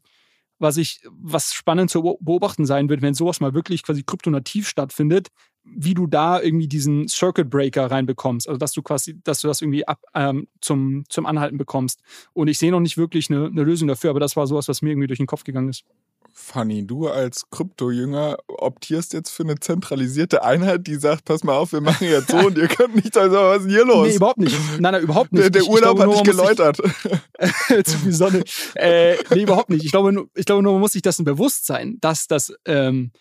was 0.60 0.78
ich, 0.78 1.02
was 1.12 1.54
spannend 1.54 1.92
zu 1.92 2.18
beobachten 2.20 2.66
sein 2.66 2.90
wird, 2.90 3.02
wenn 3.02 3.14
sowas 3.14 3.40
mal 3.40 3.54
wirklich 3.54 3.84
quasi 3.84 4.04
kryptonativ 4.04 4.68
stattfindet, 4.68 5.28
wie 5.64 5.94
du 5.94 6.08
da 6.08 6.42
irgendwie 6.42 6.68
diesen 6.68 7.08
Circuit 7.08 7.50
Breaker 7.50 7.90
reinbekommst. 7.90 8.48
Also 8.48 8.58
dass 8.58 8.72
du 8.72 8.82
quasi, 8.82 9.20
dass 9.24 9.42
du 9.42 9.48
das 9.48 9.62
irgendwie 9.62 9.88
ab, 9.88 10.02
ähm, 10.14 10.48
zum, 10.62 11.04
zum 11.10 11.26
Anhalten 11.26 11.58
bekommst. 11.58 12.02
Und 12.34 12.48
ich 12.48 12.58
sehe 12.58 12.72
noch 12.72 12.80
nicht 12.80 12.98
wirklich 12.98 13.30
eine, 13.30 13.46
eine 13.46 13.64
Lösung 13.64 13.88
dafür, 13.88 14.10
aber 14.10 14.20
das 14.20 14.36
war 14.36 14.48
sowas, 14.48 14.68
was 14.68 14.82
mir 14.82 14.92
irgendwie 14.92 15.08
durch 15.08 15.20
den 15.20 15.28
Kopf 15.28 15.44
gegangen 15.44 15.70
ist. 15.70 15.86
Fanny, 16.36 16.86
du 16.86 17.08
als 17.08 17.50
Krypto-Jünger 17.52 18.38
optierst 18.48 19.13
jetzt 19.13 19.30
für 19.30 19.43
eine 19.43 19.60
zentralisierte 19.60 20.43
Einheit, 20.43 20.88
die 20.88 20.96
sagt, 20.96 21.26
pass 21.26 21.43
mal 21.43 21.56
auf, 21.56 21.74
wir 21.74 21.82
machen 21.82 22.08
jetzt 22.08 22.32
so 22.32 22.38
und 22.38 22.58
ihr 22.58 22.67
könnt 22.67 22.96
nicht, 22.96 23.15
also 23.15 23.36
was 23.36 23.58
ist 23.58 23.63
denn 23.65 23.72
hier 23.72 23.86
los? 23.86 24.08
Nee, 24.08 24.15
überhaupt 24.15 24.39
nicht. 24.39 24.56
Nein, 24.80 24.93
nein, 24.93 25.04
überhaupt 25.04 25.32
nicht. 25.32 25.43
Der, 25.43 25.50
der 25.52 25.65
Urlaub 25.65 25.98
glaube, 25.98 26.17
hat 26.17 26.26
dich 26.26 26.32
geläutert. 26.32 26.78
Zu 27.86 27.98
viel 28.00 28.13
Sonne. 28.13 28.43
Äh, 28.74 29.15
nee, 29.34 29.43
überhaupt 29.43 29.69
nicht. 29.69 29.86
Ich 29.86 29.91
glaube, 29.91 30.28
ich 30.34 30.46
glaube 30.46 30.63
nur, 30.63 30.74
man 30.74 30.82
muss 30.82 30.93
sich 30.93 31.04
dessen 31.04 31.24
bewusst 31.24 31.67
sein, 31.67 31.98
dass 32.02 32.28
das, 32.28 32.52
ähm, 32.65 33.12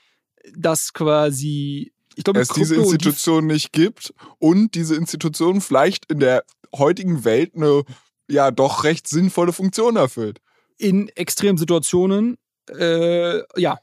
das 0.56 0.94
quasi, 0.94 1.92
ich 2.16 2.24
glaube, 2.24 2.40
es 2.40 2.48
Krypto 2.48 2.60
diese 2.60 2.76
Institution 2.76 3.46
nicht 3.46 3.72
gibt 3.72 4.14
und 4.38 4.74
diese 4.74 4.96
Institution 4.96 5.60
vielleicht 5.60 6.10
in 6.10 6.18
der 6.18 6.44
heutigen 6.74 7.24
Welt 7.26 7.52
eine 7.54 7.84
ja 8.30 8.50
doch 8.50 8.84
recht 8.84 9.06
sinnvolle 9.06 9.52
Funktion 9.52 9.96
erfüllt. 9.96 10.40
In 10.78 11.08
extremen 11.10 11.58
Situationen 11.58 12.38
äh, 12.70 13.42
ja, 13.60 13.78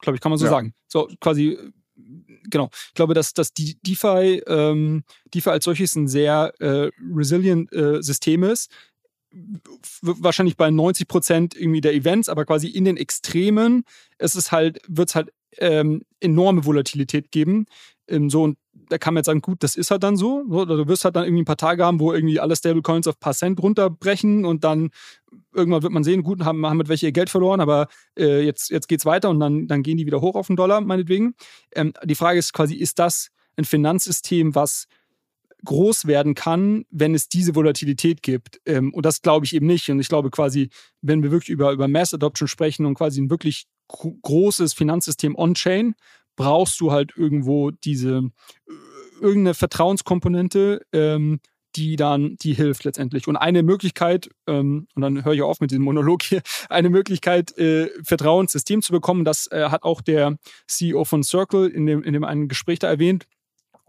glaube 0.00 0.16
ich, 0.16 0.20
kann 0.20 0.30
man 0.30 0.38
so 0.38 0.46
ja. 0.46 0.50
sagen. 0.50 0.74
So 0.86 1.08
quasi, 1.20 1.58
genau. 2.44 2.70
Ich 2.88 2.94
glaube, 2.94 3.14
dass, 3.14 3.34
dass 3.34 3.52
die 3.52 3.78
DeFi, 3.82 4.42
ähm, 4.46 5.04
DeFi 5.34 5.50
als 5.50 5.64
solches 5.64 5.96
ein 5.96 6.08
sehr 6.08 6.52
äh, 6.60 6.90
resilient 7.14 7.72
äh, 7.72 8.02
System 8.02 8.42
ist. 8.44 8.70
Wahrscheinlich 10.02 10.56
bei 10.56 10.70
90 10.70 11.08
Prozent 11.08 11.56
irgendwie 11.56 11.80
der 11.80 11.94
Events, 11.94 12.28
aber 12.28 12.44
quasi 12.44 12.68
in 12.68 12.84
den 12.84 12.96
Extremen 12.96 13.84
ist 14.18 14.36
es 14.36 14.52
halt, 14.52 14.80
wird 14.86 15.08
es 15.08 15.14
halt 15.16 15.32
ähm, 15.58 16.02
enorme 16.20 16.64
Volatilität 16.64 17.32
geben. 17.32 17.66
Ähm, 18.06 18.30
so, 18.30 18.44
und 18.44 18.58
da 18.88 18.98
kann 18.98 19.14
man 19.14 19.20
jetzt 19.20 19.26
sagen, 19.26 19.40
gut, 19.40 19.62
das 19.62 19.76
ist 19.76 19.90
halt 19.90 20.02
dann 20.02 20.16
so. 20.16 20.44
so. 20.48 20.64
Du 20.64 20.88
wirst 20.88 21.04
halt 21.04 21.16
dann 21.16 21.24
irgendwie 21.24 21.42
ein 21.42 21.46
paar 21.46 21.56
Tage 21.56 21.84
haben, 21.84 22.00
wo 22.00 22.12
irgendwie 22.12 22.40
alle 22.40 22.56
Stablecoins 22.56 23.06
auf 23.06 23.16
ein 23.16 23.20
paar 23.20 23.34
Cent 23.34 23.62
runterbrechen 23.62 24.44
und 24.44 24.64
dann 24.64 24.90
irgendwann 25.54 25.82
wird 25.82 25.92
man 25.92 26.04
sehen, 26.04 26.22
gut, 26.22 26.44
haben, 26.44 26.64
haben 26.66 26.76
mit 26.76 26.88
welche 26.88 27.06
ihr 27.06 27.12
Geld 27.12 27.30
verloren, 27.30 27.60
aber 27.60 27.88
äh, 28.18 28.44
jetzt, 28.44 28.70
jetzt 28.70 28.88
geht 28.88 29.00
es 29.00 29.06
weiter 29.06 29.30
und 29.30 29.40
dann, 29.40 29.66
dann 29.66 29.82
gehen 29.82 29.96
die 29.96 30.06
wieder 30.06 30.20
hoch 30.20 30.34
auf 30.34 30.46
den 30.46 30.56
Dollar, 30.56 30.80
meinetwegen. 30.80 31.34
Ähm, 31.74 31.92
die 32.04 32.14
Frage 32.14 32.38
ist 32.38 32.52
quasi, 32.52 32.74
ist 32.74 32.98
das 32.98 33.30
ein 33.56 33.64
Finanzsystem, 33.64 34.54
was 34.54 34.86
groß 35.64 36.06
werden 36.06 36.34
kann, 36.34 36.84
wenn 36.90 37.14
es 37.14 37.28
diese 37.28 37.54
Volatilität 37.54 38.22
gibt. 38.22 38.60
Ähm, 38.66 38.92
und 38.92 39.06
das 39.06 39.22
glaube 39.22 39.46
ich 39.46 39.54
eben 39.54 39.66
nicht. 39.66 39.90
Und 39.90 39.98
ich 39.98 40.08
glaube 40.08 40.30
quasi, 40.30 40.68
wenn 41.00 41.22
wir 41.22 41.30
wirklich 41.30 41.50
über, 41.50 41.72
über 41.72 41.88
Mass 41.88 42.14
Adoption 42.14 42.48
sprechen 42.48 42.86
und 42.86 42.94
quasi 42.94 43.20
ein 43.20 43.30
wirklich 43.30 43.66
großes 43.88 44.74
Finanzsystem 44.74 45.34
on-chain, 45.36 45.94
brauchst 46.36 46.80
du 46.80 46.92
halt 46.92 47.12
irgendwo 47.16 47.70
diese 47.70 48.30
äh, 48.68 48.72
irgendeine 49.20 49.54
Vertrauenskomponente, 49.54 50.80
ähm, 50.92 51.40
die 51.76 51.96
dann, 51.96 52.36
die 52.36 52.54
hilft 52.54 52.84
letztendlich. 52.84 53.26
Und 53.26 53.36
eine 53.36 53.62
Möglichkeit, 53.62 54.30
ähm, 54.46 54.86
und 54.94 55.02
dann 55.02 55.24
höre 55.24 55.32
ich 55.32 55.42
auf 55.42 55.60
mit 55.60 55.70
diesem 55.70 55.84
Monolog 55.84 56.22
hier, 56.22 56.42
eine 56.68 56.90
Möglichkeit, 56.90 57.56
äh, 57.58 57.90
Vertrauenssystem 58.02 58.82
zu 58.82 58.92
bekommen, 58.92 59.24
das 59.24 59.50
äh, 59.50 59.68
hat 59.70 59.82
auch 59.82 60.00
der 60.00 60.36
CEO 60.66 61.04
von 61.04 61.22
Circle 61.22 61.68
in 61.68 61.86
dem, 61.86 62.02
in 62.02 62.12
dem 62.12 62.24
einen 62.24 62.48
Gespräch 62.48 62.78
da 62.78 62.88
erwähnt. 62.88 63.26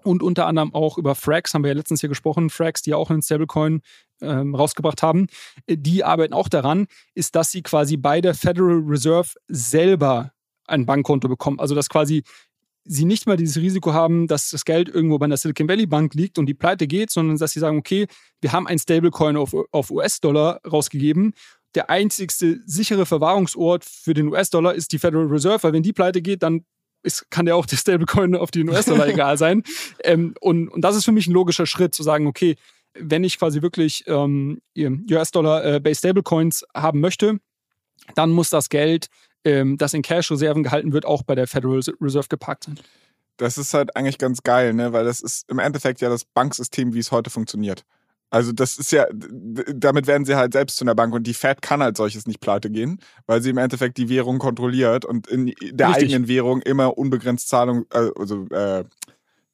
Und 0.03 0.21
unter 0.21 0.45
anderem 0.45 0.73
auch 0.73 0.99
über 0.99 1.15
Frax, 1.15 1.53
haben 1.53 1.63
wir 1.63 1.69
ja 1.69 1.75
letztens 1.75 1.99
hier 1.99 2.09
gesprochen, 2.09 2.51
Frax, 2.51 2.83
die 2.83 2.93
auch 2.93 3.09
einen 3.09 3.23
Stablecoin 3.23 3.81
ähm, 4.21 4.53
rausgebracht 4.53 5.01
haben, 5.01 5.27
äh, 5.65 5.77
die 5.77 6.03
arbeiten 6.03 6.33
auch 6.33 6.49
daran, 6.49 6.87
ist, 7.15 7.35
dass 7.35 7.51
sie 7.51 7.63
quasi 7.63 7.97
bei 7.97 8.21
der 8.21 8.35
Federal 8.35 8.83
Reserve 8.85 9.29
selber 9.47 10.31
ein 10.67 10.85
Bankkonto 10.85 11.27
bekommen. 11.27 11.59
Also 11.59 11.75
dass 11.75 11.89
quasi 11.89 12.23
sie 12.85 13.05
nicht 13.05 13.25
mal 13.25 13.35
dieses 13.35 13.57
Risiko 13.57 13.93
haben, 13.93 14.27
dass 14.27 14.51
das 14.51 14.63
Geld 14.63 14.89
irgendwo 14.89 15.17
bei 15.17 15.25
einer 15.25 15.37
Silicon 15.37 15.67
Valley 15.67 15.87
Bank 15.87 16.13
liegt 16.13 16.37
und 16.37 16.45
die 16.45 16.53
pleite 16.53 16.87
geht, 16.87 17.09
sondern 17.09 17.37
dass 17.37 17.51
sie 17.51 17.59
sagen, 17.59 17.77
okay, 17.77 18.07
wir 18.41 18.51
haben 18.51 18.67
ein 18.67 18.77
Stablecoin 18.77 19.37
auf, 19.37 19.55
auf 19.71 19.89
US-Dollar 19.89 20.61
rausgegeben. 20.65 21.33
Der 21.73 21.89
einzigste 21.89 22.59
sichere 22.65 23.05
Verwahrungsort 23.05 23.83
für 23.83 24.13
den 24.13 24.27
US-Dollar 24.27 24.75
ist 24.75 24.91
die 24.91 24.99
Federal 24.99 25.25
Reserve, 25.25 25.63
weil 25.63 25.73
wenn 25.73 25.83
die 25.83 25.93
pleite 25.93 26.21
geht, 26.21 26.43
dann 26.43 26.63
ist, 27.01 27.29
kann 27.31 27.47
ja 27.47 27.55
auch 27.55 27.65
der 27.65 27.77
Stablecoin 27.77 28.35
auf 28.35 28.51
den 28.51 28.69
US-Dollar 28.69 29.07
egal 29.09 29.37
sein. 29.37 29.63
Ähm, 30.03 30.35
und, 30.39 30.69
und 30.69 30.81
das 30.81 30.95
ist 30.95 31.05
für 31.05 31.11
mich 31.11 31.27
ein 31.27 31.33
logischer 31.33 31.65
Schritt, 31.65 31.95
zu 31.95 32.03
sagen, 32.03 32.27
okay, 32.27 32.55
wenn 32.97 33.23
ich 33.23 33.37
quasi 33.37 33.61
wirklich 33.61 34.03
ähm, 34.07 34.61
US-Dollar-Based 34.77 35.85
äh, 35.85 36.07
Stablecoins 36.07 36.65
haben 36.73 37.01
möchte, 37.01 37.39
dann 38.13 38.31
muss 38.31 38.49
das 38.49 38.69
Geld 38.69 39.07
ähm, 39.45 39.77
das 39.77 39.93
in 39.93 40.01
Cash-Reserven 40.01 40.63
gehalten 40.63 40.91
wird, 40.91 41.05
auch 41.05 41.23
bei 41.23 41.35
der 41.35 41.47
Federal 41.47 41.79
Reserve 42.01 42.27
geparkt 42.27 42.65
sein. 42.65 42.79
Das 43.37 43.57
ist 43.57 43.73
halt 43.73 43.95
eigentlich 43.95 44.17
ganz 44.17 44.43
geil, 44.43 44.73
ne? 44.73 44.93
weil 44.93 45.05
das 45.05 45.21
ist 45.21 45.49
im 45.49 45.59
Endeffekt 45.59 46.01
ja 46.01 46.09
das 46.09 46.25
Banksystem, 46.25 46.93
wie 46.93 46.99
es 46.99 47.11
heute 47.11 47.29
funktioniert. 47.29 47.83
Also 48.29 48.51
das 48.51 48.77
ist 48.77 48.91
ja, 48.91 49.05
damit 49.11 50.07
werden 50.07 50.25
sie 50.25 50.35
halt 50.35 50.53
selbst 50.53 50.77
zu 50.77 50.83
einer 50.83 50.95
Bank 50.95 51.13
und 51.13 51.25
die 51.27 51.33
Fed 51.33 51.61
kann 51.61 51.81
als 51.81 51.97
solches 51.97 52.25
nicht 52.27 52.39
pleite 52.39 52.69
gehen, 52.69 52.99
weil 53.27 53.41
sie 53.41 53.51
im 53.51 53.57
Endeffekt 53.57 53.97
die 53.97 54.09
Währung 54.09 54.39
kontrolliert 54.39 55.05
und 55.05 55.27
in 55.27 55.53
der 55.61 55.89
Richtig. 55.89 56.05
eigenen 56.05 56.27
Währung 56.27 56.61
immer 56.61 56.97
unbegrenzt 56.97 57.47
Zahlung, 57.47 57.85
äh, 57.93 58.09
also 58.17 58.47
äh, 58.49 58.83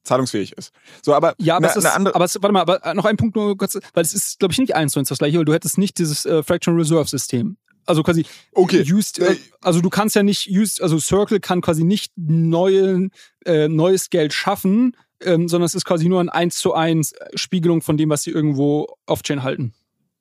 zahlungsfähig 0.03 0.53
ist. 0.53 0.73
So, 1.03 1.13
aber 1.13 1.35
ja, 1.37 1.57
aber, 1.57 1.67
ne, 1.67 1.73
ist, 1.75 1.85
andere 1.85 2.15
aber 2.15 2.25
es, 2.25 2.41
warte 2.41 2.53
mal, 2.53 2.61
aber 2.61 2.93
noch 2.93 3.05
ein 3.05 3.17
Punkt 3.17 3.35
nur 3.35 3.57
kurz, 3.57 3.77
weil 3.93 4.03
es 4.03 4.13
ist, 4.13 4.39
glaube 4.39 4.53
ich, 4.53 4.59
nicht 4.59 4.75
eins 4.75 4.93
zu 4.93 4.99
eins 4.99 5.09
das 5.09 5.19
gleiche, 5.19 5.37
weil 5.37 5.45
du 5.45 5.53
hättest 5.53 5.77
nicht 5.77 5.99
dieses 5.99 6.25
äh, 6.25 6.41
Fractional 6.41 6.79
Reserve 6.79 7.07
System. 7.07 7.57
Also 7.91 8.03
quasi 8.03 8.25
okay. 8.53 8.85
used, 8.89 9.19
äh, 9.19 9.35
also 9.59 9.81
du 9.81 9.89
kannst 9.89 10.15
ja 10.15 10.23
nicht 10.23 10.49
used, 10.49 10.81
also 10.81 10.97
Circle 10.97 11.41
kann 11.41 11.59
quasi 11.59 11.83
nicht 11.83 12.13
neue, 12.15 13.09
äh, 13.45 13.67
neues 13.67 14.09
Geld 14.09 14.31
schaffen, 14.31 14.95
ähm, 15.19 15.49
sondern 15.49 15.65
es 15.65 15.75
ist 15.75 15.83
quasi 15.83 16.07
nur 16.07 16.21
eine 16.21 16.33
1 16.33 16.57
zu 16.57 16.73
1 16.73 17.13
Spiegelung 17.35 17.81
von 17.81 17.97
dem, 17.97 18.09
was 18.09 18.23
sie 18.23 18.31
irgendwo 18.31 18.95
off-chain 19.07 19.43
halten. 19.43 19.73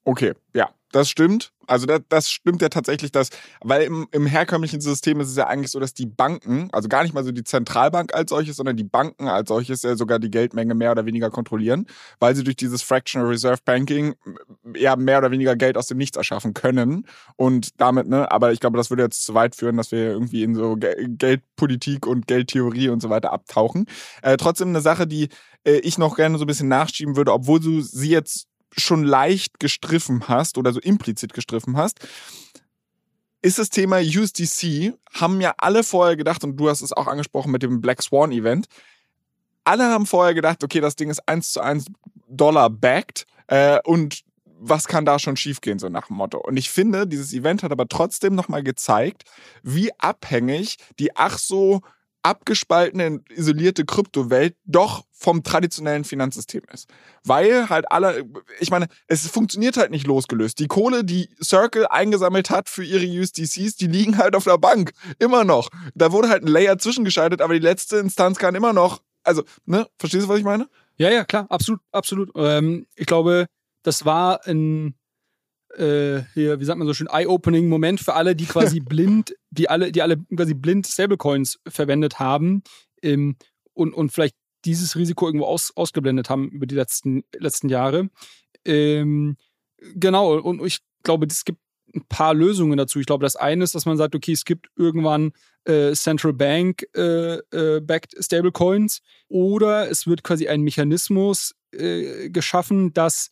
Okay, 0.02 0.32
ja, 0.52 0.70
das 0.92 1.08
stimmt. 1.08 1.52
Also 1.66 1.86
das, 1.86 2.00
das 2.08 2.30
stimmt 2.30 2.62
ja 2.62 2.68
tatsächlich, 2.68 3.12
dass, 3.12 3.30
weil 3.60 3.82
im, 3.82 4.08
im, 4.10 4.26
herkömmlichen 4.26 4.80
System 4.80 5.20
ist 5.20 5.28
es 5.28 5.36
ja 5.36 5.46
eigentlich 5.46 5.70
so, 5.70 5.78
dass 5.78 5.94
die 5.94 6.06
Banken, 6.06 6.68
also 6.72 6.88
gar 6.88 7.04
nicht 7.04 7.14
mal 7.14 7.22
so 7.22 7.30
die 7.30 7.44
Zentralbank 7.44 8.12
als 8.12 8.30
solches, 8.30 8.56
sondern 8.56 8.76
die 8.76 8.84
Banken 8.84 9.28
als 9.28 9.48
solches 9.48 9.82
ja 9.82 9.94
sogar 9.94 10.18
die 10.18 10.32
Geldmenge 10.32 10.74
mehr 10.74 10.90
oder 10.90 11.06
weniger 11.06 11.30
kontrollieren, 11.30 11.86
weil 12.18 12.34
sie 12.34 12.42
durch 12.42 12.56
dieses 12.56 12.82
Fractional 12.82 13.28
Reserve 13.28 13.60
Banking 13.64 14.14
ja 14.74 14.96
mehr 14.96 15.18
oder 15.18 15.30
weniger 15.30 15.54
Geld 15.54 15.76
aus 15.76 15.86
dem 15.86 15.98
Nichts 15.98 16.16
erschaffen 16.16 16.54
können. 16.54 17.06
Und 17.36 17.80
damit, 17.80 18.08
ne, 18.08 18.30
aber 18.32 18.52
ich 18.52 18.58
glaube, 18.58 18.76
das 18.76 18.90
würde 18.90 19.04
jetzt 19.04 19.24
zu 19.24 19.34
weit 19.34 19.54
führen, 19.54 19.76
dass 19.76 19.92
wir 19.92 20.10
irgendwie 20.10 20.42
in 20.42 20.56
so 20.56 20.76
Geldpolitik 20.76 22.04
und 22.04 22.26
Geldtheorie 22.26 22.88
und 22.88 23.00
so 23.00 23.10
weiter 23.10 23.32
abtauchen. 23.32 23.86
Äh, 24.22 24.36
trotzdem 24.38 24.70
eine 24.70 24.80
Sache, 24.80 25.06
die 25.06 25.28
äh, 25.64 25.78
ich 25.78 25.98
noch 25.98 26.16
gerne 26.16 26.36
so 26.38 26.44
ein 26.44 26.48
bisschen 26.48 26.68
nachschieben 26.68 27.16
würde, 27.16 27.32
obwohl 27.32 27.60
du 27.60 27.80
sie 27.80 28.10
jetzt 28.10 28.49
schon 28.76 29.04
leicht 29.04 29.60
gestriffen 29.60 30.28
hast 30.28 30.58
oder 30.58 30.72
so 30.72 30.80
implizit 30.80 31.32
gestriffen 31.32 31.76
hast, 31.76 32.00
ist 33.42 33.58
das 33.58 33.70
Thema 33.70 33.98
USDC, 33.98 34.94
haben 35.12 35.40
ja 35.40 35.54
alle 35.58 35.82
vorher 35.82 36.16
gedacht, 36.16 36.44
und 36.44 36.56
du 36.56 36.68
hast 36.68 36.82
es 36.82 36.92
auch 36.92 37.06
angesprochen 37.06 37.50
mit 37.50 37.62
dem 37.62 37.80
Black 37.80 38.02
Swan 38.02 38.32
Event, 38.32 38.66
alle 39.64 39.84
haben 39.84 40.06
vorher 40.06 40.34
gedacht, 40.34 40.62
okay, 40.64 40.80
das 40.80 40.96
Ding 40.96 41.10
ist 41.10 41.26
eins 41.28 41.52
zu 41.52 41.60
eins 41.60 41.86
Dollar 42.28 42.70
backed 42.70 43.26
äh, 43.46 43.78
und 43.84 44.22
was 44.62 44.86
kann 44.86 45.06
da 45.06 45.18
schon 45.18 45.36
schiefgehen, 45.36 45.78
so 45.78 45.88
nach 45.88 46.08
dem 46.08 46.16
Motto. 46.16 46.38
Und 46.38 46.58
ich 46.58 46.70
finde, 46.70 47.06
dieses 47.06 47.32
Event 47.32 47.62
hat 47.62 47.72
aber 47.72 47.88
trotzdem 47.88 48.34
nochmal 48.34 48.62
gezeigt, 48.62 49.24
wie 49.62 49.90
abhängig 49.98 50.76
die 50.98 51.16
ach 51.16 51.38
so 51.38 51.80
abgespaltene, 52.22 53.20
isolierte 53.30 53.84
Kryptowelt 53.84 54.56
doch 54.64 55.04
vom 55.12 55.42
traditionellen 55.42 56.04
Finanzsystem 56.04 56.62
ist. 56.72 56.88
Weil 57.24 57.68
halt 57.68 57.90
alle, 57.90 58.24
ich 58.58 58.70
meine, 58.70 58.88
es 59.06 59.26
funktioniert 59.28 59.76
halt 59.76 59.90
nicht 59.90 60.06
losgelöst. 60.06 60.58
Die 60.58 60.66
Kohle, 60.66 61.04
die 61.04 61.28
Circle 61.42 61.86
eingesammelt 61.86 62.50
hat 62.50 62.68
für 62.68 62.84
ihre 62.84 63.06
USDCs, 63.06 63.76
die 63.76 63.86
liegen 63.86 64.18
halt 64.18 64.34
auf 64.34 64.44
der 64.44 64.58
Bank. 64.58 64.92
Immer 65.18 65.44
noch. 65.44 65.68
Da 65.94 66.12
wurde 66.12 66.28
halt 66.28 66.42
ein 66.42 66.48
Layer 66.48 66.78
zwischengeschaltet, 66.78 67.42
aber 67.42 67.54
die 67.54 67.60
letzte 67.60 67.98
Instanz 67.98 68.38
kann 68.38 68.54
immer 68.54 68.72
noch, 68.72 69.02
also, 69.22 69.44
ne, 69.66 69.86
verstehst 69.98 70.24
du, 70.24 70.28
was 70.28 70.38
ich 70.38 70.44
meine? 70.44 70.68
Ja, 70.96 71.10
ja, 71.10 71.24
klar, 71.24 71.46
absolut, 71.50 71.80
absolut. 71.92 72.30
Ähm, 72.34 72.86
ich 72.94 73.06
glaube, 73.06 73.46
das 73.82 74.04
war 74.04 74.46
ein, 74.46 74.94
äh, 75.76 76.22
hier, 76.34 76.60
wie 76.60 76.64
sagt 76.64 76.78
man 76.78 76.86
so 76.86 76.94
schön, 76.94 77.08
Eye-Opening-Moment 77.10 78.00
für 78.00 78.14
alle, 78.14 78.34
die 78.34 78.46
quasi 78.46 78.80
blind, 78.84 79.34
die 79.50 79.68
alle, 79.68 79.92
die 79.92 80.02
alle 80.02 80.16
quasi 80.34 80.54
blind 80.54 80.86
Stablecoins 80.86 81.60
verwendet 81.66 82.18
haben 82.18 82.62
ähm, 83.02 83.36
und, 83.72 83.94
und 83.94 84.10
vielleicht 84.12 84.36
dieses 84.64 84.96
Risiko 84.96 85.26
irgendwo 85.26 85.46
aus, 85.46 85.72
ausgeblendet 85.74 86.28
haben 86.28 86.48
über 86.50 86.66
die 86.66 86.74
letzten, 86.74 87.24
letzten 87.36 87.68
Jahre. 87.68 88.10
Ähm, 88.64 89.36
genau, 89.94 90.38
und 90.38 90.64
ich 90.64 90.80
glaube, 91.02 91.26
es 91.26 91.44
gibt 91.44 91.60
ein 91.94 92.04
paar 92.08 92.34
Lösungen 92.34 92.76
dazu. 92.76 93.00
Ich 93.00 93.06
glaube, 93.06 93.24
das 93.24 93.36
eine 93.36 93.64
ist, 93.64 93.74
dass 93.74 93.86
man 93.86 93.96
sagt, 93.96 94.14
okay, 94.14 94.32
es 94.32 94.44
gibt 94.44 94.68
irgendwann 94.76 95.32
äh, 95.64 95.92
Central 95.92 96.32
Bank 96.32 96.84
äh, 96.94 97.36
äh, 97.36 97.80
backed 97.80 98.14
Stablecoins 98.22 99.00
oder 99.28 99.90
es 99.90 100.06
wird 100.06 100.22
quasi 100.22 100.48
ein 100.48 100.62
Mechanismus 100.62 101.54
äh, 101.72 102.30
geschaffen, 102.30 102.92
dass 102.92 103.30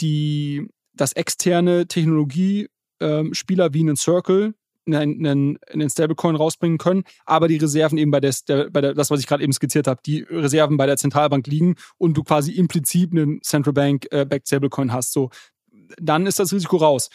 die 0.00 0.68
dass 0.96 1.12
externe 1.12 1.86
Technologiespieler 1.86 2.68
ähm, 3.00 3.74
wie 3.74 3.80
einen 3.80 3.96
Circle 3.96 4.54
einen, 4.86 5.26
einen, 5.26 5.58
einen 5.72 5.90
Stablecoin 5.90 6.36
rausbringen 6.36 6.78
können, 6.78 7.04
aber 7.24 7.48
die 7.48 7.56
Reserven 7.56 7.98
eben 7.98 8.10
bei 8.10 8.20
der, 8.20 8.32
bei 8.70 8.80
der 8.80 8.94
das, 8.94 9.10
was 9.10 9.20
ich 9.20 9.26
gerade 9.26 9.42
eben 9.42 9.52
skizziert 9.52 9.86
habe, 9.86 10.00
die 10.04 10.20
Reserven 10.20 10.76
bei 10.76 10.86
der 10.86 10.96
Zentralbank 10.96 11.46
liegen 11.46 11.74
und 11.98 12.16
du 12.16 12.22
quasi 12.22 12.52
implizit 12.52 13.12
einen 13.12 13.42
Central 13.42 13.72
Bank 13.72 14.06
äh, 14.10 14.24
Backed 14.24 14.46
Stablecoin 14.46 14.92
hast. 14.92 15.12
So, 15.12 15.30
dann 16.00 16.26
ist 16.26 16.38
das 16.38 16.52
Risiko 16.52 16.76
raus. 16.76 17.10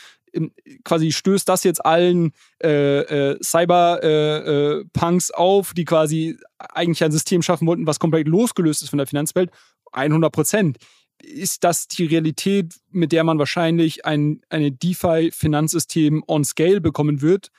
Quasi 0.85 1.11
stößt 1.11 1.47
das 1.47 1.63
jetzt 1.63 1.85
allen 1.85 2.31
äh, 2.63 3.31
äh, 3.31 3.43
Cyber-Punks 3.43 5.29
äh, 5.29 5.33
äh 5.33 5.35
auf, 5.35 5.73
die 5.73 5.83
quasi 5.83 6.37
eigentlich 6.57 7.03
ein 7.03 7.11
System 7.11 7.41
schaffen 7.41 7.67
wollten, 7.67 7.85
was 7.87 7.99
komplett 7.99 8.27
losgelöst 8.27 8.81
ist 8.81 8.89
von 8.89 8.97
der 8.97 9.07
Finanzwelt. 9.07 9.51
100 9.91 10.31
Prozent 10.31 10.77
ist 11.23 11.63
das 11.63 11.87
die 11.87 12.05
Realität, 12.05 12.75
mit 12.89 13.11
der 13.11 13.23
man 13.23 13.39
wahrscheinlich 13.39 14.05
ein 14.05 14.41
eine 14.49 14.71
DeFi-Finanzsystem 14.71 16.23
on 16.27 16.43
Scale 16.43 16.81
bekommen 16.81 17.21
wird? 17.21 17.51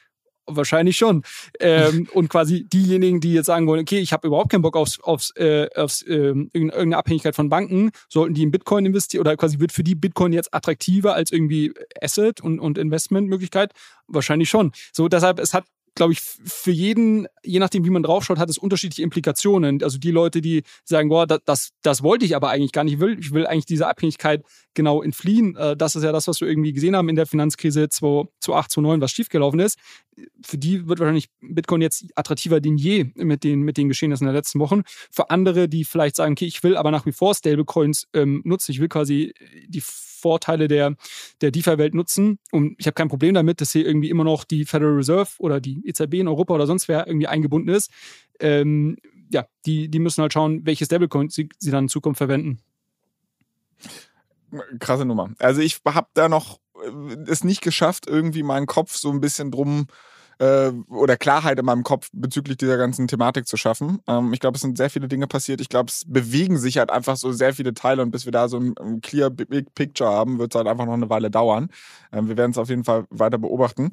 Wahrscheinlich 0.46 0.96
schon. 0.96 1.22
Ähm, 1.60 2.08
und 2.12 2.28
quasi 2.28 2.64
diejenigen, 2.64 3.20
die 3.20 3.32
jetzt 3.32 3.46
sagen 3.46 3.66
wollen, 3.66 3.80
okay, 3.80 3.98
ich 3.98 4.12
habe 4.12 4.26
überhaupt 4.26 4.50
keinen 4.50 4.62
Bock 4.62 4.76
aufs, 4.76 4.98
aufs, 5.00 5.30
äh, 5.36 5.68
aufs 5.76 6.02
äh, 6.02 6.34
irgendeine 6.52 6.96
Abhängigkeit 6.96 7.36
von 7.36 7.48
Banken, 7.48 7.92
sollten 8.08 8.34
die 8.34 8.42
in 8.42 8.50
Bitcoin 8.50 8.86
investieren 8.86 9.20
oder 9.20 9.36
quasi 9.36 9.60
wird 9.60 9.72
für 9.72 9.84
die 9.84 9.94
Bitcoin 9.94 10.32
jetzt 10.32 10.52
attraktiver 10.52 11.14
als 11.14 11.30
irgendwie 11.30 11.72
Asset 12.00 12.40
und, 12.40 12.58
und 12.58 12.76
Investmentmöglichkeit? 12.76 13.72
Wahrscheinlich 14.08 14.48
schon. 14.48 14.72
So, 14.92 15.08
deshalb, 15.08 15.38
es 15.38 15.54
hat 15.54 15.64
glaube 15.94 16.12
ich, 16.12 16.20
für 16.20 16.70
jeden, 16.70 17.26
je 17.42 17.58
nachdem, 17.58 17.84
wie 17.84 17.90
man 17.90 18.02
draufschaut, 18.02 18.38
hat 18.38 18.48
es 18.48 18.58
unterschiedliche 18.58 19.02
Implikationen. 19.02 19.82
Also 19.82 19.98
die 19.98 20.10
Leute, 20.10 20.40
die 20.40 20.62
sagen, 20.84 21.08
boah, 21.08 21.26
das, 21.26 21.70
das, 21.82 22.02
wollte 22.02 22.24
ich 22.24 22.34
aber 22.34 22.50
eigentlich 22.50 22.72
gar 22.72 22.84
nicht, 22.84 22.94
ich 22.94 23.00
will, 23.00 23.18
ich 23.18 23.32
will 23.32 23.46
eigentlich 23.46 23.66
diese 23.66 23.86
Abhängigkeit 23.86 24.42
genau 24.74 25.02
entfliehen. 25.02 25.56
Äh, 25.56 25.76
das 25.76 25.96
ist 25.96 26.02
ja 26.02 26.12
das, 26.12 26.28
was 26.28 26.40
wir 26.40 26.48
irgendwie 26.48 26.72
gesehen 26.72 26.96
haben 26.96 27.08
in 27.08 27.16
der 27.16 27.26
Finanzkrise 27.26 27.88
2008, 27.88 28.70
2009, 28.70 29.00
was 29.00 29.10
schiefgelaufen 29.10 29.60
ist. 29.60 29.78
Für 30.42 30.58
die 30.58 30.88
wird 30.88 30.98
wahrscheinlich 30.98 31.28
Bitcoin 31.40 31.82
jetzt 31.82 32.06
attraktiver 32.14 32.60
denn 32.60 32.76
je 32.76 33.12
mit 33.14 33.44
den, 33.44 33.60
mit 33.60 33.76
den 33.76 33.88
Geschehnissen 33.88 34.24
der 34.24 34.34
letzten 34.34 34.60
Wochen. 34.60 34.82
Für 35.10 35.30
andere, 35.30 35.68
die 35.68 35.84
vielleicht 35.84 36.16
sagen, 36.16 36.32
okay, 36.32 36.46
ich 36.46 36.62
will 36.62 36.76
aber 36.76 36.90
nach 36.90 37.06
wie 37.06 37.12
vor 37.12 37.34
Stablecoins 37.34 38.08
ähm, 38.12 38.42
nutzen, 38.44 38.72
ich 38.72 38.80
will 38.80 38.88
quasi 38.88 39.34
die 39.68 39.82
Vorteile 40.22 40.68
der, 40.68 40.94
der 41.40 41.50
DeFi-Welt 41.50 41.94
nutzen. 41.94 42.38
Und 42.52 42.76
ich 42.78 42.86
habe 42.86 42.94
kein 42.94 43.08
Problem 43.08 43.34
damit, 43.34 43.60
dass 43.60 43.72
hier 43.72 43.84
irgendwie 43.84 44.08
immer 44.08 44.24
noch 44.24 44.44
die 44.44 44.64
Federal 44.64 44.94
Reserve 44.94 45.30
oder 45.38 45.60
die 45.60 45.81
EZB 45.84 46.14
in 46.14 46.28
Europa 46.28 46.54
oder 46.54 46.66
sonst 46.66 46.88
wer 46.88 47.06
irgendwie 47.06 47.26
eingebunden 47.26 47.68
ist. 47.68 47.90
Ähm, 48.40 48.96
ja, 49.30 49.46
die, 49.66 49.88
die 49.88 49.98
müssen 49.98 50.22
halt 50.22 50.32
schauen, 50.32 50.64
welche 50.64 50.84
Stablecoins 50.84 51.34
sie, 51.34 51.48
sie 51.58 51.70
dann 51.70 51.84
in 51.84 51.88
Zukunft 51.88 52.18
verwenden. 52.18 52.60
Krasse 54.78 55.04
Nummer. 55.04 55.30
Also 55.38 55.60
ich 55.60 55.80
habe 55.86 56.08
da 56.14 56.28
noch 56.28 56.58
äh, 56.82 57.16
es 57.26 57.44
nicht 57.44 57.62
geschafft, 57.62 58.06
irgendwie 58.06 58.42
meinen 58.42 58.66
Kopf 58.66 58.96
so 58.96 59.10
ein 59.10 59.20
bisschen 59.20 59.50
drum 59.50 59.86
äh, 60.38 60.72
oder 60.88 61.16
Klarheit 61.16 61.58
in 61.58 61.64
meinem 61.64 61.84
Kopf 61.84 62.08
bezüglich 62.12 62.56
dieser 62.58 62.76
ganzen 62.76 63.08
Thematik 63.08 63.46
zu 63.46 63.56
schaffen. 63.56 64.00
Ähm, 64.06 64.32
ich 64.32 64.40
glaube, 64.40 64.56
es 64.56 64.62
sind 64.62 64.76
sehr 64.76 64.90
viele 64.90 65.08
Dinge 65.08 65.26
passiert. 65.26 65.60
Ich 65.60 65.68
glaube, 65.68 65.88
es 65.88 66.04
bewegen 66.06 66.58
sich 66.58 66.78
halt 66.78 66.90
einfach 66.90 67.16
so 67.16 67.32
sehr 67.32 67.54
viele 67.54 67.74
Teile 67.74 68.02
und 68.02 68.10
bis 68.10 68.24
wir 68.24 68.32
da 68.32 68.48
so 68.48 68.58
ein, 68.58 68.74
ein 68.78 69.00
clear 69.00 69.30
Big 69.30 69.74
Picture 69.74 70.10
haben, 70.10 70.38
wird 70.38 70.54
es 70.54 70.58
halt 70.58 70.66
einfach 70.66 70.86
noch 70.86 70.94
eine 70.94 71.10
Weile 71.10 71.30
dauern. 71.30 71.70
Ähm, 72.12 72.28
wir 72.28 72.36
werden 72.36 72.50
es 72.50 72.58
auf 72.58 72.68
jeden 72.68 72.84
Fall 72.84 73.06
weiter 73.10 73.38
beobachten. 73.38 73.92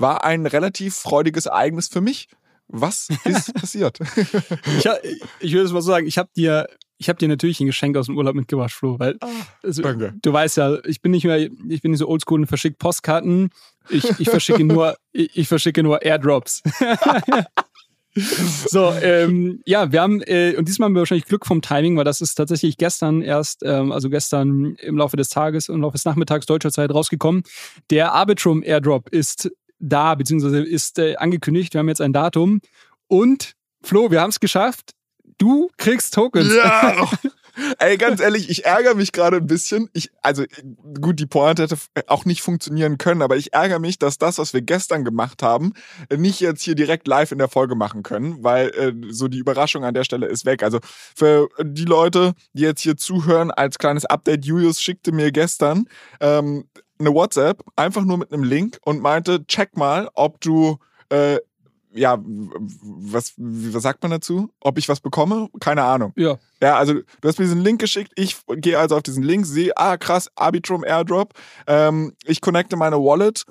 war 0.00 0.24
ein 0.24 0.46
relativ 0.46 0.94
freudiges 0.94 1.46
Ereignis 1.46 1.88
für 1.88 2.00
mich. 2.00 2.28
Was 2.68 3.08
ist 3.24 3.54
passiert? 3.54 3.98
ich, 4.00 4.86
ich 5.40 5.52
würde 5.52 5.64
es 5.64 5.72
mal 5.72 5.80
so 5.80 5.90
sagen, 5.90 6.06
ich 6.06 6.18
habe 6.18 6.30
dir 6.36 6.66
ich 7.00 7.08
habe 7.08 7.18
dir 7.18 7.28
natürlich 7.28 7.60
ein 7.60 7.66
Geschenk 7.66 7.96
aus 7.96 8.06
dem 8.06 8.16
Urlaub 8.16 8.34
mitgebracht, 8.34 8.72
Flo, 8.72 8.98
weil 8.98 9.16
oh, 9.22 9.28
also, 9.62 9.82
du 9.82 10.32
weißt 10.32 10.56
ja, 10.56 10.84
ich 10.84 11.00
bin 11.00 11.12
nicht 11.12 11.24
mehr, 11.24 11.38
ich 11.38 11.80
bin 11.80 11.92
nicht 11.92 12.00
so 12.00 12.08
oldschool 12.08 12.40
und 12.40 12.46
verschicke 12.46 12.76
Postkarten. 12.76 13.50
Ich, 13.88 14.18
ich 14.18 14.28
verschicke 14.28 14.64
nur, 14.64 14.96
ich, 15.12 15.30
ich 15.36 15.48
verschicke 15.48 15.84
nur 15.84 16.02
Airdrops. 16.02 16.60
so, 18.66 18.92
ähm, 19.00 19.62
ja, 19.64 19.92
wir 19.92 20.02
haben, 20.02 20.20
äh, 20.22 20.56
und 20.56 20.66
diesmal 20.66 20.86
haben 20.86 20.94
wir 20.94 21.02
wahrscheinlich 21.02 21.26
Glück 21.26 21.46
vom 21.46 21.62
Timing, 21.62 21.96
weil 21.96 22.04
das 22.04 22.20
ist 22.20 22.34
tatsächlich 22.34 22.76
gestern 22.76 23.22
erst, 23.22 23.62
ähm, 23.64 23.92
also 23.92 24.10
gestern 24.10 24.74
im 24.80 24.96
Laufe 24.96 25.16
des 25.16 25.28
Tages, 25.28 25.68
im 25.68 25.80
Laufe 25.80 25.94
des 25.94 26.04
Nachmittags 26.04 26.46
deutscher 26.46 26.72
Zeit 26.72 26.92
rausgekommen. 26.92 27.44
Der 27.90 28.12
Arbitrum 28.12 28.64
Airdrop 28.64 29.08
ist 29.10 29.50
da, 29.78 30.14
beziehungsweise 30.14 30.60
ist 30.62 30.98
äh, 30.98 31.16
angekündigt. 31.16 31.74
Wir 31.74 31.80
haben 31.80 31.88
jetzt 31.88 32.00
ein 32.00 32.12
Datum. 32.12 32.60
Und 33.06 33.52
Flo, 33.82 34.10
wir 34.10 34.20
haben 34.20 34.30
es 34.30 34.40
geschafft. 34.40 34.92
Du 35.38 35.70
kriegst 35.76 36.14
Tokens. 36.14 36.52
Ja. 36.54 37.08
Ey, 37.78 37.96
ganz 37.96 38.20
ehrlich, 38.20 38.50
ich 38.50 38.64
ärgere 38.64 38.94
mich 38.94 39.12
gerade 39.12 39.38
ein 39.38 39.46
bisschen. 39.46 39.88
Ich, 39.92 40.10
also 40.22 40.44
gut, 41.00 41.18
die 41.18 41.26
Pointe 41.26 41.64
hätte 41.64 41.76
auch 42.06 42.24
nicht 42.24 42.42
funktionieren 42.42 42.98
können, 42.98 43.22
aber 43.22 43.36
ich 43.36 43.52
ärgere 43.52 43.80
mich, 43.80 43.98
dass 43.98 44.18
das, 44.18 44.38
was 44.38 44.54
wir 44.54 44.62
gestern 44.62 45.04
gemacht 45.04 45.42
haben, 45.42 45.72
nicht 46.14 46.40
jetzt 46.40 46.62
hier 46.62 46.74
direkt 46.74 47.08
live 47.08 47.32
in 47.32 47.38
der 47.38 47.48
Folge 47.48 47.74
machen 47.74 48.02
können, 48.02 48.42
weil 48.44 48.68
äh, 48.70 48.92
so 49.10 49.28
die 49.28 49.38
Überraschung 49.38 49.84
an 49.84 49.94
der 49.94 50.04
Stelle 50.04 50.26
ist 50.26 50.44
weg. 50.44 50.62
Also 50.62 50.78
für 51.16 51.48
die 51.62 51.84
Leute, 51.84 52.34
die 52.52 52.62
jetzt 52.62 52.82
hier 52.82 52.96
zuhören, 52.96 53.50
als 53.50 53.78
kleines 53.78 54.04
Update, 54.04 54.44
Julius 54.44 54.80
schickte 54.80 55.12
mir 55.12 55.32
gestern 55.32 55.86
ähm, 56.20 56.64
eine 56.98 57.14
WhatsApp, 57.14 57.64
einfach 57.76 58.04
nur 58.04 58.18
mit 58.18 58.32
einem 58.32 58.44
Link 58.44 58.78
und 58.82 59.00
meinte, 59.00 59.46
check 59.46 59.76
mal, 59.76 60.08
ob 60.14 60.40
du 60.40 60.78
äh, 61.10 61.38
ja, 61.92 62.18
was, 62.22 63.34
was 63.36 63.82
sagt 63.82 64.02
man 64.02 64.10
dazu? 64.10 64.50
Ob 64.60 64.78
ich 64.78 64.88
was 64.88 65.00
bekomme? 65.00 65.48
Keine 65.60 65.82
Ahnung. 65.82 66.12
Ja. 66.16 66.38
Ja, 66.62 66.76
also 66.76 66.94
du 66.94 67.28
hast 67.28 67.38
mir 67.38 67.44
diesen 67.46 67.62
Link 67.62 67.80
geschickt. 67.80 68.12
Ich 68.16 68.36
gehe 68.46 68.78
also 68.78 68.96
auf 68.96 69.02
diesen 69.02 69.22
Link, 69.22 69.46
sehe, 69.46 69.76
ah, 69.76 69.96
krass, 69.96 70.30
Arbitrum 70.34 70.84
Airdrop. 70.84 71.34
Ähm, 71.66 72.14
ich 72.24 72.40
connecte 72.40 72.76
meine 72.76 72.96
Wallet 72.96 73.44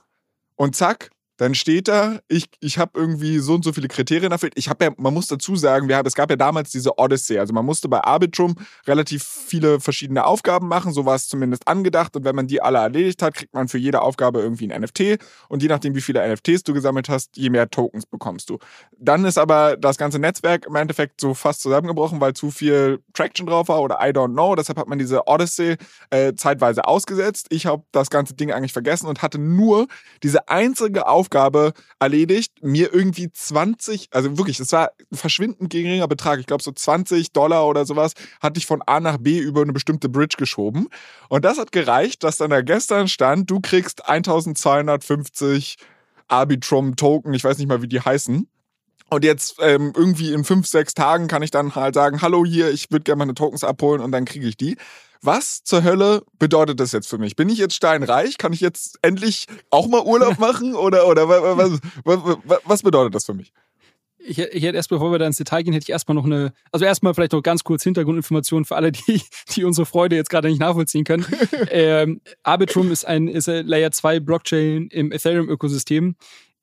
und 0.56 0.76
zack, 0.76 1.10
dann 1.38 1.54
steht 1.54 1.88
da, 1.88 2.20
ich, 2.28 2.50
ich 2.60 2.80
habe 2.80 3.00
irgendwie 3.00 3.38
so 3.40 3.54
und 3.54 3.64
so 3.64 3.72
viele 3.72 3.88
Kriterien 3.88 4.32
erfüllt. 4.32 4.54
Ich 4.56 4.70
habe 4.70 4.86
ja, 4.86 4.92
man 4.98 5.14
muss 5.14 5.28
dazu 5.28 5.56
sagen, 5.56 5.88
wir 5.88 5.96
haben, 5.96 6.08
es 6.08 6.16
gab 6.16 6.30
ja 6.30 6.36
damals 6.36 6.72
diese 6.72 6.98
Odyssey. 6.98 7.38
Also 7.38 7.54
man 7.54 7.66
musste 7.66 7.88
bei 7.88 8.02
Arbitrum 8.04 8.56
relativ 8.88 9.24
viele 9.24 9.80
verschiedene 9.80 10.26
Aufgaben 10.26 10.68
machen, 10.68 10.92
so 10.92 11.06
war 11.06 11.16
es 11.16 11.28
zumindest 11.28 11.68
angedacht. 11.68 12.16
Und 12.16 12.26
wenn 12.26 12.36
man 12.36 12.48
die 12.48 12.62
alle 12.62 12.80
erledigt 12.80 13.22
hat, 13.22 13.36
kriegt 13.36 13.54
man 13.54 13.68
für 13.68 13.78
jede 13.78 14.02
Aufgabe 14.02 14.42
irgendwie 14.42 14.72
ein 14.72 14.82
NFT. 14.82 15.20
Und 15.48 15.62
je 15.62 15.70
nachdem, 15.70 15.96
wie 15.96 16.02
viele 16.02 16.28
NFTs 16.28 16.64
du 16.64 16.74
gesammelt 16.74 17.08
hast, 17.08 17.38
je 17.38 17.50
mehr 17.50 17.70
Tokens 17.70 18.06
bekommst 18.06 18.50
du. 18.50 18.58
Dann 18.98 19.24
ist 19.26 19.38
aber 19.38 19.78
das 19.78 19.98
ganze 19.98 20.18
Netzwerk 20.20 20.66
im 20.66 20.76
Endeffekt 20.76 21.22
so 21.22 21.36
fast 21.36 21.62
zusammengebrochen, 21.62 22.20
weil 22.20 22.34
zu 22.34 22.50
viel 22.50 23.00
Traction 23.14 23.46
drauf 23.46 23.68
war 23.68 23.82
oder 23.82 24.00
I 24.02 24.10
don't 24.10 24.34
know. 24.34 24.56
Deshalb 24.56 24.80
hat 24.80 24.88
man 24.88 24.98
diese 24.98 25.28
Odyssey 25.28 25.78
äh, 26.10 26.34
zeitweise 26.34 26.86
ausgesetzt. 26.86 27.48
Ich 27.52 27.68
habe 27.68 27.84
das 27.92 28.10
ganze 28.10 28.34
Ding 28.34 28.52
eigentlich 28.52 28.74
vergessen 28.74 29.08
und 29.08 29.22
hatte 29.22 29.38
nur 29.38 29.88
diese 30.24 30.50
einzige 30.50 31.08
Aufgabe, 31.08 31.27
Aufgabe 31.28 31.74
erledigt, 32.00 32.54
mir 32.62 32.94
irgendwie 32.94 33.30
20, 33.30 34.08
also 34.12 34.38
wirklich, 34.38 34.58
das 34.58 34.72
war 34.72 34.92
ein 35.12 35.18
verschwindend 35.18 35.70
geringer 35.70 36.08
Betrag, 36.08 36.40
ich 36.40 36.46
glaube 36.46 36.64
so 36.64 36.72
20 36.72 37.34
Dollar 37.34 37.68
oder 37.68 37.86
sowas, 37.86 38.14
hatte 38.40 38.60
ich 38.60 38.66
von 38.66 38.82
A 38.86 39.02
nach 39.02 39.18
B 39.18 39.40
über 39.40 39.62
eine 39.62 39.74
bestimmte 39.74 40.08
Bridge 40.08 40.38
geschoben. 40.38 40.88
Und 41.28 41.44
das 41.44 41.58
hat 41.58 41.74
gereicht, 41.74 42.24
dass 42.24 42.38
dann 42.38 42.52
da 42.52 42.62
gestern 42.62 43.10
stand, 43.10 43.50
du 43.52 43.60
kriegst 43.60 44.08
1250 44.08 45.76
Arbitrum-Token, 46.30 47.34
ich 47.34 47.44
weiß 47.44 47.58
nicht 47.58 47.68
mal, 47.68 47.82
wie 47.82 47.88
die 47.88 48.02
heißen. 48.02 48.48
Und 49.10 49.24
jetzt 49.24 49.56
ähm, 49.62 49.94
irgendwie 49.96 50.34
in 50.34 50.44
fünf, 50.44 50.68
sechs 50.68 50.94
Tagen 50.94 51.28
kann 51.28 51.42
ich 51.42 51.52
dann 51.52 51.76
halt 51.76 51.96
sagen, 51.96 52.22
hallo 52.22 52.46
hier, 52.46 52.72
ich 52.72 52.92
würde 52.92 53.04
gerne 53.04 53.20
meine 53.20 53.34
Tokens 53.34 53.64
abholen 53.64 54.02
und 54.02 54.12
dann 54.12 54.26
kriege 54.26 54.48
ich 54.48 54.58
die. 54.58 54.78
Was 55.22 55.64
zur 55.64 55.84
Hölle 55.84 56.24
bedeutet 56.40 56.80
das 56.80 56.92
jetzt 56.92 57.08
für 57.08 57.18
mich? 57.18 57.36
Bin 57.36 57.50
ich 57.50 57.58
jetzt 57.58 57.76
steinreich? 57.76 58.38
Kann 58.38 58.54
ich 58.54 58.62
jetzt 58.62 59.00
endlich 59.02 59.48
auch 59.70 59.88
mal 59.88 60.02
Urlaub 60.04 60.40
machen? 60.40 60.76
Oder, 60.76 61.08
oder 61.08 61.28
was, 61.28 61.80
was, 62.04 62.60
was 62.64 62.84
bedeutet 62.84 63.16
das 63.16 63.26
für 63.26 63.34
mich? 63.34 63.52
Ich, 64.20 64.38
hätte 64.38 64.76
erst, 64.76 64.90
bevor 64.90 65.12
wir 65.12 65.20
da 65.20 65.28
ins 65.28 65.38
Detail 65.38 65.62
gehen, 65.64 65.74
hätte 65.74 65.86
ich 65.86 65.92
erstmal 65.92 66.16
noch 66.16 66.26
eine, 66.26 66.52
also 66.72 66.86
erstmal 66.86 67.14
vielleicht 67.14 67.32
noch 67.32 67.42
ganz 67.42 67.64
kurz 67.64 67.84
Hintergrundinformationen 67.84 68.66
für 68.66 68.76
alle, 68.76 68.92
die, 68.92 69.22
die 69.56 69.64
unsere 69.64 69.86
Freude 69.86 70.16
jetzt 70.16 70.30
gerade 70.30 70.50
nicht 70.50 70.60
nachvollziehen 70.60 71.06
können. 71.06 71.26
ähm, 71.70 72.22
Arbitrum 72.44 72.92
ist 72.92 73.06
ein, 73.06 73.28
ist 73.28 73.48
ein 73.48 73.66
Layer 73.66 73.92
2 73.92 74.20
Blockchain 74.20 74.88
im 74.90 75.12
Ethereum-Ökosystem, 75.12 76.16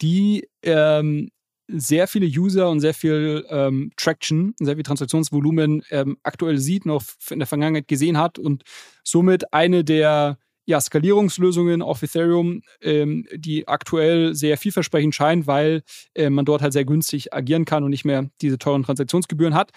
die 0.03 0.47
ähm, 0.63 1.31
sehr 1.69 2.09
viele 2.09 2.27
User 2.27 2.69
und 2.71 2.81
sehr 2.81 2.95
viel 2.95 3.45
ähm, 3.49 3.91
Traction, 3.97 4.55
sehr 4.61 4.75
viel 4.75 4.83
Transaktionsvolumen 4.83 5.83
ähm, 5.91 6.19
aktuell 6.23 6.59
sieht, 6.59 6.87
noch 6.87 7.03
in 7.31 7.39
der 7.39 7.49
Vergangenheit 7.49 7.89
gesehen 7.89 8.19
hat 8.19 8.39
und 8.39 8.65
somit 9.03 9.53
eine 9.53 9.85
der 9.85 10.39
ja, 10.67 10.81
Skalierungslösungen 10.81 11.83
auf 11.83 12.03
Ethereum, 12.03 12.63
ähm, 12.81 13.27
die 13.35 13.69
aktuell 13.69 14.35
sehr 14.35 14.57
vielversprechend 14.57 15.15
scheint, 15.15 15.47
weil 15.47 15.83
äh, 16.15 16.31
man 16.31 16.45
dort 16.45 16.63
halt 16.63 16.73
sehr 16.73 16.85
günstig 16.85 17.35
agieren 17.35 17.65
kann 17.65 17.85
und 17.85 17.91
nicht 17.91 18.05
mehr 18.05 18.31
diese 18.41 18.59
teuren 18.59 18.83
Transaktionsgebühren 18.83 19.55
hat. 19.55 19.73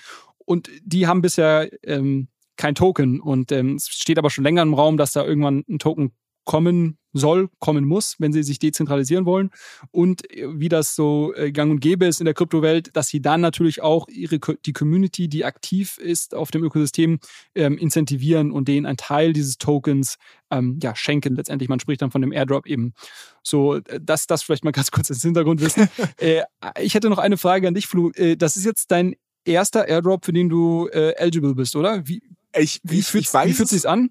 Und 0.46 0.70
die 0.84 1.08
haben 1.08 1.22
bisher 1.22 1.70
ähm, 1.84 2.30
kein 2.56 2.76
Token 2.76 3.20
und 3.20 3.52
ähm, 3.52 3.76
es 3.76 3.88
steht 3.88 4.18
aber 4.18 4.30
schon 4.30 4.44
länger 4.44 4.62
im 4.62 4.74
Raum, 4.74 4.98
dass 4.98 5.12
da 5.12 5.26
irgendwann 5.26 5.64
ein 5.70 5.80
Token 5.80 6.12
kommen 6.46 6.98
soll, 7.18 7.49
kommen 7.59 7.86
muss, 7.86 8.15
wenn 8.20 8.34
sie 8.34 8.43
sich 8.43 8.59
dezentralisieren 8.59 9.26
wollen. 9.26 9.51
Und 9.91 10.30
äh, 10.32 10.47
wie 10.59 10.70
das 10.70 10.95
so 10.95 11.34
äh, 11.36 11.51
gang 11.51 11.72
und 11.72 11.80
gäbe 11.80 12.05
ist 12.05 12.22
in 12.22 12.26
der 12.26 12.34
Kryptowelt, 12.34 12.95
dass 12.95 13.07
sie 13.07 13.22
dann 13.22 13.41
natürlich 13.41 13.82
auch 13.82 14.07
ihre, 14.07 14.39
die 14.39 14.74
Community, 14.74 15.28
die 15.28 15.45
aktiv 15.45 15.97
ist 15.97 16.36
auf 16.36 16.51
dem 16.51 16.63
Ökosystem, 16.63 17.20
ähm, 17.55 17.78
incentivieren 17.78 18.51
und 18.51 18.68
denen 18.68 18.86
einen 18.86 18.97
Teil 18.97 19.34
dieses 19.34 19.57
Tokens 19.57 20.18
ähm, 20.51 20.80
ja, 20.82 20.95
schenken. 20.95 21.36
Letztendlich, 21.36 21.70
man 21.70 21.80
spricht 21.80 22.01
dann 22.01 22.11
von 22.11 22.22
dem 22.22 22.32
Airdrop 22.32 22.68
eben. 22.68 22.93
So, 23.43 23.76
äh, 23.76 23.99
das, 24.01 24.28
das 24.28 24.43
vielleicht 24.43 24.63
mal 24.63 24.72
ganz 24.72 24.91
kurz 24.91 25.09
ins 25.09 25.22
Hintergrundwissen. 25.22 25.89
äh, 26.18 26.43
ich 26.80 26.93
hätte 26.93 27.09
noch 27.09 27.18
eine 27.20 27.38
Frage 27.38 27.68
an 27.68 27.74
dich, 27.74 27.88
Flu. 27.88 28.11
Äh, 28.11 28.38
das 28.38 28.57
ist 28.57 28.65
jetzt 28.65 28.91
dein 28.91 29.15
erster 29.45 29.88
Airdrop, 29.88 30.26
für 30.26 30.34
den 30.34 30.49
du 30.49 30.88
äh, 30.88 31.13
eligible 31.18 31.55
bist, 31.55 31.76
oder? 31.76 32.07
Wie, 32.07 32.22
ich, 32.55 32.82
wie, 32.84 32.99
ich, 32.99 33.07
fühlt, 33.07 33.26
ich 33.26 33.34
weiß, 33.34 33.49
wie 33.49 33.53
fühlt 33.53 33.70
sich 33.70 33.88
an? 33.88 34.09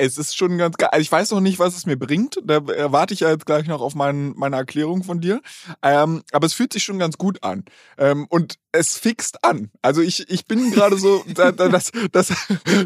Es 0.00 0.16
ist 0.16 0.36
schon 0.36 0.56
ganz 0.56 0.76
geil. 0.78 0.88
Also 0.92 1.02
ich 1.02 1.12
weiß 1.12 1.30
noch 1.32 1.40
nicht, 1.40 1.58
was 1.58 1.76
es 1.76 1.84
mir 1.84 1.96
bringt. 1.96 2.38
Da 2.42 2.54
erwarte 2.54 3.12
ich 3.12 3.20
ja 3.20 3.30
jetzt 3.30 3.44
gleich 3.44 3.66
noch 3.66 3.82
auf 3.82 3.94
mein, 3.94 4.32
meine 4.34 4.56
Erklärung 4.56 5.04
von 5.04 5.20
dir. 5.20 5.42
Ähm, 5.82 6.22
aber 6.32 6.46
es 6.46 6.54
fühlt 6.54 6.72
sich 6.72 6.84
schon 6.84 6.98
ganz 6.98 7.18
gut 7.18 7.42
an. 7.42 7.64
Ähm, 7.98 8.26
und 8.30 8.58
es 8.72 8.96
fixt 8.96 9.44
an. 9.44 9.70
Also 9.82 10.00
ich, 10.00 10.30
ich 10.30 10.46
bin 10.46 10.70
gerade 10.70 10.96
so, 10.96 11.22
da, 11.34 11.52
das, 11.52 11.92
das, 12.12 12.32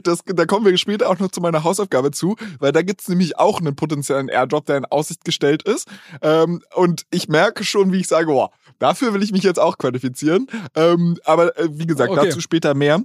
das, 0.03 0.21
da 0.27 0.47
kommen 0.47 0.67
wir 0.67 0.77
später 0.77 1.09
auch 1.09 1.19
noch 1.21 1.31
zu 1.31 1.41
meiner 1.41 1.63
Hausaufgabe 1.63 2.11
zu, 2.11 2.37
weil 2.59 2.73
da 2.73 2.83
gibt's 2.83 3.09
nämlich 3.09 3.39
auch 3.39 3.61
einen 3.61 3.77
potenziellen 3.77 4.29
Airdrop, 4.29 4.67
der 4.67 4.79
in 4.79 4.85
Aussicht 4.85 5.25
gestellt 5.25 5.63
ist. 5.63 5.87
Ähm, 6.21 6.63
und 6.75 7.07
ich 7.11 7.29
merke 7.29 7.65
schon, 7.65 7.93
wie 7.93 8.01
ich 8.01 8.09
sage, 8.09 8.27
boah, 8.27 8.51
dafür 8.81 9.15
will 9.15 9.23
ich 9.23 9.31
mich 9.31 9.45
jetzt 9.45 9.61
auch 9.61 9.79
qualifizieren. 9.79 10.49
Ähm, 10.75 11.19
aber 11.25 11.57
äh, 11.59 11.69
wie 11.71 11.87
gesagt, 11.87 12.11
okay. 12.11 12.27
dazu 12.27 12.41
später 12.41 12.75
mehr. 12.75 13.01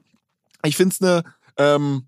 Ich 0.64 0.76
finde 0.76 0.94
es 0.94 1.02
eine 1.02 1.24
ähm, 1.58 2.08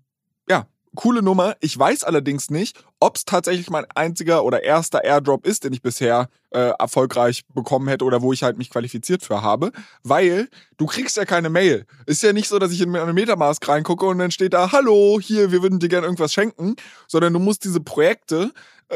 coole 0.94 1.22
Nummer. 1.22 1.56
Ich 1.60 1.78
weiß 1.78 2.04
allerdings 2.04 2.50
nicht, 2.50 2.84
ob 3.00 3.16
es 3.16 3.24
tatsächlich 3.24 3.70
mein 3.70 3.86
einziger 3.94 4.44
oder 4.44 4.62
erster 4.62 5.04
Airdrop 5.04 5.46
ist, 5.46 5.64
den 5.64 5.72
ich 5.72 5.82
bisher 5.82 6.28
äh, 6.50 6.72
erfolgreich 6.78 7.44
bekommen 7.54 7.88
hätte 7.88 8.04
oder 8.04 8.22
wo 8.22 8.32
ich 8.32 8.42
halt 8.42 8.58
mich 8.58 8.70
qualifiziert 8.70 9.22
für 9.22 9.42
habe, 9.42 9.72
weil 10.02 10.48
du 10.76 10.86
kriegst 10.86 11.16
ja 11.16 11.24
keine 11.24 11.48
Mail. 11.48 11.86
Ist 12.06 12.22
ja 12.22 12.32
nicht 12.32 12.48
so, 12.48 12.58
dass 12.58 12.72
ich 12.72 12.80
in 12.80 12.90
meine 12.90 13.12
Metamask 13.12 13.66
reingucke 13.66 14.06
und 14.06 14.18
dann 14.18 14.30
steht 14.30 14.52
da, 14.52 14.72
hallo, 14.72 15.18
hier, 15.20 15.50
wir 15.50 15.62
würden 15.62 15.78
dir 15.78 15.88
gerne 15.88 16.06
irgendwas 16.06 16.32
schenken, 16.32 16.76
sondern 17.08 17.32
du 17.32 17.38
musst 17.38 17.64
diese 17.64 17.80
Projekte 17.80 18.52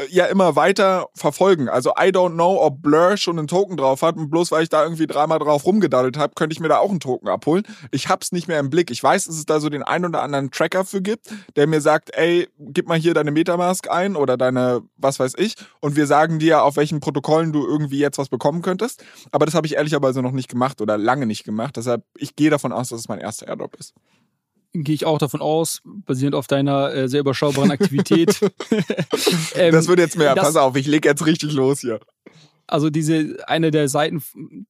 ja 0.09 0.25
immer 0.25 0.55
weiter 0.55 1.09
verfolgen. 1.15 1.69
Also 1.69 1.91
I 1.91 2.09
don't 2.09 2.33
know, 2.33 2.61
ob 2.61 2.81
Blur 2.81 3.17
schon 3.17 3.37
einen 3.37 3.47
Token 3.47 3.77
drauf 3.77 4.01
hat 4.01 4.15
und 4.17 4.29
bloß 4.29 4.51
weil 4.51 4.63
ich 4.63 4.69
da 4.69 4.83
irgendwie 4.83 5.07
dreimal 5.07 5.39
drauf 5.39 5.65
rumgedaddelt 5.65 6.17
habe, 6.17 6.33
könnte 6.35 6.53
ich 6.53 6.59
mir 6.59 6.67
da 6.67 6.77
auch 6.77 6.89
einen 6.89 6.99
Token 6.99 7.27
abholen. 7.27 7.63
Ich 7.91 8.09
hab's 8.09 8.31
nicht 8.31 8.47
mehr 8.47 8.59
im 8.59 8.69
Blick. 8.69 8.91
Ich 8.91 9.01
weiß, 9.01 9.25
dass 9.25 9.35
es 9.35 9.45
da 9.45 9.59
so 9.59 9.69
den 9.69 9.83
einen 9.83 10.05
oder 10.05 10.21
anderen 10.21 10.51
Tracker 10.51 10.85
für 10.85 11.01
gibt, 11.01 11.27
der 11.55 11.67
mir 11.67 11.81
sagt, 11.81 12.15
ey, 12.15 12.47
gib 12.59 12.87
mal 12.87 12.97
hier 12.97 13.13
deine 13.13 13.31
Metamask 13.31 13.89
ein 13.89 14.15
oder 14.15 14.37
deine, 14.37 14.81
was 14.97 15.19
weiß 15.19 15.33
ich, 15.37 15.55
und 15.79 15.95
wir 15.95 16.07
sagen 16.07 16.39
dir, 16.39 16.63
auf 16.63 16.77
welchen 16.77 16.99
Protokollen 16.99 17.51
du 17.51 17.65
irgendwie 17.65 17.99
jetzt 17.99 18.17
was 18.17 18.29
bekommen 18.29 18.61
könntest. 18.61 19.03
Aber 19.31 19.45
das 19.45 19.55
habe 19.55 19.67
ich 19.67 19.75
ehrlicherweise 19.75 20.21
noch 20.21 20.31
nicht 20.31 20.49
gemacht 20.49 20.81
oder 20.81 20.97
lange 20.97 21.25
nicht 21.25 21.43
gemacht. 21.43 21.77
Deshalb, 21.77 22.03
ich 22.17 22.35
gehe 22.35 22.49
davon 22.49 22.71
aus, 22.71 22.89
dass 22.89 22.99
es 22.99 23.07
mein 23.07 23.19
erster 23.19 23.47
Airdrop 23.47 23.75
ist 23.75 23.93
gehe 24.83 24.95
ich 24.95 25.05
auch 25.05 25.17
davon 25.17 25.41
aus, 25.41 25.81
basierend 25.83 26.35
auf 26.35 26.47
deiner 26.47 26.93
äh, 26.93 27.09
sehr 27.09 27.21
überschaubaren 27.21 27.71
Aktivität. 27.71 28.39
ähm, 29.55 29.71
das 29.71 29.87
wird 29.87 29.99
jetzt 29.99 30.17
mehr. 30.17 30.35
Das, 30.35 30.45
Pass 30.45 30.55
auf, 30.55 30.75
ich 30.75 30.87
lege 30.87 31.07
jetzt 31.07 31.25
richtig 31.25 31.53
los 31.53 31.81
hier. 31.81 31.99
Also 32.67 32.89
diese 32.89 33.37
eine 33.47 33.71
der 33.71 33.87
Seiten, 33.87 34.21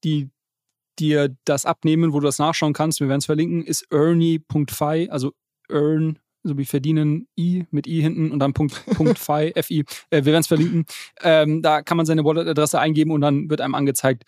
die 0.03 0.29
dir 0.99 1.35
das 1.45 1.65
abnehmen, 1.65 2.13
wo 2.13 2.19
du 2.19 2.25
das 2.25 2.39
nachschauen 2.39 2.73
kannst, 2.73 2.99
wir 2.99 3.07
werden 3.07 3.19
es 3.19 3.25
verlinken, 3.25 3.63
ist 3.63 3.85
ernie.fi, 3.91 5.09
also 5.09 5.33
earn, 5.69 6.19
so 6.43 6.57
wie 6.57 6.65
verdienen, 6.65 7.27
i 7.37 7.65
mit 7.71 7.87
i 7.87 8.01
hinten 8.01 8.31
und 8.31 8.39
dann 8.39 8.53
Punkt, 8.53 8.85
Punkt 8.95 9.19
fi, 9.19 9.53
fi. 9.61 9.79
Äh, 10.09 10.23
wir 10.23 10.25
werden 10.27 10.41
es 10.41 10.47
verlinken. 10.47 10.85
Ähm, 11.21 11.61
da 11.61 11.81
kann 11.81 11.97
man 11.97 12.05
seine 12.05 12.23
Wallet-Adresse 12.23 12.79
eingeben 12.79 13.11
und 13.11 13.21
dann 13.21 13.49
wird 13.49 13.61
einem 13.61 13.75
angezeigt, 13.75 14.23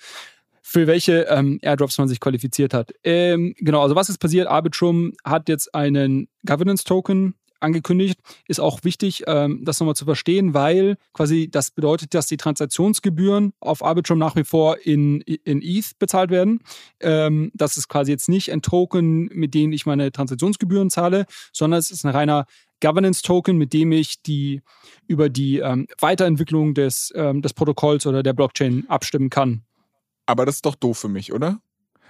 für 0.70 0.86
welche 0.86 1.22
ähm, 1.30 1.58
Airdrops 1.64 1.98
man 1.98 2.08
sich 2.08 2.20
qualifiziert 2.20 2.76
hat. 2.76 2.94
Ähm, 3.04 3.56
genau, 3.58 3.82
also 3.82 3.96
was 3.96 4.08
ist 4.08 4.20
passiert? 4.20 4.48
Arbitrum 4.48 5.14
hat 5.24 5.50
jetzt 5.50 5.74
einen 5.74 6.28
Governance-Token 6.46 7.34
angekündigt. 7.60 8.20
Ist 8.48 8.60
auch 8.60 8.84
wichtig, 8.84 9.24
ähm, 9.26 9.66
das 9.66 9.80
nochmal 9.80 9.96
zu 9.96 10.06
verstehen, 10.06 10.54
weil 10.54 10.98
quasi 11.12 11.50
das 11.50 11.72
bedeutet, 11.72 12.14
dass 12.14 12.28
die 12.28 12.38
Transaktionsgebühren 12.38 13.54
auf 13.60 13.84
Arbitrum 13.84 14.20
nach 14.20 14.36
wie 14.36 14.44
vor 14.44 14.78
in, 14.86 15.22
in 15.22 15.64
ETH 15.64 15.98
bezahlt 15.98 16.30
werden. 16.30 16.60
Ähm, 17.00 17.52
das 17.56 17.76
ist 17.76 17.88
quasi 17.88 18.12
jetzt 18.12 18.30
nicht 18.30 18.52
ein 18.52 18.62
Token, 18.62 19.26
mit 19.34 19.56
dem 19.56 19.72
ich 19.72 19.88
meine 19.88 20.12
Transaktionsgebühren 20.12 20.92
zahle, 20.92 21.26
sondern 21.52 21.80
es 21.80 21.90
ist 21.90 22.06
ein 22.06 22.12
reiner 22.12 22.46
Governance-Token, 22.80 23.58
mit 23.58 23.74
dem 23.74 23.92
ich 23.92 24.22
die 24.22 24.62
über 25.08 25.30
die 25.30 25.58
ähm, 25.58 25.88
Weiterentwicklung 26.00 26.76
des, 26.76 27.12
ähm, 27.16 27.42
des 27.42 27.54
Protokolls 27.54 28.06
oder 28.06 28.22
der 28.22 28.34
Blockchain 28.34 28.86
abstimmen 28.88 29.32
kann. 29.32 29.64
Aber 30.30 30.46
das 30.46 30.58
ist 30.58 30.66
doch 30.68 30.76
doof 30.76 31.00
für 31.00 31.08
mich, 31.08 31.34
oder? 31.34 31.60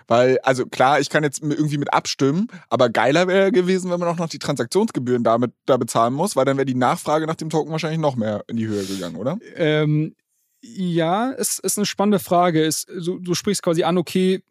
Weil, 0.09 0.39
also 0.39 0.65
klar, 0.65 0.99
ich 0.99 1.09
kann 1.09 1.23
jetzt 1.23 1.41
irgendwie 1.41 1.77
mit 1.77 1.93
abstimmen, 1.93 2.47
aber 2.67 2.89
geiler 2.89 3.29
wäre 3.29 3.53
gewesen, 3.53 3.89
wenn 3.89 3.99
man 3.99 4.09
auch 4.09 4.17
noch 4.17 4.27
die 4.27 4.39
Transaktionsgebühren 4.39 5.23
damit 5.23 5.53
da 5.65 5.77
bezahlen 5.77 6.13
muss, 6.13 6.35
weil 6.35 6.43
dann 6.43 6.57
wäre 6.57 6.65
die 6.65 6.75
Nachfrage 6.75 7.27
nach 7.27 7.35
dem 7.35 7.49
Token 7.49 7.71
wahrscheinlich 7.71 8.01
noch 8.01 8.17
mehr 8.17 8.43
in 8.47 8.57
die 8.57 8.67
Höhe 8.67 8.83
gegangen, 8.83 9.15
oder? 9.15 9.37
Ähm, 9.55 10.15
ja, 10.61 11.31
es 11.31 11.59
ist 11.59 11.77
eine 11.77 11.85
spannende 11.85 12.19
Frage. 12.19 12.65
Es, 12.65 12.87
du, 12.87 13.19
du 13.19 13.33
sprichst 13.35 13.63
quasi 13.63 13.83
an, 13.83 13.97
okay, 13.97 14.43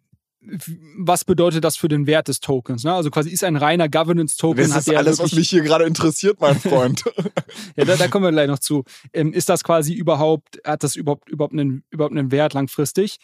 was 0.97 1.25
bedeutet 1.25 1.65
das 1.65 1.77
für 1.77 1.89
den 1.89 2.07
Wert 2.07 2.29
des 2.29 2.41
Tokens? 2.41 2.85
Ne? 2.85 2.95
Also 2.95 3.11
quasi 3.11 3.31
ist 3.31 3.45
ein 3.45 3.57
reiner 3.57 3.89
Governance-Token. 3.89 4.69
Das 4.69 4.87
ist 4.87 4.95
alles, 4.95 5.19
was 5.19 5.33
mich 5.33 5.51
hier 5.51 5.63
gerade 5.63 5.85
interessiert, 5.85 6.41
mein 6.41 6.59
Freund. 6.59 7.05
ja, 7.77 7.85
da, 7.85 7.97
da, 7.97 8.09
kommen 8.09 8.25
wir 8.25 8.31
gleich 8.31 8.49
noch 8.49 8.61
zu. 8.61 8.85
Ähm, 9.13 9.33
ist 9.33 9.49
das 9.49 9.65
quasi 9.65 9.95
überhaupt, 9.95 10.61
hat 10.65 10.85
das 10.85 10.97
überhaupt, 10.97 11.29
überhaupt, 11.29 11.53
einen, 11.53 11.85
überhaupt 11.91 12.17
einen 12.17 12.31
Wert 12.31 12.55
langfristig? 12.55 13.19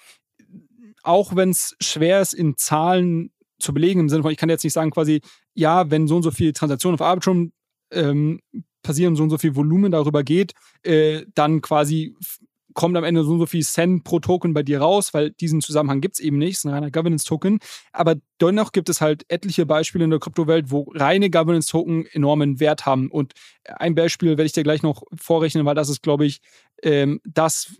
Auch 1.05 1.37
wenn 1.37 1.51
es 1.51 1.77
schwer 1.81 2.21
ist, 2.21 2.33
in 2.33 2.57
Zahlen 2.57 3.31
zu 3.59 3.73
belegen, 3.73 4.01
im 4.01 4.09
Sinne 4.09 4.23
von, 4.23 4.33
ich 4.33 4.39
kann 4.39 4.49
jetzt 4.49 4.65
nicht 4.65 4.73
sagen, 4.73 4.91
quasi, 4.91 5.21
ja, 5.55 5.91
wenn 5.91 6.09
so 6.09 6.17
und 6.17 6.23
so 6.23 6.31
viele 6.31 6.53
Transaktionen 6.53 6.95
auf 6.95 7.07
Arbitrum 7.07 7.53
ähm, 7.93 8.41
passieren, 8.83 9.17
so 9.17 9.23
und 9.23 9.31
so 9.31 9.39
viel 9.39 9.57
Volumen 9.57 9.93
darüber 9.93 10.23
geht, 10.23 10.53
äh, 10.83 11.25
dann 11.35 11.61
quasi 11.61 12.15
kommt 12.75 12.97
am 12.97 13.05
Ende 13.05 13.25
so 13.25 13.33
und 13.33 13.39
so 13.39 13.47
viel 13.47 13.63
Cent 13.63 14.05
pro 14.05 14.19
Token 14.19 14.53
bei 14.53 14.63
dir 14.63 14.81
raus, 14.81 15.15
weil 15.15 15.31
diesen 15.31 15.61
Zusammenhang 15.61 16.01
gibt 16.01 16.17
es 16.17 16.21
eben 16.21 16.39
nicht, 16.39 16.55
es 16.55 16.59
ist 16.59 16.65
ein 16.65 16.75
reiner 16.75 16.91
Governance-Token. 16.91 17.61
Aber 17.93 18.17
dennoch 18.41 18.73
gibt 18.73 18.89
es 18.89 19.01
halt 19.01 19.25
etliche 19.29 19.65
Beispiele 19.65 20.05
in 20.05 20.11
der 20.11 20.19
Kryptowelt, 20.19 20.71
wo 20.71 20.91
reine 20.93 21.31
Governance-Token 21.31 22.07
enormen 22.07 22.59
Wert 22.61 22.85
haben. 22.85 23.11
Und 23.11 23.33
ein 23.65 23.95
Beispiel 23.95 24.31
werde 24.31 24.45
ich 24.45 24.53
dir 24.53 24.65
gleich 24.65 24.83
noch 24.83 25.05
vorrechnen, 25.15 25.65
weil 25.65 25.77
das 25.77 25.89
ist, 25.89 26.03
glaube 26.03 26.27
ich, 26.27 26.41
ähm, 26.83 27.21
das 27.25 27.77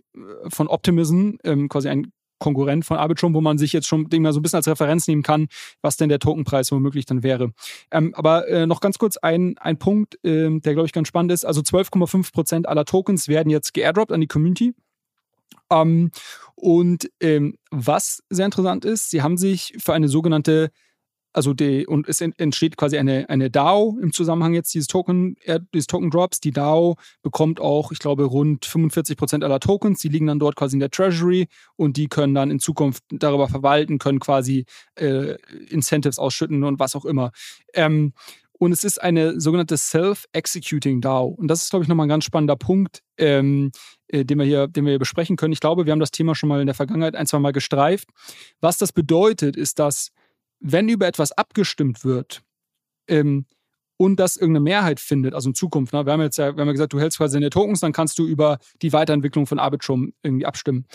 von 0.47 0.67
Optimism, 0.67 1.33
ähm, 1.43 1.67
quasi 1.67 1.89
ein 1.89 2.11
Konkurrent 2.39 2.85
von 2.85 2.97
Arbitrum, 2.97 3.33
wo 3.33 3.41
man 3.41 3.57
sich 3.57 3.73
jetzt 3.73 3.87
schon 3.87 4.07
mal 4.11 4.33
so 4.33 4.39
ein 4.39 4.43
bisschen 4.43 4.57
als 4.57 4.67
Referenz 4.67 5.07
nehmen 5.07 5.23
kann, 5.23 5.47
was 5.81 5.97
denn 5.97 6.09
der 6.09 6.19
Tokenpreis 6.19 6.71
womöglich 6.71 7.05
dann 7.05 7.23
wäre. 7.23 7.51
Ähm, 7.91 8.13
aber 8.15 8.47
äh, 8.47 8.65
noch 8.65 8.81
ganz 8.81 8.97
kurz 8.97 9.17
ein, 9.17 9.57
ein 9.57 9.77
Punkt, 9.77 10.15
äh, 10.23 10.59
der 10.59 10.73
glaube 10.73 10.85
ich 10.85 10.93
ganz 10.93 11.07
spannend 11.07 11.31
ist. 11.31 11.45
Also 11.45 11.61
12,5 11.61 12.33
Prozent 12.33 12.67
aller 12.67 12.85
Tokens 12.85 13.27
werden 13.27 13.49
jetzt 13.49 13.73
geairdroppt 13.73 14.11
an 14.11 14.21
die 14.21 14.27
Community. 14.27 14.73
Ähm, 15.71 16.11
und 16.55 17.09
ähm, 17.19 17.57
was 17.71 18.23
sehr 18.29 18.45
interessant 18.45 18.85
ist, 18.85 19.09
sie 19.09 19.21
haben 19.21 19.37
sich 19.37 19.73
für 19.77 19.93
eine 19.93 20.07
sogenannte 20.07 20.71
also 21.35 21.53
die, 21.53 21.85
und 21.85 22.07
es 22.07 22.21
entsteht 22.21 22.77
quasi 22.77 22.97
eine, 22.97 23.27
eine 23.27 23.51
DAO 23.51 23.97
im 24.01 24.13
Zusammenhang 24.13 24.53
jetzt 24.53 24.73
dieses 24.73 24.87
Token, 24.87 25.35
dieses 25.73 25.87
Token 25.87 26.09
Drops. 26.09 26.39
Die 26.39 26.51
DAO 26.51 26.95
bekommt 27.23 27.59
auch, 27.59 27.91
ich 27.91 27.99
glaube, 27.99 28.23
rund 28.23 28.65
45 28.65 29.17
Prozent 29.17 29.43
aller 29.43 29.59
Tokens. 29.59 29.99
Die 29.99 30.07
liegen 30.07 30.27
dann 30.27 30.39
dort 30.39 30.55
quasi 30.55 30.77
in 30.77 30.79
der 30.79 30.91
Treasury 30.91 31.47
und 31.75 31.97
die 31.97 32.07
können 32.07 32.33
dann 32.35 32.51
in 32.51 32.59
Zukunft 32.59 33.03
darüber 33.09 33.49
verwalten, 33.49 33.99
können 33.99 34.21
quasi 34.21 34.65
äh, 34.95 35.35
Incentives 35.67 36.19
ausschütten 36.19 36.63
und 36.63 36.79
was 36.79 36.95
auch 36.95 37.03
immer. 37.03 37.31
Ähm, 37.73 38.13
und 38.57 38.71
es 38.71 38.85
ist 38.85 39.01
eine 39.01 39.41
sogenannte 39.41 39.75
Self-Executing 39.75 41.01
DAO. 41.01 41.27
Und 41.27 41.49
das 41.49 41.63
ist, 41.63 41.69
glaube 41.69 41.83
ich, 41.83 41.89
nochmal 41.89 42.05
ein 42.05 42.09
ganz 42.09 42.23
spannender 42.23 42.55
Punkt, 42.55 43.01
ähm, 43.17 43.73
äh, 44.07 44.23
den, 44.23 44.39
wir 44.39 44.45
hier, 44.45 44.69
den 44.69 44.85
wir 44.85 44.91
hier 44.91 44.99
besprechen 44.99 45.35
können. 45.35 45.51
Ich 45.51 45.59
glaube, 45.59 45.85
wir 45.85 45.91
haben 45.91 45.99
das 45.99 46.11
Thema 46.11 46.33
schon 46.33 46.47
mal 46.47 46.61
in 46.61 46.67
der 46.67 46.75
Vergangenheit 46.75 47.13
ein, 47.13 47.27
zwei 47.27 47.39
Mal 47.39 47.51
gestreift. 47.51 48.07
Was 48.61 48.77
das 48.77 48.93
bedeutet, 48.93 49.57
ist, 49.57 49.79
dass 49.79 50.13
wenn 50.67 50.89
über 50.89 51.07
etwas 51.07 51.31
abgestimmt 51.31 52.03
wird 52.03 52.41
ähm, 53.07 53.45
und 53.97 54.19
das 54.19 54.35
irgendeine 54.35 54.63
Mehrheit 54.63 54.99
findet, 54.99 55.33
also 55.33 55.49
in 55.49 55.55
Zukunft, 55.55 55.93
ne, 55.93 56.05
wir 56.05 56.13
haben 56.13 56.21
jetzt 56.21 56.37
ja, 56.37 56.55
wir 56.55 56.61
haben 56.61 56.67
ja 56.67 56.73
gesagt, 56.73 56.93
du 56.93 56.99
hältst 56.99 57.17
quasi 57.17 57.35
deine 57.35 57.51
Tokens, 57.51 57.79
dann 57.79 57.93
kannst 57.93 58.17
du 58.17 58.25
über 58.25 58.57
die 58.81 58.91
Weiterentwicklung 58.91 59.45
von 59.45 59.59
Arbitrum 59.59 60.13
irgendwie 60.23 60.45
abstimmen. 60.45 60.85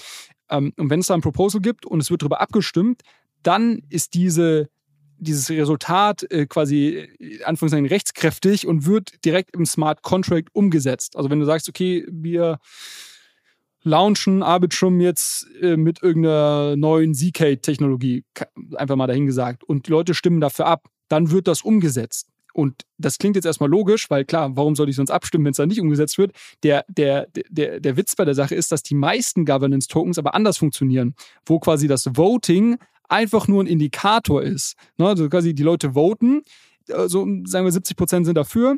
Ähm, 0.51 0.73
und 0.77 0.91
wenn 0.91 1.01
es 1.01 1.07
da 1.07 1.14
ein 1.14 1.21
Proposal 1.21 1.61
gibt 1.61 1.87
und 1.87 2.01
es 2.01 2.11
wird 2.11 2.23
darüber 2.23 2.41
abgestimmt, 2.41 3.03
dann 3.43 3.83
ist 3.89 4.14
diese 4.14 4.68
dieses 5.23 5.51
Resultat 5.51 6.25
äh, 6.31 6.47
quasi 6.47 7.09
äh, 7.18 7.45
Anführungszeichen 7.45 7.87
rechtskräftig 7.87 8.66
und 8.66 8.87
wird 8.87 9.25
direkt 9.25 9.55
im 9.55 9.66
Smart 9.66 10.03
Contract 10.03 10.49
umgesetzt. 10.55 11.14
Also 11.14 11.29
wenn 11.31 11.41
du 11.41 11.45
sagst, 11.45 11.68
okay, 11.68 12.07
wir 12.11 12.59
launchen 13.83 14.43
Arbitrum 14.43 15.01
jetzt 15.01 15.47
äh, 15.61 15.76
mit 15.76 16.03
irgendeiner 16.03 16.76
neuen 16.76 17.14
ZK-Technologie, 17.14 18.24
einfach 18.76 18.97
mal 18.97 19.07
dahingesagt, 19.07 19.64
und 19.64 19.87
die 19.87 19.91
Leute 19.91 20.14
stimmen 20.14 20.41
dafür 20.41 20.66
ab, 20.66 20.89
dann 21.09 21.31
wird 21.31 21.49
das 21.49 21.62
umgesetzt. 21.62 22.28
Und 22.53 22.83
das 22.99 23.18
klingt 23.18 23.37
jetzt 23.37 23.45
erstmal 23.45 23.70
logisch, 23.70 24.11
weil 24.11 24.24
klar, 24.24 24.57
warum 24.57 24.74
soll 24.74 24.89
ich 24.89 24.97
sonst 24.97 25.11
abstimmen, 25.11 25.45
wenn 25.45 25.53
es 25.53 25.57
dann 25.57 25.68
nicht 25.68 25.81
umgesetzt 25.81 26.18
wird? 26.18 26.33
Der, 26.62 26.85
der, 26.89 27.28
der, 27.49 27.81
der 27.81 27.97
Witz 27.97 28.16
bei 28.16 28.24
der 28.24 28.35
Sache 28.35 28.55
ist, 28.55 28.72
dass 28.72 28.83
die 28.83 28.95
meisten 28.95 29.45
Governance-Tokens 29.45 30.18
aber 30.18 30.35
anders 30.35 30.59
funktionieren, 30.59 31.14
wo 31.47 31.61
quasi 31.61 31.87
das 31.87 32.07
Voting 32.16 32.78
einfach 33.09 33.49
nur 33.49 33.62
ein 33.62 33.66
Indikator 33.66 34.43
ist. 34.43 34.76
Ne? 34.99 35.07
Also 35.07 35.28
quasi 35.28 35.55
die 35.55 35.62
Leute 35.62 35.95
voten, 35.95 36.43
also 36.93 37.26
sagen 37.45 37.64
wir 37.64 37.72
70 37.72 37.97
Prozent 37.97 38.26
sind 38.26 38.37
dafür. 38.37 38.76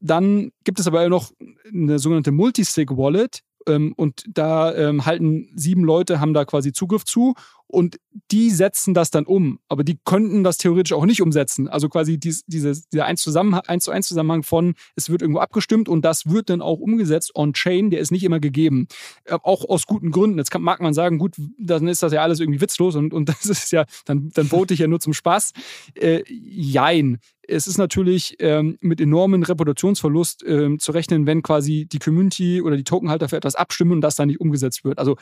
Dann 0.00 0.50
gibt 0.64 0.80
es 0.80 0.86
aber 0.86 1.08
noch 1.08 1.32
eine 1.72 1.98
sogenannte 1.98 2.30
Multisig-Wallet, 2.30 3.40
und 3.66 4.24
da 4.28 4.74
ähm, 4.74 5.06
halten 5.06 5.50
sieben 5.54 5.84
Leute, 5.84 6.20
haben 6.20 6.34
da 6.34 6.44
quasi 6.44 6.72
Zugriff 6.72 7.04
zu 7.04 7.34
und 7.66 7.98
die 8.30 8.50
setzen 8.50 8.94
das 8.94 9.10
dann 9.10 9.26
um. 9.26 9.58
Aber 9.68 9.84
die 9.84 9.98
könnten 10.04 10.44
das 10.44 10.58
theoretisch 10.58 10.92
auch 10.92 11.06
nicht 11.06 11.20
umsetzen. 11.20 11.68
Also 11.68 11.88
quasi 11.88 12.18
dies, 12.18 12.44
diese, 12.46 12.72
dieser 12.92 13.06
1 13.06 13.22
zu 13.22 13.90
1 13.90 14.06
Zusammenhang 14.06 14.42
von, 14.42 14.74
es 14.96 15.10
wird 15.10 15.22
irgendwo 15.22 15.40
abgestimmt 15.40 15.88
und 15.88 16.04
das 16.04 16.26
wird 16.26 16.50
dann 16.50 16.62
auch 16.62 16.78
umgesetzt 16.78 17.34
on-chain, 17.34 17.90
der 17.90 18.00
ist 18.00 18.12
nicht 18.12 18.22
immer 18.22 18.38
gegeben. 18.38 18.86
Äh, 19.24 19.38
auch 19.42 19.68
aus 19.68 19.86
guten 19.86 20.10
Gründen. 20.10 20.38
Jetzt 20.38 20.50
kann, 20.50 20.62
mag 20.62 20.80
man 20.80 20.94
sagen, 20.94 21.18
gut, 21.18 21.34
dann 21.58 21.88
ist 21.88 22.02
das 22.02 22.12
ja 22.12 22.22
alles 22.22 22.40
irgendwie 22.40 22.60
witzlos 22.60 22.94
und, 22.94 23.12
und 23.12 23.28
das 23.28 23.44
ist 23.46 23.72
ja, 23.72 23.84
dann, 24.04 24.30
dann 24.34 24.46
vote 24.46 24.74
ich 24.74 24.80
ja 24.80 24.86
nur 24.86 25.00
zum 25.00 25.12
Spaß. 25.12 25.52
Äh, 25.94 26.22
jein 26.28 27.18
es 27.48 27.66
ist 27.66 27.78
natürlich 27.78 28.36
ähm, 28.40 28.78
mit 28.80 29.00
enormen 29.00 29.42
Reputationsverlust 29.42 30.44
ähm, 30.46 30.78
zu 30.78 30.92
rechnen, 30.92 31.26
wenn 31.26 31.42
quasi 31.42 31.86
die 31.86 31.98
Community 31.98 32.62
oder 32.62 32.76
die 32.76 32.84
Tokenhalter 32.84 33.28
für 33.28 33.36
etwas 33.36 33.54
abstimmen 33.54 33.92
und 33.92 34.00
das 34.00 34.16
dann 34.16 34.28
nicht 34.28 34.40
umgesetzt 34.40 34.84
wird. 34.84 34.98
Also 34.98 35.16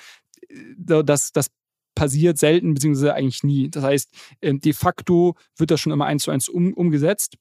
äh, 0.49 1.05
das, 1.05 1.33
das 1.33 1.49
passiert 1.95 2.39
selten, 2.39 2.75
beziehungsweise 2.75 3.15
eigentlich 3.15 3.43
nie. 3.43 3.71
Das 3.71 3.85
heißt, 3.85 4.11
ähm, 4.41 4.61
de 4.61 4.73
facto 4.73 5.37
wird 5.57 5.71
das 5.71 5.81
schon 5.81 5.93
immer 5.93 6.07
eins 6.07 6.23
zu 6.23 6.31
eins 6.31 6.49
um, 6.49 6.73
umgesetzt 6.73 7.37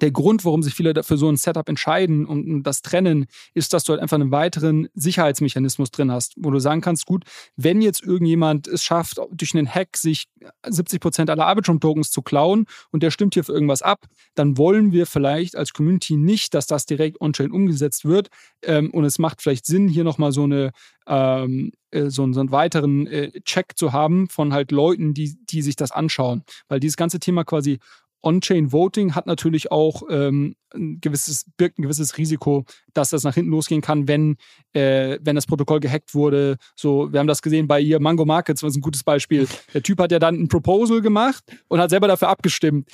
der 0.00 0.10
Grund, 0.10 0.44
warum 0.44 0.62
sich 0.62 0.74
viele 0.74 1.02
für 1.02 1.16
so 1.16 1.28
ein 1.28 1.36
Setup 1.36 1.68
entscheiden 1.68 2.26
und 2.26 2.62
das 2.64 2.82
trennen, 2.82 3.26
ist, 3.54 3.72
dass 3.72 3.84
du 3.84 3.92
halt 3.92 4.02
einfach 4.02 4.16
einen 4.16 4.30
weiteren 4.30 4.88
Sicherheitsmechanismus 4.94 5.90
drin 5.90 6.10
hast, 6.10 6.34
wo 6.36 6.50
du 6.50 6.58
sagen 6.58 6.80
kannst, 6.80 7.06
gut, 7.06 7.24
wenn 7.56 7.80
jetzt 7.80 8.02
irgendjemand 8.02 8.66
es 8.66 8.82
schafft, 8.82 9.20
durch 9.30 9.54
einen 9.54 9.68
Hack 9.68 9.96
sich 9.96 10.26
70 10.66 11.00
Prozent 11.00 11.30
aller 11.30 11.46
Arbitrum-Tokens 11.46 12.10
zu 12.10 12.22
klauen 12.22 12.66
und 12.90 13.02
der 13.02 13.10
stimmt 13.10 13.34
hier 13.34 13.44
für 13.44 13.52
irgendwas 13.52 13.82
ab, 13.82 14.06
dann 14.34 14.58
wollen 14.58 14.92
wir 14.92 15.06
vielleicht 15.06 15.56
als 15.56 15.72
Community 15.72 16.16
nicht, 16.16 16.54
dass 16.54 16.66
das 16.66 16.86
direkt 16.86 17.20
on-chain 17.20 17.50
umgesetzt 17.50 18.04
wird. 18.04 18.28
Ähm, 18.62 18.90
und 18.90 19.04
es 19.04 19.18
macht 19.18 19.42
vielleicht 19.42 19.66
Sinn, 19.66 19.88
hier 19.88 20.04
nochmal 20.04 20.32
so 20.32 20.44
eine 20.44 20.72
ähm, 21.06 21.72
äh, 21.90 22.10
so, 22.10 22.30
so 22.32 22.40
einen 22.40 22.50
weiteren 22.50 23.06
äh, 23.06 23.30
Check 23.42 23.76
zu 23.76 23.92
haben 23.92 24.28
von 24.28 24.52
halt 24.52 24.72
Leuten, 24.72 25.14
die, 25.14 25.36
die 25.46 25.62
sich 25.62 25.76
das 25.76 25.92
anschauen. 25.92 26.42
Weil 26.68 26.80
dieses 26.80 26.96
ganze 26.96 27.20
Thema 27.20 27.44
quasi 27.44 27.78
On-Chain-Voting 28.24 29.14
hat 29.14 29.26
natürlich 29.26 29.70
auch 29.70 30.02
ähm, 30.08 30.56
ein 30.74 31.00
gewisses, 31.00 31.44
birgt 31.56 31.78
ein 31.78 31.82
gewisses 31.82 32.18
Risiko, 32.18 32.64
dass 32.92 33.10
das 33.10 33.22
nach 33.22 33.34
hinten 33.34 33.50
losgehen 33.50 33.80
kann, 33.80 34.08
wenn, 34.08 34.36
äh, 34.72 35.18
wenn 35.22 35.36
das 35.36 35.46
Protokoll 35.46 35.80
gehackt 35.80 36.14
wurde. 36.14 36.56
So, 36.74 37.12
wir 37.12 37.20
haben 37.20 37.26
das 37.26 37.42
gesehen 37.42 37.68
bei 37.68 37.80
ihr 37.80 38.00
Mango 38.00 38.24
Markets, 38.24 38.62
was 38.62 38.74
ein 38.74 38.80
gutes 38.80 39.04
Beispiel. 39.04 39.46
Der 39.74 39.82
Typ 39.82 40.00
hat 40.00 40.12
ja 40.12 40.18
dann 40.18 40.34
ein 40.36 40.48
Proposal 40.48 41.00
gemacht 41.00 41.44
und 41.68 41.80
hat 41.80 41.90
selber 41.90 42.08
dafür 42.08 42.28
abgestimmt. 42.28 42.88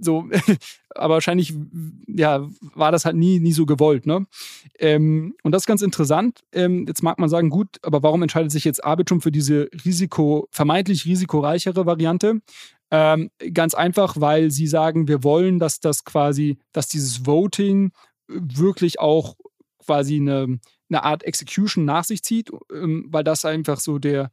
So, 0.00 0.28
aber 0.94 1.14
wahrscheinlich, 1.14 1.54
ja, 2.06 2.46
war 2.74 2.92
das 2.92 3.04
halt 3.04 3.16
nie, 3.16 3.40
nie 3.40 3.52
so 3.52 3.66
gewollt, 3.66 4.06
ne? 4.06 4.26
Ähm, 4.78 5.34
und 5.42 5.52
das 5.52 5.62
ist 5.62 5.66
ganz 5.66 5.82
interessant. 5.82 6.40
Ähm, 6.52 6.86
jetzt 6.86 7.02
mag 7.02 7.18
man 7.18 7.28
sagen, 7.28 7.50
gut, 7.50 7.78
aber 7.82 8.02
warum 8.02 8.22
entscheidet 8.22 8.52
sich 8.52 8.64
jetzt 8.64 8.84
Arbitrum 8.84 9.20
für 9.20 9.32
diese 9.32 9.68
Risiko, 9.84 10.48
vermeintlich 10.50 11.04
risikoreichere 11.04 11.84
Variante? 11.84 12.40
Ähm, 12.90 13.30
ganz 13.52 13.74
einfach, 13.74 14.16
weil 14.18 14.50
sie 14.50 14.66
sagen, 14.66 15.08
wir 15.08 15.22
wollen, 15.22 15.58
dass 15.58 15.80
das 15.80 16.04
quasi, 16.04 16.58
dass 16.72 16.88
dieses 16.88 17.26
Voting 17.26 17.92
wirklich 18.28 18.98
auch 18.98 19.36
quasi 19.84 20.16
eine, 20.16 20.58
eine 20.88 21.02
Art 21.02 21.22
Execution 21.24 21.84
nach 21.84 22.04
sich 22.04 22.22
zieht, 22.22 22.50
ähm, 22.72 23.08
weil 23.10 23.24
das 23.24 23.44
einfach 23.44 23.80
so 23.80 23.98
der, 23.98 24.30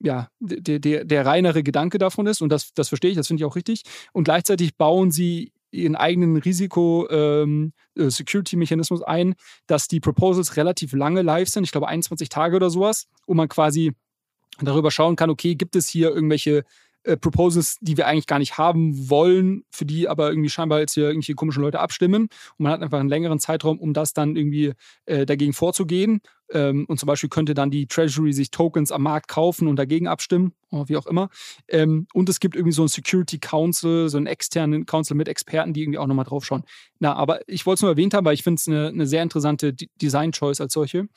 ja, 0.00 0.28
der, 0.38 0.78
der, 0.78 1.04
der 1.04 1.26
reinere 1.26 1.62
Gedanke 1.62 1.98
davon 1.98 2.26
ist. 2.26 2.42
Und 2.42 2.50
das, 2.50 2.74
das 2.74 2.88
verstehe 2.88 3.10
ich, 3.10 3.16
das 3.16 3.28
finde 3.28 3.42
ich 3.42 3.44
auch 3.44 3.56
richtig. 3.56 3.82
Und 4.12 4.24
gleichzeitig 4.24 4.76
bauen 4.76 5.10
sie 5.10 5.52
ihren 5.70 5.96
eigenen 5.96 6.36
Risiko-Security-Mechanismus 6.36 9.00
ähm, 9.00 9.06
äh, 9.06 9.10
ein, 9.10 9.34
dass 9.66 9.88
die 9.88 10.00
Proposals 10.00 10.56
relativ 10.56 10.94
lange 10.94 11.20
live 11.22 11.48
sind, 11.48 11.64
ich 11.64 11.72
glaube 11.72 11.88
21 11.88 12.28
Tage 12.30 12.56
oder 12.56 12.70
sowas, 12.70 13.06
wo 13.26 13.34
man 13.34 13.48
quasi 13.48 13.92
darüber 14.60 14.90
schauen 14.90 15.14
kann, 15.16 15.30
okay, 15.30 15.54
gibt 15.54 15.76
es 15.76 15.88
hier 15.88 16.10
irgendwelche 16.10 16.64
äh, 17.04 17.16
Proposals, 17.16 17.78
die 17.80 17.96
wir 17.96 18.06
eigentlich 18.06 18.26
gar 18.26 18.38
nicht 18.38 18.58
haben 18.58 19.08
wollen, 19.08 19.64
für 19.70 19.86
die 19.86 20.08
aber 20.08 20.30
irgendwie 20.30 20.50
scheinbar 20.50 20.80
jetzt 20.80 20.94
hier 20.94 21.04
irgendwelche 21.04 21.34
komischen 21.34 21.62
Leute 21.62 21.80
abstimmen. 21.80 22.22
Und 22.22 22.30
man 22.58 22.72
hat 22.72 22.82
einfach 22.82 23.00
einen 23.00 23.08
längeren 23.08 23.38
Zeitraum, 23.38 23.78
um 23.78 23.92
das 23.92 24.12
dann 24.12 24.36
irgendwie 24.36 24.72
äh, 25.06 25.24
dagegen 25.24 25.52
vorzugehen. 25.52 26.20
Ähm, 26.50 26.86
und 26.88 26.98
zum 26.98 27.06
Beispiel 27.06 27.28
könnte 27.28 27.54
dann 27.54 27.70
die 27.70 27.86
Treasury 27.86 28.32
sich 28.32 28.50
Tokens 28.50 28.90
am 28.90 29.02
Markt 29.02 29.28
kaufen 29.28 29.68
und 29.68 29.76
dagegen 29.76 30.08
abstimmen, 30.08 30.52
wie 30.70 30.96
auch 30.96 31.06
immer. 31.06 31.28
Ähm, 31.68 32.06
und 32.14 32.28
es 32.28 32.40
gibt 32.40 32.56
irgendwie 32.56 32.72
so 32.72 32.82
einen 32.82 32.88
Security 32.88 33.38
Council, 33.38 34.08
so 34.08 34.16
einen 34.16 34.26
externen 34.26 34.86
Council 34.86 35.16
mit 35.16 35.28
Experten, 35.28 35.72
die 35.72 35.82
irgendwie 35.82 35.98
auch 35.98 36.06
nochmal 36.06 36.24
draufschauen. 36.24 36.64
Na, 36.98 37.14
aber 37.14 37.40
ich 37.46 37.66
wollte 37.66 37.78
es 37.78 37.82
nur 37.82 37.90
erwähnt 37.90 38.14
haben, 38.14 38.24
weil 38.24 38.34
ich 38.34 38.42
finde 38.42 38.58
es 38.58 38.66
eine, 38.66 38.88
eine 38.88 39.06
sehr 39.06 39.22
interessante 39.22 39.74
Design-Choice 39.74 40.60
als 40.60 40.72
solche. 40.72 41.08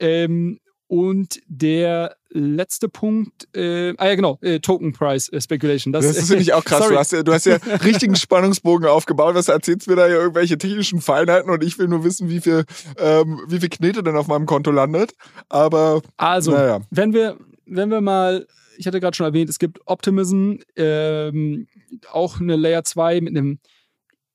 Ähm, 0.00 0.60
und 0.86 1.40
der 1.46 2.16
letzte 2.30 2.88
Punkt, 2.88 3.48
äh, 3.56 3.94
ah 3.96 4.08
ja 4.08 4.14
genau, 4.16 4.38
äh, 4.42 4.60
Token 4.60 4.92
Price 4.92 5.28
äh, 5.28 5.40
Speculation. 5.40 5.92
Das, 5.92 6.06
das 6.06 6.26
finde 6.26 6.42
ich 6.42 6.52
auch 6.52 6.64
krass. 6.64 6.88
Du 6.88 6.98
hast, 6.98 7.12
ja, 7.12 7.22
du 7.22 7.32
hast 7.32 7.46
ja 7.46 7.56
richtigen 7.84 8.16
Spannungsbogen 8.16 8.86
aufgebaut. 8.88 9.34
Was 9.34 9.48
erzählst 9.48 9.86
du 9.86 9.92
mir 9.92 9.96
da 9.96 10.08
ja 10.08 10.16
irgendwelche 10.16 10.58
technischen 10.58 11.00
Feinheiten 11.00 11.50
und 11.50 11.62
ich 11.64 11.78
will 11.78 11.88
nur 11.88 12.04
wissen, 12.04 12.28
wie 12.28 12.40
viel, 12.40 12.64
ähm, 12.98 13.40
wie 13.48 13.60
viel 13.60 13.68
Knete 13.68 14.02
denn 14.02 14.16
auf 14.16 14.26
meinem 14.26 14.46
Konto 14.46 14.70
landet. 14.70 15.14
Aber 15.48 16.02
also, 16.16 16.52
naja. 16.52 16.80
wenn 16.90 17.12
wir, 17.12 17.38
wenn 17.66 17.90
wir 17.90 18.00
mal 18.00 18.46
ich 18.76 18.86
hatte 18.86 19.00
gerade 19.00 19.16
schon 19.16 19.26
erwähnt, 19.26 19.48
es 19.48 19.58
gibt 19.58 19.80
Optimism, 19.86 20.56
ähm, 20.76 21.68
auch 22.10 22.40
eine 22.40 22.56
Layer 22.56 22.84
2 22.84 23.20
mit 23.20 23.36
einem 23.36 23.60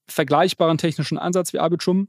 vergleichbaren 0.08 0.78
technischen 0.78 1.18
Ansatz 1.18 1.54
wie 1.54 1.60
Arbitrum. 1.60 2.08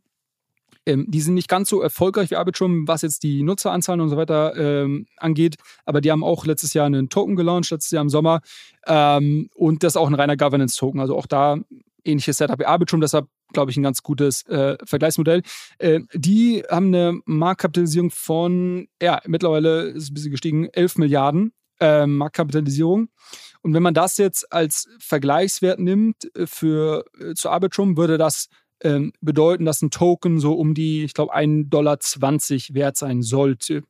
Ähm, 0.87 1.07
die 1.09 1.21
sind 1.21 1.35
nicht 1.35 1.49
ganz 1.49 1.69
so 1.69 1.81
erfolgreich 1.81 2.31
wie 2.31 2.37
Arbitrum, 2.37 2.89
was 2.89 3.03
jetzt 3.03 3.23
die 3.23 3.43
Nutzeranzahlen 3.43 4.01
und 4.01 4.09
so 4.09 4.17
weiter 4.17 4.57
ähm, 4.57 5.07
angeht, 5.17 5.57
aber 5.85 6.01
die 6.01 6.11
haben 6.11 6.25
auch 6.25 6.47
letztes 6.47 6.75
Jahr 6.75 6.87
einen 6.87 7.09
Token 7.09 7.37
gelauncht, 7.37 7.71
letztes 7.71 7.91
Jahr 7.91 8.03
im 8.03 8.09
Sommer. 8.09 8.41
Ähm, 8.87 9.49
und 9.55 9.83
das 9.83 9.93
ist 9.93 9.97
auch 9.97 10.09
ein 10.09 10.15
reiner 10.15 10.37
Governance-Token. 10.37 11.01
Also 11.01 11.17
auch 11.17 11.27
da 11.27 11.59
ähnliches 12.05 12.39
Setup 12.39 12.59
wie 12.59 12.67
Arbitrum, 12.67 13.01
deshalb 13.01 13.27
glaube 13.53 13.71
ich 13.71 13.77
ein 13.77 13.83
ganz 13.83 14.03
gutes 14.03 14.47
äh, 14.47 14.77
Vergleichsmodell. 14.85 15.43
Äh, 15.79 16.01
die 16.15 16.63
haben 16.71 16.87
eine 16.87 17.21
Marktkapitalisierung 17.25 18.11
von, 18.11 18.89
ja, 19.03 19.21
mittlerweile 19.27 19.83
ist 19.83 20.05
es 20.05 20.11
ein 20.11 20.15
bisschen 20.15 20.31
gestiegen, 20.31 20.69
11 20.73 20.97
Milliarden 20.97 21.53
äh, 21.81 22.07
Marktkapitalisierung. 22.07 23.09
Und 23.63 23.75
wenn 23.75 23.83
man 23.83 23.95
das 23.95 24.17
jetzt 24.17 24.53
als 24.53 24.89
Vergleichswert 24.99 25.81
nimmt 25.81 26.35
äh, 26.37 26.47
für 26.47 27.05
äh, 27.19 27.35
zu 27.35 27.51
Arbitrum, 27.51 27.97
würde 27.97 28.19
das 28.19 28.49
ähm, 28.83 29.13
bedeuten, 29.21 29.65
dass 29.65 29.83
ein 29.83 29.91
Token 29.91 30.41
so 30.41 30.55
um 30.55 30.75
die, 30.75 31.05
ich 31.05 31.15
glaube, 31.15 31.35
1,20 31.35 31.69
Dollar 31.69 31.99
wert 32.71 32.97
sein 32.97 33.23
sollte. 33.23 33.83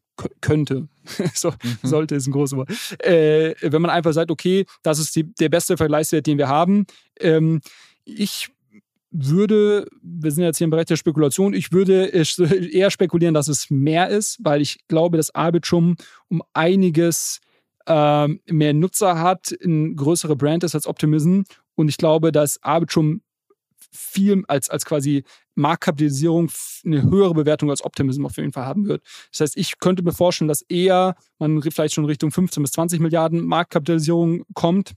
Könnte. 0.43 0.87
so, 1.35 1.51
mhm. 1.51 1.79
Sollte 1.83 2.15
ist 2.15 2.27
ein 2.27 2.33
großes 2.33 2.57
Wort. 2.57 2.71
Äh, 3.03 3.55
wenn 3.63 3.81
man 3.81 3.91
einfach 3.91 4.13
sagt, 4.13 4.31
okay, 4.31 4.67
das 4.83 4.99
ist 4.99 5.17
die, 5.17 5.25
der 5.35 5.49
beste 5.49 5.79
Vergleichswert, 5.79 6.27
den 6.27 6.37
wir 6.37 6.49
haben. 6.49 6.85
Ähm, 7.19 7.61
ich 8.05 8.51
würde, 9.11 9.87
wir 10.03 10.31
sind 10.31 10.45
jetzt 10.45 10.59
hier 10.59 10.67
im 10.67 10.71
Bereich 10.71 10.87
der 10.87 10.97
Spekulation, 10.97 11.55
ich 11.55 11.73
würde 11.73 12.07
eher 12.73 12.91
spekulieren, 12.91 13.35
dass 13.35 13.49
es 13.49 13.71
mehr 13.71 14.09
ist, 14.09 14.39
weil 14.43 14.61
ich 14.61 14.87
glaube, 14.89 15.17
dass 15.17 15.35
Arbitrum 15.35 15.97
um 16.29 16.43
einiges 16.53 17.41
ähm, 17.87 18.41
mehr 18.47 18.75
Nutzer 18.75 19.21
hat, 19.21 19.55
eine 19.65 19.95
größere 19.95 20.37
Brand 20.37 20.65
ist 20.65 20.75
als 20.75 20.87
Optimism. 20.87 21.43
Und 21.75 21.89
ich 21.89 21.97
glaube, 21.97 22.31
dass 22.31 22.63
Arbitrum 22.63 23.23
viel 23.93 24.45
als, 24.49 24.69
als 24.69 24.85
quasi 24.85 25.25
Marktkapitalisierung 25.55 26.51
eine 26.85 27.03
höhere 27.03 27.35
Bewertung 27.35 27.71
als 27.71 27.85
Optimism 27.85 28.27
auf 28.27 28.37
jeden 28.37 28.53
Fall 28.53 28.65
haben 28.65 28.87
wird. 28.87 29.03
Das 29.33 29.41
heißt, 29.41 29.57
ich 29.57 29.79
könnte 29.79 30.03
mir 30.03 30.13
vorstellen, 30.13 30.49
dass 30.49 30.63
eher 30.63 31.17
man 31.39 31.63
vielleicht 31.63 31.95
schon 31.95 32.05
Richtung 32.05 32.31
15 32.31 32.63
bis 32.63 32.73
20 32.73 33.01
Milliarden 33.01 33.45
Marktkapitalisierung 33.45 34.45
kommt. 34.55 34.93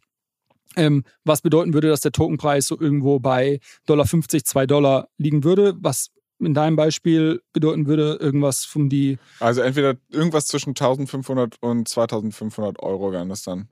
Ähm, 0.76 1.04
was 1.24 1.42
bedeuten 1.42 1.74
würde, 1.74 1.90
dass 1.90 2.02
der 2.02 2.12
Tokenpreis 2.12 2.66
so 2.66 2.80
irgendwo 2.80 3.20
bei 3.20 3.60
Dollar 3.86 4.08
50, 4.08 4.44
2 4.44 4.66
Dollar 4.66 5.08
liegen 5.18 5.44
würde, 5.44 5.76
was 5.80 6.10
in 6.40 6.54
deinem 6.54 6.76
Beispiel 6.76 7.42
bedeuten 7.54 7.86
würde, 7.86 8.18
irgendwas 8.20 8.66
von 8.66 8.90
die. 8.90 9.18
Also 9.40 9.62
entweder 9.62 9.96
irgendwas 10.10 10.48
zwischen 10.48 10.70
1500 10.72 11.62
und 11.62 11.88
2500 11.88 12.80
Euro 12.82 13.12
wären 13.12 13.30
das 13.30 13.44
dann. 13.44 13.70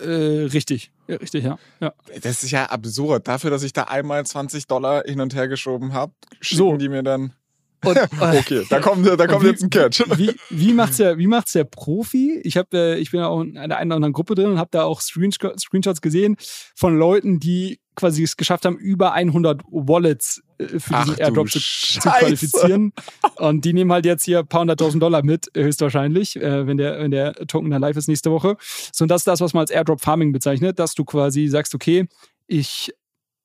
Äh, 0.00 0.46
richtig, 0.52 0.92
ja, 1.06 1.16
richtig, 1.16 1.44
ja. 1.44 1.58
ja. 1.80 1.92
Das 2.22 2.44
ist 2.44 2.50
ja 2.50 2.66
absurd. 2.66 3.26
Dafür, 3.28 3.50
dass 3.50 3.62
ich 3.62 3.72
da 3.72 3.84
einmal 3.84 4.24
20 4.24 4.66
Dollar 4.66 5.02
hin 5.04 5.20
und 5.20 5.34
her 5.34 5.48
geschoben 5.48 5.92
habe, 5.92 6.12
schicken 6.40 6.58
so. 6.58 6.76
die 6.76 6.88
mir 6.88 7.02
dann. 7.02 7.32
Und, 7.84 7.96
okay, 8.20 8.66
da 8.68 8.80
kommt, 8.80 9.06
da 9.06 9.26
kommt 9.26 9.44
wie, 9.44 9.48
jetzt 9.48 9.62
ein 9.62 9.70
Catch. 9.70 10.04
Wie, 10.16 10.34
wie 10.50 10.72
macht's 10.72 10.96
der, 10.96 11.18
wie 11.18 11.26
macht's 11.26 11.52
der 11.52 11.64
Profi? 11.64 12.40
Ich 12.42 12.56
habe, 12.56 12.76
äh, 12.76 12.98
ich 12.98 13.10
bin 13.10 13.20
ja 13.20 13.28
auch 13.28 13.40
in 13.40 13.56
einer 13.56 13.76
oder 13.76 13.94
anderen 13.94 14.12
Gruppe 14.12 14.34
drin 14.34 14.50
und 14.50 14.58
habe 14.58 14.70
da 14.72 14.84
auch 14.84 15.00
Screenshots 15.00 16.00
gesehen 16.00 16.36
von 16.74 16.98
Leuten, 16.98 17.38
die 17.38 17.80
quasi 17.98 18.22
es 18.22 18.36
geschafft 18.36 18.64
haben, 18.64 18.76
über 18.76 19.12
100 19.12 19.62
Wallets 19.70 20.42
äh, 20.58 20.78
für 20.78 20.94
diesen 20.94 21.18
Airdrop 21.18 21.50
zu, 21.50 21.58
zu, 21.58 22.00
qualifizieren. 22.00 22.92
Und 23.36 23.64
die 23.64 23.72
nehmen 23.72 23.92
halt 23.92 24.06
jetzt 24.06 24.24
hier 24.24 24.40
ein 24.40 24.46
paar 24.46 24.60
hunderttausend 24.60 25.02
Dollar 25.02 25.24
mit, 25.24 25.54
äh, 25.54 25.64
höchstwahrscheinlich, 25.64 26.36
äh, 26.36 26.66
wenn, 26.66 26.78
der, 26.78 27.00
wenn 27.00 27.10
der 27.10 27.34
Token 27.46 27.70
dann 27.70 27.82
live 27.82 27.96
ist 27.96 28.08
nächste 28.08 28.30
Woche. 28.30 28.56
So, 28.92 29.04
und 29.04 29.08
das 29.08 29.22
ist 29.22 29.26
das, 29.26 29.40
was 29.40 29.52
man 29.52 29.62
als 29.62 29.70
Airdrop 29.70 30.00
Farming 30.00 30.32
bezeichnet, 30.32 30.78
dass 30.78 30.94
du 30.94 31.04
quasi 31.04 31.48
sagst, 31.48 31.74
okay, 31.74 32.08
ich 32.46 32.92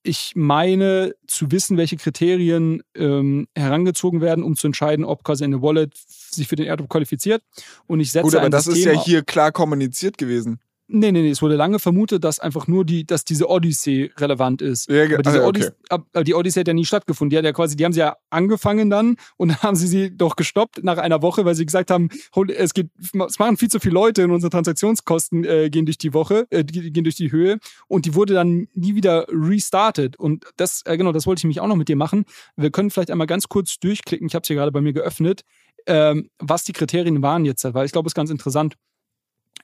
ich 0.04 0.34
meine 0.36 1.16
zu 1.28 1.51
wissen, 1.51 1.78
welche 1.78 1.97
Kriterien 1.97 2.84
ähm, 2.93 3.47
herangezogen 3.56 4.22
werden, 4.22 4.43
um 4.43 4.56
zu 4.56 4.68
entscheiden, 4.68 5.06
ob 5.06 5.24
quasi 5.24 5.43
eine 5.45 5.62
Wallet 5.62 5.93
sich 5.95 6.47
für 6.47 6.58
den 6.58 6.66
Airdrop 6.66 6.89
qualifiziert. 6.89 7.41
Und 7.88 8.01
ich 8.01 8.12
setze 8.12 8.24
Gut, 8.24 8.36
aber 8.36 8.49
das 8.49 8.66
System 8.66 8.91
ist 8.91 8.97
ja 8.97 9.04
hier 9.04 9.24
klar 9.24 9.51
kommuniziert 9.51 10.18
gewesen. 10.18 10.60
Nee, 10.96 11.12
nee, 11.12 11.24
nee, 11.24 11.32
es 11.32 11.41
wurde 11.41 11.56
lange 11.56 11.80
vermutet, 11.80 12.24
dass 12.24 12.39
einfach 12.39 12.68
nur 12.68 12.86
die, 12.86 13.04
dass 13.04 13.26
diese 13.26 13.50
Odyssey 13.50 14.12
relevant 14.20 14.62
ist. 14.62 14.88
Ja, 14.91 15.06
aber 15.06 15.24
diese 15.24 15.39
okay. 15.39 15.48
Odyssey, 15.48 16.24
die 16.24 16.36
Odyssey 16.36 16.60
hat 16.60 16.68
ja 16.68 16.76
nie 16.76 16.86
stattgefunden. 16.86 17.32
Die 17.32 17.38
hat 17.38 17.46
ja 17.46 17.52
quasi, 17.52 17.76
die 17.76 17.84
haben 17.84 17.94
sie 17.94 18.02
ja 18.02 18.16
angefangen 18.30 18.91
dann 18.91 19.16
und 19.38 19.48
dann 19.50 19.58
haben 19.64 19.76
sie 19.76 19.88
sie 19.88 20.16
doch 20.16 20.36
gestoppt 20.36 20.84
nach 20.84 21.00
einer 21.00 21.24
Woche, 21.24 21.46
weil 21.46 21.56
sie 21.56 21.66
gesagt 21.66 21.89
haben, 21.89 22.10
es 22.48 22.76
geht, 22.76 22.91
es 23.02 23.39
machen 23.39 23.58
viel 23.58 23.72
zu 23.72 23.80
viele 23.80 23.96
Leute 23.96 24.24
und 24.24 24.30
unsere 24.30 24.52
Transaktionskosten 24.52 25.44
äh, 25.46 25.72
gehen 25.72 25.88
durch 25.88 25.98
die 25.98 26.14
Woche, 26.14 26.46
äh, 26.52 26.64
gehen 26.64 27.04
durch 27.04 27.16
die 27.16 27.32
Höhe 27.32 27.58
und 27.88 28.06
die 28.06 28.14
wurde 28.14 28.36
dann 28.36 28.68
nie 28.76 28.94
wieder 28.94 29.26
restartet. 29.30 30.16
Und 30.18 30.46
das, 30.58 30.84
äh, 30.86 30.96
genau, 30.96 31.12
das 31.12 31.26
wollte 31.26 31.39
ich 31.39 31.46
mich 31.46 31.60
auch 31.60 31.68
noch 31.68 31.76
mit 31.76 31.88
dir 31.88 31.96
machen. 31.96 32.26
Wir 32.56 32.70
können 32.70 32.91
vielleicht 32.91 33.10
einmal 33.10 33.26
ganz 33.26 33.50
kurz 33.50 33.80
durchklicken. 33.80 34.28
Ich 34.28 34.36
habe 34.36 34.44
es 34.44 34.48
hier 34.48 34.58
gerade 34.58 34.72
bei 34.72 34.82
mir 34.82 34.94
geöffnet, 34.94 35.41
ähm, 35.88 36.30
was 36.38 36.66
die 36.66 36.74
Kriterien 36.74 37.24
waren 37.24 37.46
jetzt, 37.46 37.64
weil 37.74 37.88
ich 37.88 37.91
glaube, 37.91 38.06
es 38.06 38.12
ist 38.12 38.16
ganz 38.16 38.30
interessant. 38.30 38.76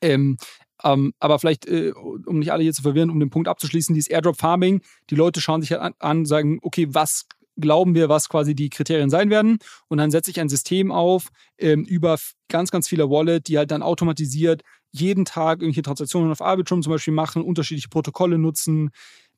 Ähm, 0.02 0.38
ähm, 0.84 1.14
aber 1.20 1.40
vielleicht, 1.40 1.68
äh, 1.68 1.92
um 1.92 2.40
nicht 2.40 2.52
alle 2.52 2.64
hier 2.64 2.74
zu 2.74 2.82
verwirren, 2.82 3.10
um 3.10 3.20
den 3.20 3.30
Punkt 3.30 3.48
abzuschließen, 3.48 3.94
dieses 3.94 4.10
Airdrop 4.10 4.38
Farming, 4.38 4.82
die 5.10 5.16
Leute 5.16 5.42
schauen 5.42 5.62
sich 5.62 5.72
halt 5.72 5.82
an, 5.82 5.94
an 6.00 6.26
sagen, 6.26 6.60
okay, 6.62 6.88
was 6.90 7.26
glauben 7.60 7.96
wir, 7.96 8.10
was 8.10 8.30
quasi 8.30 8.56
die 8.56 8.70
Kriterien 8.70 9.10
sein 9.10 9.30
werden. 9.30 9.60
Und 9.88 9.98
dann 9.98 10.12
setze 10.12 10.32
ich 10.32 10.40
ein 10.40 10.50
System 10.50 10.92
auf 10.92 11.30
ähm, 11.58 11.84
über 11.84 12.18
ganz, 12.48 12.72
ganz 12.72 12.88
viele 12.88 13.10
Wallet, 13.10 13.48
die 13.48 13.58
halt 13.58 13.72
dann 13.72 13.84
automatisiert 13.84 14.64
jeden 14.92 15.26
Tag 15.26 15.60
irgendwelche 15.60 15.84
Transaktionen 15.84 16.32
auf 16.32 16.42
Arbitrum 16.42 16.82
zum 16.82 16.92
Beispiel 16.92 17.14
machen, 17.14 17.44
unterschiedliche 17.44 17.90
Protokolle 17.90 18.40
nutzen, 18.40 18.92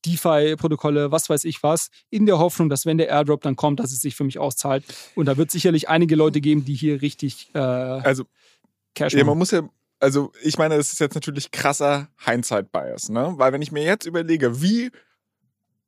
DeFi-Protokolle, 0.06 1.12
was 1.12 1.30
weiß 1.30 1.44
ich 1.44 1.62
was, 1.62 1.90
in 2.10 2.26
der 2.26 2.40
Hoffnung, 2.40 2.70
dass 2.70 2.86
wenn 2.86 2.98
der 2.98 3.10
Airdrop 3.10 3.42
dann 3.42 3.56
kommt, 3.56 3.80
dass 3.80 3.92
es 3.92 4.02
sich 4.02 4.16
für 4.16 4.24
mich 4.24 4.40
auszahlt. 4.40 4.84
Und 5.16 5.26
da 5.26 5.38
wird 5.38 5.52
sicherlich 5.52 5.90
einige 5.90 6.16
Leute 6.16 6.42
geben, 6.42 6.66
die 6.66 6.74
hier 6.74 7.02
richtig 7.02 7.50
äh, 7.54 7.60
also 7.60 8.26
Cash 8.96 9.14
ja, 9.14 9.24
man 9.24 9.38
muss 9.38 9.52
ja 9.52 9.62
also 10.02 10.32
ich 10.42 10.58
meine, 10.58 10.78
das 10.78 10.92
ist 10.92 11.00
jetzt 11.00 11.16
natürlich 11.16 11.52
krasser 11.52 12.08
Hindsight-Bias, 12.26 13.10
ne? 13.10 13.34
Weil 13.38 13.54
wenn 13.54 13.62
ich 13.62 13.72
mir 13.72 13.84
jetzt 13.84 14.06
überlege, 14.06 14.62
wie 14.62 14.92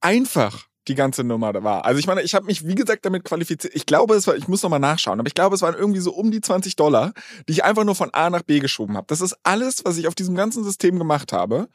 einfach 0.02 0.68
die 0.88 0.96
ganze 0.96 1.24
Nummer 1.24 1.54
da 1.54 1.64
war. 1.64 1.86
Also 1.86 2.00
ich 2.00 2.08
meine, 2.08 2.22
ich 2.22 2.36
habe 2.36 2.46
mich, 2.46 2.68
wie 2.68 2.76
gesagt, 2.76 3.06
damit 3.06 3.24
qualifiziert. 3.24 3.74
Ich 3.74 3.86
glaube, 3.86 4.16
es 4.16 4.28
war, 4.28 4.36
ich 4.36 4.50
muss 4.50 4.62
nochmal 4.64 4.80
nachschauen, 4.80 5.20
aber 5.20 5.28
ich 5.28 5.34
glaube, 5.34 5.56
es 5.56 5.62
waren 5.62 5.76
irgendwie 5.76 6.02
so 6.02 6.14
um 6.14 6.30
die 6.30 6.42
20 6.42 6.76
Dollar, 6.76 7.14
die 7.48 7.54
ich 7.54 7.64
einfach 7.64 7.86
nur 7.86 7.96
von 7.96 8.14
A 8.14 8.30
nach 8.30 8.44
B 8.44 8.60
geschoben 8.60 8.98
habe. 8.98 9.08
Das 9.08 9.22
ist 9.22 9.36
alles, 9.44 9.86
was 9.86 9.98
ich 9.98 10.08
auf 10.08 10.16
diesem 10.16 10.36
ganzen 10.36 10.64
System 10.64 11.00
gemacht 11.00 11.32
habe. 11.32 11.70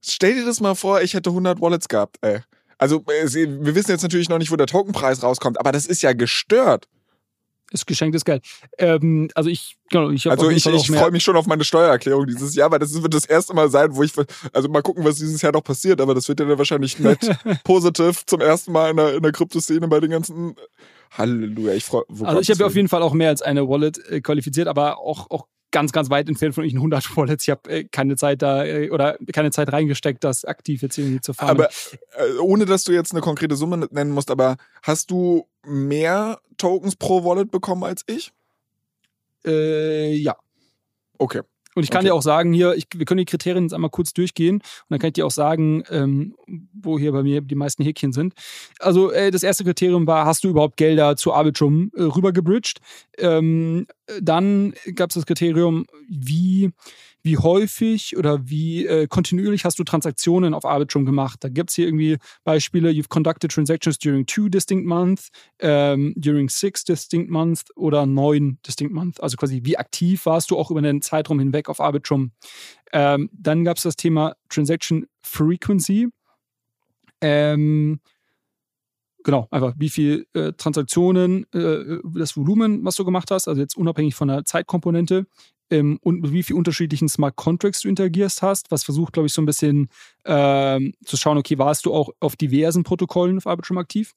Stell 0.00 0.34
dir 0.34 0.44
das 0.44 0.60
mal 0.60 0.76
vor, 0.76 1.02
ich 1.02 1.14
hätte 1.14 1.30
100 1.30 1.60
Wallets 1.60 1.88
gehabt, 1.88 2.18
ey. 2.20 2.40
Also 2.78 3.04
wir 3.06 3.74
wissen 3.74 3.90
jetzt 3.90 4.02
natürlich 4.02 4.28
noch 4.28 4.38
nicht, 4.38 4.50
wo 4.50 4.56
der 4.56 4.66
Tokenpreis 4.66 5.22
rauskommt, 5.22 5.58
aber 5.58 5.72
das 5.72 5.86
ist 5.86 6.02
ja 6.02 6.12
gestört 6.12 6.88
ist 7.70 7.86
geschenktes 7.86 8.24
Geld. 8.24 8.44
Ähm, 8.78 9.28
also 9.34 9.50
ich, 9.50 9.76
genau, 9.90 10.10
ich 10.10 10.30
Also 10.30 10.50
ich, 10.50 10.64
ich 10.66 10.90
freue 10.90 11.10
mich 11.10 11.22
schon 11.22 11.36
auf 11.36 11.46
meine 11.46 11.64
Steuererklärung 11.64 12.26
dieses 12.26 12.54
Jahr, 12.54 12.70
weil 12.70 12.78
das 12.78 13.02
wird 13.02 13.14
das 13.14 13.24
erste 13.24 13.54
Mal 13.54 13.70
sein, 13.70 13.94
wo 13.94 14.02
ich, 14.02 14.12
also 14.52 14.68
mal 14.68 14.82
gucken, 14.82 15.04
was 15.04 15.16
dieses 15.16 15.42
Jahr 15.42 15.52
noch 15.52 15.64
passiert, 15.64 16.00
aber 16.00 16.14
das 16.14 16.28
wird 16.28 16.40
ja 16.40 16.46
dann 16.46 16.58
wahrscheinlich 16.58 16.98
nett 16.98 17.30
positiv 17.64 18.24
zum 18.26 18.40
ersten 18.40 18.72
Mal 18.72 18.90
in 18.90 18.96
der, 18.96 19.14
in 19.14 19.22
der 19.22 19.32
Kryptoszene 19.32 19.88
bei 19.88 20.00
den 20.00 20.10
ganzen 20.10 20.54
Halleluja, 21.10 21.74
ich 21.74 21.84
freue 21.84 22.04
Also 22.22 22.40
ich 22.40 22.50
habe 22.50 22.60
ja 22.60 22.66
auf 22.66 22.74
jeden 22.74 22.88
Fall 22.88 23.02
auch 23.02 23.12
mehr 23.12 23.28
als 23.28 23.42
eine 23.42 23.68
Wallet 23.68 23.98
äh, 24.08 24.20
qualifiziert, 24.20 24.68
aber 24.68 24.98
auch, 24.98 25.30
auch 25.30 25.46
ganz, 25.74 25.90
ganz 25.90 26.08
weit 26.08 26.28
entfernt 26.28 26.54
von 26.54 26.62
euch 26.64 26.72
100 26.72 27.16
Wallets. 27.16 27.42
Ich 27.42 27.50
habe 27.50 27.68
äh, 27.68 27.84
keine 27.84 28.14
Zeit 28.16 28.42
da 28.42 28.64
äh, 28.64 28.90
oder 28.90 29.18
keine 29.32 29.50
Zeit 29.50 29.72
reingesteckt, 29.72 30.22
das 30.22 30.44
aktiv 30.44 30.82
jetzt 30.82 30.96
irgendwie 30.96 31.20
zu 31.20 31.34
fahren. 31.34 31.50
Aber 31.50 31.68
äh, 31.68 32.38
ohne, 32.40 32.64
dass 32.64 32.84
du 32.84 32.92
jetzt 32.92 33.10
eine 33.12 33.20
konkrete 33.20 33.56
Summe 33.56 33.88
nennen 33.90 34.12
musst, 34.12 34.30
aber 34.30 34.56
hast 34.82 35.10
du 35.10 35.48
mehr 35.66 36.38
Tokens 36.58 36.94
pro 36.94 37.24
Wallet 37.24 37.50
bekommen 37.50 37.82
als 37.82 38.04
ich? 38.06 38.32
Äh, 39.44 40.14
ja. 40.14 40.36
Okay. 41.18 41.42
Und 41.74 41.82
ich 41.82 41.90
kann 41.90 42.00
okay. 42.00 42.08
dir 42.08 42.14
auch 42.14 42.22
sagen, 42.22 42.52
hier, 42.52 42.74
ich, 42.74 42.86
wir 42.94 43.04
können 43.04 43.18
die 43.18 43.24
Kriterien 43.24 43.64
jetzt 43.64 43.72
einmal 43.72 43.90
kurz 43.90 44.12
durchgehen 44.12 44.56
und 44.56 44.62
dann 44.88 44.98
kann 44.98 45.08
ich 45.08 45.14
dir 45.14 45.26
auch 45.26 45.30
sagen, 45.30 45.82
ähm, 45.90 46.34
wo 46.72 46.98
hier 46.98 47.12
bei 47.12 47.22
mir 47.22 47.40
die 47.40 47.54
meisten 47.54 47.82
Häkchen 47.82 48.12
sind. 48.12 48.34
Also 48.78 49.10
äh, 49.10 49.30
das 49.30 49.42
erste 49.42 49.64
Kriterium 49.64 50.06
war, 50.06 50.26
hast 50.26 50.44
du 50.44 50.48
überhaupt 50.48 50.76
Gelder 50.76 51.16
zu 51.16 51.32
Arbitrum 51.32 51.90
äh, 51.96 52.02
rübergebridged? 52.02 52.80
Ähm, 53.18 53.86
dann 54.20 54.74
gab 54.94 55.10
es 55.10 55.14
das 55.14 55.26
Kriterium, 55.26 55.86
wie 56.08 56.70
wie 57.24 57.38
häufig 57.38 58.16
oder 58.18 58.48
wie 58.48 58.86
äh, 58.86 59.06
kontinuierlich 59.08 59.64
hast 59.64 59.78
du 59.78 59.84
Transaktionen 59.84 60.52
auf 60.52 60.66
Arbitrum 60.66 61.06
gemacht? 61.06 61.42
Da 61.42 61.48
gibt 61.48 61.70
es 61.70 61.76
hier 61.76 61.86
irgendwie 61.86 62.18
Beispiele, 62.44 62.90
you've 62.90 63.08
conducted 63.08 63.50
transactions 63.50 63.98
during 63.98 64.26
two 64.26 64.50
distinct 64.50 64.86
months, 64.86 65.30
ähm, 65.58 66.12
during 66.16 66.50
six 66.50 66.84
distinct 66.84 67.30
months 67.30 67.64
oder 67.76 68.04
neun 68.04 68.58
distinct 68.66 68.92
months. 68.94 69.18
Also 69.20 69.38
quasi, 69.38 69.62
wie 69.64 69.78
aktiv 69.78 70.26
warst 70.26 70.50
du 70.50 70.58
auch 70.58 70.70
über 70.70 70.82
den 70.82 71.00
Zeitraum 71.00 71.38
hinweg 71.38 71.70
auf 71.70 71.80
Arbitrum? 71.80 72.32
Ähm, 72.92 73.30
dann 73.32 73.64
gab 73.64 73.78
es 73.78 73.84
das 73.84 73.96
Thema 73.96 74.36
Transaction 74.50 75.06
Frequency. 75.22 76.10
Ähm, 77.22 78.00
genau, 79.24 79.48
einfach 79.50 79.74
wie 79.76 79.90
viel 79.90 80.26
äh, 80.34 80.52
Transaktionen, 80.52 81.46
äh, 81.52 81.98
das 82.14 82.36
Volumen, 82.36 82.84
was 82.84 82.94
du 82.94 83.04
gemacht 83.04 83.30
hast, 83.30 83.48
also 83.48 83.60
jetzt 83.60 83.76
unabhängig 83.76 84.14
von 84.14 84.28
der 84.28 84.44
Zeitkomponente. 84.44 85.26
ähm, 85.70 85.98
und 86.02 86.20
mit 86.20 86.32
wie 86.32 86.42
vielen 86.42 86.58
unterschiedlichen 86.58 87.08
Smart 87.08 87.36
Contracts 87.36 87.80
du 87.80 87.88
interagierst 87.88 88.42
hast, 88.42 88.70
was 88.70 88.84
versucht, 88.84 89.14
glaube 89.14 89.26
ich, 89.26 89.32
so 89.32 89.42
ein 89.42 89.46
bisschen 89.46 89.88
ähm, 90.24 90.92
zu 91.04 91.16
schauen, 91.16 91.38
okay, 91.38 91.58
warst 91.58 91.86
du 91.86 91.94
auch 91.94 92.10
auf 92.20 92.36
diversen 92.36 92.84
Protokollen 92.84 93.38
auf 93.38 93.46
Arbitrum 93.46 93.78
aktiv? 93.78 94.12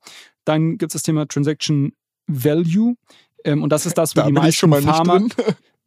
Dann 0.45 0.77
gibt 0.77 0.91
es 0.91 0.93
das 0.93 1.03
Thema 1.03 1.27
Transaction 1.27 1.93
Value. 2.27 2.95
Ähm, 3.43 3.63
und 3.63 3.71
das 3.71 3.85
ist 3.85 3.97
das, 3.97 4.15
wo 4.15 4.21
Da 4.21 4.27
die 4.27 4.33
meisten 4.33 4.71
Farmer. 4.73 5.25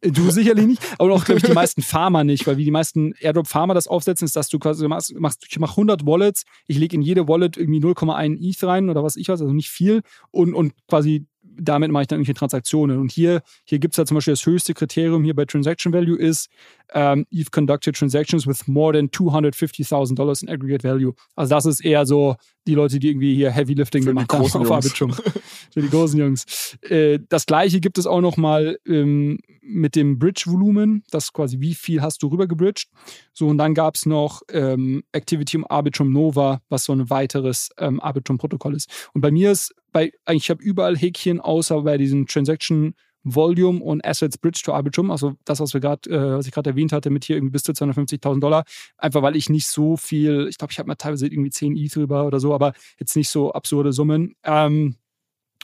Du 0.03 0.31
sicherlich 0.31 0.65
nicht, 0.65 0.81
aber 0.97 1.13
auch, 1.13 1.25
glaube 1.25 1.39
ich, 1.39 1.45
die 1.45 1.53
meisten 1.53 1.83
Farmer 1.83 2.23
nicht, 2.23 2.47
weil 2.47 2.57
wie 2.57 2.65
die 2.65 2.71
meisten 2.71 3.13
Airdrop-Farmer 3.19 3.75
das 3.75 3.87
aufsetzen, 3.87 4.25
ist, 4.25 4.35
dass 4.35 4.49
du 4.49 4.57
quasi 4.57 4.87
machst, 4.87 5.13
machst 5.19 5.45
ich 5.47 5.59
mache 5.59 5.73
100 5.73 6.05
Wallets, 6.05 6.43
ich 6.65 6.77
lege 6.77 6.95
in 6.95 7.03
jede 7.03 7.27
Wallet 7.27 7.55
irgendwie 7.57 7.79
0,1 7.79 8.39
ETH 8.41 8.63
rein 8.63 8.89
oder 8.89 9.03
was 9.03 9.15
ich 9.15 9.29
weiß, 9.29 9.41
also 9.41 9.53
nicht 9.53 9.69
viel 9.69 10.01
und, 10.31 10.55
und 10.55 10.73
quasi 10.87 11.27
damit 11.57 11.91
mache 11.91 12.03
ich 12.03 12.07
dann 12.07 12.19
irgendwelche 12.19 12.37
Transaktionen. 12.37 12.99
Und 12.99 13.11
hier, 13.11 13.41
hier 13.65 13.79
gibt 13.79 13.93
es 13.93 13.97
ja 13.97 14.05
zum 14.05 14.15
Beispiel 14.15 14.33
das 14.33 14.45
höchste 14.45 14.73
Kriterium 14.73 15.23
hier 15.23 15.35
bei 15.35 15.45
Transaction 15.45 15.93
Value 15.93 16.17
ist, 16.17 16.49
ähm, 16.93 17.25
you've 17.31 17.51
conducted 17.51 17.95
transactions 17.95 18.45
with 18.45 18.67
more 18.67 18.93
than 18.93 19.09
$250,000 19.09 20.15
dollars 20.15 20.41
in 20.41 20.49
aggregate 20.49 20.83
value. 20.83 21.13
Also 21.35 21.55
das 21.55 21.65
ist 21.65 21.79
eher 21.81 22.05
so 22.05 22.35
die 22.67 22.75
Leute, 22.75 22.99
die 22.99 23.09
irgendwie 23.09 23.33
hier 23.33 23.49
Heavy 23.51 23.73
Lifting 23.73 24.03
Für 24.03 24.09
gemacht 24.09 24.31
haben 24.31 24.43
auf 24.43 24.53
Jungs. 24.53 24.69
Arbitrum. 24.69 25.13
Für 25.73 25.81
die 25.81 25.89
großen 25.89 26.19
Jungs. 26.19 26.77
Äh, 26.81 27.19
das 27.29 27.45
gleiche 27.45 27.79
gibt 27.79 27.97
es 27.97 28.05
auch 28.05 28.21
noch 28.21 28.37
mal 28.37 28.77
ähm, 28.85 29.39
mit 29.61 29.95
dem 29.95 30.19
Bridge-Volumen, 30.19 31.03
das 31.11 31.33
quasi 31.33 31.59
wie 31.59 31.73
viel 31.73 32.01
hast 32.01 32.21
du 32.23 32.27
rüber 32.27 32.47
gebridged. 32.47 32.89
So, 33.33 33.47
und 33.47 33.57
dann 33.57 33.73
gab 33.73 33.95
es 33.95 34.05
noch 34.05 34.41
ähm, 34.51 35.03
Activity 35.11 35.57
im 35.57 35.65
Arbitrum 35.67 36.11
Nova, 36.11 36.61
was 36.69 36.83
so 36.83 36.93
ein 36.93 37.09
weiteres 37.09 37.69
ähm, 37.77 37.99
Arbitrum-Protokoll 37.99 38.75
ist. 38.75 39.09
Und 39.13 39.21
bei 39.21 39.31
mir 39.31 39.51
ist, 39.51 39.73
bei, 39.91 40.11
ich 40.29 40.49
habe 40.49 40.63
überall 40.63 40.97
Häkchen, 40.97 41.39
außer 41.39 41.81
bei 41.81 41.97
diesen 41.97 42.27
Transaction 42.27 42.95
Volume 43.23 43.81
und 43.81 44.03
Assets 44.05 44.37
Bridge 44.37 44.61
to 44.65 44.73
Arbitrum, 44.73 45.11
also 45.11 45.33
das, 45.45 45.59
was 45.59 45.73
wir 45.73 45.81
gerade, 45.81 46.09
äh, 46.09 46.37
was 46.37 46.47
ich 46.47 46.51
gerade 46.51 46.71
erwähnt 46.71 46.91
hatte, 46.91 47.09
mit 47.09 47.23
hier 47.23 47.35
irgendwie 47.35 47.51
bis 47.51 47.63
zu 47.63 47.71
250.000 47.71 48.39
Dollar, 48.39 48.63
einfach 48.97 49.21
weil 49.21 49.35
ich 49.35 49.49
nicht 49.49 49.67
so 49.67 49.95
viel, 49.95 50.47
ich 50.49 50.57
glaube, 50.57 50.71
ich 50.71 50.79
habe 50.79 50.87
mal 50.87 50.95
teilweise 50.95 51.27
irgendwie 51.27 51.51
10 51.51 51.75
ETH 51.77 51.95
rüber 51.97 52.25
oder 52.25 52.39
so, 52.39 52.53
aber 52.53 52.73
jetzt 52.99 53.15
nicht 53.15 53.29
so 53.29 53.51
absurde 53.51 53.93
Summen. 53.93 54.35
Ähm, 54.43 54.95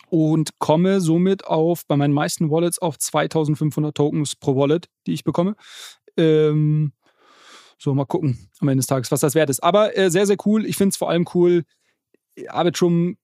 und 0.10 0.58
komme 0.60 1.02
somit 1.02 1.46
auf 1.46 1.86
bei 1.86 1.98
meinen 1.98 2.14
meisten 2.14 2.50
Wallets 2.50 2.80
auf 2.80 2.98
2500 2.98 3.96
Tokens 3.96 4.38
pro 4.38 4.56
Wallet, 4.56 4.88
die 5.06 5.14
ich 5.14 5.26
bekomme. 5.26 5.56
Ähm, 6.16 6.94
so, 7.78 7.94
mal 7.94 8.06
gucken 8.06 8.50
am 8.60 8.70
Ende 8.70 8.80
des 8.80 8.88
Tages, 8.88 9.12
was 9.12 9.20
das 9.20 9.36
wert 9.36 9.50
ist. 9.50 9.62
Aber 9.62 9.98
äh, 9.98 10.10
sehr, 10.10 10.26
sehr 10.26 10.38
cool. 10.46 10.66
Ich 10.66 10.78
finde 10.78 10.92
es 10.92 10.98
vor 10.98 11.10
allem 11.10 11.26
cool. 11.34 11.64
Arbitrum, 12.48 13.18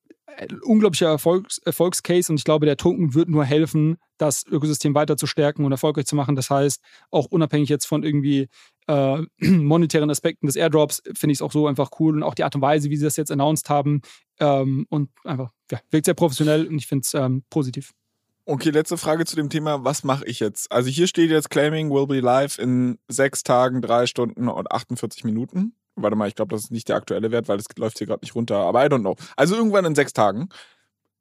unglaublicher 0.64 1.08
Erfolgs 1.08 1.60
Erfolgscase 1.60 2.32
und 2.32 2.38
ich 2.38 2.44
glaube, 2.44 2.66
der 2.66 2.78
Token 2.78 3.14
wird 3.14 3.30
nur 3.30 3.46
helfen, 3.46 3.98
das 4.18 4.46
Ökosystem 4.46 4.96
weiter 4.96 5.18
zu 5.18 5.28
stärken 5.28 5.66
und 5.66 5.72
erfolgreich 5.72 6.06
zu 6.06 6.16
machen. 6.16 6.36
Das 6.36 6.50
heißt, 6.50 6.82
auch 7.12 7.26
unabhängig 7.26 7.70
jetzt 7.70 7.86
von 7.86 8.04
irgendwie 8.04 8.48
äh, 8.88 9.22
monetären 9.40 10.10
Aspekten 10.10 10.48
des 10.48 10.56
Airdrops, 10.56 11.02
finde 11.16 11.34
ich 11.34 11.38
es 11.38 11.42
auch 11.42 11.52
so 11.52 11.68
einfach 11.68 11.92
cool 12.00 12.16
und 12.16 12.24
auch 12.24 12.36
die 12.36 12.44
Art 12.44 12.56
und 12.56 12.62
Weise, 12.62 12.90
wie 12.90 12.98
sie 12.98 13.06
das 13.06 13.18
jetzt 13.18 13.32
announced 13.32 13.70
haben 13.70 14.02
ähm, 14.40 14.86
und 14.90 15.10
einfach, 15.24 15.52
ja, 15.72 15.80
wirkt 15.92 16.06
sehr 16.06 16.14
professionell 16.14 16.68
und 16.68 16.78
ich 16.78 16.88
finde 16.88 17.04
es 17.06 17.14
ähm, 17.14 17.44
positiv. 17.50 17.92
Okay, 18.46 18.72
letzte 18.72 18.98
Frage 18.98 19.26
zu 19.26 19.38
dem 19.38 19.50
Thema. 19.50 19.86
Was 19.86 20.04
mache 20.04 20.26
ich 20.26 20.42
jetzt? 20.42 20.70
Also 20.70 20.90
hier 20.90 21.08
steht 21.08 21.32
jetzt 21.32 21.50
Claiming 21.50 21.92
will 21.92 22.08
be 22.08 22.20
live 22.20 22.60
in 22.60 23.00
sechs 23.08 23.44
Tagen, 23.44 23.82
drei 23.82 24.06
Stunden 24.06 24.50
und 24.50 24.70
48 24.70 25.24
Minuten. 25.24 25.76
Warte 25.96 26.16
mal, 26.16 26.28
ich 26.28 26.36
glaube, 26.36 26.56
das 26.56 26.66
ist 26.66 26.72
nicht 26.72 26.90
der 26.90 26.96
aktuelle 26.96 27.32
Wert, 27.32 27.48
weil 27.48 27.58
das 27.58 27.68
läuft 27.78 27.98
hier 28.00 28.08
gerade 28.08 28.22
nicht 28.24 28.36
runter. 28.36 28.58
Aber 28.58 28.84
I 28.84 28.90
don't 28.90 29.02
know. 29.02 29.16
Also 29.36 29.56
irgendwann 29.56 29.86
in 29.86 29.96
sechs 29.96 30.14
Tagen. 30.14 30.50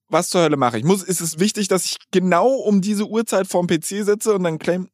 Was 0.08 0.28
zur 0.28 0.42
Hölle 0.42 0.56
mache 0.56 0.78
ich? 0.78 0.84
Muss, 0.84 1.02
ist 1.02 1.20
es 1.20 1.38
wichtig, 1.38 1.68
dass 1.68 1.84
ich 1.86 1.96
genau 2.10 2.48
um 2.48 2.80
diese 2.80 3.06
Uhrzeit 3.06 3.46
vorm 3.46 3.66
PC 3.66 4.04
sitze 4.04 4.34
und 4.34 4.44
dann 4.44 4.58
claim? 4.58 4.88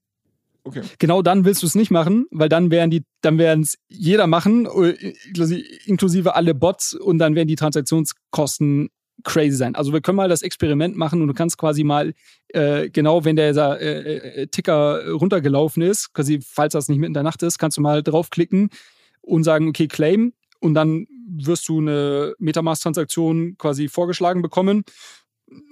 Okay. 0.64 0.82
Genau 0.98 1.22
dann 1.22 1.44
willst 1.44 1.62
du 1.62 1.66
es 1.66 1.74
nicht 1.74 1.90
machen, 1.90 2.26
weil 2.30 2.48
dann 2.48 2.70
werden 2.70 2.90
die, 2.90 3.04
dann 3.22 3.38
werden 3.38 3.62
es 3.62 3.78
jeder 3.88 4.26
machen, 4.26 4.66
äh, 4.66 4.90
inklusive, 5.26 5.64
inklusive 5.86 6.34
alle 6.34 6.54
Bots 6.54 6.94
und 6.94 7.18
dann 7.18 7.34
werden 7.34 7.48
die 7.48 7.56
Transaktionskosten 7.56 8.90
crazy 9.24 9.56
sein. 9.56 9.74
Also 9.74 9.92
wir 9.92 10.00
können 10.00 10.16
mal 10.16 10.28
das 10.28 10.42
Experiment 10.42 10.96
machen 10.96 11.22
und 11.22 11.28
du 11.28 11.34
kannst 11.34 11.58
quasi 11.58 11.84
mal 11.84 12.14
äh, 12.48 12.90
genau, 12.90 13.24
wenn 13.24 13.36
der 13.36 13.56
äh, 13.80 14.42
äh, 14.42 14.46
Ticker 14.48 15.10
runtergelaufen 15.10 15.82
ist, 15.82 16.12
quasi 16.12 16.40
falls 16.40 16.74
das 16.74 16.88
nicht 16.88 16.98
mitten 16.98 17.10
in 17.10 17.14
der 17.14 17.22
Nacht 17.22 17.42
ist, 17.42 17.58
kannst 17.58 17.76
du 17.76 17.80
mal 17.80 18.02
draufklicken 18.02 18.70
und 19.28 19.44
sagen, 19.44 19.68
okay, 19.68 19.88
Claim 19.88 20.32
und 20.60 20.74
dann 20.74 21.06
wirst 21.28 21.68
du 21.68 21.80
eine 21.80 22.34
Metamask-Transaktion 22.38 23.56
quasi 23.58 23.88
vorgeschlagen 23.88 24.42
bekommen. 24.42 24.84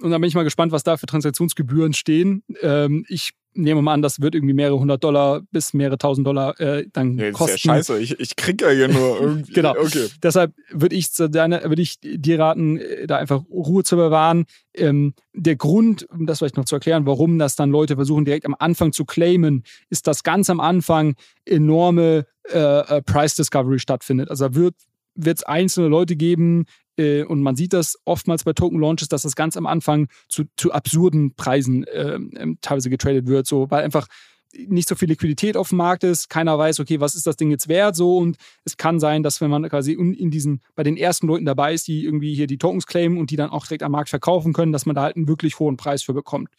Und 0.01 0.11
dann 0.11 0.21
bin 0.21 0.27
ich 0.27 0.35
mal 0.35 0.43
gespannt, 0.43 0.71
was 0.71 0.83
da 0.83 0.97
für 0.97 1.05
Transaktionsgebühren 1.05 1.93
stehen. 1.93 2.43
Ähm, 2.61 3.05
ich 3.07 3.31
nehme 3.57 3.81
mal 3.81 3.93
an, 3.93 4.01
das 4.01 4.21
wird 4.21 4.35
irgendwie 4.35 4.53
mehrere 4.53 4.79
hundert 4.79 5.03
Dollar 5.03 5.41
bis 5.51 5.73
mehrere 5.73 5.97
tausend 5.97 6.25
Dollar 6.27 6.59
äh, 6.59 6.85
dann 6.93 7.15
Nee, 7.15 7.31
das 7.31 7.37
kosten. 7.39 7.55
ist 7.55 7.63
ja 7.65 7.73
scheiße. 7.75 7.99
Ich, 7.99 8.19
ich 8.19 8.35
krieg 8.35 8.61
ja 8.61 8.69
hier 8.69 8.87
nur 8.87 9.19
irgendwie. 9.21 9.53
Genau. 9.53 9.71
Okay. 9.71 10.07
Deshalb 10.23 10.53
würde 10.71 10.95
ich, 10.95 11.11
zu 11.11 11.29
deiner- 11.29 11.63
würde 11.63 11.81
ich 11.81 11.99
dir 12.01 12.39
raten, 12.39 12.77
äh, 12.77 13.07
da 13.07 13.17
einfach 13.17 13.43
Ruhe 13.49 13.83
zu 13.83 13.95
bewahren. 13.97 14.45
Ähm, 14.73 15.13
der 15.33 15.55
Grund, 15.55 16.07
um 16.09 16.25
das 16.25 16.39
vielleicht 16.39 16.57
noch 16.57 16.65
zu 16.65 16.75
erklären, 16.75 17.05
warum 17.05 17.39
das 17.39 17.55
dann 17.55 17.69
Leute 17.71 17.95
versuchen, 17.95 18.25
direkt 18.25 18.45
am 18.45 18.55
Anfang 18.57 18.91
zu 18.93 19.05
claimen, 19.05 19.63
ist, 19.89 20.07
dass 20.07 20.23
ganz 20.23 20.49
am 20.49 20.59
Anfang 20.59 21.15
enorme 21.45 22.25
äh, 22.51 22.57
äh, 22.97 23.01
Price 23.01 23.35
Discovery 23.35 23.79
stattfindet. 23.79 24.29
Also 24.29 24.47
da 24.49 24.55
wird 24.55 24.75
es 25.23 25.43
einzelne 25.43 25.87
Leute 25.87 26.15
geben, 26.15 26.65
äh, 26.97 27.23
und 27.23 27.41
man 27.41 27.55
sieht 27.55 27.73
das 27.73 27.97
oftmals 28.05 28.43
bei 28.43 28.53
Token 28.53 28.79
Launches, 28.79 29.07
dass 29.07 29.21
das 29.21 29.35
ganz 29.35 29.57
am 29.57 29.65
Anfang 29.65 30.07
zu, 30.27 30.43
zu 30.57 30.71
absurden 30.71 31.35
Preisen 31.35 31.85
ähm, 31.91 32.57
teilweise 32.61 32.89
getradet 32.89 33.27
wird, 33.27 33.47
so 33.47 33.69
weil 33.69 33.83
einfach 33.83 34.07
nicht 34.53 34.87
so 34.87 34.95
viel 34.95 35.09
Liquidität 35.09 35.57
auf 35.57 35.69
dem 35.69 35.77
Markt 35.77 36.03
ist, 36.03 36.29
keiner 36.29 36.57
weiß, 36.57 36.79
okay, 36.79 36.99
was 36.99 37.15
ist 37.15 37.27
das 37.27 37.35
Ding 37.35 37.51
jetzt 37.51 37.67
wert, 37.67 37.95
so 37.95 38.17
und 38.17 38.37
es 38.63 38.77
kann 38.77 38.99
sein, 38.99 39.21
dass 39.21 39.41
wenn 39.41 39.51
man 39.51 39.67
quasi 39.69 39.93
in 39.93 40.31
diesen, 40.31 40.61
bei 40.75 40.83
den 40.83 40.97
ersten 40.97 41.27
Leuten 41.27 41.45
dabei 41.45 41.73
ist, 41.73 41.87
die 41.87 42.05
irgendwie 42.05 42.33
hier 42.33 42.47
die 42.47 42.57
Tokens 42.57 42.87
claimen 42.87 43.17
und 43.17 43.29
die 43.29 43.35
dann 43.35 43.49
auch 43.49 43.67
direkt 43.67 43.83
am 43.83 43.91
Markt 43.91 44.09
verkaufen 44.09 44.53
können, 44.53 44.71
dass 44.71 44.85
man 44.85 44.95
da 44.95 45.03
halt 45.03 45.15
einen 45.15 45.27
wirklich 45.27 45.59
hohen 45.59 45.77
Preis 45.77 46.01
für 46.01 46.13
bekommt. 46.13 46.49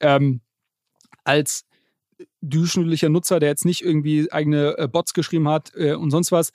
Ähm, 0.00 0.40
als 1.24 1.64
durchschnittlicher 2.40 3.08
Nutzer, 3.08 3.40
der 3.40 3.50
jetzt 3.50 3.64
nicht 3.64 3.82
irgendwie 3.82 4.30
eigene 4.30 4.78
äh, 4.78 4.88
Bots 4.88 5.14
geschrieben 5.14 5.48
hat 5.48 5.72
äh, 5.74 5.94
und 5.94 6.10
sonst 6.10 6.32
was, 6.32 6.52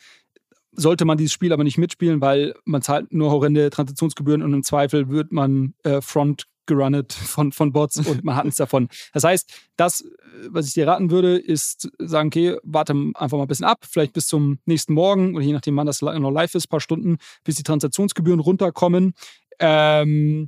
sollte 0.71 1.05
man 1.05 1.17
dieses 1.17 1.33
Spiel 1.33 1.53
aber 1.53 1.63
nicht 1.63 1.77
mitspielen, 1.77 2.21
weil 2.21 2.53
man 2.65 2.81
zahlt 2.81 3.11
nur 3.13 3.31
horrende 3.31 3.69
Transaktionsgebühren 3.69 4.41
und 4.43 4.53
im 4.53 4.63
Zweifel 4.63 5.09
wird 5.09 5.31
man 5.31 5.73
äh, 5.83 6.01
front 6.01 6.45
gerunnet 6.69 7.11
von, 7.11 7.51
von 7.51 7.73
Bots 7.73 7.97
und 8.07 8.23
man 8.23 8.35
hat 8.35 8.45
nichts 8.45 8.57
davon. 8.57 8.87
Das 9.11 9.25
heißt, 9.25 9.51
das, 9.75 10.05
was 10.47 10.67
ich 10.67 10.73
dir 10.73 10.87
raten 10.87 11.11
würde, 11.11 11.37
ist 11.37 11.89
sagen, 11.97 12.27
okay, 12.27 12.57
warte 12.63 12.93
einfach 13.15 13.37
mal 13.37 13.43
ein 13.43 13.47
bisschen 13.47 13.65
ab, 13.65 13.85
vielleicht 13.89 14.13
bis 14.13 14.27
zum 14.27 14.59
nächsten 14.65 14.93
Morgen 14.93 15.35
oder 15.35 15.43
je 15.43 15.53
nachdem, 15.53 15.75
wann 15.75 15.87
das 15.87 16.01
noch 16.01 16.31
live 16.31 16.55
ist, 16.55 16.67
ein 16.67 16.69
paar 16.69 16.79
Stunden, 16.79 17.17
bis 17.43 17.55
die 17.55 17.63
Transaktionsgebühren 17.63 18.39
runterkommen. 18.39 19.13
Ähm, 19.59 20.47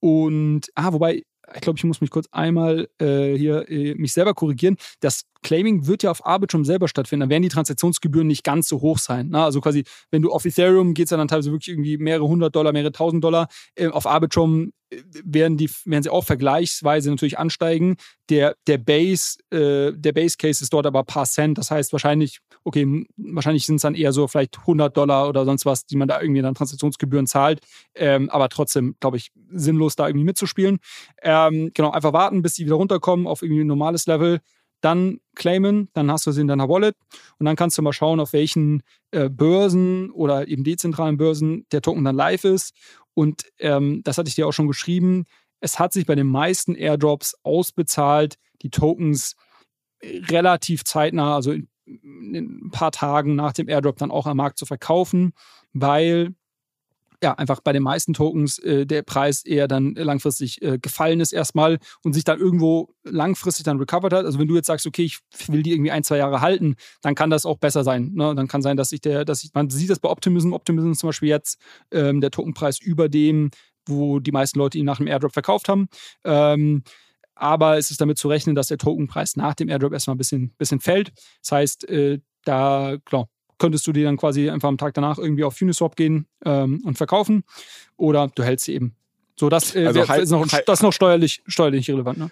und, 0.00 0.70
ah, 0.74 0.92
wobei, 0.92 1.24
ich 1.54 1.60
glaube, 1.60 1.78
ich 1.78 1.84
muss 1.84 2.00
mich 2.00 2.10
kurz 2.10 2.26
einmal 2.32 2.88
äh, 2.98 3.34
hier 3.34 3.68
äh, 3.70 3.94
mich 3.94 4.12
selber 4.12 4.34
korrigieren. 4.34 4.76
Das 5.00 5.22
Claiming 5.42 5.86
wird 5.86 6.02
ja 6.02 6.10
auf 6.10 6.26
Arbitrum 6.26 6.64
selber 6.64 6.88
stattfinden. 6.88 7.20
Dann 7.20 7.30
werden 7.30 7.42
die 7.42 7.48
Transaktionsgebühren 7.48 8.26
nicht 8.26 8.42
ganz 8.42 8.68
so 8.68 8.80
hoch 8.80 8.98
sein. 8.98 9.28
Ne? 9.28 9.42
Also 9.42 9.60
quasi, 9.60 9.84
wenn 10.10 10.22
du 10.22 10.32
auf 10.32 10.44
Ethereum 10.44 10.94
geht 10.94 11.06
es 11.06 11.10
dann 11.10 11.28
teilweise 11.28 11.52
wirklich 11.52 11.68
irgendwie 11.68 11.98
mehrere 11.98 12.26
hundert 12.26 12.56
Dollar, 12.56 12.72
mehrere 12.72 12.92
tausend 12.92 13.22
Dollar. 13.22 13.48
Äh, 13.76 13.88
auf 13.88 14.06
Arbitrum 14.06 14.72
werden, 14.90 15.56
die, 15.56 15.70
werden 15.84 16.02
sie 16.02 16.10
auch 16.10 16.24
vergleichsweise 16.24 17.10
natürlich 17.10 17.38
ansteigen. 17.38 17.96
Der, 18.30 18.56
der 18.66 18.78
Base, 18.78 19.38
äh, 19.50 19.92
der 19.92 20.12
Base 20.12 20.36
Case 20.36 20.62
ist 20.62 20.72
dort 20.72 20.86
aber 20.86 21.00
ein 21.00 21.06
paar 21.06 21.26
Cent. 21.26 21.58
Das 21.58 21.70
heißt 21.70 21.92
wahrscheinlich, 21.92 22.40
okay, 22.64 23.06
wahrscheinlich 23.16 23.66
sind 23.66 23.76
es 23.76 23.82
dann 23.82 23.94
eher 23.94 24.12
so 24.12 24.28
vielleicht 24.28 24.58
100 24.58 24.96
Dollar 24.96 25.28
oder 25.28 25.44
sonst 25.44 25.66
was, 25.66 25.86
die 25.86 25.96
man 25.96 26.08
da 26.08 26.20
irgendwie 26.20 26.42
dann 26.42 26.54
Transaktionsgebühren 26.54 27.26
zahlt. 27.26 27.60
Ähm, 27.94 28.30
aber 28.30 28.48
trotzdem, 28.48 28.96
glaube 29.00 29.16
ich, 29.16 29.30
sinnlos 29.50 29.96
da 29.96 30.06
irgendwie 30.06 30.26
mitzuspielen. 30.26 30.78
Ähm, 31.22 31.70
genau, 31.74 31.90
einfach 31.90 32.12
warten, 32.12 32.42
bis 32.42 32.54
die 32.54 32.64
wieder 32.64 32.76
runterkommen 32.76 33.26
auf 33.26 33.42
irgendwie 33.42 33.62
ein 33.62 33.68
normales 33.68 34.06
Level. 34.06 34.40
Dann 34.82 35.20
claimen, 35.34 35.88
dann 35.94 36.10
hast 36.10 36.26
du 36.26 36.32
sie 36.32 36.42
in 36.42 36.48
deiner 36.48 36.68
Wallet 36.68 36.94
und 37.38 37.46
dann 37.46 37.56
kannst 37.56 37.78
du 37.78 37.82
mal 37.82 37.92
schauen, 37.92 38.20
auf 38.20 38.32
welchen 38.32 38.82
äh, 39.10 39.28
Börsen 39.30 40.10
oder 40.10 40.48
eben 40.48 40.64
dezentralen 40.64 41.16
Börsen 41.16 41.66
der 41.72 41.82
Token 41.82 42.04
dann 42.04 42.14
live 42.14 42.44
ist. 42.44 42.74
Und 43.16 43.44
ähm, 43.58 44.02
das 44.04 44.18
hatte 44.18 44.28
ich 44.28 44.34
dir 44.34 44.46
auch 44.46 44.52
schon 44.52 44.66
geschrieben. 44.66 45.24
Es 45.60 45.78
hat 45.78 45.94
sich 45.94 46.04
bei 46.04 46.14
den 46.14 46.26
meisten 46.26 46.74
Airdrops 46.74 47.34
ausbezahlt, 47.42 48.36
die 48.60 48.68
Tokens 48.68 49.36
relativ 50.02 50.84
zeitnah, 50.84 51.34
also 51.34 51.52
in, 51.52 51.68
in 51.86 52.66
ein 52.66 52.70
paar 52.70 52.92
Tagen 52.92 53.34
nach 53.34 53.54
dem 53.54 53.70
Airdrop 53.70 53.96
dann 53.96 54.10
auch 54.10 54.26
am 54.26 54.36
Markt 54.36 54.58
zu 54.58 54.66
verkaufen, 54.66 55.32
weil 55.72 56.34
ja, 57.22 57.34
einfach 57.34 57.60
bei 57.60 57.72
den 57.72 57.82
meisten 57.82 58.14
Tokens 58.14 58.58
äh, 58.58 58.86
der 58.86 59.02
Preis 59.02 59.44
eher 59.44 59.68
dann 59.68 59.94
langfristig 59.94 60.62
äh, 60.62 60.78
gefallen 60.78 61.20
ist 61.20 61.32
erstmal 61.32 61.78
und 62.02 62.12
sich 62.12 62.24
dann 62.24 62.38
irgendwo 62.38 62.94
langfristig 63.04 63.64
dann 63.64 63.78
recovered 63.78 64.12
hat. 64.12 64.24
Also 64.24 64.38
wenn 64.38 64.48
du 64.48 64.56
jetzt 64.56 64.66
sagst, 64.66 64.86
okay, 64.86 65.04
ich 65.04 65.20
will 65.48 65.62
die 65.62 65.72
irgendwie 65.72 65.90
ein, 65.90 66.04
zwei 66.04 66.18
Jahre 66.18 66.40
halten, 66.40 66.76
dann 67.02 67.14
kann 67.14 67.30
das 67.30 67.46
auch 67.46 67.58
besser 67.58 67.84
sein. 67.84 68.12
Ne? 68.14 68.34
Dann 68.34 68.48
kann 68.48 68.62
sein, 68.62 68.76
dass 68.76 68.90
sich 68.90 69.00
der, 69.00 69.24
dass 69.24 69.44
ich, 69.44 69.50
man 69.54 69.70
sieht 69.70 69.90
das 69.90 70.00
bei 70.00 70.08
Optimism, 70.08 70.52
Optimism 70.52 70.92
zum 70.92 71.08
Beispiel 71.08 71.28
jetzt 71.28 71.60
ähm, 71.90 72.20
der 72.20 72.30
Tokenpreis 72.30 72.80
über 72.80 73.08
dem, 73.08 73.50
wo 73.86 74.18
die 74.18 74.32
meisten 74.32 74.58
Leute 74.58 74.78
ihn 74.78 74.84
nach 74.84 74.98
dem 74.98 75.06
Airdrop 75.06 75.32
verkauft 75.32 75.68
haben. 75.68 75.88
Ähm, 76.24 76.82
aber 77.34 77.76
es 77.76 77.90
ist 77.90 78.00
damit 78.00 78.18
zu 78.18 78.28
rechnen, 78.28 78.54
dass 78.54 78.68
der 78.68 78.78
Tokenpreis 78.78 79.36
nach 79.36 79.54
dem 79.54 79.68
Airdrop 79.68 79.92
erstmal 79.92 80.14
ein 80.16 80.18
bisschen, 80.18 80.54
bisschen 80.58 80.80
fällt. 80.80 81.12
Das 81.42 81.52
heißt, 81.52 81.88
äh, 81.88 82.20
da, 82.44 82.96
klar, 83.04 83.28
könntest 83.58 83.86
du 83.86 83.92
die 83.92 84.02
dann 84.02 84.16
quasi 84.16 84.50
einfach 84.50 84.68
am 84.68 84.78
Tag 84.78 84.94
danach 84.94 85.18
irgendwie 85.18 85.44
auf 85.44 85.60
Uniswap 85.60 85.96
gehen 85.96 86.26
ähm, 86.44 86.82
und 86.84 86.96
verkaufen 86.96 87.44
oder 87.96 88.28
du 88.34 88.42
hältst 88.42 88.66
sie 88.66 88.74
eben. 88.74 88.94
So, 89.38 89.48
das, 89.48 89.74
äh, 89.74 89.86
also 89.86 90.08
wär, 90.08 90.18
ist, 90.18 90.30
noch, 90.30 90.46
das 90.46 90.78
ist 90.78 90.82
noch 90.82 90.92
steuerlich, 90.92 91.42
steuerlich 91.46 91.90
relevant, 91.90 92.18
ne? 92.18 92.30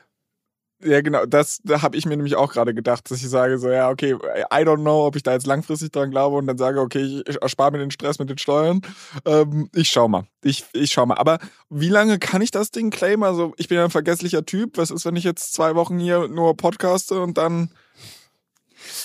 Ja, 0.82 1.00
genau, 1.00 1.24
das 1.24 1.60
da 1.64 1.80
habe 1.80 1.96
ich 1.96 2.04
mir 2.04 2.16
nämlich 2.16 2.36
auch 2.36 2.52
gerade 2.52 2.74
gedacht, 2.74 3.10
dass 3.10 3.22
ich 3.22 3.30
sage 3.30 3.58
so, 3.58 3.70
ja, 3.70 3.88
okay, 3.88 4.12
I 4.12 4.64
don't 4.64 4.82
know, 4.82 5.06
ob 5.06 5.16
ich 5.16 5.22
da 5.22 5.32
jetzt 5.32 5.46
langfristig 5.46 5.92
dran 5.92 6.10
glaube 6.10 6.36
und 6.36 6.46
dann 6.46 6.58
sage, 6.58 6.80
okay, 6.80 7.22
ich 7.26 7.40
erspare 7.40 7.70
mir 7.70 7.78
den 7.78 7.90
Stress 7.90 8.18
mit 8.18 8.28
den 8.28 8.36
Steuern. 8.36 8.82
Ähm, 9.24 9.70
ich 9.72 9.88
schau 9.88 10.08
mal. 10.08 10.26
Ich, 10.42 10.64
ich 10.74 10.92
schau 10.92 11.06
mal. 11.06 11.16
Aber 11.16 11.38
wie 11.70 11.88
lange 11.88 12.18
kann 12.18 12.42
ich 12.42 12.50
das 12.50 12.70
Ding 12.70 12.90
claimen? 12.90 13.22
Also, 13.22 13.54
ich 13.56 13.68
bin 13.68 13.78
ja 13.78 13.84
ein 13.84 13.90
vergesslicher 13.90 14.44
Typ. 14.44 14.76
Was 14.76 14.90
ist, 14.90 15.06
wenn 15.06 15.16
ich 15.16 15.24
jetzt 15.24 15.54
zwei 15.54 15.74
Wochen 15.74 15.98
hier 15.98 16.28
nur 16.28 16.54
podcaste 16.54 17.18
und 17.18 17.38
dann 17.38 17.70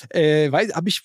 äh, 0.09 0.51
habe 0.51 0.89
ich 0.89 1.03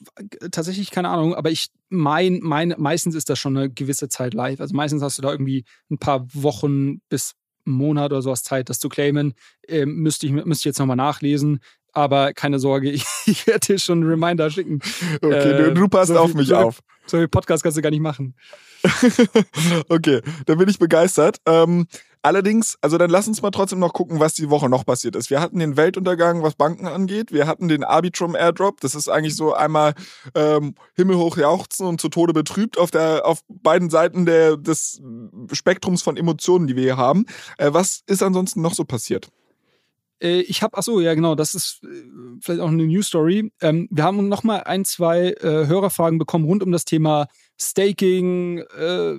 tatsächlich 0.50 0.90
keine 0.90 1.08
Ahnung, 1.08 1.34
aber 1.34 1.50
ich 1.50 1.68
mein, 1.88 2.40
mein, 2.42 2.74
meistens 2.78 3.14
ist 3.14 3.30
das 3.30 3.38
schon 3.38 3.56
eine 3.56 3.70
gewisse 3.70 4.08
Zeit 4.08 4.34
live. 4.34 4.60
Also 4.60 4.74
meistens 4.74 5.02
hast 5.02 5.18
du 5.18 5.22
da 5.22 5.30
irgendwie 5.30 5.64
ein 5.90 5.98
paar 5.98 6.26
Wochen 6.34 7.00
bis 7.08 7.34
einen 7.66 7.76
Monat 7.76 8.12
oder 8.12 8.22
sowas 8.22 8.42
Zeit, 8.42 8.68
das 8.68 8.78
zu 8.78 8.88
claimen. 8.88 9.34
Ähm, 9.68 9.96
müsste, 9.96 10.26
ich, 10.26 10.32
müsste 10.32 10.62
ich 10.62 10.64
jetzt 10.66 10.78
nochmal 10.78 10.96
nachlesen. 10.96 11.60
Aber 11.94 12.32
keine 12.32 12.58
Sorge, 12.58 12.90
ich, 13.26 13.46
werde 13.46 13.66
dir 13.66 13.78
schon 13.78 14.02
einen 14.02 14.10
Reminder 14.10 14.50
schicken. 14.50 14.80
Okay, 15.22 15.50
äh, 15.50 15.56
du, 15.64 15.74
du 15.74 15.88
passt 15.88 16.08
so 16.12 16.18
auf 16.18 16.30
viel, 16.30 16.40
mich 16.40 16.48
so 16.48 16.56
auf. 16.56 16.80
So 17.06 17.18
viel 17.18 17.28
Podcast 17.28 17.62
kannst 17.62 17.78
du 17.78 17.82
gar 17.82 17.90
nicht 17.90 18.00
machen. 18.00 18.34
okay, 19.88 20.20
da 20.46 20.54
bin 20.54 20.68
ich 20.68 20.78
begeistert. 20.78 21.38
Ähm, 21.46 21.86
allerdings, 22.22 22.76
also 22.80 22.98
dann 22.98 23.10
lass 23.10 23.28
uns 23.28 23.42
mal 23.42 23.50
trotzdem 23.50 23.78
noch 23.78 23.92
gucken, 23.92 24.20
was 24.20 24.34
die 24.34 24.50
Woche 24.50 24.68
noch 24.68 24.84
passiert 24.84 25.16
ist. 25.16 25.30
Wir 25.30 25.40
hatten 25.40 25.58
den 25.58 25.76
Weltuntergang, 25.76 26.42
was 26.42 26.54
Banken 26.54 26.86
angeht. 26.86 27.32
Wir 27.32 27.46
hatten 27.46 27.68
den 27.68 27.84
Arbitrum 27.84 28.34
Airdrop. 28.34 28.80
Das 28.80 28.94
ist 28.94 29.08
eigentlich 29.08 29.36
so 29.36 29.54
einmal 29.54 29.94
ähm, 30.34 30.74
himmelhoch 30.94 31.36
jauchzen 31.36 31.86
und 31.86 32.00
zu 32.00 32.08
Tode 32.08 32.32
betrübt 32.32 32.78
auf, 32.78 32.90
der, 32.90 33.26
auf 33.26 33.40
beiden 33.48 33.90
Seiten 33.90 34.26
der, 34.26 34.56
des 34.56 35.00
Spektrums 35.52 36.02
von 36.02 36.16
Emotionen, 36.16 36.66
die 36.66 36.76
wir 36.76 36.82
hier 36.82 36.96
haben. 36.96 37.26
Äh, 37.58 37.72
was 37.72 38.02
ist 38.06 38.22
ansonsten 38.22 38.60
noch 38.60 38.74
so 38.74 38.84
passiert? 38.84 39.30
Äh, 40.22 40.40
ich 40.40 40.62
habe, 40.62 40.76
achso, 40.76 41.00
ja 41.00 41.14
genau, 41.14 41.34
das 41.34 41.54
ist 41.54 41.80
äh, 41.84 41.88
vielleicht 42.40 42.60
auch 42.60 42.68
eine 42.68 42.86
News 42.86 43.08
Story. 43.08 43.50
Ähm, 43.60 43.88
wir 43.90 44.04
haben 44.04 44.28
noch 44.28 44.42
mal 44.42 44.62
ein, 44.64 44.84
zwei 44.84 45.32
äh, 45.40 45.66
Hörerfragen 45.66 46.18
bekommen 46.18 46.44
rund 46.44 46.62
um 46.62 46.72
das 46.72 46.84
Thema 46.84 47.26
Staking, 47.60 48.58
äh, 48.58 49.16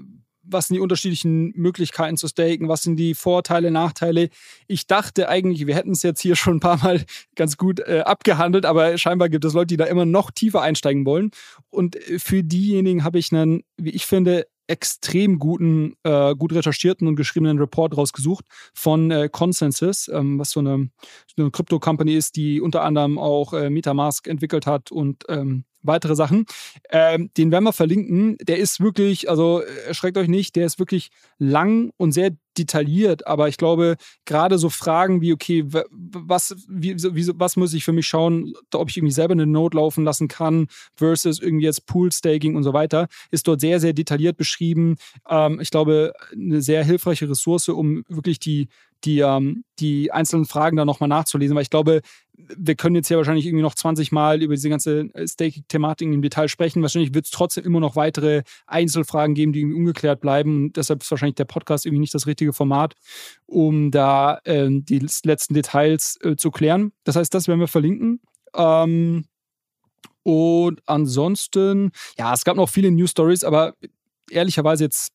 was 0.48 0.68
sind 0.68 0.76
die 0.76 0.82
unterschiedlichen 0.82 1.52
Möglichkeiten 1.56 2.18
zu 2.18 2.28
staken, 2.28 2.70
was 2.70 2.84
sind 2.84 2.98
die 2.98 3.16
Vorteile, 3.16 3.72
Nachteile. 3.72 4.30
Ich 4.68 4.88
dachte 4.88 5.28
eigentlich, 5.28 5.66
wir 5.66 5.76
hätten 5.76 5.92
es 5.92 6.04
jetzt 6.04 6.22
hier 6.22 6.36
schon 6.36 6.58
ein 6.58 6.60
paar 6.60 6.78
Mal 6.78 7.04
ganz 7.36 7.58
gut 7.58 7.80
äh, 7.80 8.02
abgehandelt, 8.06 8.66
aber 8.66 8.98
scheinbar 8.98 9.30
gibt 9.30 9.46
es 9.46 9.54
Leute, 9.54 9.68
die 9.68 9.78
da 9.78 9.86
immer 9.86 10.06
noch 10.06 10.32
tiefer 10.32 10.62
einsteigen 10.62 11.06
wollen. 11.06 11.32
Und 11.70 11.96
äh, 11.96 12.20
für 12.20 12.44
diejenigen 12.44 13.04
habe 13.04 13.20
ich 13.20 13.32
einen, 13.32 13.64
wie 13.78 13.92
ich 13.92 14.06
finde, 14.06 14.46
extrem 14.68 15.40
guten, 15.40 15.96
äh, 16.04 16.36
gut 16.36 16.54
recherchierten 16.54 17.08
und 17.08 17.16
geschriebenen 17.16 17.60
Report 17.60 17.96
rausgesucht 17.96 18.46
von 18.74 19.12
äh, 19.12 19.30
Consensus, 19.32 20.08
ähm, 20.08 20.40
was 20.40 20.52
so 20.52 20.60
eine, 20.60 20.90
Crypto-Company 21.38 22.16
ist, 22.16 22.36
die 22.36 22.62
unter 22.62 22.84
anderem 22.84 23.18
auch 23.18 23.54
äh, 23.54 23.70
Metamask 23.70 24.28
entwickelt 24.28 24.66
hat 24.66 24.92
und 24.92 25.24
ähm, 25.28 25.66
weitere 25.82 26.16
Sachen. 26.16 26.46
Ähm, 26.90 27.30
den 27.38 27.52
werden 27.52 27.66
wir 27.66 27.74
verlinken. 27.74 28.38
Der 28.42 28.58
ist 28.58 28.80
wirklich, 28.80 29.30
also 29.30 29.62
erschreckt 29.88 30.18
euch 30.18 30.28
nicht, 30.28 30.56
der 30.56 30.66
ist 30.66 30.80
wirklich 30.80 31.10
lang 31.38 31.92
und 31.98 32.12
sehr 32.12 32.32
detailliert, 32.58 33.28
aber 33.28 33.48
ich 33.48 33.58
glaube, 33.58 33.96
gerade 34.26 34.58
so 34.58 34.70
Fragen 34.70 35.22
wie, 35.22 35.34
okay, 35.34 35.66
was, 35.68 36.56
wie, 36.68 36.96
wie, 36.96 37.30
was 37.36 37.56
muss 37.56 37.74
ich 37.74 37.84
für 37.84 37.94
mich 37.94 38.08
schauen, 38.08 38.54
ob 38.74 38.90
ich 38.90 38.98
irgendwie 38.98 39.14
selber 39.14 39.34
eine 39.34 39.46
Note 39.46 39.78
laufen 39.78 40.04
lassen 40.04 40.28
kann, 40.28 40.68
versus 40.96 41.40
irgendwie 41.42 41.66
jetzt 41.66 41.86
Pool-Staking 41.86 42.56
und 42.56 42.64
so 42.64 42.74
weiter, 42.74 43.08
ist 43.32 43.48
dort 43.48 43.62
sehr, 43.62 43.80
sehr 43.80 43.94
detailliert 43.94 44.38
beschrieben. 44.38 44.96
Ähm, 45.30 45.60
ich 45.60 45.72
glaube, 45.72 46.14
eine 46.32 46.62
sehr 46.62 46.84
hilfreiche 46.84 47.30
Ressource, 47.30 47.70
um 47.70 48.04
wirklich 48.08 48.40
die, 48.40 48.68
die, 49.06 49.20
ähm, 49.20 49.64
die 49.80 50.12
einzelnen 50.12 50.46
Fragen 50.46 50.78
da 50.78 50.86
nochmal 50.86 51.10
nachzulesen, 51.10 51.56
weil 51.56 51.64
ich 51.64 51.70
glaube, 51.70 52.02
wir 52.38 52.76
können 52.76 52.96
jetzt 52.96 53.10
ja 53.10 53.18
wahrscheinlich 53.18 53.46
irgendwie 53.46 53.62
noch 53.62 53.76
20 53.76 54.12
Mal 54.12 54.42
über 54.42 54.56
diese 54.56 54.70
ganze 54.70 55.10
äh, 55.14 55.28
Staking-Thematik 55.28 56.08
im 56.08 56.22
Detail 56.22 56.48
sprechen. 56.48 56.82
Wahrscheinlich 56.82 57.14
wird 57.14 57.26
es 57.26 57.32
trotzdem 57.32 57.64
immer 57.64 57.80
noch 57.80 57.96
weitere 57.96 58.44
Einzelfragen 58.68 59.36
geben, 59.36 59.54
die 59.54 59.62
irgendwie 59.62 59.78
ungeklärt 59.78 60.20
bleiben. 60.20 60.66
Und 60.66 60.78
deshalb 60.78 61.02
ist 61.02 61.12
wahrscheinlich 61.12 61.36
der 61.36 61.46
Podcast 61.46 61.86
irgendwie 61.86 62.02
nicht 62.02 62.14
das 62.14 62.28
richtige 62.28 62.54
Format, 62.54 62.96
um 63.46 63.92
da 63.92 64.40
äh, 64.44 64.68
die 64.70 65.08
letzten 65.24 65.54
Details 65.54 66.18
äh, 66.24 66.36
zu 66.36 66.52
klären. 66.52 66.92
Das 67.04 67.16
heißt, 67.16 67.34
das 67.34 67.48
werden 67.48 67.60
wir 67.60 67.68
verlinken. 67.68 68.22
Ähm, 68.56 69.26
und 70.24 70.82
ansonsten, 70.88 71.92
ja, 72.18 72.34
es 72.34 72.44
gab 72.44 72.58
noch 72.58 72.70
viele 72.70 72.92
News 72.92 73.12
Stories, 73.12 73.44
aber 73.44 73.76
ehrlicherweise 74.30 74.84
jetzt 74.84 75.14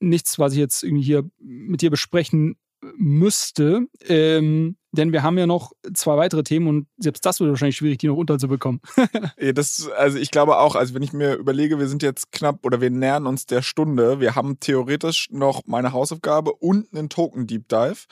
nichts, 0.00 0.38
was 0.38 0.54
ich 0.54 0.58
jetzt 0.58 0.82
irgendwie 0.82 1.02
hier 1.02 1.28
mit 1.38 1.82
dir 1.82 1.90
besprechen 1.90 2.56
müsste. 2.96 3.86
Ähm, 4.06 4.76
denn 4.92 5.12
wir 5.12 5.22
haben 5.22 5.38
ja 5.38 5.46
noch 5.46 5.72
zwei 5.92 6.16
weitere 6.16 6.44
Themen 6.44 6.68
und 6.68 6.86
selbst 6.98 7.26
das 7.26 7.40
wird 7.40 7.50
wahrscheinlich 7.50 7.76
schwierig, 7.76 7.98
die 7.98 8.06
noch 8.06 8.16
unterzubekommen. 8.16 8.80
ja, 9.38 9.52
das, 9.52 9.88
also 9.96 10.18
ich 10.18 10.30
glaube 10.30 10.58
auch, 10.58 10.76
also 10.76 10.94
wenn 10.94 11.02
ich 11.02 11.12
mir 11.12 11.34
überlege, 11.34 11.78
wir 11.78 11.88
sind 11.88 12.02
jetzt 12.02 12.30
knapp 12.32 12.64
oder 12.64 12.80
wir 12.80 12.90
nähern 12.90 13.26
uns 13.26 13.46
der 13.46 13.62
Stunde, 13.62 14.20
wir 14.20 14.34
haben 14.34 14.60
theoretisch 14.60 15.28
noch 15.30 15.62
meine 15.66 15.92
Hausaufgabe 15.92 16.52
und 16.52 16.94
einen 16.94 17.08
Token 17.08 17.46
Deep 17.46 17.68
Dive. 17.68 18.06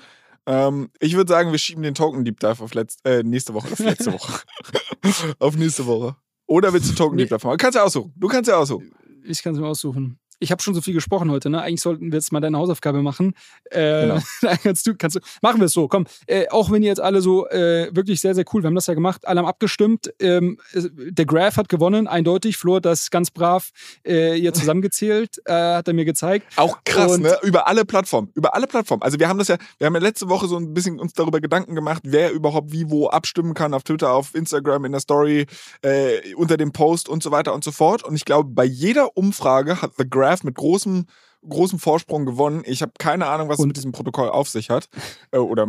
Ähm, 0.47 0.91
ich 0.99 1.15
würde 1.15 1.33
sagen, 1.33 1.53
wir 1.53 1.59
schieben 1.59 1.83
den 1.83 1.95
Token 1.95 2.25
Deep 2.25 2.41
Dive 2.41 2.63
auf 2.63 2.75
letzt, 2.75 3.01
äh, 3.05 3.23
nächste 3.23 3.55
Woche, 3.55 3.73
auf 3.73 3.79
letzte 3.79 4.13
Woche. 4.13 4.43
auf 5.39 5.57
nächste 5.57 5.87
Woche. 5.87 6.17
Oder 6.47 6.73
willst 6.73 6.91
du 6.91 6.95
Token 6.95 7.17
Deep 7.17 7.29
Dive 7.29 7.47
machen? 7.47 7.59
Du 7.59 7.63
kannst 7.63 7.77
ja 7.77 7.85
aussuchen. 7.85 8.13
Du 8.17 8.29
kannst 8.29 8.49
ja 8.49 8.57
aussuchen. 8.57 8.93
Ich 9.25 9.43
kann 9.43 9.55
es 9.55 9.61
mir 9.61 9.69
aussuchen 9.69 10.19
ich 10.43 10.51
habe 10.51 10.63
schon 10.63 10.75
so 10.75 10.81
viel 10.81 10.95
gesprochen 10.95 11.31
heute, 11.31 11.49
ne? 11.51 11.63
Eigentlich 11.63 11.81
sollten 11.81 12.11
wir 12.11 12.19
jetzt 12.19 12.33
mal 12.33 12.41
deine 12.41 12.59
Hausaufgabe 12.59 13.03
machen. 13.03 13.35
Äh, 13.71 14.03
genau. 14.03 14.19
kannst 14.63 14.87
du, 14.87 14.95
kannst 14.97 15.17
du, 15.17 15.21
machen 15.41 15.61
wir 15.61 15.67
es 15.67 15.73
so, 15.73 15.89
komm. 15.89 16.07
Äh, 16.27 16.49
auch 16.49 16.71
wenn 16.71 16.83
ihr 16.83 16.89
jetzt 16.89 17.01
alle 17.01 17.21
so 17.21 17.49
äh, 17.49 17.89
wirklich 17.95 18.21
sehr, 18.21 18.35
sehr 18.35 18.45
cool, 18.53 18.63
wir 18.63 18.67
haben 18.67 18.75
das 18.75 18.87
ja 18.87 18.95
gemacht, 18.95 19.27
alle 19.27 19.41
haben 19.41 19.47
abgestimmt. 19.47 20.13
Ähm, 20.21 20.59
der 20.75 21.25
Graph 21.25 21.57
hat 21.57 21.69
gewonnen, 21.69 22.07
eindeutig. 22.07 22.57
Flo 22.57 22.77
hat 22.77 22.85
das 22.85 23.11
ganz 23.11 23.31
brav 23.31 23.71
äh, 24.03 24.35
hier 24.35 24.53
zusammengezählt, 24.53 25.41
äh, 25.45 25.53
hat 25.53 25.89
er 25.89 25.95
mir 25.95 26.05
gezeigt. 26.05 26.47
Auch 26.57 26.79
krass, 26.85 27.13
Und, 27.13 27.23
ne? 27.23 27.39
Über 27.43 27.69
alle 27.69 27.85
Plattformen. 27.85 28.31
Über 28.35 28.55
alle 28.55 28.67
Plattformen. 28.67 29.03
Also 29.03 29.19
wir 29.19 29.29
haben 29.29 29.39
das 29.39 29.49
ja, 29.49 29.57
wir 29.79 29.87
haben 29.87 29.95
ja 29.95 30.01
letzte 30.01 30.29
Woche 30.29 30.49
so 30.49 30.57
ein 30.57 30.75
bisschen 30.75 30.99
uns 30.99 31.13
darüber 31.13 31.41
Gedanken 31.41 31.75
gemacht, 31.75 32.03
wer 32.05 32.33
überhaupt 32.33 32.73
wie 32.73 32.91
wo 32.91 33.09
abstimmen 33.09 33.55
kann, 33.55 33.75
auf 33.75 33.85
Twitter, 33.85 34.13
auf 34.13 34.35
Instagram, 34.35 34.85
in 34.85 34.93
der 34.93 35.01
Story, 35.01 35.47
äh, 35.83 36.35
unter 36.35 36.57
dem 36.57 36.73
Post 36.73 37.09
und 37.09 37.23
so 37.23 37.31
weiter 37.31 37.55
und 37.55 37.63
so 37.63 37.71
fort. 37.71 38.03
Und 38.03 38.15
ich 38.15 38.25
glaube, 38.25 38.51
bei 38.51 38.65
jeder 38.65 39.17
Umfrage 39.17 39.83
hat 39.83 39.93
The 39.99 40.09
Graph 40.09 40.32
Graph 40.33 40.45
mit 40.45 40.55
großem 40.55 41.07
großem 41.49 41.79
Vorsprung 41.79 42.25
gewonnen. 42.25 42.63
Ich 42.67 42.83
habe 42.83 42.93
keine 42.99 43.27
Ahnung, 43.27 43.49
was 43.49 43.59
und 43.59 43.65
es 43.65 43.67
mit 43.67 43.77
diesem 43.77 43.93
Protokoll 43.93 44.29
auf 44.29 44.49
sich 44.49 44.71
hat 44.71 44.89
äh, 45.33 45.39
oder 45.39 45.67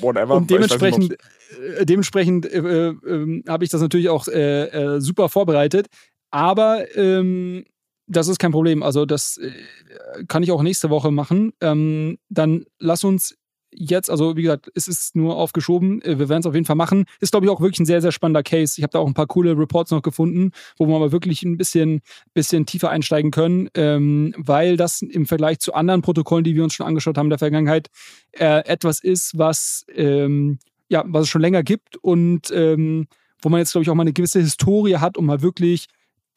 whatever. 0.00 0.34
Und 0.34 0.50
dementsprechend, 0.50 1.10
nicht, 1.10 1.78
äh, 1.78 1.86
dementsprechend 1.86 2.44
äh, 2.44 2.88
äh, 2.88 3.42
habe 3.48 3.64
ich 3.64 3.70
das 3.70 3.80
natürlich 3.80 4.10
auch 4.10 4.28
äh, 4.28 4.64
äh, 4.96 5.00
super 5.00 5.30
vorbereitet. 5.30 5.86
Aber 6.30 6.84
ähm, 6.96 7.64
das 8.06 8.28
ist 8.28 8.38
kein 8.38 8.52
Problem. 8.52 8.82
Also 8.82 9.06
das 9.06 9.40
kann 10.28 10.42
ich 10.42 10.52
auch 10.52 10.62
nächste 10.62 10.90
Woche 10.90 11.10
machen. 11.10 11.54
Ähm, 11.60 12.18
dann 12.28 12.66
lass 12.78 13.02
uns 13.02 13.36
jetzt, 13.72 14.10
also 14.10 14.36
wie 14.36 14.42
gesagt, 14.42 14.70
es 14.74 14.88
ist 14.88 15.16
nur 15.16 15.36
aufgeschoben. 15.36 16.02
Äh, 16.02 16.18
wir 16.18 16.28
werden 16.28 16.40
es 16.40 16.46
auf 16.46 16.54
jeden 16.54 16.66
Fall 16.66 16.76
machen. 16.76 17.04
Ist, 17.20 17.32
glaube 17.32 17.46
ich, 17.46 17.50
auch 17.50 17.60
wirklich 17.60 17.80
ein 17.80 17.86
sehr, 17.86 18.00
sehr 18.00 18.12
spannender 18.12 18.42
Case. 18.42 18.74
Ich 18.76 18.82
habe 18.82 18.92
da 18.92 18.98
auch 18.98 19.06
ein 19.06 19.14
paar 19.14 19.26
coole 19.26 19.56
Reports 19.56 19.90
noch 19.90 20.02
gefunden, 20.02 20.52
wo 20.78 20.86
wir 20.86 20.96
aber 20.96 21.12
wirklich 21.12 21.42
ein 21.42 21.56
bisschen, 21.56 22.00
bisschen 22.34 22.66
tiefer 22.66 22.90
einsteigen 22.90 23.30
können, 23.30 23.68
ähm, 23.74 24.34
weil 24.38 24.76
das 24.76 25.02
im 25.02 25.26
Vergleich 25.26 25.58
zu 25.58 25.74
anderen 25.74 26.02
Protokollen, 26.02 26.44
die 26.44 26.54
wir 26.54 26.64
uns 26.64 26.74
schon 26.74 26.86
angeschaut 26.86 27.18
haben 27.18 27.26
in 27.26 27.30
der 27.30 27.38
Vergangenheit, 27.38 27.88
äh, 28.32 28.64
etwas 28.66 29.00
ist, 29.00 29.36
was, 29.38 29.84
ähm, 29.94 30.58
ja, 30.88 31.04
was 31.06 31.24
es 31.24 31.28
schon 31.28 31.42
länger 31.42 31.62
gibt 31.62 31.96
und 31.96 32.50
ähm, 32.52 33.06
wo 33.42 33.48
man 33.48 33.58
jetzt, 33.58 33.72
glaube 33.72 33.82
ich, 33.82 33.90
auch 33.90 33.94
mal 33.94 34.02
eine 34.02 34.12
gewisse 34.12 34.40
Historie 34.40 34.96
hat, 34.96 35.16
um 35.16 35.26
mal 35.26 35.42
wirklich 35.42 35.86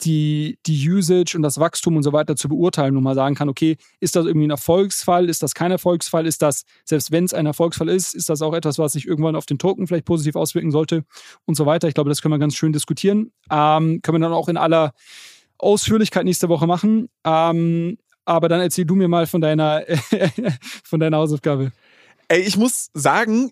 die, 0.02 0.60
die 0.66 0.90
Usage 0.90 1.36
und 1.36 1.42
das 1.42 1.60
Wachstum 1.60 1.98
und 1.98 2.04
so 2.04 2.14
weiter 2.14 2.36
zu 2.36 2.50
beurteilen 2.50 2.96
und 2.96 3.04
mal 3.04 3.16
sagen 3.16 3.36
kann, 3.36 3.50
okay, 3.50 3.78
ist 4.00 4.16
das 4.16 4.26
irgendwie 4.26 4.48
ein 4.48 4.52
Erfolgsfall, 4.52 5.30
ist 5.30 5.44
das 5.44 5.54
kein 5.54 5.72
Erfolgsfall, 5.72 6.26
ist 6.26 6.42
das, 6.42 6.64
selbst 6.86 7.12
wenn 7.12 7.26
es 7.26 7.34
ein 7.34 7.46
Erfolgsfall 7.46 7.90
ist, 7.90 8.16
ist 8.16 8.30
das 8.30 8.42
auch 8.42 8.54
etwas, 8.54 8.80
was 8.80 8.94
sich 8.94 9.06
irgendwann 9.06 9.36
auf 9.36 9.46
den 9.46 9.58
Token 9.58 9.88
vielleicht 9.88 10.06
positiv 10.06 10.36
auswirken 10.36 10.72
sollte 10.72 11.04
und 11.46 11.56
so 11.56 11.66
weiter. 11.66 11.88
Ich 11.88 11.94
glaube, 11.94 12.10
das 12.10 12.22
können 12.22 12.34
wir 12.34 12.40
ganz 12.40 12.56
schön 12.56 12.74
diskutieren. 12.74 13.32
Ähm, 13.52 14.02
können 14.02 14.22
wir 14.22 14.28
dann 14.28 14.34
auch 14.34 14.50
in 14.50 14.58
aller 14.58 14.94
Ausführlichkeit 15.58 16.26
nächste 16.26 16.50
Woche 16.50 16.68
machen. 16.68 17.10
Ähm, 17.26 17.98
aber 18.26 18.48
dann 18.48 18.62
erzähl 18.62 18.86
du 18.86 18.96
mir 18.96 19.08
mal 19.08 19.28
von 19.28 19.42
deiner, 19.42 19.84
von 20.84 21.00
deiner 21.00 21.18
Hausaufgabe. 21.18 21.72
Ey, 22.28 22.42
ich 22.42 22.58
muss 22.58 22.90
sagen, 22.94 23.52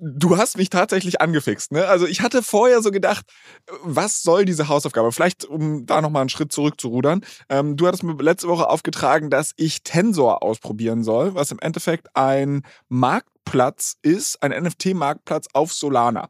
du 0.00 0.36
hast 0.36 0.56
mich 0.56 0.70
tatsächlich 0.70 1.20
angefixt. 1.20 1.72
Ne? 1.72 1.86
Also 1.86 2.06
ich 2.06 2.20
hatte 2.20 2.42
vorher 2.42 2.82
so 2.82 2.90
gedacht, 2.90 3.26
was 3.82 4.22
soll 4.22 4.44
diese 4.44 4.68
Hausaufgabe? 4.68 5.12
Vielleicht, 5.12 5.44
um 5.44 5.86
da 5.86 6.00
nochmal 6.00 6.22
einen 6.22 6.28
Schritt 6.28 6.52
zurückzurudern. 6.52 7.22
Ähm, 7.48 7.76
du 7.76 7.86
hattest 7.86 8.02
mir 8.02 8.14
letzte 8.22 8.48
Woche 8.48 8.68
aufgetragen, 8.68 9.30
dass 9.30 9.52
ich 9.56 9.82
Tensor 9.82 10.42
ausprobieren 10.42 11.04
soll, 11.04 11.34
was 11.34 11.50
im 11.50 11.58
Endeffekt 11.58 12.08
ein 12.14 12.62
Markt 12.88 13.28
Marktplatz 13.48 13.96
ist, 14.02 14.42
ein 14.42 14.50
NFT-Marktplatz 14.50 15.46
auf 15.54 15.72
Solana. 15.72 16.28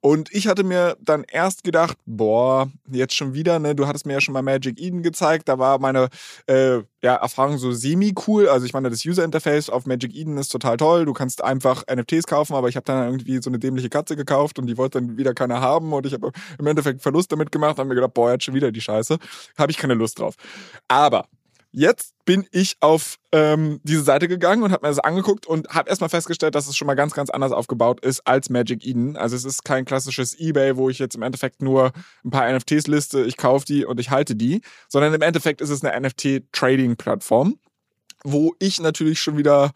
Und 0.00 0.32
ich 0.32 0.46
hatte 0.46 0.62
mir 0.62 0.96
dann 1.00 1.24
erst 1.24 1.64
gedacht, 1.64 1.98
boah, 2.06 2.70
jetzt 2.90 3.14
schon 3.14 3.34
wieder, 3.34 3.58
ne? 3.58 3.74
Du 3.74 3.88
hattest 3.88 4.06
mir 4.06 4.12
ja 4.14 4.20
schon 4.20 4.34
mal 4.34 4.42
Magic 4.42 4.80
Eden 4.80 5.02
gezeigt, 5.02 5.48
da 5.48 5.58
war 5.58 5.80
meine 5.80 6.08
äh, 6.46 6.78
ja, 7.02 7.16
Erfahrung 7.16 7.58
so 7.58 7.72
semi-cool. 7.72 8.48
Also 8.48 8.66
ich 8.66 8.72
meine, 8.72 8.88
das 8.88 9.04
User-Interface 9.04 9.68
auf 9.68 9.84
Magic 9.84 10.14
Eden 10.14 10.38
ist 10.38 10.50
total 10.50 10.76
toll. 10.76 11.04
Du 11.04 11.12
kannst 11.12 11.42
einfach 11.42 11.82
NFTs 11.92 12.28
kaufen, 12.28 12.54
aber 12.54 12.68
ich 12.68 12.76
habe 12.76 12.84
dann 12.84 13.04
irgendwie 13.04 13.42
so 13.42 13.50
eine 13.50 13.58
dämliche 13.58 13.90
Katze 13.90 14.14
gekauft 14.14 14.58
und 14.60 14.66
die 14.68 14.78
wollte 14.78 15.00
dann 15.00 15.18
wieder 15.18 15.34
keiner 15.34 15.60
haben 15.60 15.92
und 15.92 16.06
ich 16.06 16.12
habe 16.12 16.30
im 16.58 16.66
Endeffekt 16.66 17.02
Verlust 17.02 17.32
damit 17.32 17.50
gemacht, 17.50 17.78
haben 17.78 17.88
mir 17.88 17.96
gedacht, 17.96 18.14
boah, 18.14 18.30
jetzt 18.30 18.44
schon 18.44 18.54
wieder 18.54 18.70
die 18.70 18.80
Scheiße. 18.80 19.18
Habe 19.58 19.72
ich 19.72 19.78
keine 19.78 19.94
Lust 19.94 20.20
drauf. 20.20 20.36
Aber 20.86 21.26
Jetzt 21.72 22.14
bin 22.24 22.46
ich 22.50 22.76
auf 22.80 23.16
ähm, 23.30 23.80
diese 23.84 24.02
Seite 24.02 24.26
gegangen 24.26 24.64
und 24.64 24.72
habe 24.72 24.84
mir 24.84 24.90
das 24.90 24.98
angeguckt 24.98 25.46
und 25.46 25.68
habe 25.68 25.88
erstmal 25.88 26.10
festgestellt, 26.10 26.56
dass 26.56 26.66
es 26.66 26.76
schon 26.76 26.86
mal 26.86 26.94
ganz, 26.94 27.14
ganz 27.14 27.30
anders 27.30 27.52
aufgebaut 27.52 28.04
ist 28.04 28.26
als 28.26 28.50
Magic 28.50 28.84
Eden. 28.84 29.16
Also 29.16 29.36
es 29.36 29.44
ist 29.44 29.64
kein 29.64 29.84
klassisches 29.84 30.34
Ebay, 30.34 30.76
wo 30.76 30.90
ich 30.90 30.98
jetzt 30.98 31.14
im 31.14 31.22
Endeffekt 31.22 31.62
nur 31.62 31.92
ein 32.24 32.30
paar 32.30 32.52
NFTs 32.52 32.88
liste, 32.88 33.22
ich 33.22 33.36
kaufe 33.36 33.66
die 33.66 33.84
und 33.84 34.00
ich 34.00 34.10
halte 34.10 34.34
die, 34.34 34.62
sondern 34.88 35.14
im 35.14 35.22
Endeffekt 35.22 35.60
ist 35.60 35.70
es 35.70 35.84
eine 35.84 36.08
NFT-Trading-Plattform, 36.08 37.60
wo 38.24 38.52
ich 38.58 38.80
natürlich 38.80 39.20
schon 39.20 39.38
wieder 39.38 39.70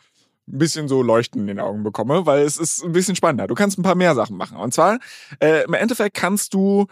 ein 0.49 0.59
bisschen 0.59 0.89
so 0.89 1.01
Leuchten 1.01 1.43
in 1.43 1.47
den 1.47 1.61
Augen 1.61 1.85
bekomme, 1.85 2.27
weil 2.27 2.43
es 2.43 2.57
ist 2.57 2.83
ein 2.83 2.93
bisschen 2.93 3.15
spannender. 3.15 3.47
Du 3.47 3.55
kannst 3.55 3.79
ein 3.79 3.85
paar 3.85 3.95
mehr 3.95 4.17
Sachen 4.17 4.37
machen. 4.37 4.59
Und 4.59 4.75
zwar, 4.75 4.99
äh, 5.39 5.63
im 5.63 5.75
Endeffekt 5.75 6.17
kannst 6.17 6.55
du, 6.55 6.87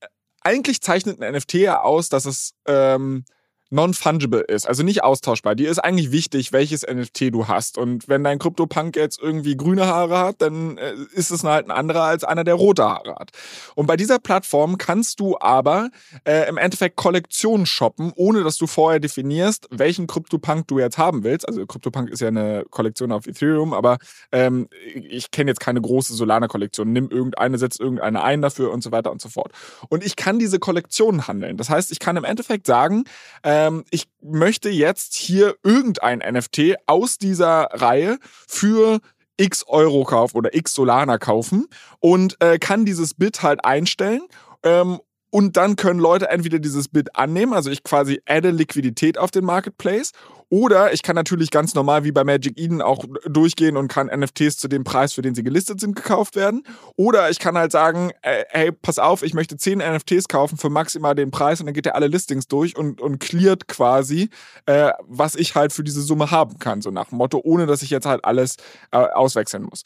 äh, 0.00 0.06
eigentlich 0.42 0.80
zeichnet 0.80 1.20
ein 1.20 1.34
NFT 1.34 1.54
ja 1.54 1.80
aus, 1.80 2.08
dass 2.08 2.24
es... 2.24 2.54
Ähm, 2.68 3.24
non-fungible 3.70 4.40
ist, 4.40 4.66
also 4.66 4.82
nicht 4.82 5.04
austauschbar. 5.04 5.54
Dir 5.54 5.70
ist 5.70 5.78
eigentlich 5.78 6.10
wichtig, 6.10 6.52
welches 6.52 6.86
NFT 6.86 7.32
du 7.32 7.48
hast. 7.48 7.76
Und 7.76 8.08
wenn 8.08 8.24
dein 8.24 8.38
CryptoPunk 8.38 8.96
jetzt 8.96 9.20
irgendwie 9.20 9.56
grüne 9.56 9.86
Haare 9.86 10.18
hat, 10.18 10.36
dann 10.38 10.78
äh, 10.78 10.94
ist 11.12 11.30
es 11.30 11.44
halt 11.44 11.66
ein 11.66 11.70
anderer 11.70 12.04
als 12.04 12.24
einer, 12.24 12.44
der 12.44 12.54
rote 12.54 12.84
Haare 12.84 13.16
hat. 13.16 13.30
Und 13.74 13.86
bei 13.86 13.96
dieser 13.96 14.18
Plattform 14.18 14.78
kannst 14.78 15.20
du 15.20 15.36
aber 15.38 15.90
äh, 16.24 16.48
im 16.48 16.56
Endeffekt 16.56 16.96
Kollektionen 16.96 17.66
shoppen, 17.66 18.12
ohne 18.16 18.42
dass 18.42 18.56
du 18.56 18.66
vorher 18.66 19.00
definierst, 19.00 19.68
welchen 19.70 20.06
CryptoPunk 20.06 20.66
du 20.68 20.78
jetzt 20.78 20.96
haben 20.96 21.22
willst. 21.22 21.46
Also 21.46 21.66
CryptoPunk 21.66 22.08
ist 22.08 22.20
ja 22.20 22.28
eine 22.28 22.64
Kollektion 22.70 23.12
auf 23.12 23.26
Ethereum, 23.26 23.74
aber 23.74 23.98
ähm, 24.32 24.68
ich 24.94 25.30
kenne 25.30 25.50
jetzt 25.50 25.60
keine 25.60 25.80
große 25.80 26.14
Solana-Kollektion. 26.14 26.90
Nimm 26.90 27.10
irgendeine, 27.10 27.58
setz 27.58 27.78
irgendeine 27.78 28.22
ein 28.22 28.40
dafür 28.40 28.72
und 28.72 28.82
so 28.82 28.92
weiter 28.92 29.12
und 29.12 29.20
so 29.20 29.28
fort. 29.28 29.52
Und 29.90 30.04
ich 30.04 30.16
kann 30.16 30.38
diese 30.38 30.58
Kollektionen 30.58 31.28
handeln. 31.28 31.58
Das 31.58 31.68
heißt, 31.68 31.92
ich 31.92 31.98
kann 31.98 32.16
im 32.16 32.24
Endeffekt 32.24 32.66
sagen, 32.66 33.04
äh, 33.42 33.57
ähm, 33.58 33.84
ich 33.90 34.04
möchte 34.22 34.70
jetzt 34.70 35.14
hier 35.14 35.56
irgendein 35.64 36.18
NFT 36.18 36.76
aus 36.86 37.18
dieser 37.18 37.68
Reihe 37.72 38.18
für 38.22 39.00
x 39.36 39.64
Euro 39.66 40.04
kaufen 40.04 40.36
oder 40.36 40.54
x 40.54 40.74
Solana 40.74 41.18
kaufen 41.18 41.66
und 42.00 42.36
äh, 42.40 42.58
kann 42.58 42.84
dieses 42.84 43.14
Bit 43.14 43.42
halt 43.42 43.64
einstellen 43.64 44.22
ähm, 44.62 45.00
und 45.30 45.56
dann 45.56 45.76
können 45.76 46.00
Leute 46.00 46.28
entweder 46.28 46.58
dieses 46.58 46.88
Bit 46.88 47.16
annehmen, 47.16 47.52
also 47.52 47.70
ich 47.70 47.82
quasi 47.82 48.20
adde 48.26 48.50
Liquidität 48.50 49.18
auf 49.18 49.30
den 49.30 49.44
Marketplace, 49.44 50.12
oder 50.50 50.94
ich 50.94 51.02
kann 51.02 51.14
natürlich 51.14 51.50
ganz 51.50 51.74
normal 51.74 52.04
wie 52.04 52.12
bei 52.12 52.24
Magic 52.24 52.58
Eden 52.58 52.80
auch 52.80 53.04
durchgehen 53.26 53.76
und 53.76 53.88
kann 53.88 54.06
NFTs 54.06 54.56
zu 54.56 54.68
dem 54.68 54.82
Preis, 54.82 55.12
für 55.12 55.20
den 55.20 55.34
sie 55.34 55.42
gelistet 55.42 55.78
sind, 55.78 55.94
gekauft 55.94 56.36
werden. 56.36 56.62
Oder 56.96 57.28
ich 57.28 57.38
kann 57.38 57.58
halt 57.58 57.70
sagen, 57.70 58.12
äh, 58.22 58.44
hey, 58.48 58.72
pass 58.72 58.98
auf, 58.98 59.22
ich 59.22 59.34
möchte 59.34 59.58
10 59.58 59.78
NFTs 59.78 60.28
kaufen 60.28 60.56
für 60.56 60.70
maximal 60.70 61.14
den 61.14 61.30
Preis 61.30 61.60
und 61.60 61.66
dann 61.66 61.74
geht 61.74 61.86
er 61.86 61.94
alle 61.94 62.06
Listings 62.06 62.48
durch 62.48 62.76
und, 62.76 63.00
und 63.00 63.18
cleart 63.18 63.68
quasi, 63.68 64.30
äh, 64.64 64.92
was 65.02 65.34
ich 65.34 65.54
halt 65.54 65.72
für 65.72 65.84
diese 65.84 66.00
Summe 66.00 66.30
haben 66.30 66.58
kann, 66.58 66.80
so 66.80 66.90
nach 66.90 67.10
dem 67.10 67.18
Motto, 67.18 67.40
ohne 67.44 67.66
dass 67.66 67.82
ich 67.82 67.90
jetzt 67.90 68.06
halt 68.06 68.24
alles 68.24 68.56
äh, 68.90 68.96
auswechseln 68.96 69.64
muss. 69.64 69.82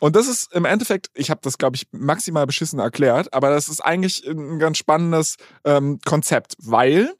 Und 0.00 0.14
das 0.14 0.28
ist 0.28 0.52
im 0.52 0.66
Endeffekt, 0.66 1.10
ich 1.14 1.30
habe 1.30 1.40
das, 1.42 1.56
glaube 1.56 1.76
ich, 1.76 1.86
maximal 1.92 2.46
beschissen 2.46 2.80
erklärt, 2.80 3.32
aber 3.32 3.48
das 3.48 3.70
ist 3.70 3.80
eigentlich 3.80 4.26
ein 4.26 4.58
ganz 4.58 4.76
spannendes 4.76 5.36
ähm, 5.64 6.00
Konzept, 6.04 6.56
weil 6.58 7.14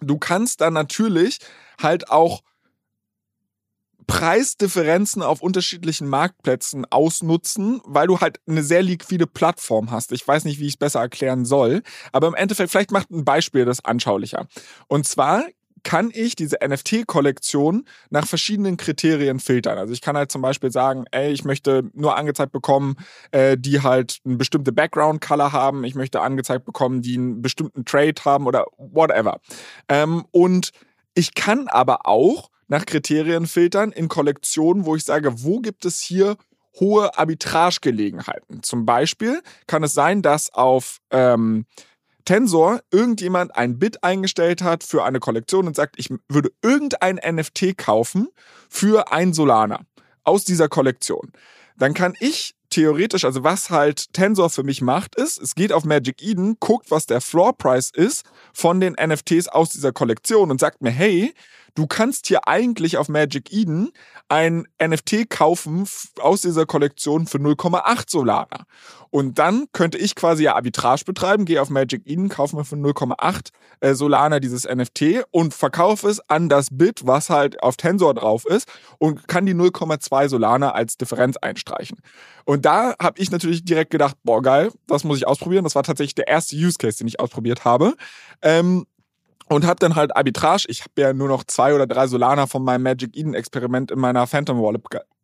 du 0.00 0.18
kannst 0.18 0.60
dann 0.60 0.74
natürlich 0.74 1.38
halt 1.78 2.10
auch 2.10 2.42
Preisdifferenzen 4.08 5.22
auf 5.22 5.42
unterschiedlichen 5.42 6.08
Marktplätzen 6.08 6.86
ausnutzen, 6.90 7.80
weil 7.84 8.06
du 8.06 8.20
halt 8.20 8.40
eine 8.48 8.62
sehr 8.62 8.82
liquide 8.82 9.26
Plattform 9.26 9.90
hast. 9.90 10.12
Ich 10.12 10.26
weiß 10.26 10.44
nicht, 10.44 10.58
wie 10.58 10.66
ich 10.66 10.72
es 10.72 10.78
besser 10.78 11.00
erklären 11.00 11.44
soll, 11.44 11.82
aber 12.10 12.26
im 12.26 12.34
Endeffekt, 12.34 12.70
vielleicht 12.70 12.90
macht 12.90 13.10
ein 13.10 13.26
Beispiel 13.26 13.66
das 13.66 13.84
anschaulicher. 13.84 14.46
Und 14.88 15.06
zwar 15.06 15.44
kann 15.82 16.10
ich 16.12 16.34
diese 16.34 16.56
NFT-Kollektion 16.66 17.84
nach 18.10 18.26
verschiedenen 18.26 18.76
Kriterien 18.76 19.40
filtern. 19.40 19.78
Also 19.78 19.92
ich 19.92 20.00
kann 20.00 20.16
halt 20.16 20.32
zum 20.32 20.42
Beispiel 20.42 20.72
sagen, 20.72 21.04
ey, 21.12 21.30
ich 21.30 21.44
möchte 21.44 21.88
nur 21.92 22.16
angezeigt 22.16 22.52
bekommen, 22.52 22.96
äh, 23.30 23.56
die 23.58 23.82
halt 23.82 24.18
eine 24.24 24.36
bestimmte 24.36 24.72
Background-Color 24.72 25.52
haben. 25.52 25.84
Ich 25.84 25.94
möchte 25.94 26.20
angezeigt 26.20 26.64
bekommen, 26.64 27.02
die 27.02 27.16
einen 27.16 27.42
bestimmten 27.42 27.84
Trade 27.84 28.14
haben 28.24 28.46
oder 28.46 28.66
whatever. 28.76 29.40
Ähm, 29.88 30.24
und 30.30 30.72
ich 31.18 31.34
kann 31.34 31.66
aber 31.66 32.06
auch 32.06 32.48
nach 32.68 32.86
Kriterien 32.86 33.48
filtern 33.48 33.90
in 33.90 34.06
Kollektionen, 34.06 34.86
wo 34.86 34.94
ich 34.94 35.04
sage, 35.04 35.42
wo 35.42 35.58
gibt 35.58 35.84
es 35.84 36.00
hier 36.00 36.36
hohe 36.78 37.18
Arbitragegelegenheiten. 37.18 38.62
Zum 38.62 38.86
Beispiel 38.86 39.42
kann 39.66 39.82
es 39.82 39.94
sein, 39.94 40.22
dass 40.22 40.54
auf 40.54 40.98
ähm, 41.10 41.66
Tensor 42.24 42.82
irgendjemand 42.92 43.56
ein 43.56 43.80
Bit 43.80 44.04
eingestellt 44.04 44.62
hat 44.62 44.84
für 44.84 45.02
eine 45.02 45.18
Kollektion 45.18 45.66
und 45.66 45.74
sagt, 45.74 45.96
ich 45.98 46.08
würde 46.28 46.52
irgendein 46.62 47.16
NFT 47.16 47.76
kaufen 47.76 48.28
für 48.68 49.10
ein 49.10 49.32
Solana 49.32 49.80
aus 50.22 50.44
dieser 50.44 50.68
Kollektion. 50.68 51.32
Dann 51.78 51.94
kann 51.94 52.14
ich 52.20 52.54
theoretisch, 52.70 53.24
also 53.24 53.44
was 53.44 53.70
halt 53.70 54.12
Tensor 54.12 54.50
für 54.50 54.62
mich 54.62 54.80
macht, 54.80 55.14
ist, 55.14 55.40
es 55.40 55.54
geht 55.54 55.72
auf 55.72 55.84
Magic 55.84 56.22
Eden, 56.22 56.56
guckt, 56.60 56.90
was 56.90 57.06
der 57.06 57.20
Floor 57.20 57.56
Price 57.56 57.90
ist 57.90 58.24
von 58.52 58.80
den 58.80 58.94
NFTs 58.94 59.48
aus 59.48 59.70
dieser 59.70 59.92
Kollektion 59.92 60.50
und 60.50 60.60
sagt 60.60 60.82
mir, 60.82 60.90
hey, 60.90 61.34
du 61.78 61.86
kannst 61.86 62.26
hier 62.26 62.48
eigentlich 62.48 62.96
auf 62.96 63.08
Magic 63.08 63.52
Eden 63.52 63.92
ein 64.28 64.66
NFT 64.82 65.30
kaufen 65.30 65.88
aus 66.20 66.42
dieser 66.42 66.66
Kollektion 66.66 67.28
für 67.28 67.38
0,8 67.38 68.10
Solana. 68.10 68.64
Und 69.10 69.38
dann 69.38 69.66
könnte 69.72 69.96
ich 69.96 70.16
quasi 70.16 70.42
ja 70.42 70.56
Arbitrage 70.56 71.04
betreiben, 71.04 71.44
gehe 71.44 71.62
auf 71.62 71.70
Magic 71.70 72.02
Eden, 72.04 72.28
kaufe 72.28 72.56
mir 72.56 72.64
für 72.64 72.74
0,8 72.74 73.50
äh, 73.80 73.94
Solana 73.94 74.40
dieses 74.40 74.64
NFT 74.64 75.24
und 75.30 75.54
verkaufe 75.54 76.08
es 76.08 76.20
an 76.28 76.48
das 76.48 76.68
Bit, 76.72 77.06
was 77.06 77.30
halt 77.30 77.62
auf 77.62 77.76
Tensor 77.76 78.12
drauf 78.12 78.44
ist 78.44 78.68
und 78.98 79.28
kann 79.28 79.46
die 79.46 79.54
0,2 79.54 80.28
Solana 80.28 80.72
als 80.72 80.96
Differenz 80.96 81.36
einstreichen. 81.36 81.98
Und 82.44 82.64
da 82.64 82.96
habe 83.00 83.20
ich 83.20 83.30
natürlich 83.30 83.64
direkt 83.64 83.92
gedacht, 83.92 84.16
boah 84.24 84.42
geil, 84.42 84.72
das 84.88 85.04
muss 85.04 85.18
ich 85.18 85.28
ausprobieren. 85.28 85.62
Das 85.62 85.76
war 85.76 85.84
tatsächlich 85.84 86.16
der 86.16 86.26
erste 86.26 86.56
Use 86.56 86.76
Case, 86.76 86.98
den 86.98 87.06
ich 87.06 87.20
ausprobiert 87.20 87.64
habe. 87.64 87.94
Ähm, 88.42 88.84
und 89.48 89.66
habe 89.66 89.78
dann 89.78 89.94
halt 89.94 90.16
Arbitrage. 90.16 90.66
Ich 90.68 90.82
habe 90.82 90.92
ja 90.96 91.12
nur 91.12 91.28
noch 91.28 91.44
zwei 91.44 91.74
oder 91.74 91.86
drei 91.86 92.06
Solana 92.06 92.46
von 92.46 92.62
meinem 92.64 92.82
Magic 92.82 93.16
Eden 93.16 93.34
Experiment 93.34 93.90
in 93.90 93.98
meiner 93.98 94.26
Phantom 94.26 94.60
Wallet, 94.60 94.82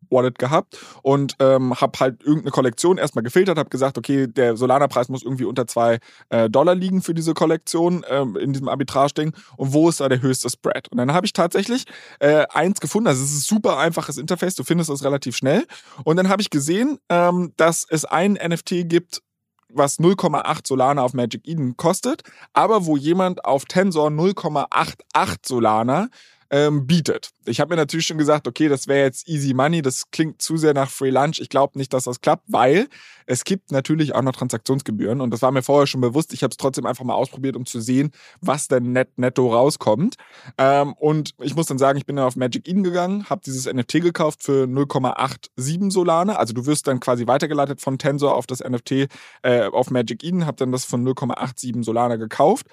Wallet 0.09 0.39
gehabt. 0.39 0.77
Und 1.01 1.35
ähm, 1.39 1.73
habe 1.75 1.99
halt 1.99 2.21
irgendeine 2.23 2.51
Kollektion 2.51 2.97
erstmal 2.97 3.23
gefiltert, 3.23 3.57
habe 3.57 3.69
gesagt, 3.69 3.97
okay, 3.97 4.27
der 4.27 4.57
Solana-Preis 4.57 5.09
muss 5.09 5.23
irgendwie 5.23 5.45
unter 5.45 5.67
zwei 5.67 5.99
äh, 6.29 6.49
Dollar 6.49 6.75
liegen 6.75 7.01
für 7.01 7.13
diese 7.13 7.33
Kollektion 7.33 8.05
ähm, 8.09 8.35
in 8.35 8.53
diesem 8.53 8.69
Arbitrage-Ding. 8.69 9.33
Und 9.57 9.73
wo 9.73 9.89
ist 9.89 9.99
da 9.99 10.09
der 10.09 10.21
höchste 10.21 10.49
Spread? 10.49 10.87
Und 10.89 10.97
dann 10.97 11.13
habe 11.13 11.25
ich 11.25 11.33
tatsächlich 11.33 11.85
äh, 12.19 12.45
eins 12.49 12.79
gefunden, 12.79 13.07
also 13.07 13.23
es 13.23 13.31
ist 13.31 13.37
ein 13.37 13.55
super 13.55 13.77
einfaches 13.77 14.17
Interface, 14.17 14.55
du 14.55 14.63
findest 14.63 14.89
es 14.89 15.03
relativ 15.03 15.35
schnell. 15.35 15.65
Und 16.03 16.17
dann 16.17 16.29
habe 16.29 16.41
ich 16.41 16.49
gesehen, 16.49 16.99
ähm, 17.09 17.53
dass 17.57 17.85
es 17.89 18.05
ein 18.05 18.33
NFT 18.33 18.87
gibt, 18.87 19.21
was 19.69 19.99
0,8 19.99 20.67
Solana 20.67 21.01
auf 21.01 21.13
Magic 21.13 21.47
Eden 21.47 21.77
kostet, 21.77 22.23
aber 22.53 22.85
wo 22.85 22.97
jemand 22.97 23.45
auf 23.45 23.65
Tensor 23.65 24.09
0,88 24.09 25.47
Solana 25.47 26.09
ähm, 26.49 26.87
bietet. 26.87 27.31
Ich 27.45 27.59
habe 27.59 27.69
mir 27.69 27.75
natürlich 27.75 28.07
schon 28.07 28.17
gesagt, 28.17 28.47
okay, 28.47 28.67
das 28.67 28.87
wäre 28.87 29.05
jetzt 29.05 29.27
easy 29.27 29.53
money, 29.53 29.81
das 29.81 30.09
klingt 30.11 30.41
zu 30.41 30.57
sehr 30.57 30.73
nach 30.73 30.89
Free 30.89 31.09
Lunch. 31.09 31.39
Ich 31.39 31.49
glaube 31.49 31.77
nicht, 31.77 31.93
dass 31.93 32.05
das 32.05 32.21
klappt, 32.21 32.43
weil 32.47 32.87
es 33.25 33.43
gibt 33.43 33.71
natürlich 33.71 34.13
auch 34.13 34.21
noch 34.21 34.33
Transaktionsgebühren 34.33 35.21
und 35.21 35.31
das 35.31 35.41
war 35.41 35.51
mir 35.51 35.63
vorher 35.63 35.87
schon 35.87 36.01
bewusst. 36.01 36.33
Ich 36.33 36.43
habe 36.43 36.51
es 36.51 36.57
trotzdem 36.57 36.85
einfach 36.85 37.03
mal 37.03 37.15
ausprobiert, 37.15 37.55
um 37.55 37.65
zu 37.65 37.79
sehen, 37.79 38.11
was 38.41 38.67
denn 38.67 38.91
net 38.91 39.17
netto 39.17 39.51
rauskommt. 39.51 40.15
Ähm, 40.57 40.93
und 40.93 41.33
ich 41.41 41.55
muss 41.55 41.65
dann 41.65 41.77
sagen, 41.77 41.97
ich 41.97 42.05
bin 42.05 42.15
dann 42.15 42.25
auf 42.25 42.35
Magic 42.35 42.67
Eden 42.67 42.83
gegangen, 42.83 43.29
habe 43.29 43.41
dieses 43.45 43.71
NFT 43.71 44.01
gekauft 44.01 44.43
für 44.43 44.65
0,87 44.65 45.91
Solane. 45.91 46.37
Also 46.37 46.53
du 46.53 46.65
wirst 46.65 46.87
dann 46.87 46.99
quasi 46.99 47.27
weitergeleitet 47.27 47.81
von 47.81 47.97
Tensor 47.97 48.35
auf 48.35 48.45
das 48.45 48.59
NFT 48.59 49.07
äh, 49.41 49.67
auf 49.71 49.89
Magic 49.89 50.23
Eden, 50.23 50.45
habe 50.45 50.57
dann 50.57 50.71
das 50.71 50.85
von 50.85 51.05
0,87 51.07 51.83
Solana 51.83 52.17
gekauft 52.17 52.67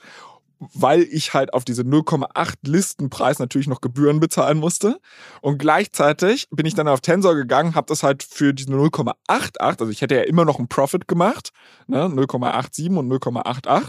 weil 0.75 1.03
ich 1.03 1.35
halt 1.35 1.55
auf 1.55 1.65
diese 1.65 1.83
0,8 1.83 2.55
Listenpreis 2.63 3.39
natürlich 3.39 3.67
noch 3.67 3.81
Gebühren 3.81 4.21
bezahlen 4.21 4.59
musste. 4.59 5.01
Und 5.41 5.59
gleichzeitig 5.59 6.49
bin 6.51 6.67
ich 6.67 6.75
dann 6.75 6.89
auf 6.89 7.01
Tensor 7.01 7.35
gegangen, 7.35 7.75
habe 7.75 7.87
das 7.89 8.03
halt 8.03 8.23
für 8.23 8.53
diese 8.53 8.71
0,88, 8.71 9.59
also 9.59 9.89
ich 9.89 10.01
hätte 10.01 10.17
ja 10.17 10.23
immer 10.23 10.45
noch 10.45 10.59
einen 10.59 10.69
Profit 10.69 11.09
gemacht, 11.09 11.53
ne, 11.87 12.05
0,87 12.07 12.97
und 12.97 13.11
0,88, 13.11 13.89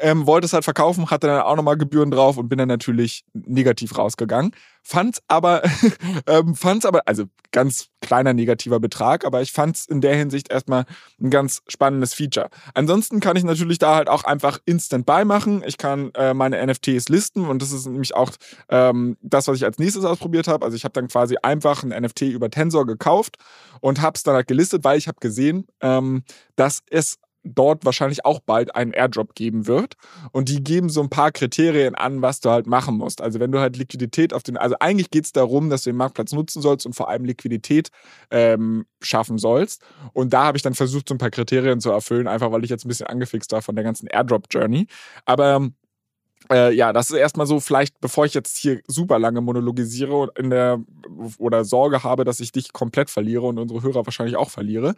ähm, 0.00 0.26
wollte 0.26 0.46
es 0.46 0.52
halt 0.52 0.64
verkaufen, 0.64 1.10
hatte 1.10 1.26
dann 1.26 1.42
auch 1.42 1.56
nochmal 1.56 1.76
Gebühren 1.76 2.10
drauf 2.10 2.36
und 2.36 2.48
bin 2.48 2.58
dann 2.58 2.68
natürlich 2.68 3.24
negativ 3.32 3.96
rausgegangen. 3.96 4.52
Fand's 4.82 5.20
aber, 5.28 5.62
ähm, 6.26 6.54
fand's 6.54 6.86
aber, 6.86 7.02
also 7.06 7.24
ganz 7.52 7.88
kleiner 8.00 8.32
negativer 8.34 8.78
Betrag, 8.80 9.24
aber 9.24 9.42
ich 9.42 9.52
fand's 9.52 9.86
in 9.86 10.00
der 10.00 10.14
Hinsicht 10.14 10.50
erstmal 10.50 10.84
ein 11.20 11.30
ganz 11.30 11.62
spannendes 11.66 12.14
Feature. 12.14 12.50
Ansonsten 12.74 13.20
kann 13.20 13.36
ich 13.36 13.44
natürlich 13.44 13.78
da 13.78 13.96
halt 13.96 14.08
auch 14.08 14.24
einfach 14.24 14.58
Instant 14.64 15.06
Buy 15.06 15.24
machen. 15.24 15.62
Ich 15.66 15.78
kann 15.78 16.10
äh, 16.14 16.34
meine 16.34 16.64
NFTs 16.64 17.08
listen 17.08 17.46
und 17.46 17.62
das 17.62 17.72
ist 17.72 17.86
nämlich 17.86 18.14
auch 18.14 18.30
ähm, 18.68 19.16
das, 19.22 19.48
was 19.48 19.56
ich 19.56 19.64
als 19.64 19.78
nächstes 19.78 20.04
ausprobiert 20.04 20.48
habe. 20.48 20.64
Also 20.64 20.76
ich 20.76 20.84
habe 20.84 20.92
dann 20.92 21.08
quasi 21.08 21.36
einfach 21.42 21.82
ein 21.82 21.88
NFT 21.88 22.22
über 22.22 22.50
Tensor 22.50 22.86
gekauft 22.86 23.36
und 23.80 24.00
habe 24.00 24.16
es 24.16 24.22
dann 24.22 24.34
halt 24.34 24.48
gelistet, 24.48 24.84
weil 24.84 24.98
ich 24.98 25.08
habe 25.08 25.18
gesehen, 25.20 25.66
ähm, 25.80 26.22
dass 26.56 26.82
es 26.90 27.18
dort 27.54 27.84
wahrscheinlich 27.84 28.24
auch 28.24 28.40
bald 28.40 28.74
einen 28.74 28.92
Airdrop 28.92 29.34
geben 29.34 29.66
wird. 29.66 29.94
Und 30.32 30.48
die 30.48 30.62
geben 30.62 30.88
so 30.88 31.02
ein 31.02 31.10
paar 31.10 31.32
Kriterien 31.32 31.94
an, 31.94 32.22
was 32.22 32.40
du 32.40 32.50
halt 32.50 32.66
machen 32.66 32.96
musst. 32.96 33.20
Also 33.20 33.40
wenn 33.40 33.52
du 33.52 33.60
halt 33.60 33.76
Liquidität 33.76 34.32
auf 34.32 34.42
den, 34.42 34.56
also 34.56 34.76
eigentlich 34.80 35.10
geht 35.10 35.24
es 35.24 35.32
darum, 35.32 35.70
dass 35.70 35.82
du 35.82 35.90
den 35.90 35.96
Marktplatz 35.96 36.32
nutzen 36.32 36.62
sollst 36.62 36.86
und 36.86 36.94
vor 36.94 37.08
allem 37.08 37.24
Liquidität 37.24 37.90
ähm, 38.30 38.86
schaffen 39.00 39.38
sollst. 39.38 39.82
Und 40.12 40.32
da 40.32 40.44
habe 40.44 40.58
ich 40.58 40.62
dann 40.62 40.74
versucht, 40.74 41.08
so 41.08 41.14
ein 41.14 41.18
paar 41.18 41.30
Kriterien 41.30 41.80
zu 41.80 41.90
erfüllen, 41.90 42.28
einfach 42.28 42.52
weil 42.52 42.64
ich 42.64 42.70
jetzt 42.70 42.84
ein 42.84 42.88
bisschen 42.88 43.06
angefixt 43.06 43.52
war 43.52 43.62
von 43.62 43.74
der 43.74 43.84
ganzen 43.84 44.08
Airdrop-Journey. 44.08 44.86
Aber 45.24 45.70
äh, 46.50 46.72
ja, 46.72 46.92
das 46.92 47.10
ist 47.10 47.16
erstmal 47.16 47.46
so, 47.46 47.60
vielleicht, 47.60 48.00
bevor 48.00 48.24
ich 48.24 48.34
jetzt 48.34 48.56
hier 48.56 48.80
super 48.86 49.18
lange 49.18 49.40
monologisiere 49.40 50.30
in 50.38 50.50
der, 50.50 50.80
oder 51.38 51.64
Sorge 51.64 52.02
habe, 52.02 52.24
dass 52.24 52.40
ich 52.40 52.52
dich 52.52 52.72
komplett 52.72 53.10
verliere 53.10 53.42
und 53.42 53.58
unsere 53.58 53.82
Hörer 53.82 54.06
wahrscheinlich 54.06 54.36
auch 54.36 54.50
verliere, 54.50 54.94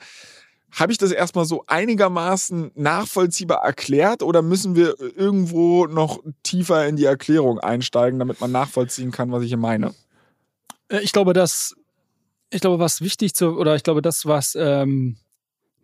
habe 0.70 0.93
ich 0.93 0.99
das 0.99 1.12
erstmal 1.12 1.45
so 1.45 1.65
einigermaßen 1.66 2.73
nachvollziehbar 2.74 3.65
erklärt 3.65 4.23
oder 4.23 4.43
müssen 4.43 4.77
wir 4.77 4.97
irgendwo 5.01 5.86
noch 5.86 6.23
tiefer 6.43 6.86
in 6.86 6.97
die 6.97 7.07
Erklärung 7.07 7.59
einsteigen, 7.59 8.19
damit 8.19 8.40
man 8.40 8.53
nachvollziehen 8.53 9.11
kann, 9.11 9.32
was 9.32 9.43
ich 9.43 9.49
hier 9.49 9.57
meine? 9.57 9.95
Äh, 10.89 11.01
ich 11.01 11.12
glaube, 11.12 11.32
dass, 11.32 11.74
ich 12.51 12.61
glaube, 12.61 12.78
was 12.78 13.01
wichtig 13.01 13.35
zu, 13.35 13.57
oder 13.57 13.77
ich 13.77 13.82
glaube, 13.82 14.03
das, 14.03 14.27
was 14.27 14.57
ähm, 14.61 15.16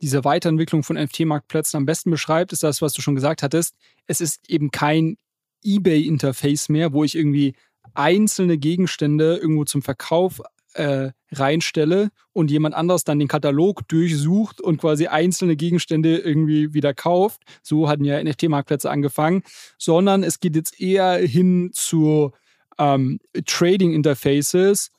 diese 0.03 0.25
Weiterentwicklung 0.25 0.83
von 0.83 0.97
NFT-Marktplätzen 0.97 1.79
am 1.79 1.87
besten 1.87 2.11
beschreibt, 2.11 2.53
ist 2.53 2.63
das, 2.63 2.83
was 2.83 2.93
du 2.93 3.01
schon 3.01 3.15
gesagt 3.15 3.43
hattest. 3.43 3.75
Es 4.07 4.21
ist 4.21 4.49
eben 4.51 4.71
kein 4.71 5.17
eBay-Interface 5.65 6.69
mehr, 6.69 6.93
wo 6.93 7.05
ich 7.05 7.15
irgendwie 7.15 7.55
einzelne 7.95 8.59
Gegenstände 8.59 9.37
irgendwo 9.37 9.65
zum 9.65 9.81
Verkauf 9.81 10.43
äh, 10.75 11.11
reinstelle 11.33 12.11
und 12.33 12.51
jemand 12.51 12.75
anders 12.75 13.05
dann 13.05 13.19
den 13.19 13.29
Katalog 13.29 13.87
durchsucht 13.89 14.61
und 14.61 14.81
quasi 14.81 15.07
einzelne 15.07 15.57
Gegenstände 15.57 16.19
irgendwie 16.19 16.75
wieder 16.75 16.95
kauft. 16.95 17.43
So 17.63 17.89
hatten 17.89 18.05
ja 18.05 18.23
NFT-Marktplätze 18.23 18.91
angefangen, 18.91 19.43
sondern 19.79 20.23
es 20.23 20.41
geht 20.41 20.57
jetzt 20.57 20.81
eher 20.81 21.17
hin 21.17 21.71
zu 21.73 22.33
ähm, 22.79 23.21
Trading-Interfaces, 23.47 24.91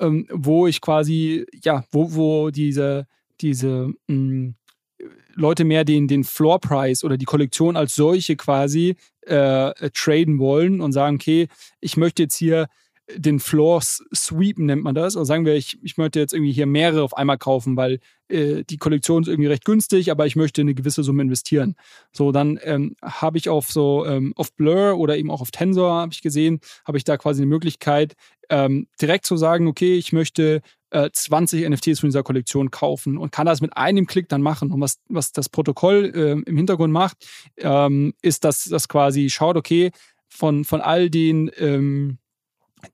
ähm, 0.00 0.26
wo 0.30 0.66
ich 0.66 0.80
quasi, 0.80 1.46
ja, 1.62 1.84
wo, 1.90 2.14
wo 2.14 2.50
diese, 2.50 3.06
diese 3.40 3.92
mh, 4.06 4.14
mm, 4.14 4.54
Leute 5.34 5.64
mehr 5.64 5.84
den, 5.84 6.08
den 6.08 6.24
Floor 6.24 6.60
Price 6.60 7.04
oder 7.04 7.16
die 7.16 7.24
Kollektion 7.24 7.76
als 7.76 7.94
solche 7.94 8.36
quasi 8.36 8.96
äh, 9.22 9.90
traden 9.90 10.38
wollen 10.38 10.80
und 10.80 10.92
sagen, 10.92 11.16
okay, 11.16 11.48
ich 11.80 11.96
möchte 11.96 12.22
jetzt 12.22 12.36
hier 12.36 12.66
den 13.16 13.40
Floor 13.40 13.80
sweepen 13.82 14.66
nennt 14.66 14.82
man 14.82 14.94
das. 14.94 15.16
Also 15.16 15.24
sagen 15.24 15.44
wir, 15.44 15.54
ich, 15.54 15.78
ich 15.82 15.96
möchte 15.96 16.18
jetzt 16.18 16.32
irgendwie 16.32 16.52
hier 16.52 16.66
mehrere 16.66 17.02
auf 17.02 17.16
einmal 17.16 17.38
kaufen, 17.38 17.76
weil 17.76 18.00
äh, 18.28 18.64
die 18.64 18.76
Kollektion 18.76 19.22
ist 19.22 19.28
irgendwie 19.28 19.48
recht 19.48 19.64
günstig, 19.64 20.10
aber 20.10 20.26
ich 20.26 20.36
möchte 20.36 20.60
eine 20.60 20.74
gewisse 20.74 21.02
Summe 21.02 21.22
investieren. 21.22 21.76
So, 22.12 22.32
dann 22.32 22.58
ähm, 22.62 22.96
habe 23.02 23.38
ich 23.38 23.48
auf 23.48 23.70
so 23.70 24.06
ähm, 24.06 24.32
auf 24.36 24.52
Blur 24.54 24.96
oder 24.96 25.16
eben 25.16 25.30
auch 25.30 25.40
auf 25.40 25.50
Tensor 25.50 25.92
habe 25.92 26.12
ich 26.12 26.22
gesehen, 26.22 26.60
habe 26.84 26.98
ich 26.98 27.04
da 27.04 27.16
quasi 27.16 27.42
eine 27.42 27.48
Möglichkeit, 27.48 28.14
ähm, 28.48 28.88
direkt 29.00 29.26
zu 29.26 29.36
sagen, 29.36 29.66
okay, 29.66 29.96
ich 29.96 30.12
möchte 30.12 30.60
äh, 30.90 31.10
20 31.12 31.68
NFTs 31.68 32.00
von 32.00 32.08
dieser 32.08 32.22
Kollektion 32.22 32.70
kaufen 32.70 33.16
und 33.16 33.32
kann 33.32 33.46
das 33.46 33.60
mit 33.60 33.76
einem 33.76 34.06
Klick 34.06 34.28
dann 34.28 34.42
machen. 34.42 34.72
Und 34.72 34.80
was, 34.80 34.98
was 35.08 35.32
das 35.32 35.48
Protokoll 35.48 36.12
äh, 36.14 36.32
im 36.32 36.56
Hintergrund 36.56 36.92
macht, 36.92 37.16
ähm, 37.58 38.14
ist, 38.22 38.44
dass 38.44 38.64
das 38.64 38.88
quasi 38.88 39.30
schaut, 39.30 39.56
okay, 39.56 39.90
von, 40.28 40.64
von 40.64 40.80
all 40.80 41.10
den 41.10 41.50
ähm, 41.58 42.18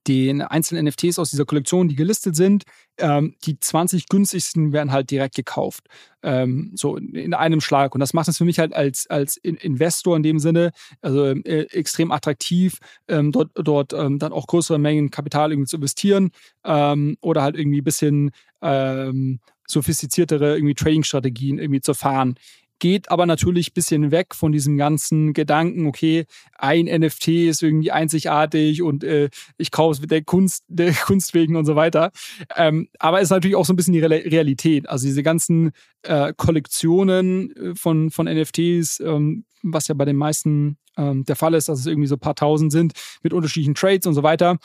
den 0.07 0.43
einzelnen 0.43 0.87
NFTs 0.87 1.19
aus 1.19 1.31
dieser 1.31 1.45
Kollektion, 1.45 1.89
die 1.89 1.97
gelistet 1.97 2.37
sind, 2.37 2.65
ähm, 2.99 3.35
die 3.45 3.59
20 3.59 4.09
günstigsten 4.09 4.73
werden 4.73 4.93
halt 4.93 5.11
direkt 5.11 5.35
gekauft. 5.35 5.87
Ähm, 6.23 6.73
so 6.75 6.97
in 6.97 7.35
einem 7.35 7.61
Schlag. 7.61 7.95
Und 7.95 8.01
das 8.01 8.15
macht 8.15 8.29
es 8.29 8.39
für 8.39 8.45
mich 8.45 8.59
halt 8.59 8.75
als, 8.75 9.07
als 9.09 9.37
Investor 9.37 10.17
in 10.17 10.23
dem 10.23 10.39
Sinne, 10.39 10.73
also 11.01 11.25
äh, 11.27 11.67
extrem 11.71 12.11
attraktiv, 12.11 12.79
ähm, 13.09 13.33
dort, 13.33 13.51
dort 13.55 13.93
ähm, 13.93 14.19
dann 14.19 14.33
auch 14.33 14.47
größere 14.47 14.79
Mengen 14.79 15.11
Kapital 15.11 15.53
irgendwie 15.53 15.69
zu 15.69 15.77
investieren 15.77 16.31
ähm, 16.65 17.17
oder 17.21 17.43
halt 17.43 17.57
irgendwie 17.57 17.81
ein 17.81 17.85
bisschen 17.85 18.31
ähm, 18.63 19.41
sophistiziertere 19.69 20.59
Trading-Strategien 20.75 21.59
irgendwie 21.59 21.81
zu 21.81 21.95
fahren 21.95 22.37
geht 22.78 23.11
aber 23.11 23.27
natürlich 23.27 23.70
ein 23.70 23.74
bisschen 23.74 24.11
weg 24.11 24.35
von 24.35 24.53
diesem 24.53 24.77
ganzen 24.77 25.32
Gedanken, 25.32 25.86
okay, 25.86 26.27
ein 26.57 26.86
NFT 26.86 27.28
ist 27.28 27.62
irgendwie 27.62 27.90
einzigartig 27.90 28.82
und 28.82 29.05
äh, 29.05 29.31
ich 29.57 29.70
kaufe 29.70 30.03
es 30.03 30.09
der 30.09 30.23
Kunst, 30.23 30.65
der 30.69 30.93
Kunst 30.93 31.35
wegen 31.35 31.57
und 31.57 31.65
so 31.65 31.77
weiter. 31.77 32.11
Ähm, 32.55 32.89
aber 32.98 33.19
es 33.19 33.24
ist 33.24 33.31
natürlich 33.31 33.57
auch 33.57 33.65
so 33.65 33.73
ein 33.73 33.77
bisschen 33.77 33.94
die 33.94 34.01
Realität. 34.01 34.89
Also 34.89 35.07
diese 35.07 35.23
ganzen 35.23 35.73
äh, 36.03 36.32
Kollektionen 36.36 37.55
äh, 37.57 37.74
von, 37.74 38.11
von 38.11 38.27
NFTs, 38.27 39.01
ähm, 39.01 39.44
was 39.62 39.89
ja 39.89 39.94
bei 39.94 40.05
den 40.05 40.16
meisten 40.16 40.78
ähm, 40.97 41.24
der 41.24 41.36
Fall 41.36 41.55
ist, 41.55 41.69
dass 41.69 41.81
es 41.81 41.86
irgendwie 41.86 42.09
so 42.09 42.16
ein 42.16 42.20
paar 42.20 42.35
tausend 42.35 42.73
sind 42.73 42.93
mit 43.23 43.32
unterschiedlichen 43.32 43.74
Trades 43.74 44.07
und 44.07 44.15
so 44.15 44.23
weiter 44.23 44.59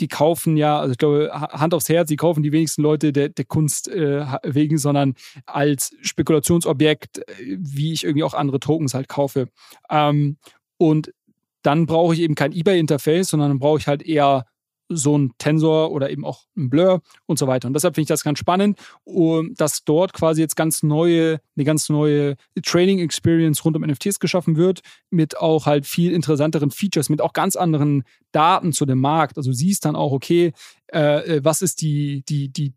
die 0.00 0.08
kaufen 0.08 0.56
ja, 0.56 0.78
also 0.78 0.92
ich 0.92 0.98
glaube, 0.98 1.30
Hand 1.32 1.74
aufs 1.74 1.88
Herz, 1.88 2.08
die 2.08 2.16
kaufen 2.16 2.42
die 2.42 2.52
wenigsten 2.52 2.82
Leute 2.82 3.12
der, 3.12 3.28
der 3.28 3.44
Kunst 3.44 3.88
äh, 3.88 4.24
wegen, 4.42 4.78
sondern 4.78 5.14
als 5.46 5.94
Spekulationsobjekt, 6.02 7.18
äh, 7.18 7.56
wie 7.58 7.92
ich 7.92 8.04
irgendwie 8.04 8.24
auch 8.24 8.34
andere 8.34 8.60
Tokens 8.60 8.94
halt 8.94 9.08
kaufe. 9.08 9.48
Ähm, 9.90 10.38
und 10.78 11.12
dann 11.62 11.86
brauche 11.86 12.14
ich 12.14 12.20
eben 12.20 12.34
kein 12.34 12.52
eBay-Interface, 12.52 13.30
sondern 13.30 13.50
dann 13.50 13.58
brauche 13.58 13.78
ich 13.78 13.88
halt 13.88 14.02
eher 14.02 14.46
so 14.88 15.16
ein 15.16 15.32
Tensor 15.38 15.90
oder 15.90 16.10
eben 16.10 16.24
auch 16.24 16.44
ein 16.56 16.70
Blur 16.70 17.02
und 17.26 17.38
so 17.38 17.46
weiter. 17.46 17.66
Und 17.66 17.74
deshalb 17.74 17.94
finde 17.94 18.04
ich 18.04 18.08
das 18.08 18.24
ganz 18.24 18.38
spannend, 18.38 18.78
dass 19.56 19.84
dort 19.84 20.12
quasi 20.12 20.40
jetzt 20.40 20.56
ganz 20.56 20.82
neue, 20.82 21.40
eine 21.56 21.64
ganz 21.64 21.88
neue 21.88 22.36
Training 22.62 23.00
Experience 23.00 23.64
rund 23.64 23.76
um 23.76 23.82
NFTs 23.82 24.20
geschaffen 24.20 24.56
wird, 24.56 24.80
mit 25.10 25.38
auch 25.38 25.66
halt 25.66 25.86
viel 25.86 26.12
interessanteren 26.12 26.70
Features, 26.70 27.08
mit 27.08 27.20
auch 27.20 27.32
ganz 27.32 27.56
anderen 27.56 28.04
Daten 28.32 28.72
zu 28.72 28.86
dem 28.86 29.00
Markt. 29.00 29.36
Also 29.36 29.52
siehst 29.52 29.84
dann 29.84 29.96
auch, 29.96 30.12
okay, 30.12 30.52
äh, 30.92 31.36
äh 31.36 31.44
was 31.44 31.62
ist 31.62 31.80
die, 31.82 32.22
die, 32.28 32.48
die 32.48 32.74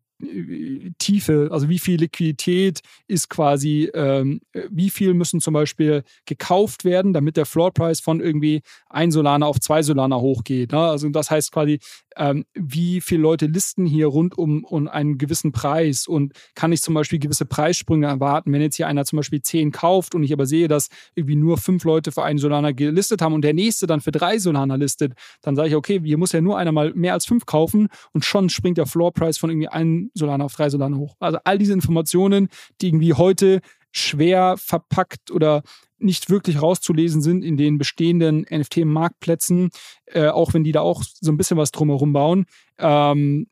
Tiefe, 0.97 1.47
also 1.51 1.69
wie 1.69 1.79
viel 1.79 1.99
Liquidität 1.99 2.81
ist 3.07 3.29
quasi, 3.29 3.89
ähm, 3.93 4.41
wie 4.69 4.89
viel 4.89 5.13
müssen 5.13 5.39
zum 5.39 5.53
Beispiel 5.53 6.03
gekauft 6.25 6.83
werden, 6.83 7.13
damit 7.13 7.37
der 7.37 7.45
Floor 7.45 7.71
Price 7.71 8.01
von 8.01 8.19
irgendwie 8.19 8.61
ein 8.89 9.11
Solana 9.11 9.45
auf 9.45 9.59
zwei 9.61 9.81
Solana 9.81 10.17
hochgeht. 10.17 10.73
Ne? 10.73 10.79
Also 10.79 11.07
das 11.09 11.31
heißt 11.31 11.53
quasi, 11.53 11.79
ähm, 12.17 12.45
wie 12.53 12.99
viele 12.99 13.21
Leute 13.21 13.45
listen 13.45 13.85
hier 13.85 14.07
rund 14.07 14.37
um, 14.37 14.65
um 14.65 14.89
einen 14.89 15.17
gewissen 15.17 15.53
Preis 15.53 16.05
und 16.05 16.33
kann 16.53 16.73
ich 16.73 16.81
zum 16.81 16.93
Beispiel 16.93 17.19
gewisse 17.19 17.45
Preissprünge 17.45 18.07
erwarten, 18.07 18.51
wenn 18.51 18.61
jetzt 18.61 18.75
hier 18.75 18.87
einer 18.87 19.05
zum 19.05 19.17
Beispiel 19.17 19.41
zehn 19.41 19.71
kauft 19.71 20.15
und 20.15 20.23
ich 20.23 20.33
aber 20.33 20.45
sehe, 20.45 20.67
dass 20.67 20.89
irgendwie 21.15 21.37
nur 21.37 21.57
fünf 21.57 21.85
Leute 21.85 22.11
für 22.11 22.23
einen 22.23 22.39
Solana 22.39 22.71
gelistet 22.71 23.21
haben 23.21 23.33
und 23.33 23.43
der 23.43 23.53
nächste 23.53 23.87
dann 23.87 24.01
für 24.01 24.11
drei 24.11 24.37
Solana 24.37 24.75
listet, 24.75 25.13
dann 25.41 25.55
sage 25.55 25.69
ich, 25.69 25.75
okay, 25.75 26.01
hier 26.03 26.17
muss 26.17 26.33
ja 26.33 26.41
nur 26.41 26.57
einer 26.57 26.73
mal 26.73 26.93
mehr 26.93 27.13
als 27.13 27.25
fünf 27.25 27.45
kaufen 27.45 27.87
und 28.11 28.25
schon 28.25 28.49
springt 28.49 28.77
der 28.77 28.85
Floor 28.85 29.13
Price 29.13 29.37
von 29.37 29.49
irgendwie 29.49 29.69
einem 29.69 30.08
Solana 30.13 30.45
auf 30.45 30.53
drei 30.53 30.69
Solana 30.69 30.97
hoch. 30.97 31.15
Also 31.19 31.39
all 31.43 31.57
diese 31.57 31.73
Informationen, 31.73 32.49
die 32.81 32.87
irgendwie 32.87 33.13
heute 33.13 33.61
schwer 33.91 34.55
verpackt 34.57 35.31
oder 35.31 35.63
nicht 36.01 36.29
wirklich 36.29 36.61
rauszulesen 36.61 37.21
sind 37.21 37.43
in 37.43 37.57
den 37.57 37.77
bestehenden 37.77 38.45
NFT-Marktplätzen, 38.49 39.69
äh, 40.05 40.27
auch 40.27 40.53
wenn 40.53 40.63
die 40.63 40.71
da 40.71 40.79
auch 40.81 41.03
so 41.03 41.29
ein 41.31 41.37
bisschen 41.37 41.57
was 41.57 41.71
drumherum 41.71 42.13
bauen, 42.13 42.45
ähm, 42.77 43.47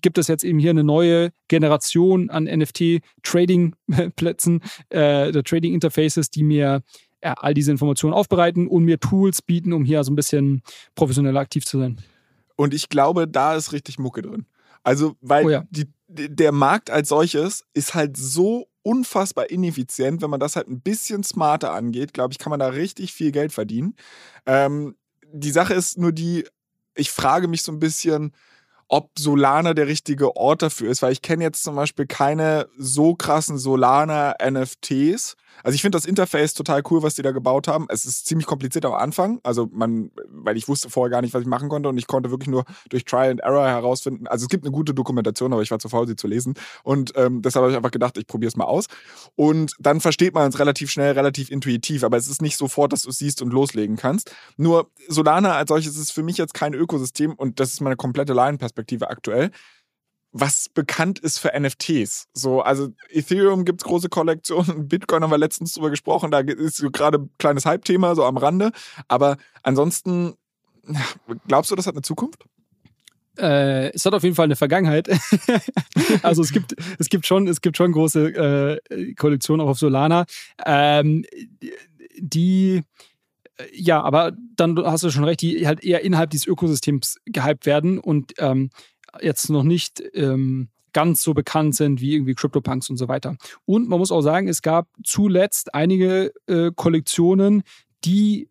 gibt 0.00 0.18
es 0.18 0.28
jetzt 0.28 0.44
eben 0.44 0.60
hier 0.60 0.70
eine 0.70 0.84
neue 0.84 1.30
Generation 1.48 2.30
an 2.30 2.44
NFT-Trading-Plätzen, 2.44 4.62
äh, 4.90 5.32
Trading-Interfaces, 5.32 6.30
die 6.30 6.44
mir 6.44 6.82
äh, 7.20 7.34
all 7.36 7.54
diese 7.54 7.72
Informationen 7.72 8.14
aufbereiten 8.14 8.68
und 8.68 8.84
mir 8.84 9.00
Tools 9.00 9.42
bieten, 9.42 9.72
um 9.72 9.84
hier 9.84 10.04
so 10.04 10.12
ein 10.12 10.16
bisschen 10.16 10.62
professioneller 10.94 11.40
aktiv 11.40 11.66
zu 11.66 11.78
sein. 11.78 12.00
Und 12.56 12.74
ich 12.74 12.88
glaube, 12.88 13.26
da 13.26 13.56
ist 13.56 13.72
richtig 13.72 13.98
Mucke 13.98 14.22
drin. 14.22 14.46
Also, 14.82 15.16
weil 15.20 15.44
oh 15.44 15.50
ja. 15.50 15.64
die, 15.70 15.92
der 16.08 16.52
Markt 16.52 16.90
als 16.90 17.08
solches 17.08 17.64
ist 17.74 17.94
halt 17.94 18.16
so 18.16 18.66
unfassbar 18.82 19.50
ineffizient. 19.50 20.22
Wenn 20.22 20.30
man 20.30 20.40
das 20.40 20.56
halt 20.56 20.68
ein 20.68 20.80
bisschen 20.80 21.22
smarter 21.22 21.72
angeht, 21.72 22.14
glaube 22.14 22.32
ich, 22.32 22.38
kann 22.38 22.50
man 22.50 22.60
da 22.60 22.68
richtig 22.68 23.12
viel 23.12 23.32
Geld 23.32 23.52
verdienen. 23.52 23.94
Ähm, 24.46 24.96
die 25.32 25.50
Sache 25.50 25.74
ist 25.74 25.98
nur 25.98 26.12
die, 26.12 26.46
ich 26.94 27.10
frage 27.10 27.46
mich 27.46 27.62
so 27.62 27.72
ein 27.72 27.78
bisschen, 27.78 28.32
ob 28.88 29.10
Solana 29.16 29.72
der 29.72 29.86
richtige 29.86 30.34
Ort 30.36 30.62
dafür 30.62 30.90
ist, 30.90 31.02
weil 31.02 31.12
ich 31.12 31.22
kenne 31.22 31.44
jetzt 31.44 31.62
zum 31.62 31.76
Beispiel 31.76 32.06
keine 32.06 32.68
so 32.76 33.14
krassen 33.14 33.56
Solana-NFTs. 33.56 35.36
Also 35.62 35.74
ich 35.74 35.82
finde 35.82 35.96
das 35.96 36.04
Interface 36.04 36.54
total 36.54 36.82
cool, 36.90 37.02
was 37.02 37.14
die 37.14 37.22
da 37.22 37.32
gebaut 37.32 37.68
haben. 37.68 37.86
Es 37.88 38.04
ist 38.04 38.26
ziemlich 38.26 38.46
kompliziert 38.46 38.84
am 38.84 38.94
Anfang, 38.94 39.40
also 39.42 39.68
man, 39.72 40.10
weil 40.28 40.56
ich 40.56 40.68
wusste 40.68 40.90
vorher 40.90 41.10
gar 41.10 41.22
nicht, 41.22 41.34
was 41.34 41.42
ich 41.42 41.48
machen 41.48 41.68
konnte 41.68 41.88
und 41.88 41.98
ich 41.98 42.06
konnte 42.06 42.30
wirklich 42.30 42.48
nur 42.48 42.64
durch 42.88 43.04
Trial 43.04 43.30
and 43.30 43.40
Error 43.40 43.66
herausfinden. 43.66 44.26
Also 44.26 44.44
es 44.44 44.48
gibt 44.48 44.64
eine 44.64 44.72
gute 44.72 44.94
Dokumentation, 44.94 45.52
aber 45.52 45.62
ich 45.62 45.70
war 45.70 45.78
zu 45.78 45.88
faul, 45.88 46.06
sie 46.06 46.16
zu 46.16 46.26
lesen 46.26 46.54
und 46.82 47.12
ähm, 47.16 47.42
deshalb 47.42 47.62
habe 47.62 47.72
ich 47.72 47.76
einfach 47.76 47.90
gedacht, 47.90 48.16
ich 48.18 48.26
probiere 48.26 48.48
es 48.48 48.56
mal 48.56 48.64
aus. 48.64 48.86
Und 49.36 49.74
dann 49.78 50.00
versteht 50.00 50.34
man 50.34 50.48
es 50.48 50.58
relativ 50.58 50.90
schnell, 50.90 51.12
relativ 51.12 51.50
intuitiv, 51.50 52.04
aber 52.04 52.16
es 52.16 52.28
ist 52.28 52.42
nicht 52.42 52.56
sofort, 52.56 52.92
dass 52.92 53.02
du 53.02 53.10
es 53.10 53.18
siehst 53.18 53.42
und 53.42 53.52
loslegen 53.52 53.96
kannst. 53.96 54.34
Nur 54.56 54.90
Solana 55.08 55.54
als 55.54 55.68
solches 55.68 55.96
ist 55.96 56.12
für 56.12 56.22
mich 56.22 56.38
jetzt 56.38 56.54
kein 56.54 56.74
Ökosystem 56.74 57.34
und 57.34 57.60
das 57.60 57.72
ist 57.72 57.80
meine 57.80 57.96
komplette 57.96 58.32
Laienperspektive 58.32 59.10
aktuell 59.10 59.50
was 60.32 60.68
bekannt 60.68 61.18
ist 61.18 61.38
für 61.38 61.52
NFTs. 61.58 62.28
So, 62.32 62.60
also 62.60 62.88
Ethereum 63.10 63.64
gibt 63.64 63.80
es 63.82 63.84
große 63.84 64.08
Kollektionen, 64.08 64.88
Bitcoin 64.88 65.22
haben 65.22 65.30
wir 65.30 65.38
letztens 65.38 65.72
drüber 65.72 65.90
gesprochen, 65.90 66.30
da 66.30 66.40
ist 66.40 66.84
gerade 66.92 67.18
ein 67.18 67.30
kleines 67.38 67.66
Hype-Thema, 67.66 68.14
so 68.14 68.24
am 68.24 68.36
Rande. 68.36 68.72
Aber 69.08 69.36
ansonsten, 69.62 70.34
glaubst 71.48 71.70
du, 71.70 71.76
das 71.76 71.86
hat 71.86 71.94
eine 71.94 72.02
Zukunft? 72.02 72.44
Äh, 73.38 73.92
es 73.92 74.04
hat 74.04 74.14
auf 74.14 74.22
jeden 74.22 74.34
Fall 74.34 74.44
eine 74.44 74.56
Vergangenheit. 74.56 75.08
also 76.22 76.42
es 76.42 76.52
gibt, 76.52 76.74
es 76.98 77.08
gibt 77.08 77.26
schon, 77.26 77.48
es 77.48 77.60
gibt 77.60 77.76
schon 77.76 77.92
große 77.92 78.80
äh, 78.90 79.14
Kollektionen 79.14 79.64
auch 79.64 79.70
auf 79.70 79.78
Solana. 79.78 80.26
Ähm, 80.64 81.24
die 82.18 82.82
ja, 83.72 84.00
aber 84.00 84.32
dann 84.56 84.78
hast 84.84 85.04
du 85.04 85.10
schon 85.10 85.24
recht, 85.24 85.42
die 85.42 85.66
halt 85.66 85.84
eher 85.84 86.02
innerhalb 86.02 86.30
dieses 86.30 86.46
Ökosystems 86.46 87.18
gehypt 87.26 87.66
werden 87.66 87.98
und 87.98 88.32
ähm, 88.38 88.70
jetzt 89.20 89.50
noch 89.50 89.62
nicht 89.62 90.02
ähm, 90.14 90.68
ganz 90.92 91.22
so 91.22 91.34
bekannt 91.34 91.74
sind 91.74 92.00
wie 92.00 92.14
irgendwie 92.14 92.34
CryptoPunks 92.34 92.90
und 92.90 92.96
so 92.96 93.08
weiter. 93.08 93.36
Und 93.64 93.88
man 93.88 93.98
muss 93.98 94.12
auch 94.12 94.22
sagen, 94.22 94.48
es 94.48 94.62
gab 94.62 94.88
zuletzt 95.04 95.74
einige 95.74 96.32
äh, 96.46 96.70
Kollektionen, 96.74 97.62
die 98.04 98.48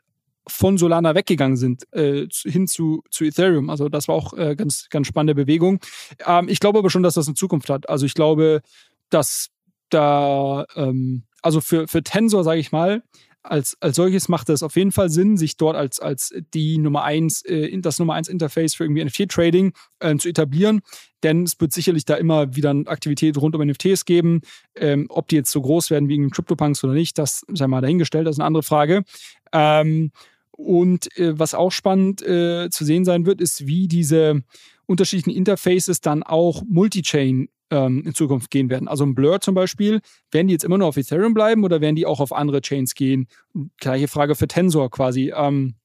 von 0.48 0.78
Solana 0.78 1.16
weggegangen 1.16 1.58
sind 1.58 1.92
äh, 1.94 2.28
hin 2.44 2.68
zu, 2.68 3.04
zu 3.12 3.24
Ethereum. 3.24 3.70
Also 3.70 3.88
das 3.88 4.08
war 4.08 4.16
auch 4.16 4.34
äh, 4.34 4.56
ganz, 4.56 4.88
ganz 4.90 5.08
spannende 5.08 5.36
Bewegung. 5.36 5.80
Ähm, 6.26 6.50
ich 6.50 6.60
glaube 6.60 6.80
aber 6.80 6.90
schon, 6.90 7.04
dass 7.04 7.14
das 7.14 7.28
eine 7.28 7.36
Zukunft 7.36 7.70
hat. 7.70 7.88
Also 7.88 8.06
ich 8.06 8.16
glaube, 8.16 8.62
dass 9.10 9.50
da, 9.90 10.66
ähm, 10.76 11.24
also 11.42 11.62
für, 11.62 11.88
für 11.88 12.04
Tensor, 12.04 12.44
sage 12.44 12.60
ich 12.60 12.72
mal, 12.72 13.04
als, 13.44 13.78
als 13.80 13.96
solches 13.96 14.28
macht 14.28 14.50
es 14.50 14.64
auf 14.64 14.76
jeden 14.76 14.92
Fall 14.92 15.10
Sinn, 15.10 15.38
sich 15.38 15.58
dort 15.58 15.76
als, 15.76 16.00
als 16.00 16.34
die 16.54 16.78
Nummer 16.78 17.04
eins, 17.04 17.44
äh, 17.46 17.78
das 17.80 18.00
Nummer 18.00 18.14
eins 18.14 18.28
Interface 18.28 18.76
für 18.76 18.84
irgendwie 18.84 19.04
NFT-Trading 19.04 19.74
äh, 20.00 20.16
zu 20.18 20.30
etablieren. 20.30 20.82
Denn 21.24 21.44
es 21.44 21.60
wird 21.60 21.72
sicherlich 21.72 22.06
da 22.06 22.16
immer 22.16 22.56
wieder 22.56 22.70
eine 22.72 22.88
Aktivität 22.88 23.38
rund 23.38 23.56
um 23.56 23.66
NFTs 23.66 24.06
geben. 24.06 24.42
Ähm, 24.76 25.08
ob 25.10 25.28
die 25.28 25.36
jetzt 25.36 25.52
so 25.52 25.62
groß 25.62 25.90
werden 25.90 26.10
wie 26.10 26.16
in 26.16 26.32
CryptoPunks 26.32 26.84
oder 26.84 26.94
nicht, 26.94 27.18
das 27.18 27.46
sei 27.52 27.68
mal 27.68 27.82
dahingestellt, 27.82 28.28
das 28.28 28.36
ist 28.36 28.40
eine 28.40 28.48
andere 28.48 28.64
Frage. 28.64 29.04
Ähm, 29.54 30.12
und 30.52 31.18
äh, 31.18 31.40
was 31.40 31.54
auch 31.54 31.72
spannend 31.72 32.22
äh, 32.22 32.70
zu 32.70 32.84
sehen 32.84 33.06
sein 33.06 33.26
wird, 33.26 33.40
ist, 33.40 33.66
wie 33.68 33.88
diese 33.88 34.44
unterschiedlichen 34.86 35.36
Interfaces 35.36 36.02
dann 36.02 36.24
auch 36.24 36.64
Multi-Chain 36.68 37.48
ähm, 37.72 38.04
in 38.06 38.14
Zukunft 38.14 38.52
gehen 38.52 38.70
werden. 38.70 38.88
Also 38.88 39.06
ein 39.06 39.16
Blur 39.16 39.42
zum 39.42 39.56
Beispiel, 39.56 40.02
werden 40.32 40.48
die 40.48 40.54
jetzt 40.54 40.64
immer 40.64 40.78
nur 40.78 40.88
auf 40.88 40.98
Ethereum 40.98 41.34
bleiben 41.34 41.64
oder 41.64 41.82
werden 41.82 41.96
die 41.96 42.06
auch 42.06 42.20
auf 42.20 42.34
andere 42.34 42.62
Chains 42.62 42.96
gehen? 42.96 43.28
Gleiche 43.78 44.08
Frage 44.08 44.36
für 44.36 44.48
Tensor 44.48 44.90
quasi. 44.90 45.32
Ähm, 45.36 45.76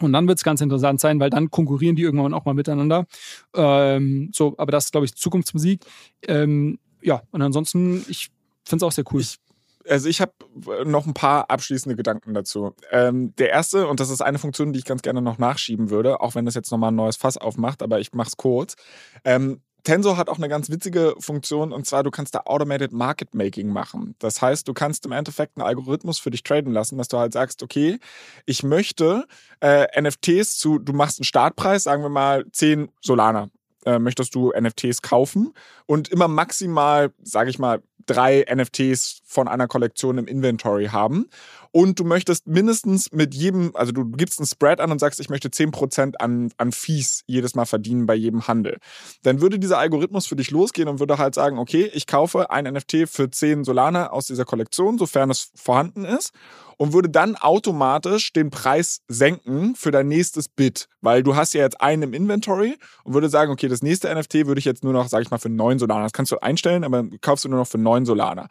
und 0.00 0.12
dann 0.12 0.26
wird 0.26 0.38
es 0.38 0.44
ganz 0.44 0.60
interessant 0.60 1.00
sein, 1.00 1.20
weil 1.20 1.30
dann 1.30 1.50
konkurrieren 1.50 1.96
die 1.96 2.02
irgendwann 2.02 2.34
auch 2.34 2.44
mal 2.44 2.54
miteinander. 2.54 3.06
Ähm, 3.54 4.30
so, 4.32 4.54
aber 4.58 4.72
das 4.72 4.86
ist, 4.86 4.92
glaube 4.92 5.06
ich, 5.06 5.14
Zukunftsmusik. 5.14 5.84
Ähm, 6.26 6.78
ja, 7.00 7.22
und 7.30 7.42
ansonsten, 7.42 8.04
ich 8.08 8.30
finde 8.64 8.84
es 8.84 8.88
auch 8.88 8.92
sehr 8.92 9.04
cool. 9.12 9.20
Ich 9.20 9.38
also 9.88 10.08
ich 10.08 10.22
habe 10.22 10.32
noch 10.86 11.06
ein 11.06 11.12
paar 11.14 11.50
abschließende 11.50 11.96
Gedanken 11.96 12.34
dazu. 12.34 12.74
Ähm, 12.90 13.34
der 13.36 13.50
erste, 13.50 13.86
und 13.86 14.00
das 14.00 14.10
ist 14.10 14.22
eine 14.22 14.38
Funktion, 14.38 14.72
die 14.72 14.78
ich 14.78 14.86
ganz 14.86 15.02
gerne 15.02 15.20
noch 15.20 15.36
nachschieben 15.38 15.90
würde, 15.90 16.20
auch 16.20 16.34
wenn 16.34 16.46
das 16.46 16.54
jetzt 16.54 16.70
nochmal 16.70 16.90
ein 16.90 16.96
neues 16.96 17.16
Fass 17.16 17.36
aufmacht, 17.36 17.82
aber 17.82 18.00
ich 18.00 18.12
mache 18.14 18.28
es 18.28 18.36
kurz. 18.36 18.76
Tensor 19.84 20.16
hat 20.16 20.28
auch 20.28 20.38
eine 20.38 20.48
ganz 20.48 20.70
witzige 20.70 21.14
Funktion 21.18 21.72
und 21.72 21.86
zwar, 21.86 22.02
du 22.02 22.10
kannst 22.10 22.34
da 22.34 22.42
Automated 22.46 22.92
Market 22.92 23.34
Making 23.34 23.68
machen. 23.68 24.14
Das 24.18 24.42
heißt, 24.42 24.66
du 24.66 24.72
kannst 24.74 25.04
im 25.06 25.12
Endeffekt 25.12 25.56
einen 25.56 25.66
Algorithmus 25.66 26.18
für 26.18 26.30
dich 26.30 26.42
traden 26.42 26.72
lassen, 26.72 26.98
dass 26.98 27.08
du 27.08 27.18
halt 27.18 27.32
sagst, 27.32 27.62
okay, 27.62 27.98
ich 28.46 28.62
möchte 28.62 29.26
äh, 29.60 29.86
NFTs 30.00 30.56
zu, 30.56 30.78
du 30.78 30.92
machst 30.94 31.20
einen 31.20 31.24
Startpreis, 31.24 31.84
sagen 31.84 32.02
wir 32.02 32.08
mal 32.08 32.44
10 32.50 32.88
Solana. 33.00 33.50
Äh, 33.84 33.98
möchtest 33.98 34.34
du 34.34 34.50
NFTs 34.58 35.02
kaufen 35.02 35.52
und 35.84 36.08
immer 36.08 36.26
maximal, 36.26 37.12
sage 37.22 37.50
ich 37.50 37.58
mal, 37.58 37.82
drei 38.06 38.44
NFTs 38.50 39.20
von 39.26 39.46
einer 39.46 39.68
Kollektion 39.68 40.16
im 40.16 40.26
Inventory 40.26 40.86
haben. 40.86 41.28
Und 41.76 41.98
du 41.98 42.04
möchtest 42.04 42.46
mindestens 42.46 43.10
mit 43.10 43.34
jedem, 43.34 43.72
also 43.74 43.90
du 43.90 44.04
gibst 44.04 44.38
einen 44.38 44.46
Spread 44.46 44.78
an 44.78 44.92
und 44.92 45.00
sagst, 45.00 45.18
ich 45.18 45.28
möchte 45.28 45.48
10% 45.48 46.14
an, 46.20 46.52
an 46.56 46.70
Fees 46.70 47.24
jedes 47.26 47.56
Mal 47.56 47.64
verdienen 47.64 48.06
bei 48.06 48.14
jedem 48.14 48.46
Handel. 48.46 48.78
Dann 49.24 49.40
würde 49.40 49.58
dieser 49.58 49.78
Algorithmus 49.78 50.28
für 50.28 50.36
dich 50.36 50.52
losgehen 50.52 50.88
und 50.88 51.00
würde 51.00 51.18
halt 51.18 51.34
sagen, 51.34 51.58
okay, 51.58 51.90
ich 51.92 52.06
kaufe 52.06 52.48
ein 52.52 52.72
NFT 52.72 53.08
für 53.08 53.28
10 53.28 53.64
Solana 53.64 54.10
aus 54.10 54.26
dieser 54.26 54.44
Kollektion, 54.44 54.98
sofern 54.98 55.30
es 55.30 55.50
vorhanden 55.56 56.04
ist 56.04 56.30
und 56.76 56.92
würde 56.92 57.08
dann 57.08 57.34
automatisch 57.34 58.32
den 58.32 58.50
Preis 58.50 59.00
senken 59.08 59.74
für 59.74 59.90
dein 59.90 60.06
nächstes 60.06 60.48
Bit, 60.48 60.86
weil 61.00 61.24
du 61.24 61.34
hast 61.34 61.54
ja 61.54 61.62
jetzt 61.62 61.80
einen 61.80 62.04
im 62.04 62.14
Inventory 62.14 62.76
und 63.02 63.14
würde 63.14 63.28
sagen, 63.28 63.50
okay, 63.50 63.66
das 63.66 63.82
nächste 63.82 64.14
NFT 64.14 64.46
würde 64.46 64.60
ich 64.60 64.64
jetzt 64.64 64.84
nur 64.84 64.92
noch, 64.92 65.08
sag 65.08 65.22
ich 65.22 65.30
mal, 65.32 65.38
für 65.38 65.48
9 65.48 65.80
Solana. 65.80 66.04
Das 66.04 66.12
kannst 66.12 66.30
du 66.30 66.38
einstellen, 66.38 66.84
aber 66.84 67.04
kaufst 67.20 67.44
du 67.44 67.48
nur 67.48 67.58
noch 67.58 67.66
für 67.66 67.78
9 67.78 68.06
Solana. 68.06 68.46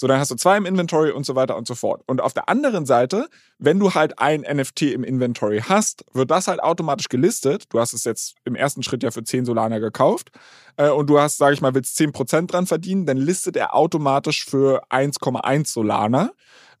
So, 0.00 0.06
dann 0.06 0.18
hast 0.18 0.30
du 0.30 0.34
zwei 0.34 0.56
im 0.56 0.64
Inventory 0.64 1.10
und 1.10 1.26
so 1.26 1.34
weiter 1.34 1.58
und 1.58 1.66
so 1.66 1.74
fort. 1.74 2.02
Und 2.06 2.22
auf 2.22 2.32
der 2.32 2.48
anderen 2.48 2.86
Seite, 2.86 3.28
wenn 3.58 3.78
du 3.78 3.92
halt 3.92 4.18
ein 4.18 4.46
NFT 4.50 4.82
im 4.94 5.04
Inventory 5.04 5.60
hast, 5.68 6.06
wird 6.14 6.30
das 6.30 6.48
halt 6.48 6.62
automatisch 6.62 7.10
gelistet. 7.10 7.64
Du 7.68 7.78
hast 7.78 7.92
es 7.92 8.04
jetzt 8.04 8.36
im 8.46 8.54
ersten 8.54 8.82
Schritt 8.82 9.02
ja 9.02 9.10
für 9.10 9.24
10 9.24 9.44
Solana 9.44 9.78
gekauft 9.78 10.30
äh, 10.78 10.88
und 10.88 11.10
du 11.10 11.20
hast, 11.20 11.36
sage 11.36 11.52
ich 11.52 11.60
mal, 11.60 11.74
willst 11.74 12.00
10% 12.00 12.46
dran 12.46 12.66
verdienen, 12.66 13.04
dann 13.04 13.18
listet 13.18 13.58
er 13.58 13.74
automatisch 13.74 14.46
für 14.46 14.82
1,1 14.88 15.70
Solana 15.70 16.30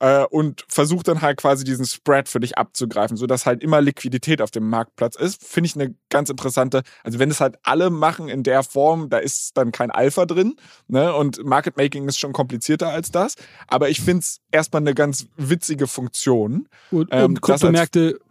äh, 0.00 0.24
und 0.24 0.64
versucht 0.68 1.08
dann 1.08 1.20
halt 1.22 1.38
quasi 1.38 1.64
diesen 1.64 1.86
Spread 1.86 2.28
für 2.28 2.40
dich 2.40 2.58
abzugreifen, 2.58 3.16
sodass 3.16 3.46
halt 3.46 3.62
immer 3.62 3.80
Liquidität 3.80 4.42
auf 4.42 4.50
dem 4.50 4.68
Marktplatz 4.68 5.16
ist. 5.16 5.44
Finde 5.44 5.68
ich 5.68 5.76
eine 5.76 5.94
ganz 6.08 6.30
interessante, 6.30 6.82
also 7.04 7.18
wenn 7.18 7.30
es 7.30 7.40
halt 7.40 7.56
alle 7.62 7.90
machen 7.90 8.28
in 8.28 8.42
der 8.42 8.62
Form, 8.62 9.08
da 9.10 9.18
ist 9.18 9.56
dann 9.56 9.72
kein 9.72 9.90
Alpha 9.90 10.26
drin 10.26 10.56
ne? 10.88 11.14
und 11.14 11.44
Market 11.44 11.76
Making 11.76 12.08
ist 12.08 12.18
schon 12.18 12.32
komplizierter 12.32 12.88
als 12.88 13.10
das, 13.10 13.34
aber 13.68 13.88
ich 13.88 14.00
finde 14.00 14.20
es 14.20 14.40
erstmal 14.50 14.82
eine 14.82 14.94
ganz 14.94 15.26
witzige 15.36 15.86
Funktion. 15.86 16.68
Und, 16.90 17.08
ähm, 17.12 17.24
und 17.24 17.42
Kryptomärkte 17.42 18.00
Oh, 18.00 18.16
äh, 18.16 18.29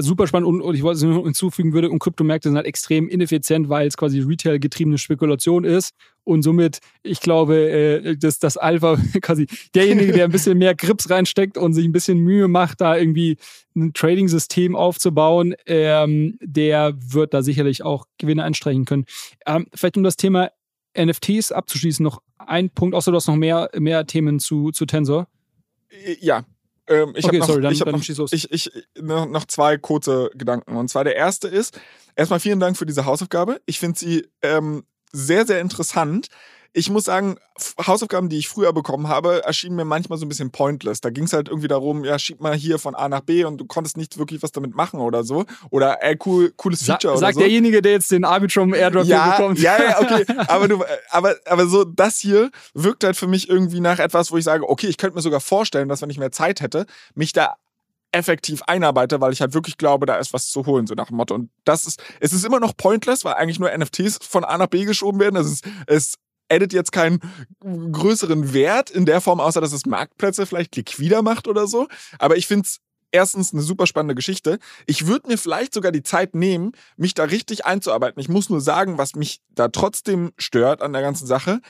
super 0.00 0.26
spannend 0.26 0.48
und, 0.48 0.60
und 0.60 0.74
ich 0.74 0.82
wollte 0.82 0.96
es 0.96 1.02
nur 1.04 1.22
hinzufügen 1.24 1.72
würde, 1.72 1.90
und 1.90 2.00
Kryptomärkte 2.00 2.48
sind 2.48 2.56
halt 2.56 2.66
extrem 2.66 3.08
ineffizient, 3.08 3.68
weil 3.68 3.86
es 3.86 3.96
quasi 3.96 4.20
Retail-getriebene 4.20 4.98
Spekulation 4.98 5.64
ist 5.64 5.94
und 6.24 6.42
somit, 6.42 6.80
ich 7.02 7.20
glaube, 7.20 7.70
äh, 7.70 8.16
dass 8.16 8.40
das 8.40 8.56
Alpha 8.56 8.96
quasi 9.22 9.46
derjenige, 9.74 10.12
der 10.12 10.24
ein 10.24 10.32
bisschen 10.32 10.58
mehr 10.58 10.74
Grips 10.74 11.08
reinsteckt 11.10 11.56
und 11.56 11.74
sich 11.74 11.84
ein 11.84 11.92
bisschen 11.92 12.18
Mühe 12.18 12.48
macht, 12.48 12.80
da 12.80 12.96
irgendwie 12.96 13.38
ein 13.76 13.92
Trading-System 13.92 14.74
aufzubauen, 14.74 15.54
ähm, 15.66 16.38
der 16.40 16.94
wird 16.98 17.32
da 17.32 17.42
sicherlich 17.42 17.84
auch 17.84 18.06
Gewinne 18.18 18.42
einstreichen 18.42 18.84
können. 18.84 19.04
Ähm, 19.46 19.66
vielleicht 19.74 19.96
um 19.96 20.02
das 20.02 20.16
Thema 20.16 20.50
NFTs 20.98 21.52
abzuschließen, 21.52 22.02
noch 22.02 22.20
ein 22.36 22.70
Punkt, 22.70 22.96
außer 22.96 23.12
du 23.12 23.16
hast 23.16 23.28
noch 23.28 23.36
mehr, 23.36 23.70
mehr 23.78 24.06
Themen 24.06 24.40
zu, 24.40 24.72
zu 24.72 24.86
Tensor. 24.86 25.28
Ja, 26.20 26.44
ähm, 26.88 27.12
ich 27.16 27.24
okay, 27.24 27.40
habe 27.40 27.60
noch, 27.60 27.70
ich 27.70 27.80
hab 27.80 27.92
noch, 27.92 28.32
ich, 28.32 28.50
ich, 28.50 28.72
noch 28.96 29.44
zwei 29.46 29.78
kurze 29.78 30.30
Gedanken. 30.34 30.76
Und 30.76 30.88
zwar 30.88 31.04
der 31.04 31.16
erste 31.16 31.48
ist, 31.48 31.80
erstmal 32.16 32.40
vielen 32.40 32.60
Dank 32.60 32.76
für 32.76 32.86
diese 32.86 33.04
Hausaufgabe. 33.04 33.60
Ich 33.66 33.78
finde 33.78 33.98
sie 33.98 34.26
ähm, 34.42 34.84
sehr, 35.12 35.46
sehr 35.46 35.60
interessant 35.60 36.28
ich 36.72 36.90
muss 36.90 37.04
sagen, 37.04 37.36
Hausaufgaben, 37.84 38.28
die 38.28 38.38
ich 38.38 38.48
früher 38.48 38.72
bekommen 38.72 39.08
habe, 39.08 39.44
erschienen 39.44 39.76
mir 39.76 39.84
manchmal 39.84 40.18
so 40.18 40.26
ein 40.26 40.28
bisschen 40.28 40.50
pointless. 40.50 41.00
Da 41.00 41.10
ging 41.10 41.24
es 41.24 41.32
halt 41.32 41.48
irgendwie 41.48 41.68
darum, 41.68 42.04
ja, 42.04 42.18
schieb 42.18 42.40
mal 42.40 42.54
hier 42.54 42.78
von 42.78 42.94
A 42.94 43.08
nach 43.08 43.20
B 43.20 43.44
und 43.44 43.58
du 43.58 43.64
konntest 43.64 43.96
nicht 43.96 44.18
wirklich 44.18 44.42
was 44.42 44.52
damit 44.52 44.74
machen 44.74 45.00
oder 45.00 45.24
so. 45.24 45.44
Oder 45.70 46.02
ey, 46.02 46.16
cool, 46.26 46.52
cooles 46.56 46.84
Feature 46.84 47.00
Sa 47.00 47.08
oder 47.08 47.18
so. 47.18 47.20
Sagt 47.20 47.40
derjenige, 47.40 47.82
der 47.82 47.92
jetzt 47.92 48.10
den 48.10 48.24
Arbitrum 48.24 48.74
Airdrop 48.74 49.06
ja, 49.06 49.36
bekommt. 49.36 49.58
Ja, 49.58 49.82
ja, 49.82 50.00
okay. 50.00 50.24
aber, 50.48 50.68
du, 50.68 50.84
aber, 51.10 51.36
aber 51.46 51.66
so 51.66 51.84
das 51.84 52.18
hier 52.18 52.50
wirkt 52.74 53.02
halt 53.02 53.16
für 53.16 53.26
mich 53.26 53.48
irgendwie 53.48 53.80
nach 53.80 53.98
etwas, 53.98 54.30
wo 54.30 54.36
ich 54.36 54.44
sage, 54.44 54.68
okay, 54.68 54.86
ich 54.86 54.98
könnte 54.98 55.16
mir 55.16 55.22
sogar 55.22 55.40
vorstellen, 55.40 55.88
dass 55.88 56.02
wenn 56.02 56.10
ich 56.10 56.18
mehr 56.18 56.32
Zeit 56.32 56.60
hätte, 56.60 56.86
mich 57.14 57.32
da 57.32 57.56
effektiv 58.12 58.62
einarbeite, 58.66 59.20
weil 59.20 59.32
ich 59.32 59.40
halt 59.40 59.54
wirklich 59.54 59.76
glaube, 59.76 60.06
da 60.06 60.16
ist 60.16 60.32
was 60.32 60.50
zu 60.50 60.64
holen, 60.66 60.86
so 60.86 60.94
nach 60.94 61.08
dem 61.08 61.16
Motto. 61.16 61.34
Und 61.34 61.50
das 61.64 61.86
ist, 61.86 62.02
es 62.20 62.32
ist 62.32 62.44
immer 62.44 62.60
noch 62.60 62.76
pointless, 62.76 63.24
weil 63.24 63.34
eigentlich 63.34 63.58
nur 63.58 63.76
NFTs 63.76 64.18
von 64.22 64.44
A 64.44 64.56
nach 64.56 64.68
B 64.68 64.84
geschoben 64.84 65.20
werden. 65.20 65.36
Es 65.36 65.46
ist, 65.46 65.64
es 65.86 66.14
addet 66.48 66.72
jetzt 66.72 66.92
keinen 66.92 67.20
größeren 67.60 68.52
Wert 68.52 68.90
in 68.90 69.06
der 69.06 69.20
Form, 69.20 69.40
außer 69.40 69.60
dass 69.60 69.72
es 69.72 69.86
Marktplätze 69.86 70.46
vielleicht 70.46 70.74
liquider 70.76 71.22
macht 71.22 71.48
oder 71.48 71.66
so. 71.66 71.88
Aber 72.18 72.36
ich 72.36 72.46
finde 72.46 72.66
es 72.66 72.80
erstens 73.10 73.52
eine 73.52 73.62
super 73.62 73.86
spannende 73.86 74.14
Geschichte. 74.14 74.58
Ich 74.86 75.06
würde 75.06 75.28
mir 75.28 75.38
vielleicht 75.38 75.72
sogar 75.72 75.92
die 75.92 76.02
Zeit 76.02 76.34
nehmen, 76.34 76.72
mich 76.96 77.14
da 77.14 77.24
richtig 77.24 77.64
einzuarbeiten. 77.64 78.20
Ich 78.20 78.28
muss 78.28 78.50
nur 78.50 78.60
sagen, 78.60 78.98
was 78.98 79.14
mich 79.14 79.40
da 79.50 79.68
trotzdem 79.68 80.32
stört 80.36 80.82
an 80.82 80.92
der 80.92 81.02
ganzen 81.02 81.26
Sache 81.26 81.60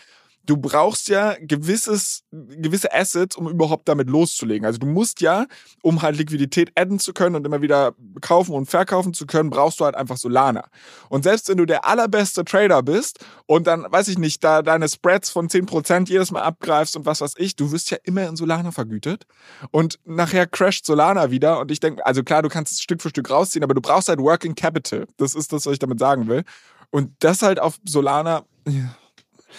du 0.49 0.57
brauchst 0.57 1.09
ja 1.09 1.37
gewisses, 1.41 2.25
gewisse 2.31 2.93
Assets, 2.95 3.37
um 3.37 3.49
überhaupt 3.49 3.87
damit 3.87 4.09
loszulegen. 4.09 4.65
Also 4.65 4.79
du 4.79 4.87
musst 4.87 5.21
ja, 5.21 5.47
um 5.83 6.01
halt 6.01 6.17
Liquidität 6.17 6.73
adden 6.75 6.99
zu 6.99 7.13
können 7.13 7.37
und 7.37 7.47
immer 7.47 7.61
wieder 7.61 7.93
kaufen 8.23 8.55
und 8.55 8.65
verkaufen 8.67 9.13
zu 9.13 9.27
können, 9.27 9.51
brauchst 9.51 9.79
du 9.79 9.85
halt 9.85 9.95
einfach 9.95 10.17
Solana. 10.17 10.65
Und 11.11 11.25
selbst 11.25 11.51
wenn 11.51 11.59
du 11.59 11.67
der 11.67 11.85
allerbeste 11.85 12.47
Trader 12.47 12.83
bist 12.83 13.19
und 13.45 13.67
dann, 13.67 13.85
weiß 13.91 14.09
ich 14.09 14.17
nicht, 14.17 14.43
da 14.43 14.63
deine 14.63 14.89
Spreads 14.89 15.29
von 15.29 15.49
10% 15.49 16.09
jedes 16.09 16.31
Mal 16.31 16.43
abgreifst 16.43 16.97
und 16.97 17.05
was 17.05 17.21
weiß 17.21 17.35
ich, 17.37 17.55
du 17.55 17.71
wirst 17.71 17.91
ja 17.91 17.99
immer 18.05 18.27
in 18.27 18.37
Solana 18.37 18.73
vergütet. 18.73 19.27
Und 19.71 19.99
nachher 20.07 20.47
crasht 20.47 20.87
Solana 20.87 21.31
wieder 21.31 21.61
und 21.61 21.71
ich 21.71 21.81
denke, 21.81 22.07
also 22.07 22.23
klar, 22.23 22.41
du 22.41 22.49
kannst 22.49 22.73
es 22.73 22.81
Stück 22.81 23.03
für 23.03 23.11
Stück 23.11 23.29
rausziehen, 23.29 23.63
aber 23.63 23.75
du 23.75 23.83
brauchst 23.83 24.09
halt 24.09 24.19
Working 24.19 24.55
Capital. 24.55 25.07
Das 25.19 25.35
ist 25.35 25.53
das, 25.53 25.67
was 25.67 25.75
ich 25.75 25.79
damit 25.79 25.99
sagen 25.99 26.27
will. 26.27 26.45
Und 26.91 27.13
das 27.19 27.43
halt 27.43 27.61
auf 27.61 27.79
Solana. 27.85 28.45
Ja 28.67 28.97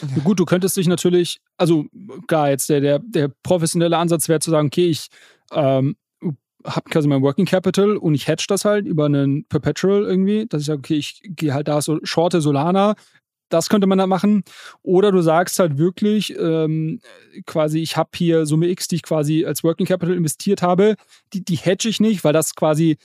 ja. 0.01 0.23
Gut, 0.23 0.39
du 0.39 0.45
könntest 0.45 0.77
dich 0.77 0.87
natürlich, 0.87 1.39
also 1.57 1.85
klar, 2.27 2.49
jetzt 2.49 2.69
der, 2.69 2.81
der, 2.81 2.99
der 2.99 3.31
professionelle 3.43 3.97
Ansatz 3.97 4.29
wäre 4.29 4.39
zu 4.39 4.51
sagen, 4.51 4.67
okay, 4.67 4.87
ich 4.87 5.07
ähm, 5.51 5.95
habe 6.65 6.89
quasi 6.89 7.07
mein 7.07 7.21
Working 7.21 7.45
Capital 7.45 7.97
und 7.97 8.15
ich 8.15 8.27
hedge 8.27 8.45
das 8.47 8.65
halt 8.65 8.85
über 8.85 9.05
einen 9.05 9.45
Perpetual 9.45 10.03
irgendwie, 10.03 10.45
dass 10.47 10.61
ich 10.61 10.67
sage, 10.67 10.79
okay, 10.79 10.95
ich 10.95 11.21
gehe 11.23 11.53
halt 11.53 11.67
da 11.67 11.81
so 11.81 11.99
shorte 12.03 12.41
Solana, 12.41 12.95
das 13.49 13.69
könnte 13.69 13.87
man 13.87 13.97
da 13.97 14.07
machen. 14.07 14.43
Oder 14.83 15.11
du 15.11 15.21
sagst 15.21 15.59
halt 15.59 15.77
wirklich, 15.77 16.37
ähm, 16.37 16.99
quasi, 17.45 17.79
ich 17.79 17.97
habe 17.97 18.09
hier 18.15 18.45
Summe 18.45 18.67
X, 18.67 18.87
die 18.87 18.97
ich 18.97 19.03
quasi 19.03 19.45
als 19.45 19.63
Working 19.63 19.87
Capital 19.87 20.15
investiert 20.15 20.61
habe, 20.61 20.95
die, 21.33 21.43
die 21.43 21.55
hedge 21.55 21.89
ich 21.89 21.99
nicht, 21.99 22.23
weil 22.23 22.33
das 22.33 22.55
quasi 22.55 22.97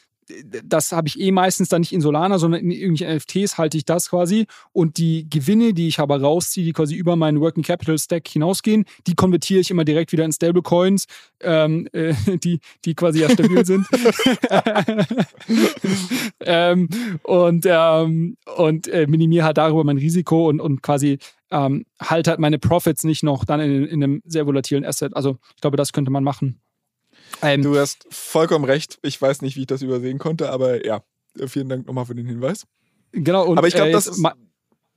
das 0.64 0.92
habe 0.92 1.08
ich 1.08 1.20
eh 1.20 1.32
meistens 1.32 1.68
dann 1.68 1.80
nicht 1.80 1.92
in 1.92 2.00
Solana, 2.00 2.38
sondern 2.38 2.60
in 2.60 2.70
irgendwelchen 2.70 3.16
NFTs 3.16 3.58
halte 3.58 3.76
ich 3.76 3.84
das 3.84 4.10
quasi. 4.10 4.46
Und 4.72 4.98
die 4.98 5.28
Gewinne, 5.28 5.74
die 5.74 5.88
ich 5.88 5.98
aber 5.98 6.20
rausziehe, 6.20 6.64
die 6.64 6.72
quasi 6.72 6.94
über 6.94 7.16
meinen 7.16 7.40
Working 7.40 7.62
Capital 7.62 7.98
Stack 7.98 8.28
hinausgehen, 8.28 8.84
die 9.06 9.14
konvertiere 9.14 9.60
ich 9.60 9.70
immer 9.70 9.84
direkt 9.84 10.12
wieder 10.12 10.24
in 10.24 10.32
Stablecoins, 10.32 11.06
ähm, 11.40 11.88
äh, 11.92 12.14
die, 12.42 12.60
die 12.84 12.94
quasi 12.94 13.20
ja 13.20 13.30
stabil 13.30 13.64
sind. 13.66 13.86
ähm, 16.40 16.88
und 17.22 17.66
ähm, 17.66 18.36
und 18.56 18.88
äh, 18.88 19.06
minimiere 19.06 19.44
halt 19.44 19.58
darüber 19.58 19.84
mein 19.84 19.98
Risiko 19.98 20.48
und, 20.48 20.60
und 20.60 20.82
quasi 20.82 21.18
ähm, 21.50 21.86
halte 22.00 22.30
halt 22.30 22.40
meine 22.40 22.58
Profits 22.58 23.04
nicht 23.04 23.22
noch 23.22 23.44
dann 23.44 23.60
in, 23.60 23.84
in 23.84 24.02
einem 24.02 24.22
sehr 24.24 24.46
volatilen 24.46 24.84
Asset. 24.84 25.14
Also 25.14 25.38
ich 25.54 25.60
glaube, 25.60 25.76
das 25.76 25.92
könnte 25.92 26.10
man 26.10 26.24
machen. 26.24 26.60
Ähm, 27.42 27.62
du 27.62 27.76
hast 27.78 28.06
vollkommen 28.10 28.64
recht. 28.64 28.98
Ich 29.02 29.20
weiß 29.20 29.42
nicht, 29.42 29.56
wie 29.56 29.62
ich 29.62 29.66
das 29.66 29.82
übersehen 29.82 30.18
konnte, 30.18 30.50
aber 30.50 30.84
ja, 30.84 31.02
vielen 31.46 31.68
Dank 31.68 31.86
nochmal 31.86 32.06
für 32.06 32.14
den 32.14 32.26
Hinweis. 32.26 32.66
Genau, 33.12 33.46
und 33.46 33.58
aber 33.58 33.68
ich 33.68 33.74
glaube, 33.74 33.90
äh, 33.90 33.92
das 33.92 34.06
ist. 34.06 34.24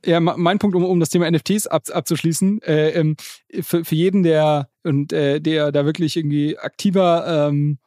Ja, 0.06 0.20
mein 0.20 0.60
Punkt, 0.60 0.76
um, 0.76 0.86
um 0.86 1.00
das 1.00 1.10
Thema 1.10 1.30
NFTs 1.30 1.66
ab, 1.66 1.84
abzuschließen, 1.92 2.62
äh, 2.62 2.92
ähm, 2.92 3.18
für, 3.62 3.84
für 3.84 3.96
jeden, 3.96 4.22
der 4.22 4.70
und 4.84 5.12
äh, 5.12 5.42
der 5.42 5.72
da 5.72 5.86
wirklich 5.86 6.16
irgendwie 6.16 6.58
aktiver 6.58 7.48
ähm, 7.50 7.80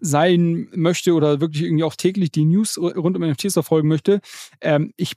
sein 0.00 0.68
möchte 0.72 1.12
oder 1.12 1.40
wirklich 1.40 1.64
irgendwie 1.64 1.84
auch 1.84 1.96
täglich 1.96 2.30
die 2.30 2.44
News 2.44 2.78
rund 2.78 3.16
um 3.16 3.22
NFTs 3.22 3.54
verfolgen 3.54 3.88
möchte, 3.88 4.20
ähm, 4.60 4.92
ich 4.96 5.14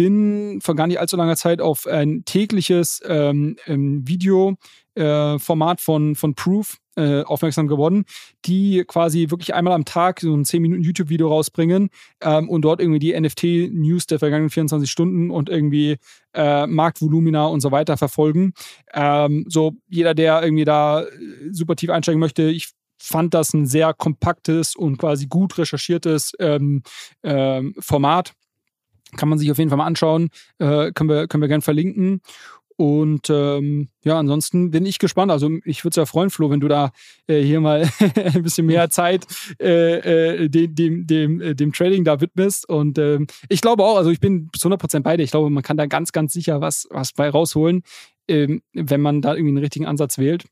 bin 0.00 0.60
vor 0.62 0.76
gar 0.76 0.86
nicht 0.86 0.98
allzu 0.98 1.18
langer 1.18 1.36
Zeit 1.36 1.60
auf 1.60 1.86
ein 1.86 2.24
tägliches 2.24 3.02
ähm, 3.06 3.56
ähm 3.66 4.08
Videoformat 4.08 5.78
äh, 5.78 5.82
von, 5.82 6.14
von 6.14 6.34
Proof 6.34 6.78
äh, 6.96 7.20
aufmerksam 7.22 7.68
geworden, 7.68 8.06
die 8.46 8.84
quasi 8.86 9.28
wirklich 9.28 9.52
einmal 9.52 9.74
am 9.74 9.84
Tag 9.84 10.20
so 10.20 10.34
ein 10.34 10.46
10 10.46 10.62
Minuten 10.62 10.82
YouTube-Video 10.82 11.28
rausbringen 11.28 11.90
ähm, 12.22 12.48
und 12.48 12.62
dort 12.62 12.80
irgendwie 12.80 12.98
die 12.98 13.18
NFT-News 13.18 14.06
der 14.06 14.18
vergangenen 14.18 14.48
24 14.48 14.90
Stunden 14.90 15.30
und 15.30 15.50
irgendwie 15.50 15.98
äh, 16.32 16.66
Marktvolumina 16.66 17.44
und 17.44 17.60
so 17.60 17.70
weiter 17.70 17.98
verfolgen. 17.98 18.54
Ähm, 18.94 19.44
so 19.48 19.72
jeder, 19.86 20.14
der 20.14 20.42
irgendwie 20.42 20.64
da 20.64 21.02
äh, 21.02 21.08
super 21.50 21.76
tief 21.76 21.90
einsteigen 21.90 22.20
möchte, 22.20 22.44
ich 22.44 22.70
fand 22.98 23.34
das 23.34 23.52
ein 23.52 23.66
sehr 23.66 23.92
kompaktes 23.92 24.76
und 24.76 24.96
quasi 24.96 25.26
gut 25.26 25.58
recherchiertes 25.58 26.32
ähm, 26.38 26.84
ähm, 27.22 27.74
Format. 27.78 28.32
Kann 29.16 29.28
man 29.28 29.38
sich 29.38 29.50
auf 29.50 29.58
jeden 29.58 29.70
Fall 29.70 29.78
mal 29.78 29.86
anschauen. 29.86 30.30
Äh, 30.58 30.92
können 30.92 31.10
wir, 31.10 31.28
können 31.28 31.42
wir 31.42 31.48
gerne 31.48 31.62
verlinken. 31.62 32.20
Und 32.80 33.28
ähm, 33.28 33.90
ja, 34.04 34.18
ansonsten 34.18 34.70
bin 34.70 34.86
ich 34.86 34.98
gespannt. 34.98 35.30
Also 35.30 35.50
ich 35.66 35.84
würde 35.84 35.90
es 35.90 35.96
ja 35.96 36.06
freuen, 36.06 36.30
Flo, 36.30 36.48
wenn 36.48 36.60
du 36.60 36.68
da 36.68 36.92
äh, 37.26 37.42
hier 37.42 37.60
mal 37.60 37.86
ein 38.16 38.42
bisschen 38.42 38.64
mehr 38.64 38.88
Zeit 38.88 39.26
äh, 39.60 40.44
äh, 40.44 40.48
dem, 40.48 40.74
dem, 40.74 41.06
dem, 41.06 41.40
äh, 41.42 41.54
dem 41.54 41.74
Trading 41.74 42.04
da 42.04 42.22
widmest. 42.22 42.66
Und 42.66 42.96
ähm, 42.98 43.26
ich 43.50 43.60
glaube 43.60 43.84
auch, 43.84 43.98
also 43.98 44.08
ich 44.08 44.18
bin 44.18 44.48
zu 44.56 44.70
100% 44.70 45.00
bei 45.00 45.18
dir. 45.18 45.24
Ich 45.24 45.30
glaube, 45.30 45.50
man 45.50 45.62
kann 45.62 45.76
da 45.76 45.84
ganz, 45.84 46.12
ganz 46.12 46.32
sicher 46.32 46.62
was, 46.62 46.88
was 46.90 47.12
bei 47.12 47.28
rausholen, 47.28 47.82
ähm, 48.28 48.62
wenn 48.72 49.02
man 49.02 49.20
da 49.20 49.34
irgendwie 49.34 49.50
einen 49.50 49.58
richtigen 49.58 49.84
Ansatz 49.84 50.16
wählt. 50.16 50.46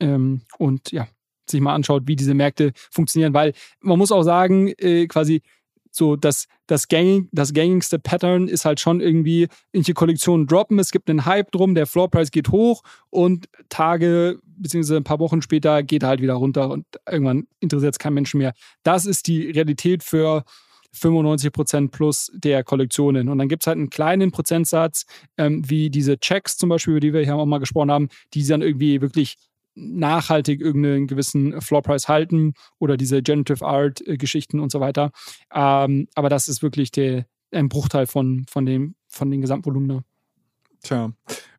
Ähm, 0.00 0.40
und 0.56 0.92
ja, 0.92 1.06
sich 1.46 1.60
mal 1.60 1.74
anschaut, 1.74 2.04
wie 2.06 2.16
diese 2.16 2.32
Märkte 2.32 2.72
funktionieren. 2.90 3.34
Weil 3.34 3.52
man 3.80 3.98
muss 3.98 4.12
auch 4.12 4.22
sagen, 4.22 4.68
äh, 4.78 5.06
quasi 5.08 5.42
so 5.96 6.16
das, 6.16 6.46
das, 6.66 6.88
gängig, 6.88 7.28
das 7.32 7.52
gängigste 7.52 7.98
Pattern 7.98 8.48
ist 8.48 8.64
halt 8.64 8.80
schon 8.80 9.00
irgendwie, 9.00 9.48
irgendwelche 9.72 9.94
Kollektionen 9.94 10.46
droppen, 10.46 10.78
es 10.78 10.90
gibt 10.90 11.08
einen 11.10 11.24
Hype 11.24 11.50
drum, 11.52 11.74
der 11.74 11.86
Floorpreis 11.86 12.30
geht 12.30 12.50
hoch 12.50 12.82
und 13.10 13.48
Tage 13.68 14.38
beziehungsweise 14.58 14.96
ein 14.96 15.04
paar 15.04 15.18
Wochen 15.18 15.42
später 15.42 15.82
geht 15.82 16.02
er 16.02 16.10
halt 16.10 16.22
wieder 16.22 16.34
runter 16.34 16.70
und 16.70 16.86
irgendwann 17.10 17.46
interessiert 17.60 17.94
es 17.94 17.98
kein 17.98 18.14
Menschen 18.14 18.38
mehr. 18.38 18.54
Das 18.82 19.04
ist 19.06 19.26
die 19.26 19.50
Realität 19.50 20.02
für 20.02 20.44
95% 20.94 21.90
plus 21.90 22.32
der 22.34 22.64
Kollektionen. 22.64 23.28
Und 23.28 23.38
dann 23.38 23.48
gibt 23.48 23.62
es 23.62 23.66
halt 23.66 23.76
einen 23.76 23.90
kleinen 23.90 24.32
Prozentsatz, 24.32 25.04
ähm, 25.36 25.62
wie 25.68 25.90
diese 25.90 26.18
Checks 26.18 26.56
zum 26.56 26.70
Beispiel, 26.70 26.92
über 26.92 27.00
die 27.00 27.12
wir 27.12 27.22
hier 27.22 27.36
auch 27.36 27.44
mal 27.46 27.58
gesprochen 27.58 27.90
haben, 27.90 28.08
die 28.34 28.46
dann 28.46 28.62
irgendwie 28.62 29.00
wirklich 29.00 29.36
nachhaltig 29.76 30.60
irgendeinen 30.60 31.06
gewissen 31.06 31.60
Floorpreis 31.60 32.08
halten 32.08 32.54
oder 32.78 32.96
diese 32.96 33.22
Generative 33.22 33.64
Art 33.64 34.06
äh, 34.06 34.16
Geschichten 34.16 34.58
und 34.58 34.72
so 34.72 34.80
weiter. 34.80 35.12
Ähm, 35.54 36.08
aber 36.14 36.28
das 36.28 36.48
ist 36.48 36.62
wirklich 36.62 36.90
der, 36.90 37.26
ein 37.52 37.68
Bruchteil 37.68 38.06
von, 38.06 38.46
von, 38.48 38.66
dem, 38.66 38.96
von 39.06 39.30
den 39.30 39.42
Gesamtvolumen. 39.42 39.86
Ne? 39.86 40.04
Tja, 40.82 41.12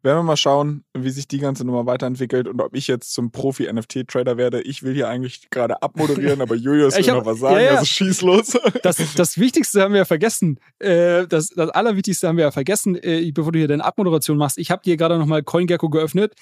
werden 0.03 0.19
wir 0.19 0.23
mal 0.23 0.37
schauen, 0.37 0.85
wie 0.93 1.09
sich 1.09 1.27
die 1.27 1.39
ganze 1.39 1.65
Nummer 1.65 1.85
weiterentwickelt 1.85 2.47
und 2.47 2.61
ob 2.61 2.75
ich 2.75 2.87
jetzt 2.87 3.13
zum 3.13 3.31
Profi-NFT-Trader 3.31 4.37
werde. 4.37 4.61
Ich 4.61 4.83
will 4.83 4.93
hier 4.93 5.09
eigentlich 5.09 5.49
gerade 5.49 5.81
abmoderieren, 5.81 6.41
aber 6.41 6.55
Julius 6.55 6.97
will 6.97 7.07
hab, 7.07 7.17
noch 7.17 7.25
was 7.25 7.39
sagen, 7.39 7.55
ja, 7.55 7.61
ja. 7.61 7.71
also 7.71 7.85
schieß 7.85 8.21
los. 8.21 8.57
Das, 8.83 8.97
das 9.15 9.37
Wichtigste 9.37 9.81
haben 9.81 9.91
wir 9.93 9.99
ja 9.99 10.05
vergessen. 10.05 10.59
Äh, 10.79 11.27
das, 11.27 11.49
das 11.49 11.69
Allerwichtigste 11.71 12.27
haben 12.27 12.37
wir 12.37 12.45
ja 12.45 12.51
vergessen, 12.51 12.95
äh, 12.95 13.29
bevor 13.31 13.51
du 13.51 13.59
hier 13.59 13.67
deine 13.67 13.83
Abmoderation 13.83 14.37
machst. 14.37 14.57
Ich 14.57 14.71
habe 14.71 14.81
dir 14.83 14.95
gerade 14.97 15.17
nochmal 15.17 15.43
CoinGecko 15.43 15.89
geöffnet. 15.89 16.33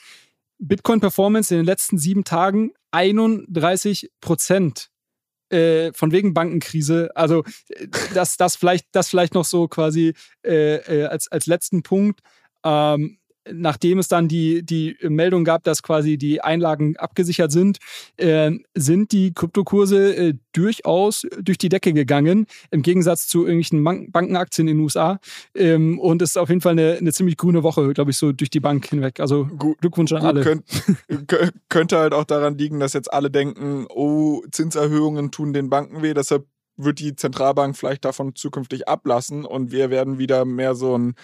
Bitcoin-Performance 0.60 1.53
in 1.53 1.61
den 1.61 1.65
letzten 1.65 1.98
sieben 1.98 2.23
Tagen 2.23 2.72
31 2.91 4.11
Prozent. 4.22 4.90
Äh, 5.49 5.94
von 5.94 6.11
wegen 6.11 6.34
Bankenkrise. 6.34 7.11
Also 7.14 7.44
das, 8.15 8.36
das, 8.36 8.56
vielleicht, 8.56 8.88
das 8.94 9.10
vielleicht 9.10 9.36
noch 9.36 9.45
so 9.45 9.68
quasi 9.68 10.15
äh, 10.44 10.77
äh, 10.77 11.06
als, 11.06 11.27
als 11.27 11.45
letzten 11.45 11.84
Punkt. 11.84 12.22
Ähm, 12.64 13.19
nachdem 13.52 14.00
es 14.00 14.08
dann 14.08 14.28
die, 14.28 14.64
die 14.64 14.98
Meldung 15.02 15.44
gab, 15.44 15.64
dass 15.64 15.84
quasi 15.84 16.18
die 16.18 16.42
Einlagen 16.42 16.98
abgesichert 16.98 17.52
sind, 17.52 17.78
äh, 18.18 18.52
sind 18.74 19.12
die 19.12 19.34
Kryptokurse 19.34 20.16
äh, 20.16 20.34
durchaus 20.54 21.26
durch 21.40 21.58
die 21.58 21.70
Decke 21.70 21.94
gegangen, 21.94 22.48
im 22.72 22.82
Gegensatz 22.82 23.28
zu 23.28 23.42
irgendwelchen 23.42 23.84
Bank 23.84 24.12
Bankenaktien 24.12 24.68
in 24.68 24.78
den 24.78 24.84
USA. 24.84 25.20
Ähm, 25.54 26.00
und 26.00 26.22
es 26.22 26.32
ist 26.32 26.38
auf 26.38 26.50
jeden 26.50 26.62
Fall 26.62 26.74
eine, 26.74 26.98
eine 26.98 27.12
ziemlich 27.12 27.38
grüne 27.38 27.64
Woche, 27.64 27.94
glaube 27.94 28.12
ich, 28.12 28.18
so 28.18 28.32
durch 28.32 28.50
die 28.50 28.60
Bank 28.60 28.88
hinweg. 28.88 29.20
Also 29.20 29.46
gut, 29.46 29.80
Glückwunsch 29.80 30.12
an 30.14 30.22
gut, 30.22 30.28
alle. 30.28 30.42
Könnt, 30.42 30.66
könnte 31.70 31.98
halt 31.98 32.14
auch 32.14 32.26
daran 32.26 32.58
liegen, 32.58 32.80
dass 32.80 32.94
jetzt 32.94 33.12
alle 33.12 33.30
denken, 33.30 33.86
oh, 33.90 34.44
Zinserhöhungen 34.52 35.32
tun 35.32 35.54
den 35.54 35.70
Banken 35.70 36.02
weh, 36.02 36.14
deshalb 36.14 36.46
wird 36.78 37.00
die 37.00 37.16
Zentralbank 37.16 37.78
vielleicht 37.78 38.06
davon 38.06 38.36
zukünftig 38.36 38.88
ablassen 38.88 39.46
und 39.46 39.72
wir 39.72 39.90
werden 39.90 40.18
wieder 40.18 40.46
mehr 40.46 40.76
so 40.76 40.98
ein 40.98 41.16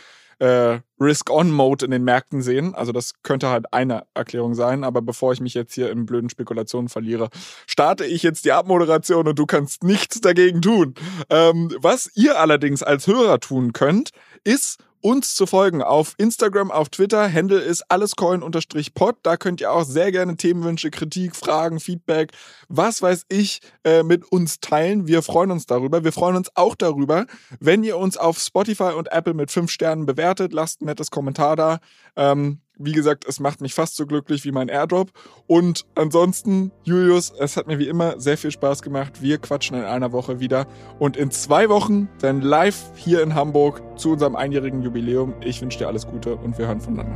äh, 0.41 0.79
Risk-On-Mode 0.99 1.85
in 1.85 1.91
den 1.91 2.03
Märkten 2.03 2.41
sehen. 2.41 2.73
Also 2.73 2.91
das 2.91 3.13
könnte 3.21 3.49
halt 3.49 3.71
eine 3.71 4.05
Erklärung 4.15 4.55
sein. 4.55 4.83
Aber 4.83 5.03
bevor 5.03 5.33
ich 5.33 5.39
mich 5.39 5.53
jetzt 5.53 5.75
hier 5.75 5.91
in 5.91 6.07
blöden 6.07 6.31
Spekulationen 6.31 6.89
verliere, 6.89 7.29
starte 7.67 8.05
ich 8.05 8.23
jetzt 8.23 8.43
die 8.45 8.51
Abmoderation 8.51 9.27
und 9.27 9.37
du 9.37 9.45
kannst 9.45 9.83
nichts 9.83 10.19
dagegen 10.19 10.61
tun. 10.61 10.95
Ähm, 11.29 11.71
was 11.79 12.09
ihr 12.15 12.39
allerdings 12.39 12.81
als 12.81 13.05
Hörer 13.05 13.39
tun 13.39 13.71
könnt, 13.71 14.09
ist 14.43 14.79
uns 15.01 15.35
zu 15.35 15.45
folgen 15.45 15.81
auf 15.81 16.15
Instagram, 16.17 16.71
auf 16.71 16.89
Twitter. 16.89 17.31
Handle 17.31 17.59
ist 17.59 17.83
allescoin-pod. 17.89 19.15
Da 19.23 19.37
könnt 19.37 19.61
ihr 19.61 19.71
auch 19.71 19.83
sehr 19.83 20.11
gerne 20.11 20.37
Themenwünsche, 20.37 20.91
Kritik, 20.91 21.35
Fragen, 21.35 21.79
Feedback, 21.79 22.31
was 22.69 23.01
weiß 23.01 23.25
ich, 23.29 23.61
äh, 23.83 24.03
mit 24.03 24.31
uns 24.31 24.59
teilen. 24.59 25.07
Wir 25.07 25.21
freuen 25.21 25.51
uns 25.51 25.65
darüber. 25.65 26.03
Wir 26.03 26.11
freuen 26.11 26.35
uns 26.35 26.49
auch 26.55 26.75
darüber, 26.75 27.25
wenn 27.59 27.83
ihr 27.83 27.97
uns 27.97 28.17
auf 28.17 28.39
Spotify 28.39 28.93
und 28.95 29.11
Apple 29.11 29.33
mit 29.33 29.51
fünf 29.51 29.71
Sternen 29.71 30.05
bewertet. 30.05 30.53
Lasst 30.53 30.81
ein 30.81 30.85
nettes 30.85 31.11
Kommentar 31.11 31.55
da. 31.55 31.79
Ähm, 32.15 32.59
Wie 32.83 32.91
gesagt, 32.91 33.25
es 33.27 33.39
macht 33.39 33.61
mich 33.61 33.73
fast 33.73 33.95
so 33.95 34.05
glücklich 34.05 34.43
wie 34.45 34.51
mein 34.51 34.69
Airdrop. 34.69 35.11
Und 35.47 35.85
ansonsten, 35.95 36.71
Julius, 36.83 37.33
es 37.39 37.57
hat 37.57 37.67
mir 37.67 37.79
wie 37.79 37.87
immer 37.87 38.19
sehr 38.19 38.37
viel 38.37 38.51
Spaß 38.51 38.81
gemacht. 38.81 39.21
Wir 39.21 39.37
quatschen 39.37 39.77
in 39.77 39.83
einer 39.83 40.11
Woche 40.11 40.39
wieder. 40.39 40.67
Und 40.99 41.17
in 41.17 41.31
zwei 41.31 41.69
Wochen 41.69 42.09
dann 42.19 42.41
live 42.41 42.91
hier 42.95 43.21
in 43.21 43.35
Hamburg 43.35 43.81
zu 43.97 44.11
unserem 44.11 44.35
einjährigen 44.35 44.81
Jubiläum. 44.81 45.33
Ich 45.41 45.61
wünsche 45.61 45.79
dir 45.79 45.87
alles 45.87 46.07
Gute 46.07 46.35
und 46.35 46.57
wir 46.57 46.67
hören 46.67 46.81
voneinander. 46.81 47.15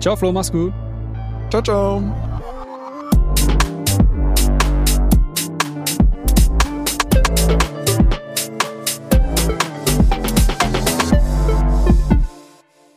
Ciao, 0.00 0.16
Flo, 0.16 0.32
mach's 0.32 0.52
gut. 0.52 0.72
Ciao, 1.50 1.62
ciao. 1.62 2.53